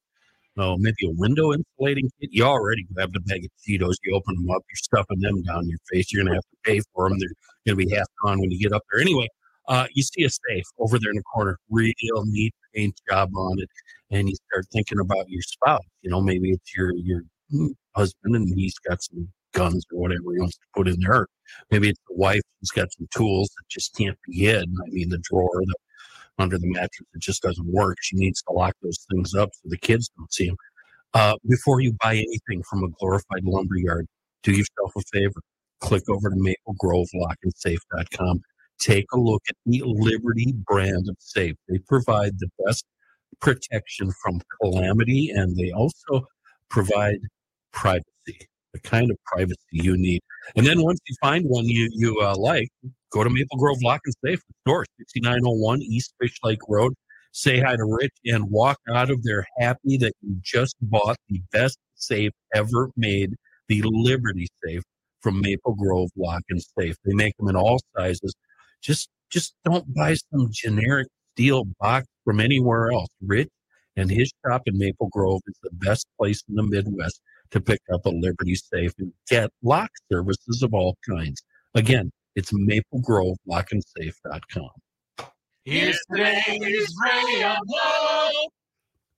oh 0.59 0.77
maybe 0.79 1.07
a 1.07 1.11
window 1.11 1.53
insulating 1.53 2.11
kit. 2.21 2.31
You 2.33 2.45
already 2.45 2.85
grabbed 2.95 3.17
a 3.17 3.21
bag 3.21 3.45
of 3.45 3.51
Cheetos. 3.67 3.97
You 4.05 4.15
open 4.15 4.35
them 4.37 4.51
up. 4.51 4.63
You're 4.71 4.77
stuffing 4.77 5.21
them 5.21 5.43
down 5.43 5.69
your 5.69 5.79
face. 5.91 6.13
You're 6.13 6.25
gonna 6.25 6.37
have 6.37 6.45
to 6.45 6.57
pay 6.65 6.81
for 6.95 7.09
them. 7.09 7.19
They're 7.19 7.29
gonna 7.67 7.77
be 7.77 7.95
half 7.95 8.07
gone 8.25 8.41
when 8.41 8.51
you 8.51 8.59
get 8.59 8.73
up 8.73 8.83
there. 8.91 9.01
Anyway, 9.01 9.29
uh, 9.69 9.87
you 9.95 10.03
see 10.03 10.25
a 10.25 10.31
safe 10.31 10.65
over 10.79 10.99
there 10.99 11.11
in 11.11 11.17
the 11.17 11.23
corner, 11.23 11.59
real 11.71 11.95
neat 12.25 12.55
paint 12.75 12.95
job 13.09 13.31
on 13.37 13.61
it, 13.61 13.69
and 14.11 14.29
you 14.29 14.35
start 14.51 14.67
thinking 14.73 14.99
about 15.01 15.29
your 15.29 15.43
spouse. 15.43 15.85
You 16.03 16.11
know, 16.11 16.21
maybe 16.21 16.51
it's 16.51 16.77
your 16.77 16.93
your 16.97 17.23
husband, 17.95 18.37
and 18.37 18.49
he's 18.59 18.79
got 18.79 19.03
some 19.03 19.29
guns 19.53 19.85
or 19.93 20.01
whatever 20.01 20.33
he 20.33 20.41
wants 20.41 20.57
to 20.57 20.67
put 20.75 20.89
in 20.89 21.01
there. 21.01 21.27
Maybe 21.71 21.89
it's 21.89 22.01
the 22.09 22.17
wife 22.17 22.43
who's 22.61 22.71
got 22.71 22.93
some 22.93 23.09
tools 23.15 23.49
that 23.49 23.69
just 23.69 23.95
can't 23.97 24.19
be 24.27 24.39
hid. 24.45 24.65
I 24.65 24.91
mean, 24.91 25.09
the 25.09 25.19
drawer, 25.19 25.51
the 25.55 25.75
under 26.41 26.59
the 26.59 26.67
mattress, 26.67 27.07
it 27.15 27.21
just 27.21 27.43
doesn't 27.43 27.67
work. 27.67 27.99
She 28.01 28.17
needs 28.17 28.43
to 28.43 28.53
lock 28.53 28.75
those 28.83 29.07
things 29.11 29.35
up 29.35 29.51
so 29.53 29.61
the 29.65 29.79
kids 29.79 30.11
don't 30.17 30.33
see 30.33 30.47
them. 30.47 30.57
Uh, 31.13 31.35
before 31.49 31.81
you 31.81 31.93
buy 32.01 32.15
anything 32.15 32.63
from 32.69 32.85
a 32.85 32.89
glorified 32.99 33.45
lumber 33.45 33.77
yard, 33.77 34.07
do 34.43 34.53
yourself 34.53 34.93
a 34.97 35.01
favor. 35.13 35.41
Click 35.81 36.05
over 36.09 36.31
to 36.31 36.37
maplegrovelockandsafe.com. 36.37 38.41
Take 38.79 39.07
a 39.13 39.19
look 39.19 39.43
at 39.49 39.57
the 39.67 39.83
Liberty 39.85 40.55
brand 40.67 41.09
of 41.09 41.17
safe. 41.19 41.57
They 41.69 41.79
provide 41.79 42.39
the 42.39 42.49
best 42.65 42.85
protection 43.41 44.13
from 44.23 44.41
calamity 44.61 45.31
and 45.31 45.57
they 45.57 45.73
also 45.73 46.27
provide 46.69 47.19
privacy, 47.73 48.05
the 48.73 48.81
kind 48.81 49.11
of 49.11 49.17
privacy 49.25 49.59
you 49.73 49.97
need. 49.97 50.21
And 50.57 50.67
then 50.67 50.83
once 50.83 51.01
you 51.07 51.17
find 51.21 51.45
one 51.47 51.67
you, 51.67 51.89
you 51.93 52.21
uh, 52.21 52.37
like, 52.37 52.69
go 53.11 53.25
to 53.25 53.31
Maple 53.31 53.59
Grove 53.59 53.79
Lock 53.83 54.01
and 54.05 54.15
Safe 54.25 54.41
store, 54.63 54.85
6901 54.99 55.83
East 55.83 56.15
Fish 56.21 56.37
Lake 56.43 56.61
Road. 56.69 56.95
Say 57.33 57.61
hi 57.61 57.77
to 57.77 57.85
Rich 57.85 58.15
and 58.25 58.51
walk 58.51 58.79
out 58.93 59.11
of 59.11 59.23
there 59.23 59.47
happy 59.59 59.97
that 59.99 60.13
you 60.21 60.37
just 60.43 60.75
bought 60.83 61.17
the 61.29 61.41
best 61.53 61.79
safe 61.95 62.33
ever 62.55 62.91
made, 62.97 63.35
the 63.69 63.83
Liberty 63.85 64.49
safe 64.65 64.83
from 65.21 65.41
Maple 65.41 65.75
Grove 65.75 66.11
Lock 66.17 66.43
and 66.49 66.61
Safe. 66.79 66.97
They 67.05 67.15
make 67.15 67.37
them 67.37 67.49
in 67.49 67.57
all 67.57 67.79
sizes. 67.97 68.35
Just 68.83 69.11
just 69.31 69.55
don't 69.65 69.95
buy 69.95 70.15
some 70.15 70.49
generic 70.51 71.07
steel 71.35 71.65
box 71.79 72.07
from 72.25 72.41
anywhere 72.41 72.91
else. 72.91 73.11
Rich 73.25 73.49
and 73.97 74.11
his 74.11 74.33
shop 74.45 74.63
in 74.67 74.77
Maple 74.77 75.09
Grove 75.09 75.41
is 75.47 75.59
the 75.63 75.71
best 75.73 76.07
place 76.19 76.43
in 76.49 76.57
the 76.57 76.63
Midwest 76.63 77.21
to 77.51 77.61
pick 77.61 77.81
up 77.93 78.07
a 78.07 78.11
Liberty 78.11 78.55
safe 78.55 78.93
and 78.99 79.13
get 79.29 79.51
lock 79.63 79.91
services 80.11 80.63
of 80.63 80.75
all 80.75 80.97
kinds. 81.09 81.43
Again, 81.75 82.11
it's 82.37 82.53
Maple 82.53 83.01
Grove 83.01 83.37
lockandsafe.com. 83.49 84.71
Here's 85.65 85.99
today's 86.11 86.95
ray 87.05 87.43
of 87.43 87.57
love. 87.67 88.33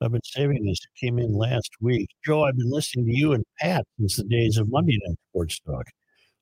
I've 0.00 0.12
been 0.12 0.20
saving 0.24 0.64
this. 0.64 0.80
It 0.80 1.00
came 1.00 1.18
in 1.18 1.32
last 1.32 1.70
week. 1.80 2.08
Joe, 2.26 2.44
I've 2.44 2.56
been 2.56 2.70
listening 2.70 3.06
to 3.06 3.16
you 3.16 3.32
and 3.32 3.44
Pat 3.60 3.84
since 3.98 4.16
the 4.16 4.24
days 4.24 4.58
of 4.58 4.68
Monday 4.68 4.98
Night 5.06 5.16
Sports 5.30 5.60
Talk. 5.60 5.86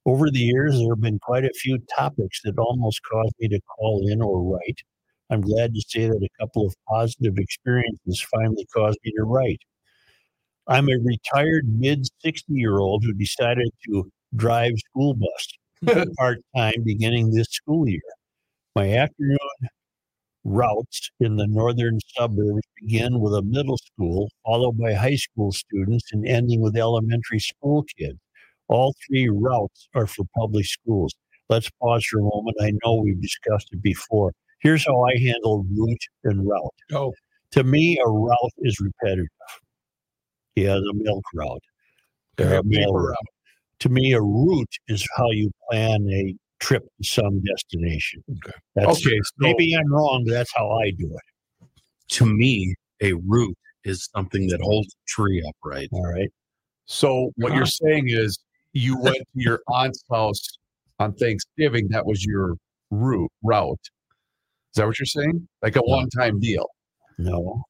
Over 0.07 0.31
the 0.31 0.39
years, 0.39 0.79
there 0.79 0.95
have 0.95 1.03
been 1.03 1.19
quite 1.19 1.45
a 1.45 1.53
few 1.53 1.79
topics 1.95 2.41
that 2.45 2.59
almost 2.59 3.03
caused 3.03 3.35
me 3.39 3.49
to 3.49 3.61
call 3.61 4.09
in 4.09 4.23
or 4.23 4.43
write. 4.43 4.79
I'm 5.29 5.43
glad 5.43 5.75
to 5.75 5.83
say 5.87 6.07
that 6.09 6.23
a 6.23 6.43
couple 6.43 6.67
of 6.67 6.75
positive 6.89 7.37
experiences 7.37 8.27
finally 8.33 8.67
caused 8.75 8.99
me 9.05 9.13
to 9.19 9.25
write. 9.25 9.61
I'm 10.69 10.89
a 10.89 10.99
retired 11.05 11.65
mid 11.69 12.07
60 12.21 12.53
year 12.53 12.79
old 12.79 13.05
who 13.05 13.13
decided 13.13 13.71
to 13.87 14.11
drive 14.37 14.73
school 14.91 15.15
bus 15.15 16.07
part 16.19 16.39
time 16.57 16.83
beginning 16.85 17.31
this 17.31 17.49
school 17.51 17.89
year. 17.89 18.01
My 18.77 18.93
afternoon 18.93 19.39
routes 20.45 21.11
in 21.21 21.37
the 21.37 21.47
northern 21.47 21.99
suburbs 22.17 22.63
begin 22.81 23.21
with 23.21 23.35
a 23.35 23.43
middle 23.43 23.79
school, 23.79 24.31
followed 24.45 24.79
by 24.79 24.95
high 24.95 25.17
school 25.17 25.53
students, 25.53 26.11
and 26.13 26.27
ending 26.27 26.61
with 26.61 26.77
elementary 26.77 27.41
school 27.41 27.85
kids. 27.99 28.19
All 28.69 28.95
three 29.07 29.29
routes 29.29 29.89
are 29.95 30.07
for 30.07 30.25
public 30.37 30.65
schools. 30.65 31.13
Let's 31.49 31.69
pause 31.83 32.05
for 32.05 32.21
a 32.21 32.23
moment. 32.23 32.57
I 32.61 32.73
know 32.85 32.95
we've 32.95 33.21
discussed 33.21 33.69
it 33.73 33.83
before. 33.83 34.33
Here's 34.61 34.87
how 34.87 35.03
I 35.05 35.19
handle 35.19 35.65
route 35.77 36.05
and 36.25 36.47
route. 36.47 36.75
Oh, 36.93 37.13
To 37.53 37.65
me, 37.65 37.99
a 38.05 38.09
route 38.09 38.53
is 38.59 38.79
repetitive. 38.81 39.27
Yeah, 40.61 40.77
a 40.77 40.95
milk 40.95 41.25
route. 41.35 41.63
Uh, 42.39 42.63
mail 42.65 42.87
paper 42.87 42.93
route. 42.93 43.17
To 43.81 43.89
me, 43.89 44.13
a 44.13 44.21
route 44.21 44.75
is 44.89 45.07
how 45.17 45.31
you 45.31 45.51
plan 45.71 46.07
a 46.11 46.35
trip 46.59 46.83
to 46.83 47.09
some 47.09 47.41
destination. 47.43 48.23
Okay. 48.31 48.57
That's, 48.75 49.07
Okay, 49.07 49.19
so 49.19 49.33
Maybe 49.39 49.75
I'm 49.75 49.91
wrong, 49.91 50.25
but 50.27 50.33
that's 50.33 50.53
how 50.55 50.71
I 50.71 50.91
do 50.91 51.07
it. 51.07 51.69
To 52.09 52.27
me, 52.27 52.75
a 53.01 53.15
root 53.15 53.57
is 53.85 54.09
something 54.15 54.47
that 54.49 54.61
holds 54.61 54.89
a 54.89 54.99
tree 55.09 55.43
upright. 55.49 55.89
All 55.93 56.07
right. 56.07 56.31
So 56.85 57.31
what 57.37 57.55
you're 57.55 57.67
saying 57.67 58.09
is 58.09 58.39
you 58.73 58.99
went 59.01 59.17
to 59.17 59.25
your 59.35 59.61
aunt's 59.69 60.05
house 60.11 60.59
on 60.99 61.15
Thanksgiving. 61.15 61.89
That 61.89 62.05
was 62.05 62.25
your 62.25 62.57
route 62.91 63.33
route. 63.43 63.81
Is 63.81 64.77
that 64.77 64.87
what 64.87 64.99
you're 64.99 65.07
saying? 65.07 65.49
Like 65.63 65.77
a 65.77 65.81
one-time 65.81 66.39
deal? 66.39 66.67
No. 67.19 67.63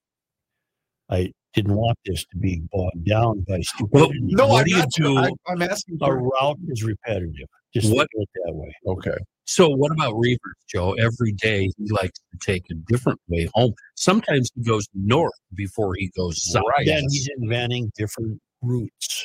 I 1.09 1.33
didn't 1.55 1.75
want 1.75 1.99
this 2.07 2.25
to 2.27 2.37
be 2.37 2.63
bogged 2.73 3.05
down 3.07 3.41
by 3.49 3.61
Well. 3.91 4.11
No, 4.15 4.47
What 4.47 4.61
I'm 4.61 4.65
do 4.67 4.71
you 4.71 4.79
not. 4.79 4.89
do- 4.93 5.19
I, 5.19 5.31
I'm 5.49 5.63
asking. 5.63 5.99
a 6.01 6.15
route 6.15 6.59
is 6.69 6.85
repetitive. 6.85 7.49
Just 7.75 7.93
What- 7.93 8.09
it 8.13 8.29
that 8.45 8.55
way. 8.55 8.75
okay. 8.87 9.17
So, 9.47 9.69
what 9.69 9.91
about 9.91 10.13
Reuvers, 10.15 10.55
Joe? 10.69 10.93
Every 10.93 11.33
day 11.33 11.71
he 11.77 11.91
likes 11.91 12.21
to 12.31 12.39
take 12.41 12.71
a 12.71 12.75
different 12.87 13.21
way 13.27 13.49
home. 13.53 13.73
Sometimes 13.97 14.49
he 14.55 14.63
goes 14.63 14.87
north 14.95 15.33
before 15.55 15.97
he 15.97 16.09
goes 16.17 16.41
south. 16.53 16.63
Right. 16.77 16.87
Then 16.87 17.03
he's 17.11 17.29
inventing 17.41 17.91
different 17.97 18.41
routes. 18.63 19.25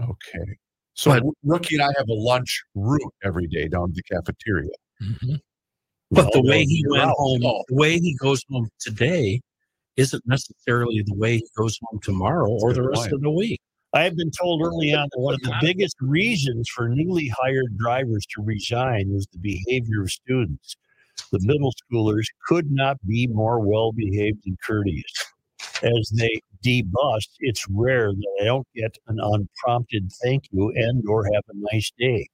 Okay. 0.00 0.56
So 0.94 1.10
But- 1.10 1.24
Rookie 1.42 1.74
and 1.76 1.82
I 1.82 1.88
have 1.98 2.08
a 2.08 2.14
lunch 2.14 2.62
route 2.76 3.14
every 3.24 3.48
day 3.48 3.66
down 3.66 3.88
to 3.88 3.94
the 3.94 4.02
cafeteria. 4.04 4.70
Mhm. 5.02 5.40
But 6.12 6.32
the 6.32 6.42
way 6.42 6.64
he 6.64 6.84
went 6.88 7.02
out. 7.04 7.14
home, 7.16 7.40
Oh. 7.44 7.64
the 7.68 7.74
way 7.74 7.98
he 7.98 8.14
goes 8.14 8.44
home 8.50 8.68
today, 8.78 9.40
isn't 9.96 10.22
necessarily 10.26 11.02
the 11.06 11.14
way 11.14 11.36
he 11.38 11.48
goes 11.56 11.78
home 11.84 12.00
tomorrow 12.02 12.48
or 12.48 12.70
That's 12.70 12.78
a 12.78 12.82
the 12.82 12.88
rest 12.88 13.00
point. 13.02 13.12
of 13.12 13.20
the 13.22 13.30
week. 13.30 13.60
I 13.94 14.04
have 14.04 14.16
been 14.16 14.30
told 14.30 14.62
early 14.62 14.94
on 14.94 15.08
that 15.12 15.20
one 15.20 15.34
of 15.34 15.42
the 15.42 15.54
biggest 15.60 15.96
reasons 16.00 16.68
for 16.70 16.88
newly 16.88 17.28
hired 17.28 17.76
drivers 17.76 18.24
to 18.34 18.42
resign 18.42 19.12
was 19.12 19.26
the 19.32 19.38
behavior 19.38 20.02
of 20.02 20.10
students. 20.10 20.76
The 21.30 21.40
middle 21.42 21.72
schoolers 21.72 22.24
could 22.46 22.70
not 22.70 22.96
be 23.06 23.26
more 23.26 23.60
well 23.60 23.92
behaved 23.92 24.46
and 24.46 24.58
courteous. 24.60 25.12
As 25.82 26.10
they 26.14 26.40
debust, 26.64 27.28
it's 27.40 27.66
rare 27.68 28.12
that 28.12 28.38
I 28.40 28.44
don't 28.44 28.66
get 28.74 28.96
an 29.08 29.18
unprompted 29.20 30.10
thank 30.22 30.44
you 30.52 30.70
and 30.74 31.06
or 31.06 31.24
have 31.24 31.44
a 31.50 31.74
nice 31.74 31.90
day. 31.98 32.28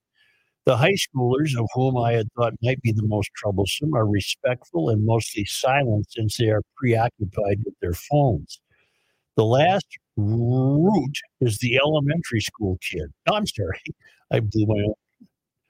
The 0.69 0.77
high 0.77 0.97
schoolers, 0.97 1.59
of 1.59 1.66
whom 1.73 1.97
I 1.97 2.12
had 2.12 2.28
thought 2.36 2.53
might 2.61 2.82
be 2.82 2.93
the 2.93 3.07
most 3.07 3.31
troublesome, 3.35 3.95
are 3.95 4.07
respectful 4.07 4.90
and 4.90 5.03
mostly 5.07 5.47
silent 5.47 6.09
since 6.11 6.36
they 6.36 6.51
are 6.51 6.61
preoccupied 6.77 7.61
with 7.65 7.73
their 7.81 7.95
phones. 7.95 8.61
The 9.36 9.47
last 9.47 9.86
root 10.19 11.15
is 11.40 11.57
the 11.57 11.78
elementary 11.78 12.43
school 12.43 12.78
kid. 12.82 13.11
No, 13.27 13.36
I'm 13.36 13.47
sorry. 13.47 13.81
I 14.31 14.40
blew 14.40 14.66
my 14.66 14.82
own. 14.82 14.95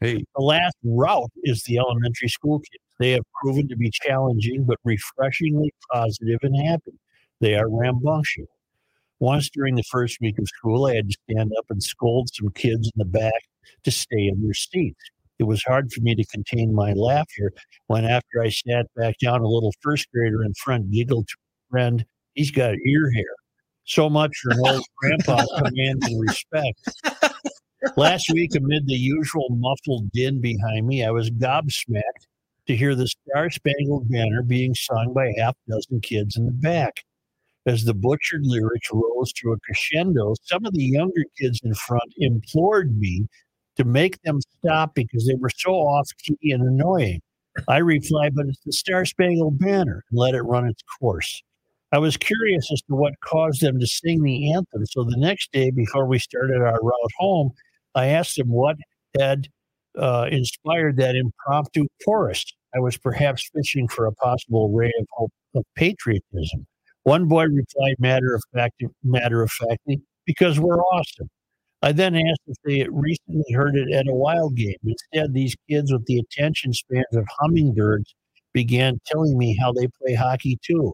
Hey, 0.00 0.24
The 0.34 0.42
last 0.42 0.76
route 0.82 1.30
is 1.44 1.62
the 1.62 1.78
elementary 1.78 2.28
school 2.28 2.58
kids. 2.58 2.82
They 2.98 3.12
have 3.12 3.22
proven 3.40 3.68
to 3.68 3.76
be 3.76 3.92
challenging, 3.92 4.64
but 4.64 4.78
refreshingly 4.82 5.72
positive 5.92 6.40
and 6.42 6.56
happy. 6.66 6.98
They 7.40 7.54
are 7.54 7.70
rambunctious. 7.70 8.48
Once 9.20 9.50
during 9.50 9.74
the 9.74 9.82
first 9.84 10.18
week 10.20 10.38
of 10.38 10.46
school, 10.48 10.86
I 10.86 10.94
had 10.96 11.08
to 11.08 11.16
stand 11.28 11.52
up 11.58 11.66
and 11.70 11.82
scold 11.82 12.30
some 12.32 12.50
kids 12.50 12.86
in 12.86 12.92
the 12.96 13.04
back 13.04 13.42
to 13.84 13.90
stay 13.90 14.28
in 14.28 14.42
their 14.42 14.54
seats. 14.54 15.00
It 15.38 15.44
was 15.44 15.62
hard 15.62 15.92
for 15.92 16.00
me 16.00 16.14
to 16.14 16.24
contain 16.26 16.74
my 16.74 16.92
laughter 16.92 17.52
when, 17.86 18.04
after 18.04 18.42
I 18.42 18.48
sat 18.48 18.86
back 18.96 19.18
down, 19.18 19.40
a 19.40 19.48
little 19.48 19.72
first 19.80 20.10
grader 20.12 20.42
in 20.42 20.54
front 20.54 20.90
giggled 20.90 21.28
to 21.28 21.34
a 21.34 21.70
friend, 21.70 22.04
He's 22.34 22.52
got 22.52 22.76
ear 22.86 23.10
hair. 23.10 23.34
So 23.82 24.08
much 24.08 24.32
for 24.40 24.52
an 24.52 24.60
old 24.64 24.84
grandpa 24.98 25.44
commanding 25.56 26.20
respect. 26.20 26.78
Last 27.96 28.30
week, 28.30 28.54
amid 28.54 28.86
the 28.86 28.94
usual 28.94 29.48
muffled 29.50 30.12
din 30.12 30.40
behind 30.40 30.86
me, 30.86 31.04
I 31.04 31.10
was 31.10 31.30
gobsmacked 31.30 32.26
to 32.68 32.76
hear 32.76 32.94
the 32.94 33.08
Star 33.08 33.50
Spangled 33.50 34.08
Banner 34.08 34.42
being 34.42 34.72
sung 34.74 35.12
by 35.14 35.32
half 35.38 35.56
a 35.66 35.72
dozen 35.72 36.00
kids 36.00 36.36
in 36.36 36.46
the 36.46 36.52
back. 36.52 37.02
As 37.68 37.84
the 37.84 37.92
butchered 37.92 38.46
lyrics 38.46 38.88
rose 38.90 39.30
to 39.34 39.52
a 39.52 39.58
crescendo, 39.60 40.32
some 40.44 40.64
of 40.64 40.72
the 40.72 40.84
younger 40.84 41.24
kids 41.38 41.60
in 41.62 41.74
front 41.74 42.14
implored 42.16 42.96
me 42.96 43.26
to 43.76 43.84
make 43.84 44.22
them 44.22 44.40
stop 44.40 44.94
because 44.94 45.26
they 45.26 45.34
were 45.34 45.50
so 45.54 45.72
off 45.72 46.08
key 46.24 46.50
and 46.50 46.62
annoying. 46.62 47.20
I 47.68 47.78
replied, 47.78 48.34
but 48.34 48.46
it's 48.46 48.60
the 48.64 48.72
Star 48.72 49.04
Spangled 49.04 49.58
Banner, 49.58 50.02
and 50.10 50.18
let 50.18 50.34
it 50.34 50.44
run 50.44 50.66
its 50.66 50.82
course. 50.98 51.42
I 51.92 51.98
was 51.98 52.16
curious 52.16 52.72
as 52.72 52.80
to 52.82 52.94
what 52.94 53.12
caused 53.22 53.60
them 53.60 53.78
to 53.78 53.86
sing 53.86 54.22
the 54.22 54.50
anthem. 54.50 54.86
So 54.86 55.04
the 55.04 55.18
next 55.18 55.52
day, 55.52 55.70
before 55.70 56.06
we 56.06 56.18
started 56.18 56.62
our 56.62 56.80
route 56.80 57.12
home, 57.18 57.50
I 57.94 58.06
asked 58.06 58.38
them 58.38 58.48
what 58.48 58.76
had 59.20 59.46
uh, 59.94 60.26
inspired 60.32 60.96
that 60.96 61.16
impromptu 61.16 61.84
chorus. 62.02 62.46
I 62.74 62.78
was 62.78 62.96
perhaps 62.96 63.50
fishing 63.54 63.88
for 63.88 64.06
a 64.06 64.12
possible 64.12 64.70
ray 64.70 64.92
of 64.98 65.06
hope 65.12 65.32
of 65.54 65.64
patriotism. 65.76 66.66
One 67.08 67.24
boy 67.26 67.44
replied 67.44 67.94
matter 67.98 68.34
of 68.34 68.42
fact, 68.52 68.82
matter 69.02 69.42
of 69.42 69.50
factly, 69.50 70.02
because 70.26 70.60
we're 70.60 70.82
awesome. 70.82 71.30
I 71.80 71.92
then 71.92 72.14
asked 72.14 72.42
if 72.46 72.58
they 72.66 72.80
had 72.80 72.88
recently 72.92 73.50
heard 73.54 73.76
it 73.76 73.90
at 73.94 74.08
a 74.08 74.12
wild 74.12 74.56
game. 74.56 74.76
Instead, 74.84 75.32
these 75.32 75.56
kids 75.70 75.90
with 75.90 76.04
the 76.04 76.18
attention 76.18 76.74
spans 76.74 77.06
of 77.14 77.26
hummingbirds 77.40 78.14
began 78.52 79.00
telling 79.06 79.38
me 79.38 79.56
how 79.58 79.72
they 79.72 79.88
play 80.02 80.16
hockey 80.16 80.58
too. 80.62 80.92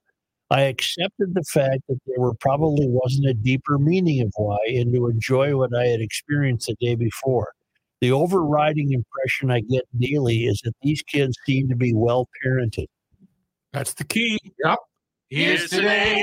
I 0.50 0.60
accepted 0.60 1.34
the 1.34 1.42
fact 1.52 1.80
that 1.88 1.98
there 2.06 2.20
were 2.20 2.34
probably 2.34 2.86
wasn't 2.86 3.26
a 3.26 3.34
deeper 3.34 3.76
meaning 3.80 4.22
of 4.22 4.32
why 4.36 4.58
and 4.68 4.94
to 4.94 5.08
enjoy 5.08 5.56
what 5.56 5.76
I 5.76 5.86
had 5.86 6.00
experienced 6.00 6.68
the 6.68 6.76
day 6.80 6.94
before. 6.94 7.54
The 8.00 8.12
overriding 8.12 8.92
impression 8.92 9.50
I 9.50 9.62
get 9.62 9.82
daily 9.98 10.44
is 10.44 10.60
that 10.62 10.74
these 10.80 11.02
kids 11.02 11.36
seem 11.44 11.68
to 11.70 11.74
be 11.74 11.92
well 11.92 12.28
parented. 12.46 12.86
That's 13.72 13.94
the 13.94 14.04
key. 14.04 14.38
Yep. 14.64 14.78
Here's 15.34 15.68
today, 15.68 16.22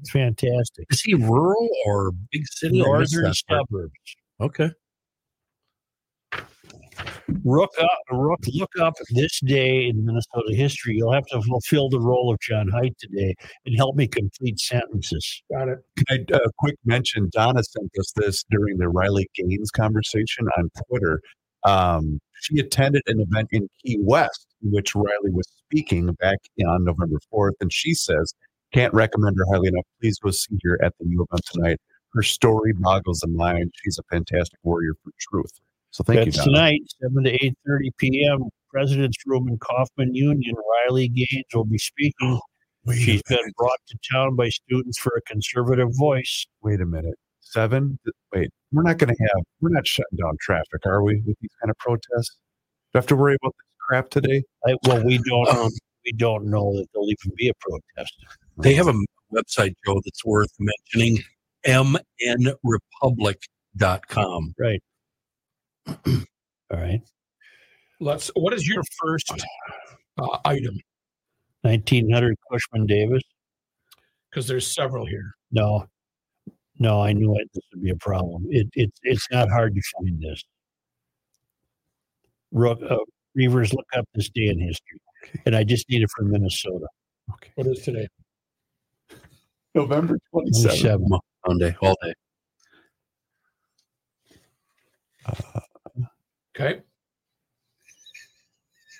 It's 0.00 0.10
fantastic. 0.10 0.86
Is 0.90 1.00
he 1.02 1.14
rural 1.14 1.68
or 1.86 2.10
big 2.32 2.44
city? 2.48 2.82
I 2.82 2.98
missed 2.98 3.14
Northern 3.14 3.30
that 3.30 3.42
part. 3.48 3.68
suburbs. 3.68 4.16
Okay. 4.40 4.70
Look 7.44 7.70
up, 7.80 7.88
look, 8.10 8.40
look 8.52 8.72
up 8.80 8.94
this 9.10 9.38
day 9.44 9.86
in 9.86 10.04
Minnesota 10.04 10.54
history. 10.54 10.96
You'll 10.96 11.12
have 11.12 11.26
to 11.26 11.40
fulfill 11.42 11.88
the 11.88 12.00
role 12.00 12.32
of 12.32 12.40
John 12.40 12.68
Haidt 12.68 12.96
today 12.98 13.36
and 13.64 13.76
help 13.76 13.94
me 13.94 14.08
complete 14.08 14.58
sentences. 14.58 15.42
Got 15.52 15.68
it. 15.68 15.78
Can 15.96 16.26
I, 16.32 16.34
uh, 16.36 16.48
quick 16.58 16.74
mention 16.84 17.30
Donna 17.32 17.62
sent 17.62 17.90
us 17.98 18.12
this 18.16 18.44
during 18.50 18.78
the 18.78 18.88
Riley 18.88 19.30
Gaines 19.36 19.70
conversation 19.70 20.48
on 20.58 20.68
Twitter. 20.88 21.20
Um, 21.64 22.18
she 22.40 22.58
attended 22.58 23.02
an 23.06 23.20
event 23.20 23.48
in 23.52 23.68
Key 23.84 23.98
West, 24.00 24.48
in 24.64 24.72
which 24.72 24.96
Riley 24.96 25.30
was 25.30 25.46
speaking 25.72 26.12
back 26.14 26.38
on 26.66 26.84
November 26.84 27.18
4th. 27.32 27.52
And 27.60 27.72
she 27.72 27.94
says, 27.94 28.34
Can't 28.72 28.92
recommend 28.92 29.36
her 29.38 29.44
highly 29.52 29.68
enough. 29.68 29.86
Please 30.00 30.18
go 30.18 30.30
see 30.30 30.58
her 30.64 30.78
at 30.84 30.92
the 30.98 31.06
U 31.08 31.26
event 31.30 31.44
tonight. 31.52 31.80
Her 32.12 32.22
story 32.22 32.74
boggles 32.74 33.20
the 33.20 33.28
mind. 33.28 33.72
She's 33.82 33.98
a 33.98 34.02
fantastic 34.10 34.58
warrior 34.62 34.92
for 35.02 35.12
truth. 35.18 35.52
So 35.90 36.04
thank 36.04 36.24
That's 36.24 36.36
you, 36.38 36.44
Donna. 36.44 36.56
tonight, 36.56 36.80
seven 37.00 37.24
to 37.24 37.44
eight 37.44 37.56
thirty 37.66 37.90
p.m. 37.98 38.48
President's 38.70 39.18
Room 39.26 39.48
in 39.48 39.58
Coffman 39.58 40.14
Union. 40.14 40.54
Riley 40.86 41.08
Gaines 41.08 41.44
will 41.54 41.64
be 41.64 41.78
speaking. 41.78 42.38
She's 42.94 43.22
been 43.22 43.38
brought 43.56 43.78
to 43.88 43.98
town 44.12 44.34
by 44.34 44.48
students 44.48 44.98
for 44.98 45.12
a 45.16 45.22
conservative 45.22 45.88
voice. 45.92 46.46
Wait 46.62 46.80
a 46.80 46.86
minute. 46.86 47.14
Seven? 47.40 47.98
Wait, 48.34 48.50
we're 48.72 48.82
not 48.82 48.98
going 48.98 49.14
to 49.14 49.22
have, 49.22 49.44
we're 49.60 49.68
not 49.68 49.86
shutting 49.86 50.18
down 50.20 50.36
traffic, 50.40 50.84
are 50.86 51.02
we, 51.02 51.22
with 51.24 51.36
these 51.40 51.50
kind 51.60 51.70
of 51.70 51.78
protests? 51.78 52.38
Do 52.92 52.96
I 52.96 52.98
have 52.98 53.06
to 53.08 53.16
worry 53.16 53.36
about 53.40 53.54
crap 53.86 54.10
today? 54.10 54.42
I, 54.66 54.74
well, 54.84 55.04
we 55.04 55.18
don't 55.18 55.72
we 56.04 56.12
don't 56.12 56.46
know 56.46 56.76
that 56.76 56.86
there'll 56.92 57.10
even 57.10 57.32
be 57.36 57.48
a 57.48 57.54
protest. 57.60 58.14
They 58.58 58.74
have 58.74 58.88
a 58.88 58.94
website, 59.32 59.74
Joe, 59.86 60.00
that's 60.04 60.24
worth 60.24 60.50
mentioning 60.58 61.22
mnrepublic.com. 61.66 64.54
Right. 64.58 64.82
All 65.86 65.94
right. 66.70 67.00
Let's. 68.00 68.30
What 68.34 68.52
is 68.54 68.68
your 68.68 68.82
first 69.00 69.30
uh, 70.18 70.38
item? 70.44 70.78
Nineteen 71.64 72.10
hundred 72.10 72.36
Cushman 72.50 72.86
Davis. 72.86 73.22
Because 74.30 74.48
there's 74.48 74.66
several 74.66 75.06
here. 75.06 75.34
No, 75.50 75.86
no, 76.78 77.02
I 77.02 77.12
knew 77.12 77.34
it. 77.36 77.50
This 77.54 77.62
would 77.72 77.82
be 77.82 77.90
a 77.90 77.96
problem. 77.96 78.46
It, 78.48 78.68
it 78.74 78.90
it's 79.02 79.28
not 79.30 79.50
hard 79.50 79.74
to 79.74 79.82
find 79.96 80.20
this. 80.20 80.42
Rook, 82.50 82.80
uh, 82.82 82.96
Reuvers, 83.34 83.72
look 83.72 83.86
up 83.96 84.06
this 84.14 84.28
day 84.30 84.48
in 84.48 84.58
history, 84.58 85.00
and 85.46 85.56
I 85.56 85.64
just 85.64 85.88
need 85.88 86.02
it 86.02 86.10
from 86.10 86.30
Minnesota. 86.30 86.86
Okay. 87.32 87.50
What 87.54 87.66
is 87.66 87.80
today? 87.80 88.08
November 89.74 90.18
27th. 90.34 90.50
27. 90.52 91.06
Monday, 91.46 91.76
all 91.80 91.96
day. 92.02 92.14
Uh, 95.26 95.60
okay. 96.54 96.80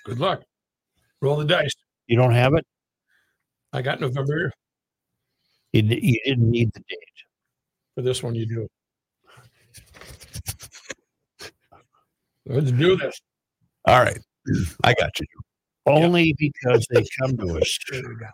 Good 0.05 0.19
luck. 0.19 0.43
Roll 1.21 1.37
the 1.37 1.45
dice. 1.45 1.73
You 2.07 2.17
don't 2.17 2.33
have 2.33 2.53
it. 2.55 2.65
I 3.71 3.81
got 3.81 4.01
November. 4.01 4.51
You, 5.71 5.83
you 5.83 6.19
didn't 6.25 6.49
need 6.49 6.73
the 6.73 6.81
date. 6.81 6.99
For 7.95 8.01
this 8.01 8.21
one, 8.21 8.35
you 8.35 8.45
do. 8.45 8.67
Let's 12.45 12.71
do 12.71 12.97
this. 12.97 13.21
All 13.85 13.99
right. 14.01 14.19
I 14.83 14.93
got 14.93 15.19
you. 15.19 15.25
Only 15.85 16.33
because 16.37 16.87
they 16.89 17.03
come 17.19 17.37
to 17.37 17.59
us 17.59 17.77
There 17.91 18.01
we 18.07 18.15
go. 18.15 18.27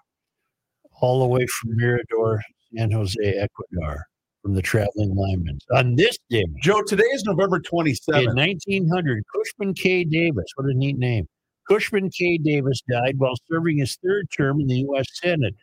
all 1.01 1.19
the 1.19 1.27
way 1.27 1.45
from 1.47 1.75
Mirador, 1.75 2.41
San 2.75 2.91
Jose, 2.91 3.17
Ecuador, 3.23 4.05
from 4.43 4.53
the 4.53 4.61
traveling 4.61 5.15
linemen. 5.15 5.57
On 5.75 5.95
this 5.95 6.17
day, 6.29 6.45
Joe, 6.61 6.83
today 6.83 7.07
is 7.13 7.23
November 7.23 7.59
In 7.67 8.35
1900, 8.35 9.23
Cushman 9.33 9.73
K. 9.73 10.03
Davis, 10.03 10.45
what 10.55 10.67
a 10.67 10.73
neat 10.73 10.97
name. 10.97 11.27
Cushman 11.67 12.09
K. 12.11 12.37
Davis 12.37 12.81
died 12.89 13.15
while 13.17 13.35
serving 13.51 13.79
his 13.79 13.97
third 14.03 14.27
term 14.35 14.59
in 14.61 14.67
the 14.67 14.79
U.S. 14.79 15.05
Senate. 15.13 15.55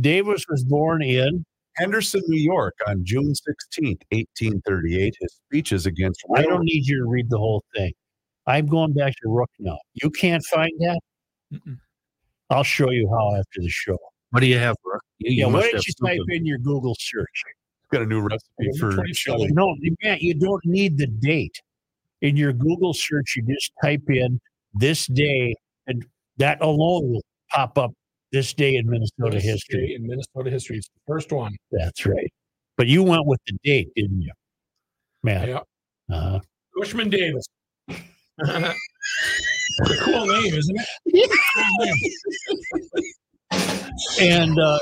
Davis 0.00 0.44
was 0.48 0.64
born 0.64 1.02
in, 1.02 1.44
Henderson, 1.76 2.22
New 2.26 2.40
York 2.40 2.74
on 2.88 3.04
June 3.04 3.32
16th, 3.32 4.02
1838. 4.10 5.14
His 5.20 5.32
speeches 5.46 5.86
against 5.86 6.22
I 6.34 6.42
don't 6.42 6.64
need 6.64 6.86
you 6.86 6.98
to 6.98 7.08
read 7.08 7.30
the 7.30 7.38
whole 7.38 7.64
thing. 7.74 7.92
I'm 8.48 8.66
going 8.66 8.94
back 8.94 9.12
to 9.22 9.28
Rook 9.28 9.50
now. 9.58 9.78
You 9.94 10.10
can't 10.10 10.42
find 10.44 10.70
that? 10.80 10.98
Mm-mm. 11.52 11.78
I'll 12.50 12.64
show 12.64 12.90
you 12.90 13.08
how 13.10 13.36
after 13.36 13.60
the 13.60 13.68
show. 13.68 13.98
What 14.30 14.40
do 14.40 14.46
you 14.46 14.58
have, 14.58 14.74
Rook? 14.84 15.02
You, 15.18 15.30
Yeah, 15.32 15.46
you 15.48 15.52
why 15.52 15.70
don't 15.70 15.86
you 15.86 15.92
type 16.04 16.20
in 16.30 16.46
your 16.46 16.58
Google 16.58 16.96
search? 16.98 17.42
got 17.92 18.02
a 18.02 18.06
new 18.06 18.20
recipe 18.20 18.70
for 18.78 19.02
chili. 19.14 19.48
No, 19.52 19.74
man, 20.02 20.18
you 20.20 20.34
don't 20.34 20.62
need 20.66 20.98
the 20.98 21.06
date. 21.06 21.56
In 22.20 22.36
your 22.36 22.52
Google 22.52 22.92
search, 22.92 23.34
you 23.36 23.42
just 23.54 23.72
type 23.82 24.02
in 24.08 24.38
this 24.74 25.06
day, 25.06 25.54
and 25.86 26.04
that 26.38 26.60
alone 26.60 27.12
will 27.12 27.22
pop 27.50 27.78
up 27.78 27.92
this 28.32 28.52
day 28.52 28.76
in 28.76 28.88
Minnesota 28.88 29.36
This 29.36 29.44
history. 29.44 29.88
day 29.88 29.94
In 29.94 30.06
Minnesota 30.06 30.50
history. 30.50 30.76
It's 30.78 30.88
the 30.88 31.00
first 31.06 31.32
one. 31.32 31.54
That's 31.70 32.04
right. 32.04 32.30
But 32.76 32.88
you 32.88 33.02
went 33.02 33.24
with 33.26 33.40
the 33.46 33.56
date, 33.64 33.88
didn't 33.96 34.20
you, 34.20 34.32
Matt? 35.22 35.48
Yeah. 35.48 35.60
Uh, 36.14 36.40
Cushman 36.76 37.08
Davis. 37.08 37.46
A 38.40 38.74
cool 40.00 40.26
name, 40.26 40.54
isn't 40.54 40.76
it? 41.04 41.30
Cool 41.54 41.92
and 44.20 44.58
uh, 44.58 44.78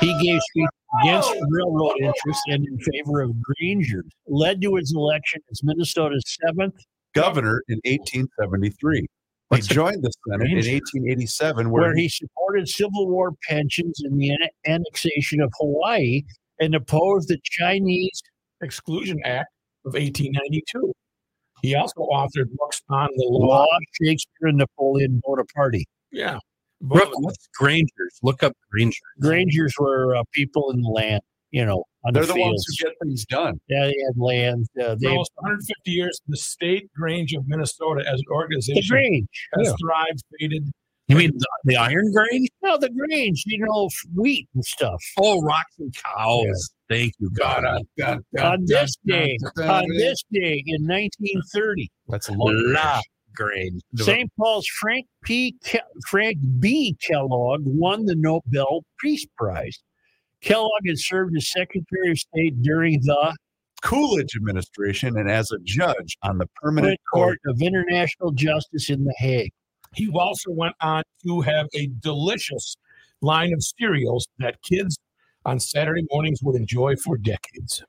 he 0.00 0.12
gave 0.22 0.40
speech 0.42 0.68
against 1.02 1.32
railroad 1.48 1.94
interests 2.00 2.42
and 2.48 2.66
in 2.66 2.78
favor 2.78 3.20
of 3.20 3.32
Grangers. 3.40 4.10
Led 4.26 4.60
to 4.62 4.76
his 4.76 4.92
election 4.94 5.40
as 5.50 5.62
Minnesota's 5.62 6.24
seventh. 6.44 6.74
Governor 7.14 7.62
in 7.68 7.76
1873. 7.84 9.00
He 9.00 9.08
What's 9.48 9.70
a 9.70 9.74
joined 9.74 10.02
the 10.02 10.10
Senate 10.28 10.50
in 10.50 10.56
1887, 10.56 11.70
where, 11.70 11.82
where 11.82 11.94
he 11.94 12.08
supported 12.08 12.68
Civil 12.68 13.08
War 13.08 13.32
pensions 13.46 14.00
and 14.02 14.18
the 14.18 14.34
annexation 14.66 15.40
of 15.42 15.52
Hawaii 15.58 16.22
and 16.58 16.74
opposed 16.74 17.28
the 17.28 17.38
Chinese. 17.44 18.22
Exclusion 18.62 19.18
Act 19.24 19.50
of 19.84 19.94
1892. 19.94 20.94
He 21.62 21.74
also 21.74 22.00
authored 22.12 22.50
books 22.56 22.82
on 22.90 23.08
the 23.16 23.24
law. 23.28 23.60
Law, 23.62 23.66
Shakespeare, 24.02 24.48
and 24.48 24.58
Napoleon 24.58 25.20
Bonaparte. 25.24 25.84
Yeah. 26.10 26.38
Brooke, 26.80 27.12
what's 27.20 27.48
Grangers? 27.56 28.18
Look 28.22 28.42
up 28.42 28.52
Grangers. 28.72 29.00
Grangers 29.20 29.74
were 29.78 30.16
uh, 30.16 30.24
people 30.32 30.70
in 30.72 30.82
the 30.82 30.88
land, 30.88 31.20
you 31.52 31.64
know, 31.64 31.84
on 32.04 32.12
they're 32.12 32.26
the 32.26 32.32
the 32.34 32.40
ones 32.40 32.64
who 32.66 32.84
get 32.86 32.94
things 33.00 33.24
done. 33.26 33.60
yeah, 33.68 33.84
they 33.84 33.94
had 34.06 34.16
land. 34.16 34.66
Uh, 34.76 34.96
For 35.00 35.10
almost 35.10 35.30
150 35.36 35.90
years, 35.92 36.20
the 36.26 36.36
state 36.36 36.90
Grange 36.96 37.32
of 37.34 37.46
Minnesota 37.46 38.00
as 38.00 38.14
an 38.18 38.24
the 38.26 38.34
organization 38.34 38.82
Grange. 38.88 39.28
has 39.56 39.68
Yeah. 39.68 39.74
thrived, 39.80 40.22
faded. 40.40 40.64
You 41.08 41.16
mean 41.16 41.32
the, 41.36 41.46
the 41.64 41.76
Iron 41.76 42.10
Grange? 42.12 42.48
No, 42.62 42.78
the 42.78 42.88
grains, 42.90 43.42
you 43.46 43.64
know, 43.66 43.88
wheat 44.14 44.48
and 44.54 44.64
stuff. 44.64 45.02
Oh, 45.18 45.40
rocks 45.42 45.74
and 45.78 45.94
cows. 45.94 46.70
Thank 46.88 47.14
you, 47.18 47.30
God. 47.30 47.64
on 48.40 48.64
this 48.66 48.96
day, 49.04 49.36
on 49.58 49.88
this 49.88 50.22
day 50.32 50.62
in 50.66 50.86
1930, 50.86 51.90
That's 52.08 52.28
a 52.28 52.32
long 52.32 52.54
La 52.72 53.00
Grange. 53.34 53.82
St. 53.96 54.30
Paul's 54.38 54.66
Frank 54.66 55.06
P. 55.24 55.56
Ke- 55.64 55.80
Frank 56.06 56.38
B. 56.60 56.96
Kellogg 57.00 57.62
won 57.64 58.04
the 58.04 58.14
Nobel 58.14 58.84
Peace 59.00 59.26
Prize. 59.36 59.82
Kellogg 60.40 60.86
had 60.86 60.98
served 60.98 61.36
as 61.36 61.50
Secretary 61.50 62.10
of 62.10 62.18
State 62.18 62.60
during 62.62 63.00
the 63.02 63.36
Coolidge 63.82 64.36
administration 64.36 65.16
and 65.18 65.28
as 65.30 65.50
a 65.50 65.58
judge 65.64 66.16
on 66.22 66.38
the 66.38 66.46
Permanent 66.56 66.60
permanent 66.62 67.00
Court 67.12 67.38
court. 67.44 67.54
of 67.56 67.60
International 67.62 68.30
Justice 68.32 68.90
in 68.90 69.04
The 69.04 69.14
Hague. 69.18 69.52
He 69.94 70.08
also 70.10 70.50
went 70.50 70.74
on 70.80 71.02
to 71.24 71.40
have 71.42 71.68
a 71.74 71.88
delicious 72.00 72.76
line 73.20 73.52
of 73.52 73.62
cereals 73.62 74.26
that 74.38 74.60
kids 74.62 74.98
on 75.44 75.60
Saturday 75.60 76.04
mornings 76.10 76.42
would 76.42 76.56
enjoy 76.56 76.96
for 76.96 77.16
decades. 77.16 77.84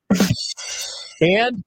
And 1.22 1.64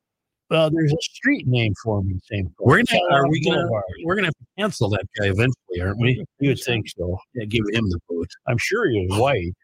uh, 0.50 0.68
there's 0.72 0.92
a 0.92 1.00
street 1.00 1.46
name 1.46 1.72
for 1.82 2.00
him 2.00 2.10
in 2.10 2.20
St. 2.20 2.56
Paul. 2.56 2.66
We're 2.66 2.82
gonna, 2.82 3.00
are 3.10 3.28
we 3.28 3.40
gonna, 3.40 3.68
we're 4.04 4.14
gonna 4.16 4.26
have 4.26 4.34
to 4.34 4.46
cancel 4.58 4.90
that 4.90 5.06
guy 5.18 5.26
eventually, 5.26 5.80
aren't 5.80 5.98
we? 5.98 6.24
You 6.40 6.50
would 6.50 6.60
think 6.60 6.88
so. 6.88 7.18
Yeah, 7.34 7.46
give 7.46 7.64
him 7.72 7.88
the 7.88 7.98
boot. 8.08 8.28
I'm 8.46 8.58
sure 8.58 8.88
he 8.88 9.06
was 9.08 9.18
white. 9.18 9.54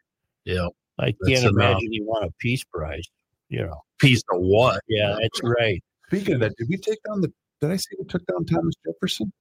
Yeah. 0.45 0.67
I 0.99 1.13
can't 1.25 1.43
enough. 1.43 1.51
imagine 1.51 1.91
he 1.91 2.01
won 2.03 2.23
a 2.23 2.31
Peace 2.39 2.63
Prize. 2.63 3.07
You 3.49 3.65
know. 3.65 3.81
Piece 3.99 4.23
of 4.31 4.41
what? 4.41 4.81
Yeah, 4.87 5.15
that's 5.21 5.41
right. 5.43 5.81
Speaking 6.07 6.35
of 6.35 6.39
that, 6.41 6.55
did 6.57 6.67
we 6.69 6.77
take 6.77 6.99
down 7.07 7.21
the? 7.21 7.31
Did 7.61 7.71
I 7.71 7.77
see 7.77 7.95
we 7.97 8.05
took 8.05 8.25
down 8.25 8.45
Thomas 8.45 8.75
Jefferson 8.85 9.31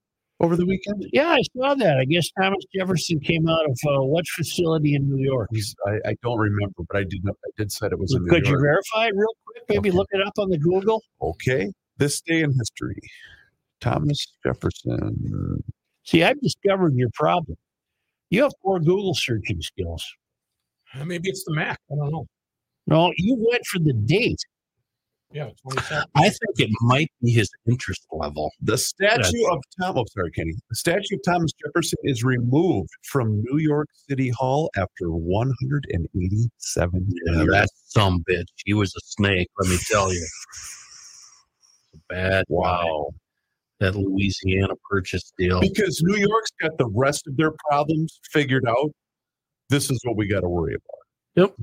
over 0.42 0.56
the 0.56 0.66
weekend? 0.66 1.06
Yeah, 1.12 1.28
I 1.28 1.40
saw 1.56 1.74
that. 1.74 1.98
I 1.98 2.04
guess 2.04 2.28
Thomas 2.38 2.64
Jefferson 2.74 3.20
came 3.20 3.48
out 3.48 3.64
of 3.64 3.78
uh, 3.88 4.02
what 4.02 4.26
facility 4.28 4.94
in 4.94 5.08
New 5.08 5.22
York? 5.22 5.48
He's. 5.52 5.74
I, 5.86 6.10
I 6.10 6.16
don't 6.22 6.38
remember, 6.38 6.82
but 6.88 6.96
I 6.96 7.04
did. 7.04 7.20
I 7.26 7.32
did 7.56 7.72
said 7.72 7.92
it 7.92 7.98
was 7.98 8.12
in 8.14 8.22
New 8.24 8.30
York. 8.32 8.42
Could 8.44 8.50
you 8.50 8.60
verify 8.60 9.06
it 9.06 9.12
real 9.14 9.26
quick? 9.46 9.62
Maybe 9.68 9.88
Okay. 9.90 9.96
look 9.96 10.08
it 10.12 10.26
up 10.26 10.32
on 10.38 10.50
the 10.50 10.58
Google. 10.58 11.02
Okay, 11.22 11.70
this 11.96 12.20
day 12.20 12.42
in 12.42 12.52
history, 12.58 12.98
Thomas 13.80 14.26
Jefferson. 14.44 15.62
See, 16.04 16.24
I've 16.24 16.40
discovered 16.40 16.94
your 16.96 17.08
problem. 17.14 17.56
You 18.30 18.42
have 18.42 18.52
poor 18.62 18.80
Google 18.80 19.14
searching 19.14 19.60
skills. 19.62 20.04
Maybe 21.06 21.28
it's 21.30 21.44
the 21.44 21.54
Mac. 21.54 21.78
I 21.90 21.94
don't 21.94 22.10
know. 22.12 22.26
No, 22.88 23.12
you 23.16 23.36
went 23.50 23.64
for 23.66 23.78
the 23.78 23.92
date. 23.92 24.40
Yeah, 25.32 25.48
27. 25.62 26.04
I 26.14 26.28
think 26.28 26.58
it 26.58 26.70
might 26.82 27.10
be 27.22 27.30
his 27.30 27.50
interest 27.66 28.06
level. 28.12 28.50
The 28.60 28.76
statue 28.76 29.46
of 29.50 29.62
Tom. 29.80 29.96
Oh, 29.98 30.04
sorry, 30.12 30.30
Kenny. 30.32 30.52
The 30.70 30.76
statue 30.76 31.14
of 31.16 31.20
Thomas 31.24 31.52
Jefferson 31.52 31.98
is 32.04 32.22
removed 32.22 32.90
from 33.04 33.42
New 33.42 33.58
York 33.58 33.88
City 34.08 34.28
Hall 34.30 34.70
after 34.76 35.10
187 35.10 37.08
Yeah, 37.26 37.32
years. 37.36 37.46
that 37.50 37.68
some 37.86 38.22
bitch. 38.28 38.46
He 38.64 38.74
was 38.74 38.94
a 38.94 39.00
snake, 39.04 39.48
let 39.58 39.70
me 39.70 39.78
tell 39.90 40.12
you. 40.12 40.26
Bad 42.08 42.44
Wow. 42.48 43.06
guy. 43.10 43.16
That 43.80 43.96
Louisiana 43.96 44.74
purchase 44.88 45.32
deal. 45.36 45.60
Because 45.60 46.00
New 46.04 46.16
York's 46.16 46.50
got 46.60 46.78
the 46.78 46.88
rest 46.94 47.26
of 47.26 47.36
their 47.36 47.50
problems 47.68 48.20
figured 48.30 48.64
out. 48.68 48.92
This 49.70 49.90
is 49.90 49.98
what 50.04 50.16
we 50.16 50.28
got 50.28 50.40
to 50.40 50.48
worry 50.48 50.76
about. 50.76 51.56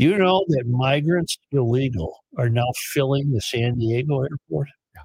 You 0.00 0.16
know 0.16 0.44
that 0.48 0.66
migrants 0.66 1.36
illegal 1.52 2.16
are 2.38 2.48
now 2.48 2.68
filling 2.92 3.30
the 3.32 3.40
San 3.42 3.78
Diego 3.78 4.22
airport. 4.22 4.68
Yeah. 4.94 5.02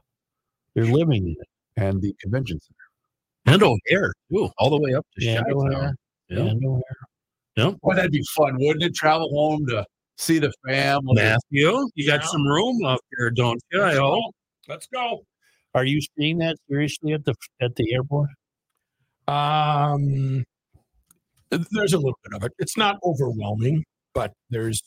They're 0.74 0.86
living 0.86 1.26
in 1.26 1.36
it. 1.38 1.48
And 1.76 2.02
the 2.02 2.16
convention 2.22 2.58
center. 2.62 3.54
And 3.54 3.62
O'Hare, 3.62 4.14
too, 4.32 4.50
all 4.58 4.70
the 4.70 4.80
way 4.80 4.94
up 4.94 5.06
to 5.20 5.28
And 5.28 5.46
Chi-Town. 5.46 5.96
Yeah. 6.30 6.38
And 6.40 6.66
O'Hare. 6.66 7.74
Boy, 7.82 7.96
that'd 7.96 8.12
be 8.14 8.24
fun, 8.34 8.56
wouldn't 8.58 8.84
it? 8.84 8.96
Travel 8.96 9.30
home 9.32 9.66
to 9.68 9.86
see 10.18 10.40
the 10.40 10.54
family. 10.66 11.16
Matthew, 11.16 11.90
you 11.96 12.08
got 12.08 12.22
Yeah. 12.22 12.28
some 12.28 12.48
room 12.48 12.86
up 12.86 13.02
there, 13.18 13.32
don't 13.32 13.62
you? 13.74 13.84
I 13.84 13.96
hope. 13.96 14.34
Let's 14.70 14.88
go. 14.88 15.26
Are 15.74 15.84
you 15.84 16.00
seeing 16.18 16.38
that 16.38 16.56
seriously 16.70 17.12
at 17.12 17.26
the 17.26 17.36
at 17.60 17.76
the 17.76 17.94
airport? 17.94 18.30
Um, 19.28 20.46
there's 21.50 21.92
a 21.92 21.98
little 21.98 22.18
bit 22.24 22.34
of 22.34 22.44
it. 22.46 22.54
It's 22.60 22.78
not 22.78 22.98
overwhelming, 23.04 23.84
but 24.16 24.32
there's. 24.50 24.82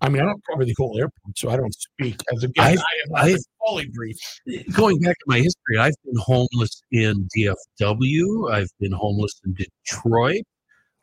I 0.00 0.08
mean, 0.08 0.20
I 0.22 0.24
don't 0.24 0.42
cover 0.50 0.64
the 0.64 0.74
whole 0.76 0.98
airport, 0.98 1.36
so 1.38 1.48
I 1.50 1.56
don't 1.56 1.72
speak 1.74 2.20
as 2.34 2.42
a 2.42 2.48
guy. 2.48 2.70
I 2.70 2.70
I've- 2.70 2.80
have 3.14 3.24
I've- 3.26 3.38
fully 3.66 3.88
briefed. 3.92 4.40
Going 4.72 4.98
back 4.98 5.16
to 5.18 5.24
my 5.28 5.38
history, 5.38 5.78
I've 5.78 5.94
been 6.04 6.16
homeless 6.16 6.82
in 6.90 7.28
DFW. 7.36 8.50
I've 8.50 8.70
been 8.80 8.90
homeless 8.90 9.40
in 9.44 9.54
Detroit. 9.54 10.42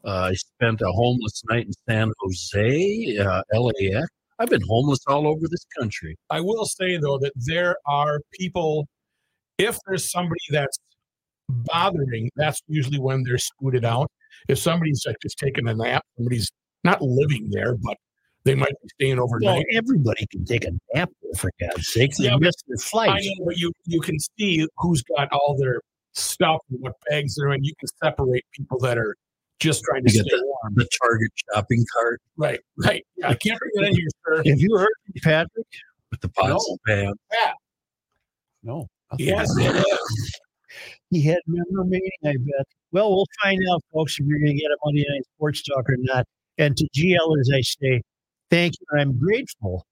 Uh, 0.03 0.31
I 0.31 0.33
spent 0.33 0.81
a 0.81 0.91
homeless 0.91 1.41
night 1.49 1.67
in 1.67 1.71
San 1.87 2.11
Jose, 2.19 3.17
uh, 3.17 3.41
LAX. 3.53 4.07
I've 4.39 4.49
been 4.49 4.61
homeless 4.67 4.99
all 5.07 5.27
over 5.27 5.47
this 5.49 5.65
country. 5.77 6.17
I 6.29 6.41
will 6.41 6.65
say 6.65 6.97
though 6.97 7.19
that 7.19 7.33
there 7.35 7.75
are 7.85 8.19
people. 8.33 8.87
If 9.57 9.77
there's 9.87 10.09
somebody 10.09 10.39
that's 10.51 10.77
bothering, 11.49 12.29
that's 12.35 12.61
usually 12.67 12.99
when 12.99 13.23
they're 13.23 13.37
scooted 13.37 13.83
out. 13.85 14.09
If 14.47 14.59
somebody's 14.59 15.03
like 15.05 15.17
just 15.21 15.37
taking 15.37 15.67
a 15.67 15.73
nap, 15.73 16.03
somebody's 16.17 16.49
not 16.84 17.01
living 17.01 17.49
there, 17.51 17.76
but 17.76 17.97
they 18.45 18.56
might 18.56 18.73
be 18.81 18.89
staying 18.95 19.18
Well, 19.18 19.26
overnight. 19.26 19.65
everybody 19.73 20.26
can 20.27 20.45
take 20.45 20.65
a 20.65 20.72
nap 20.95 21.10
there, 21.22 21.34
for 21.38 21.51
God's 21.60 21.91
sake. 21.91 22.15
They 22.15 22.26
Yeah, 22.26 22.31
but- 22.34 22.41
miss 22.41 22.56
their 22.91 23.01
I 23.10 23.19
know, 23.19 23.45
but 23.45 23.57
you 23.57 23.72
you 23.85 23.99
can 24.01 24.18
see 24.38 24.68
who's 24.77 25.01
got 25.03 25.31
all 25.31 25.57
their 25.60 25.81
stuff 26.14 26.60
and 26.69 26.80
what 26.81 26.93
bags 27.10 27.35
they're 27.35 27.51
in. 27.53 27.64
You 27.64 27.73
can 27.80 27.88
separate 28.03 28.45
people 28.53 28.80
that 28.80 28.97
are 28.97 29.15
just 29.60 29.84
trying 29.84 30.06
to 30.06 30.11
You 30.14 30.22
stay 30.22 30.30
get 30.30 30.39
warm. 30.41 30.73
The 30.76 30.88
Target 31.01 31.31
shopping 31.53 31.85
cart 31.93 32.22
Right, 32.38 32.60
right. 32.77 33.06
Yeah, 33.18 33.30
I 33.30 33.34
can't 33.35 33.60
bring 33.60 33.72
that 33.76 33.88
in 33.89 33.93
here, 33.95 34.07
sir. 34.26 34.43
Have 34.49 34.60
you 34.60 34.77
heard, 34.77 34.89
Patrick? 35.22 35.68
with 36.11 36.22
the 36.22 36.30
pots 36.30 36.68
and 36.69 36.80
pans. 36.88 37.15
No. 38.64 38.88
Yes, 39.18 39.49
He 41.11 41.22
had 41.23 41.39
memorabilia, 41.47 42.01
I 42.26 42.34
bet. 42.38 42.68
Well, 42.91 43.10
we'll 43.15 43.26
find 43.43 43.61
out, 43.72 43.81
folks, 43.91 44.18
if 44.19 44.26
you're 44.26 44.39
going 44.39 44.56
to 44.56 44.61
get 44.61 44.72
a 44.72 44.77
Monday 44.85 45.06
Night 45.10 45.23
Sports 45.35 45.61
Talk 45.64 45.89
or 45.89 45.95
not. 45.97 46.26
And 46.60 46.76
to 46.76 46.88
GLers, 46.95 47.56
I 47.56 47.61
say 47.61 48.02
thank 48.49 48.73
you. 48.80 48.99
I'm 48.99 49.18
grateful 49.18 49.86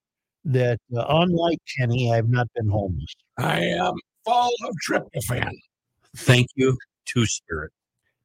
that, 0.43 0.79
uh, 0.95 1.05
unlike 1.07 1.59
Kenny, 1.77 2.11
I've 2.13 2.29
not 2.29 2.47
been 2.55 2.67
homeless. 2.67 3.15
I 3.37 3.61
am 3.61 3.93
full 4.25 4.51
of 4.65 4.75
tryptophan. 4.87 5.51
Thank 6.17 6.47
you, 6.55 6.77
Two 7.05 7.25
Spirit. 7.25 7.71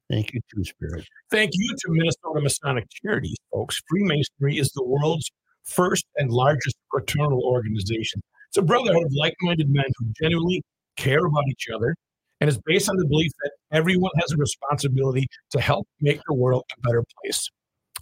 Thank 0.09 0.33
you, 0.33 0.41
Two 0.53 0.65
Spirit. 0.65 1.05
Thank 1.31 1.51
you 1.53 1.69
to 1.69 1.85
Minnesota 1.87 2.41
Masonic 2.41 2.85
Charities, 2.89 3.37
folks. 3.51 3.81
Freemasonry 3.89 4.57
is 4.57 4.69
the 4.75 4.83
world's 4.83 5.31
first 5.63 6.05
and 6.17 6.29
largest 6.29 6.75
fraternal 6.91 7.41
organization. 7.45 8.21
It's 8.49 8.57
a 8.57 8.61
brotherhood 8.61 9.05
of 9.05 9.13
like 9.17 9.35
minded 9.41 9.69
men 9.69 9.85
who 9.97 10.07
genuinely 10.21 10.61
care 10.97 11.25
about 11.25 11.43
each 11.49 11.67
other 11.73 11.95
and 12.41 12.49
is 12.49 12.59
based 12.65 12.89
on 12.89 12.97
the 12.97 13.05
belief 13.05 13.31
that 13.43 13.51
everyone 13.71 14.11
has 14.17 14.33
a 14.33 14.37
responsibility 14.37 15.27
to 15.51 15.61
help 15.61 15.87
make 16.01 16.19
the 16.27 16.33
world 16.33 16.63
a 16.77 16.81
better 16.81 17.03
place. 17.23 17.49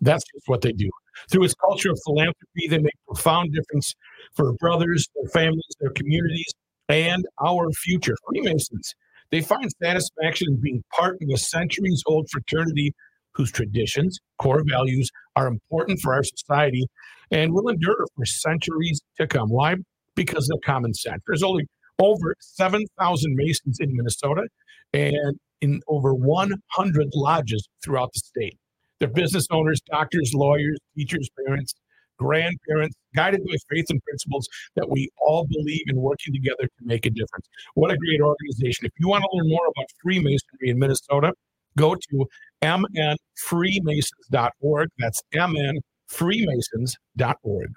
That's 0.02 0.24
just 0.34 0.48
what 0.48 0.62
they 0.62 0.72
do. 0.72 0.90
Through 1.30 1.44
its 1.46 1.54
culture 1.56 1.92
of 1.92 2.00
philanthropy, 2.06 2.68
they 2.68 2.80
make 2.80 2.94
profound 3.08 3.54
difference 3.54 3.94
for 4.36 4.54
brothers, 4.54 5.08
their 5.16 5.30
families, 5.30 5.64
their 5.80 5.92
communities, 5.92 6.52
and 6.90 7.26
our 7.46 7.72
future. 7.72 8.16
Freemasons, 8.28 8.96
they 9.32 9.42
find 9.42 9.70
satisfaction 9.82 10.48
in 10.50 10.62
being 10.62 10.84
part 10.98 11.16
of 11.22 11.30
a 11.34 11.38
centuries 11.38 12.04
old 12.08 12.28
fraternity 12.32 12.94
whose 13.34 13.52
traditions, 13.52 14.20
core 14.40 14.64
values 14.68 15.10
are 15.36 15.48
important 15.48 16.00
for 16.02 16.14
our 16.14 16.24
society 16.24 16.86
and 17.32 17.54
will 17.54 17.70
endure 17.70 18.06
for 18.16 18.26
centuries 18.26 19.02
to 19.20 19.28
come. 19.28 19.50
Why? 19.50 19.76
Because 20.16 20.50
of 20.52 20.60
common 20.66 20.94
sense. 20.94 21.22
There's 21.28 21.44
only 21.44 21.68
over 22.00 22.36
7,000 22.40 23.36
Masons 23.36 23.78
in 23.80 23.96
Minnesota 23.96 24.48
and 24.94 25.40
in 25.62 25.82
over 25.88 26.14
100 26.14 27.08
lodges 27.14 27.70
throughout 27.84 28.10
the 28.14 28.20
state. 28.20 28.58
They're 29.02 29.10
business 29.10 29.48
owners, 29.50 29.82
doctors, 29.82 30.32
lawyers, 30.36 30.78
teachers, 30.96 31.28
parents, 31.44 31.74
grandparents, 32.20 32.96
guided 33.16 33.44
by 33.44 33.56
faith 33.68 33.88
and 33.90 34.00
principles 34.04 34.48
that 34.76 34.92
we 34.92 35.10
all 35.18 35.48
believe 35.50 35.86
in 35.88 35.96
working 35.96 36.36
together 36.36 36.68
to 36.68 36.82
make 36.82 37.08
a 37.08 37.10
difference. 37.10 37.48
What 37.74 37.90
a 37.90 37.98
great 37.98 38.22
organization. 38.22 38.86
If 38.86 38.92
you 39.00 39.10
want 39.10 39.24
to 39.24 39.30
learn 39.34 39.50
more 39.50 39.66
about 39.76 39.88
Freemasonry 40.04 40.70
in 40.70 40.78
Minnesota, 40.78 41.34
go 41.76 41.96
to 41.96 42.26
mnfreemasons.org. 42.62 44.90
That's 45.00 45.24
mnfreemasons.org. 45.34 47.72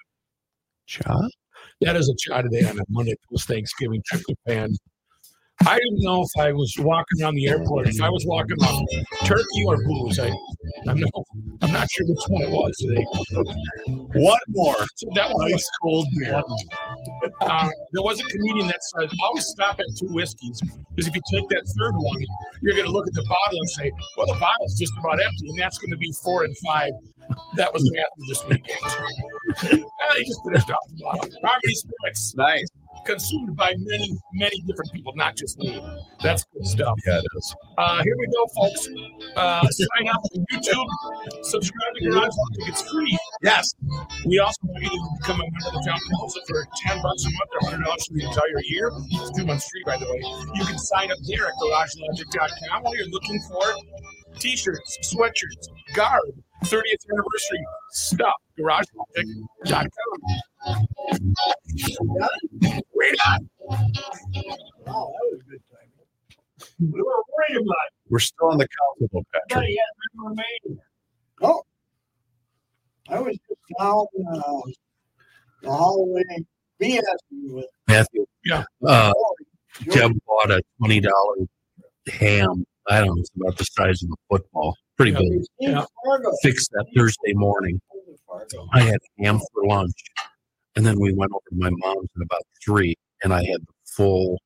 Cha? 0.86 1.28
That 1.80 1.96
is 1.96 2.10
a 2.10 2.14
cha 2.18 2.42
today 2.42 2.68
on 2.68 2.78
a 2.78 2.84
Monday 2.90 3.14
post 3.30 3.48
Thanksgiving 3.48 4.02
tryptophan. 4.12 4.76
I 5.66 5.78
didn't 5.78 6.01
know 6.03 6.23
if 6.23 6.31
I 6.39 6.53
was 6.53 6.74
walking 6.78 7.23
around 7.23 7.35
the 7.36 7.49
airport, 7.49 7.89
if 7.89 8.01
I 8.01 8.09
was 8.09 8.24
walking 8.27 8.57
on 8.62 8.86
turkey 9.24 9.65
or 9.66 9.82
booze. 9.85 10.19
I, 10.19 10.31
I'm, 10.89 10.99
no, 10.99 11.07
I'm 11.62 11.73
not 11.73 11.91
sure 11.91 12.07
which 12.07 12.24
one 12.28 12.43
it 12.43 12.51
was 12.51 12.77
today. 12.77 13.05
What 14.20 14.43
more? 14.49 14.77
So 14.97 15.09
that 15.15 15.32
one 15.32 15.51
was 15.53 15.69
cold 15.82 16.07
beer. 16.19 16.43
uh, 17.41 17.69
there 17.93 18.03
was 18.03 18.20
a 18.20 18.24
comedian 18.24 18.66
that 18.69 18.82
said, 18.82 19.11
always 19.23 19.47
stop 19.47 19.81
at 19.81 19.86
two 19.99 20.09
whiskeys. 20.09 20.61
Because 20.95 21.09
if 21.09 21.15
you 21.15 21.23
take 21.32 21.49
that 21.49 21.65
third 21.78 21.95
one, 21.95 22.24
you're 22.62 22.74
going 22.74 22.86
to 22.86 22.93
look 22.93 23.07
at 23.07 23.15
the 23.15 23.24
bottle 23.24 23.59
and 23.59 23.70
say, 23.70 23.93
well, 24.16 24.27
the 24.27 24.39
bottle's 24.39 24.78
just 24.78 24.93
about 24.99 25.23
empty. 25.23 25.49
And 25.49 25.59
that's 25.59 25.78
going 25.78 25.91
to 25.91 25.97
be 25.97 26.12
four 26.23 26.45
and 26.45 26.57
five. 26.65 26.93
That 27.57 27.73
was 27.73 27.91
Matthew 27.91 28.24
this 28.28 28.45
weekend. 28.47 29.85
he 30.16 30.24
just 30.24 30.41
finished 30.45 30.70
off 30.70 30.78
the 30.91 31.03
bottle. 31.03 31.31
Harmony 31.43 31.74
Spirits, 31.74 32.35
Nice. 32.36 32.69
Consumed 33.05 33.57
by 33.57 33.75
many, 33.79 34.16
many 34.35 34.61
different 34.66 34.93
people, 34.93 35.12
not 35.16 35.37
just 35.37 35.59
me. 35.59 35.83
That's 36.23 36.45
good 36.53 36.66
stuff. 36.66 36.99
Yeah, 37.07 37.19
it 37.19 37.25
is. 37.37 37.55
Uh, 37.79 38.03
here 38.03 38.16
we 38.19 38.27
go, 38.27 38.47
folks. 38.57 38.89
Uh, 39.37 39.66
sign 39.69 40.09
up 40.09 40.23
on 40.35 40.45
YouTube, 40.53 41.45
subscribe 41.45 41.95
to 41.97 42.11
Garage 42.11 42.23
Logic. 42.23 42.69
It's 42.69 42.83
free. 42.91 43.19
Yes. 43.43 43.75
We 44.27 44.39
also 44.39 44.57
want 44.65 44.83
you 44.83 44.91
to 44.91 45.09
become 45.21 45.41
a 45.41 45.45
member 45.45 45.69
of 45.69 45.73
the 45.75 45.85
town 45.87 45.99
council 46.21 46.43
for 46.49 46.66
ten 46.87 47.03
bucks 47.03 47.25
a 47.25 47.31
month 47.31 47.51
or 47.61 47.71
hundred 47.71 47.85
dollars 47.85 48.07
for 48.07 48.15
the 48.15 48.25
entire 48.25 48.61
year. 48.65 48.91
It's 49.11 49.31
two 49.37 49.45
months 49.45 49.69
free, 49.69 49.83
by 49.85 49.97
the 49.99 50.07
way. 50.07 50.21
You 50.55 50.65
can 50.65 50.79
sign 50.79 51.11
up 51.11 51.19
there 51.27 51.47
at 51.47 51.55
garagelogic.com 51.55 52.83
while 52.83 52.97
you're 52.97 53.09
looking 53.09 53.41
for 53.49 53.75
t-shirts, 54.39 54.99
sweatshirts, 55.15 55.69
garb, 55.95 56.23
30th 56.65 57.05
anniversary 57.12 57.65
stuff. 57.91 58.35
Garagelogic.com. 58.59 59.89
Wait 62.95 63.15
on. 63.28 63.49
Wow, 63.61 65.12
that 65.12 65.24
was 65.31 65.41
a 65.41 65.51
good 65.51 65.61
time. 65.70 65.89
We 66.81 67.01
were 67.03 67.12
about 67.57 67.77
We're 68.09 68.19
still 68.19 68.49
on 68.51 68.59
the 68.59 68.66
council, 68.69 69.09
though, 69.12 69.41
Patrick. 69.51 69.70
it. 70.66 70.78
Oh. 71.43 71.62
I 73.11 73.20
was 73.20 73.36
just 73.36 73.61
down, 73.78 74.07
uh, 74.32 74.61
the 75.62 75.70
hallway, 75.70 76.23
BS 76.81 77.03
with. 77.31 77.66
Matthew. 77.86 78.24
Yeah. 78.45 78.65
Uh, 78.86 79.12
Joe 79.82 80.09
Deb 80.09 80.12
bought 80.27 80.51
a 80.51 80.62
twenty 80.78 81.01
dollar 81.01 81.36
ham. 82.12 82.65
I 82.89 82.99
don't 83.01 83.09
know, 83.09 83.15
it's 83.20 83.31
about 83.36 83.57
the 83.59 83.65
size 83.65 84.03
of 84.03 84.11
a 84.11 84.16
football. 84.31 84.77
Pretty 84.97 85.12
Yeah. 85.12 85.19
big. 85.19 85.43
Yeah. 85.59 85.85
Fixed 86.43 86.70
that 86.73 86.86
Thursday 86.97 87.32
morning. 87.35 87.81
I 88.73 88.81
had 88.81 88.99
ham 89.19 89.39
for 89.53 89.66
lunch. 89.66 89.93
And 90.76 90.84
then 90.84 90.98
we 90.98 91.12
went 91.12 91.32
over 91.32 91.42
to 91.51 91.56
my 91.56 91.70
mom's 91.70 92.09
at 92.16 92.22
about 92.22 92.42
three 92.64 92.94
and 93.22 93.32
I 93.32 93.44
had 93.44 93.60
the 93.62 93.72
full 93.84 94.40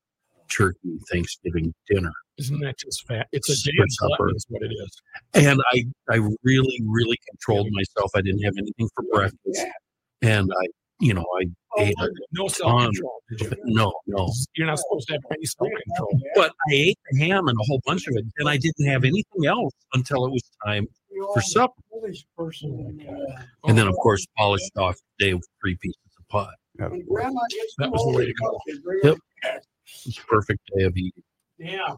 turkey 0.48 0.98
Thanksgiving 1.10 1.74
dinner. 1.88 2.12
Isn't 2.38 2.60
that 2.60 2.78
just 2.78 3.06
fat? 3.06 3.26
It's 3.32 3.48
a 3.50 3.56
Super 3.56 3.76
damn 3.78 3.90
supper. 3.90 4.10
supper. 4.10 4.36
Is 4.36 4.46
what 4.48 4.62
it 4.62 4.72
is. 4.72 5.02
And 5.34 5.60
I, 5.72 5.84
I 6.10 6.16
really, 6.44 6.80
really 6.86 7.18
controlled 7.28 7.68
myself. 7.72 8.10
I 8.14 8.20
didn't 8.22 8.42
have 8.42 8.54
anything 8.56 8.88
for 8.94 9.04
breakfast. 9.12 9.66
And 10.22 10.50
I, 10.62 10.66
you 11.00 11.14
know, 11.14 11.24
I 11.40 11.46
oh, 11.78 11.82
ate 11.82 11.94
No 12.32 12.46
self 12.48 12.82
control. 12.82 13.20
no, 13.64 13.92
no. 14.06 14.32
You're 14.56 14.68
not 14.68 14.78
supposed 14.78 15.08
to 15.08 15.14
have 15.14 15.22
any 15.32 15.44
self 15.46 15.68
control. 15.86 16.20
But 16.36 16.52
I 16.70 16.72
ate 16.72 16.98
the 17.10 17.18
ham 17.26 17.48
and 17.48 17.58
a 17.58 17.64
whole 17.66 17.80
bunch 17.84 18.06
of 18.06 18.14
it, 18.16 18.24
and 18.38 18.48
I 18.48 18.56
didn't 18.56 18.86
have 18.86 19.04
anything 19.04 19.46
else 19.46 19.72
until 19.94 20.24
it 20.26 20.30
was 20.30 20.42
time 20.64 20.86
for 21.34 21.42
supper. 21.42 21.74
Foolish 21.90 22.24
person. 22.36 23.04
And 23.64 23.76
then, 23.78 23.88
of 23.88 23.96
course, 23.96 24.26
polished 24.36 24.76
off 24.76 24.96
the 25.18 25.26
day 25.26 25.34
with 25.34 25.46
three 25.60 25.76
pieces 25.76 26.07
of 26.30 26.46
pie. 26.46 26.54
When 26.88 27.04
grandma 27.06 27.40
gets 27.50 27.74
That 27.78 27.90
was 27.90 28.02
the 28.04 28.16
way 28.16 28.26
to 28.26 28.32
go. 28.34 28.60
they 28.66 29.08
Yep. 29.08 29.18
her- 29.42 29.48
It 29.56 29.62
was 30.06 30.18
a 30.18 30.26
perfect 30.26 30.60
day 30.76 30.84
of 30.84 30.96
eating. 30.96 31.22
Yeah. 31.58 31.94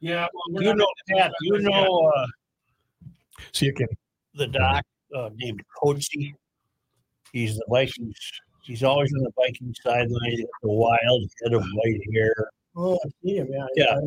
Yeah. 0.00 0.26
well, 0.52 0.62
You 0.62 0.74
know, 0.74 0.86
Pat, 1.08 1.32
you 1.42 1.58
know 1.60 2.12
uh, 2.16 2.26
See 3.52 3.66
you, 3.66 3.72
Kenny. 3.74 3.96
the 4.34 4.46
doc 4.48 4.84
uh, 5.14 5.30
named 5.36 5.62
Coatsy. 5.82 6.34
He's 7.32 7.56
the 7.56 7.64
Vikings. 7.68 8.16
He's 8.62 8.82
always 8.82 9.12
on 9.14 9.22
the 9.22 9.30
Viking 9.36 9.74
sideline. 9.82 10.44
The 10.62 10.68
wild 10.68 11.24
head 11.42 11.54
of 11.54 11.62
white 11.62 12.00
hair. 12.14 12.34
Oh, 12.76 12.94
I 12.94 13.08
see 13.22 13.36
him, 13.36 13.48
yeah. 13.50 13.66
Yeah. 13.74 14.00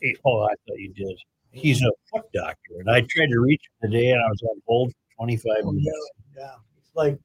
He- 0.00 0.16
oh, 0.24 0.42
I 0.42 0.48
thought 0.66 0.78
you 0.78 0.92
did. 0.94 1.16
He's 1.52 1.82
a 1.82 1.90
foot 2.12 2.24
doctor, 2.34 2.74
and 2.80 2.90
I 2.90 3.00
tried 3.08 3.28
to 3.30 3.40
reach 3.40 3.62
him 3.82 3.90
today, 3.90 4.10
and 4.10 4.20
I 4.20 4.28
was 4.28 4.42
on 4.42 4.60
hold 4.66 4.90
for 4.92 5.24
25 5.24 5.52
Oh, 5.64 5.72
minutes. 5.72 6.10
Yeah, 6.38 6.44
yeah. 6.44 6.54
It's 6.78 6.90
like 6.94 7.18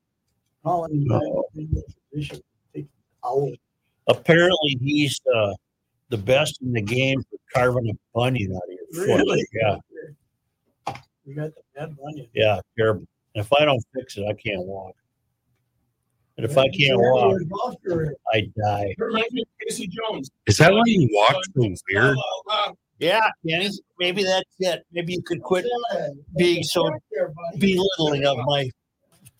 calling 0.64 0.94
you 1.02 1.44
in 1.56 1.69
the 1.73 1.84
position. 2.11 2.40
Take 2.73 2.88
out. 3.26 3.49
Apparently, 4.07 4.77
he's 4.81 5.19
uh, 5.35 5.53
the 6.10 6.18
best 6.18 6.61
in 6.61 6.73
the 6.73 6.81
game 6.81 7.22
for 7.23 7.38
carving 7.53 7.90
a 7.90 7.94
bunion 8.14 8.56
out 8.56 8.61
of 8.64 8.69
your 8.69 9.07
foot. 9.07 9.18
Really? 9.26 9.45
Yeah, 9.53 9.77
You 11.26 11.35
got 11.35 11.52
the 11.56 11.61
bad 11.76 11.95
bunion. 11.98 12.27
yeah, 12.34 12.60
terrible. 12.77 13.06
And 13.35 13.44
if 13.45 13.52
I 13.57 13.65
don't 13.65 13.84
fix 13.95 14.18
it, 14.18 14.26
I 14.30 14.34
can't 14.34 14.64
walk. 14.65 14.95
And 16.38 16.45
if 16.45 16.57
I 16.57 16.68
can't 16.69 16.99
walk, 16.99 17.38
walk. 17.49 17.76
I 18.34 18.49
die. 18.60 18.95
Reminds 18.98 19.31
me 19.31 19.41
of 19.44 19.48
Casey 19.61 19.88
Jones. 19.88 20.30
Is 20.48 20.57
that 20.57 20.73
why 20.73 20.81
you 20.85 21.07
walk 21.14 21.35
so 21.56 21.76
weird? 21.91 22.18
Yeah, 22.99 23.27
Kenny, 23.48 23.69
maybe 23.99 24.23
that's 24.23 24.49
it. 24.60 24.84
Maybe 24.91 25.14
you 25.14 25.22
could 25.23 25.41
quit 25.41 25.65
being 26.38 26.64
so 26.64 26.90
belittling 27.57 28.26
of 28.26 28.38
my 28.45 28.69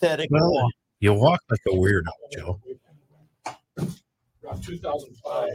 pathetic 0.04 0.30
Well, 0.32 0.52
walk. 0.52 0.72
You 1.00 1.14
walk 1.14 1.40
like 1.50 1.60
a 1.68 1.76
weirdo, 1.76 2.08
Joe. 2.34 2.60
around 4.46 4.64
2005. 4.64 5.50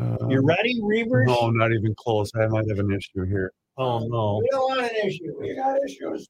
Uh, 0.00 0.28
You 0.28 0.40
ready, 0.42 0.80
Reuvers? 0.82 1.26
no, 1.26 1.50
not 1.50 1.72
even 1.72 1.94
close. 1.96 2.30
I 2.34 2.46
might 2.46 2.68
have 2.68 2.78
an 2.78 2.90
issue 2.90 3.24
here. 3.24 3.52
Oh 3.76 4.00
no. 4.00 4.38
We 4.42 4.48
don't 4.50 4.68
want 4.78 4.80
an 4.82 5.06
issue. 5.08 5.34
We 5.40 5.54
got 5.54 5.78
issues. 5.84 6.28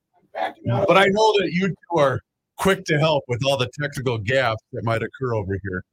But 0.67 0.97
I 0.99 1.07
know 1.07 1.33
that 1.39 1.51
you 1.53 1.69
two 1.69 1.99
are 1.99 2.21
quick 2.57 2.85
to 2.87 2.99
help 2.99 3.25
with 3.29 3.45
all 3.45 3.57
the 3.57 3.71
technical 3.81 4.19
gaps 4.19 4.63
that 4.73 4.85
might 4.85 5.03
occur 5.03 5.35
over 5.35 5.59
here. 5.63 5.85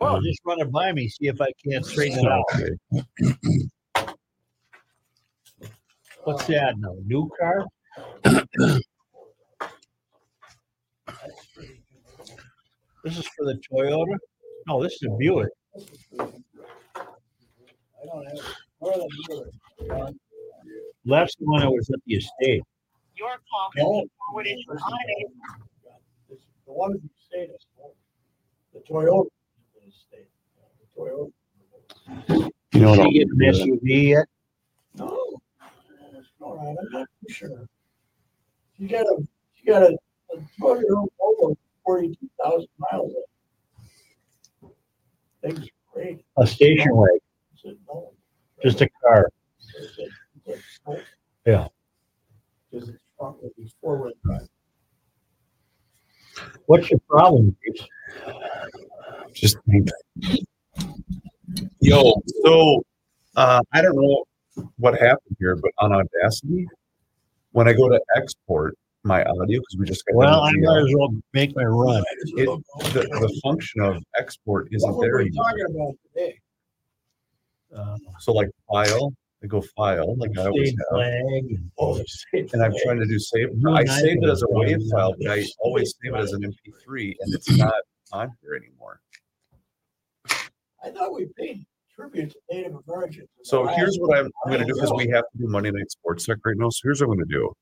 Well, 0.00 0.20
just 0.20 0.40
run 0.44 0.60
it 0.60 0.70
by 0.70 0.92
me, 0.92 1.08
see 1.08 1.26
if 1.26 1.40
I 1.40 1.48
can't 1.68 1.84
straighten 1.84 2.20
it 2.24 2.30
out. 2.30 2.44
Okay. 2.54 4.12
What's 6.24 6.46
that 6.46 6.74
now? 6.78 6.94
New 7.06 7.28
car? 7.40 7.64
This 13.04 13.16
is 13.18 13.26
for 13.36 13.44
the 13.46 13.60
Toyota? 13.72 14.16
No, 14.66 14.82
this 14.82 14.92
is 14.94 15.02
a 15.04 15.10
Buick. 15.16 15.48
I 16.20 16.26
don't 18.04 18.26
have. 18.26 18.38
more 18.80 18.92
than 18.92 19.08
you. 19.28 19.46
That's 21.04 21.34
the 21.36 21.44
one 21.46 21.60
that 21.60 21.70
was 21.70 21.88
at 21.90 22.00
the 22.06 22.14
estate. 22.14 22.62
Your 23.16 23.30
call 23.50 23.70
No. 23.76 23.94
has 23.94 24.02
been 24.02 24.10
forwarded 24.26 24.58
to 24.66 24.72
an 24.72 24.78
automated 24.78 25.32
The 26.66 26.72
one 26.72 26.92
that 26.92 27.00
you 27.02 27.10
stayed 27.26 27.50
at 27.50 27.60
home. 27.76 27.92
The 28.74 28.80
Toyota. 28.80 29.26
is 29.86 29.94
the 30.10 31.00
Toyota. 31.00 31.32
You 32.74 32.80
know 32.80 32.90
what? 32.90 32.96
Did 32.96 33.00
I'll 33.06 33.12
you 33.12 33.24
get 33.26 33.28
an 33.28 33.38
SUV 33.80 34.08
yet? 34.08 34.26
No. 34.96 35.06
All 36.40 36.56
right, 36.56 36.76
I'm 36.80 36.90
not 36.92 37.08
too 37.26 37.32
sure. 37.32 37.66
You 38.78 38.88
got 38.88 39.06
a, 39.06 39.16
you 39.56 39.72
got 39.72 39.82
a, 39.82 39.96
a 40.32 40.36
Toyota 40.60 41.06
over 41.20 41.54
forty-two 41.84 42.30
thousand 42.42 42.68
miles. 42.78 43.12
Things 45.42 45.68
great. 45.92 46.24
A 46.36 46.46
station 46.46 46.94
wagon, 46.94 47.18
said, 47.62 47.76
no. 47.88 48.12
just 48.62 48.80
a 48.80 48.88
car. 49.02 49.28
I 49.60 49.86
said, 49.96 50.08
"It's 50.46 50.80
a- 50.86 51.02
Yeah. 51.46 51.68
Because 52.70 52.88
it's 52.90 52.98
front 53.18 53.42
with 53.42 53.54
these 53.56 53.74
four-wheel 53.80 54.12
drive. 54.24 54.48
What's 56.66 56.90
your 56.90 57.00
problem, 57.08 57.56
Reeves? 57.66 57.88
Just 59.32 59.58
Yo, 61.80 62.14
so 62.44 62.84
Uh, 63.36 63.60
I 63.72 63.82
don't 63.82 63.94
know 63.94 64.24
what 64.78 64.94
happened 64.98 65.36
here, 65.38 65.54
but 65.56 65.70
on 65.78 65.92
Audacity, 65.92 66.66
when 67.52 67.68
I 67.68 67.72
go 67.72 67.88
to 67.88 68.00
export 68.16 68.76
my 69.04 69.22
audio, 69.24 69.60
because 69.60 69.76
we 69.78 69.86
just 69.86 70.04
got 70.06 70.16
Well, 70.16 70.40
I 70.42 70.52
might 70.52 70.82
as 70.82 70.94
well 70.94 71.10
make 71.32 71.54
my 71.56 71.64
run. 71.64 72.02
it, 72.36 72.46
the, 72.92 73.00
the 73.02 73.40
function 73.42 73.80
of 73.80 74.02
export 74.18 74.68
isn't 74.72 74.92
What 74.92 75.02
there 75.02 75.12
were 75.12 75.24
we 75.24 75.30
talking 75.30 75.64
about 75.74 75.94
today? 76.12 76.40
Uh, 77.74 77.96
So 78.18 78.32
like 78.32 78.50
file, 78.68 79.12
I 79.42 79.46
go 79.46 79.62
file, 79.76 80.16
like 80.16 80.36
I 80.36 80.46
always 80.46 80.70
have, 80.70 80.86
flag. 80.90 81.44
Oh, 81.78 82.02
and 82.32 82.62
I'm 82.62 82.72
trying 82.82 82.98
to 82.98 83.06
do 83.06 83.18
save. 83.18 83.50
You 83.56 83.70
I 83.70 83.84
saved 83.84 84.24
it 84.24 84.28
as 84.28 84.42
a 84.42 84.46
run 84.46 84.66
WAV 84.66 84.90
file, 84.90 85.14
but 85.18 85.30
I 85.30 85.44
always 85.60 85.94
save 86.02 86.14
it 86.14 86.18
as 86.18 86.32
an 86.32 86.42
MP3, 86.42 87.14
and 87.20 87.34
it's 87.34 87.56
not 87.56 87.74
on 88.12 88.30
here 88.42 88.54
anymore. 88.54 89.00
I 90.84 90.90
thought 90.90 91.14
we 91.14 91.26
paid 91.36 91.64
tribute 91.98 92.30
to 92.30 92.38
Native 92.50 92.76
Americans. 92.86 93.28
So 93.42 93.66
here's 93.66 93.96
what 93.96 94.16
I'm, 94.16 94.30
I'm 94.44 94.52
gonna 94.52 94.64
do, 94.64 94.74
because 94.74 94.92
we 94.94 95.08
have 95.08 95.24
to 95.32 95.38
do 95.38 95.48
Monday 95.48 95.70
Night 95.72 95.90
Sports 95.90 96.26
Tech 96.26 96.38
right 96.44 96.56
now, 96.56 96.70
so 96.70 96.80
here's 96.84 97.00
what 97.00 97.10
I'm 97.10 97.18
gonna 97.18 97.26
do. 97.28 97.52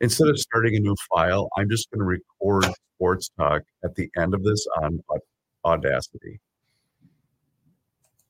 Instead 0.00 0.28
of 0.28 0.38
starting 0.38 0.76
a 0.76 0.80
new 0.80 0.94
file, 1.10 1.48
I'm 1.56 1.70
just 1.70 1.90
gonna 1.90 2.04
record 2.04 2.66
sports 2.96 3.30
talk 3.38 3.62
at 3.82 3.94
the 3.94 4.10
end 4.18 4.34
of 4.34 4.42
this 4.42 4.66
on 4.82 5.00
Audacity. 5.64 6.38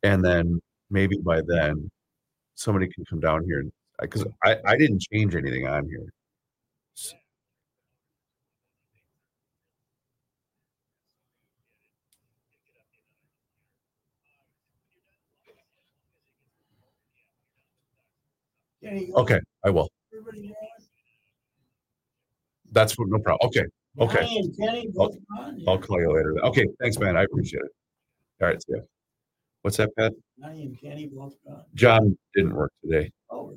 And 0.03 0.25
then 0.25 0.61
maybe 0.91 1.17
by 1.19 1.41
then, 1.47 1.91
somebody 2.55 2.89
can 2.89 3.05
come 3.07 3.21
down 3.21 3.45
here 3.45 3.65
because 4.01 4.25
I, 4.45 4.59
I 4.67 4.77
didn't 4.77 5.01
change 5.01 5.35
anything 5.35 5.67
on 5.67 5.89
here. 5.89 6.13
Okay, 18.85 19.41
I 19.65 19.71
will. 19.71 19.89
everybody 20.13 20.49
know 20.49 20.51
it? 20.51 20.85
That's 22.73 22.99
what, 22.99 23.09
no 23.09 23.19
problem. 23.19 23.49
Okay, 23.49 23.65
okay. 24.01 24.25
Johnny 24.25 24.39
and 24.39 24.57
Kenny 24.57 24.89
both 24.93 25.17
gone. 25.29 25.63
I'll 25.69 25.79
call 25.79 26.01
you 26.01 26.13
later. 26.13 26.35
Okay, 26.45 26.67
thanks, 26.81 26.99
man. 26.99 27.17
I 27.17 27.23
appreciate 27.25 27.63
it. 27.63 27.71
All 28.41 28.49
right, 28.49 28.63
see 28.63 28.75
ya. 28.75 28.83
What's 29.63 29.77
that, 29.77 29.95
Pat? 29.97 30.13
Johnny 30.41 30.63
and 30.65 30.81
Kenny 30.81 31.07
both 31.07 31.37
gone. 31.47 31.65
John 31.75 32.19
didn't 32.35 32.55
work 32.55 32.73
today. 32.83 33.13
Oh. 33.31 33.55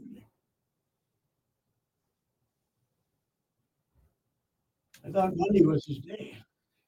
I 5.05 5.11
thought 5.11 5.33
Monday 5.35 5.61
was 5.63 5.85
his 5.85 5.99
day. 5.99 6.35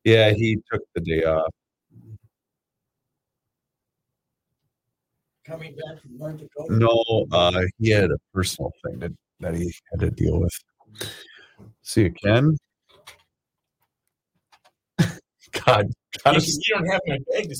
Yeah, 0.03 0.31
he 0.31 0.57
took 0.71 0.81
the 0.95 1.01
day 1.01 1.23
off. 1.23 1.53
Coming 5.47 5.75
back 5.75 6.01
from 6.01 6.17
North 6.17 6.37
Dakota. 6.37 6.73
No, 6.73 7.25
uh, 7.31 7.61
he 7.79 7.89
had 7.89 8.11
a 8.11 8.17
personal 8.33 8.69
thing 8.83 8.99
that, 8.99 9.13
that 9.39 9.55
he 9.55 9.73
had 9.91 10.01
to 10.01 10.11
deal 10.11 10.41
with. 10.41 10.51
See 11.83 12.03
you, 12.03 12.11
Ken. 12.11 12.57
God, 14.99 15.87
God 16.25 16.35
You, 16.35 16.41
you 16.41 16.75
don't 16.75 16.87
have 16.87 16.99
my 17.07 17.17
bag. 17.31 17.53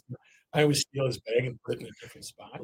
I 0.54 0.64
always 0.64 0.82
steal 0.82 1.06
his 1.06 1.20
bag 1.20 1.46
and 1.46 1.58
put 1.64 1.76
it 1.76 1.82
in 1.82 1.88
a 1.88 1.92
different 2.02 2.26
spot. 2.26 2.60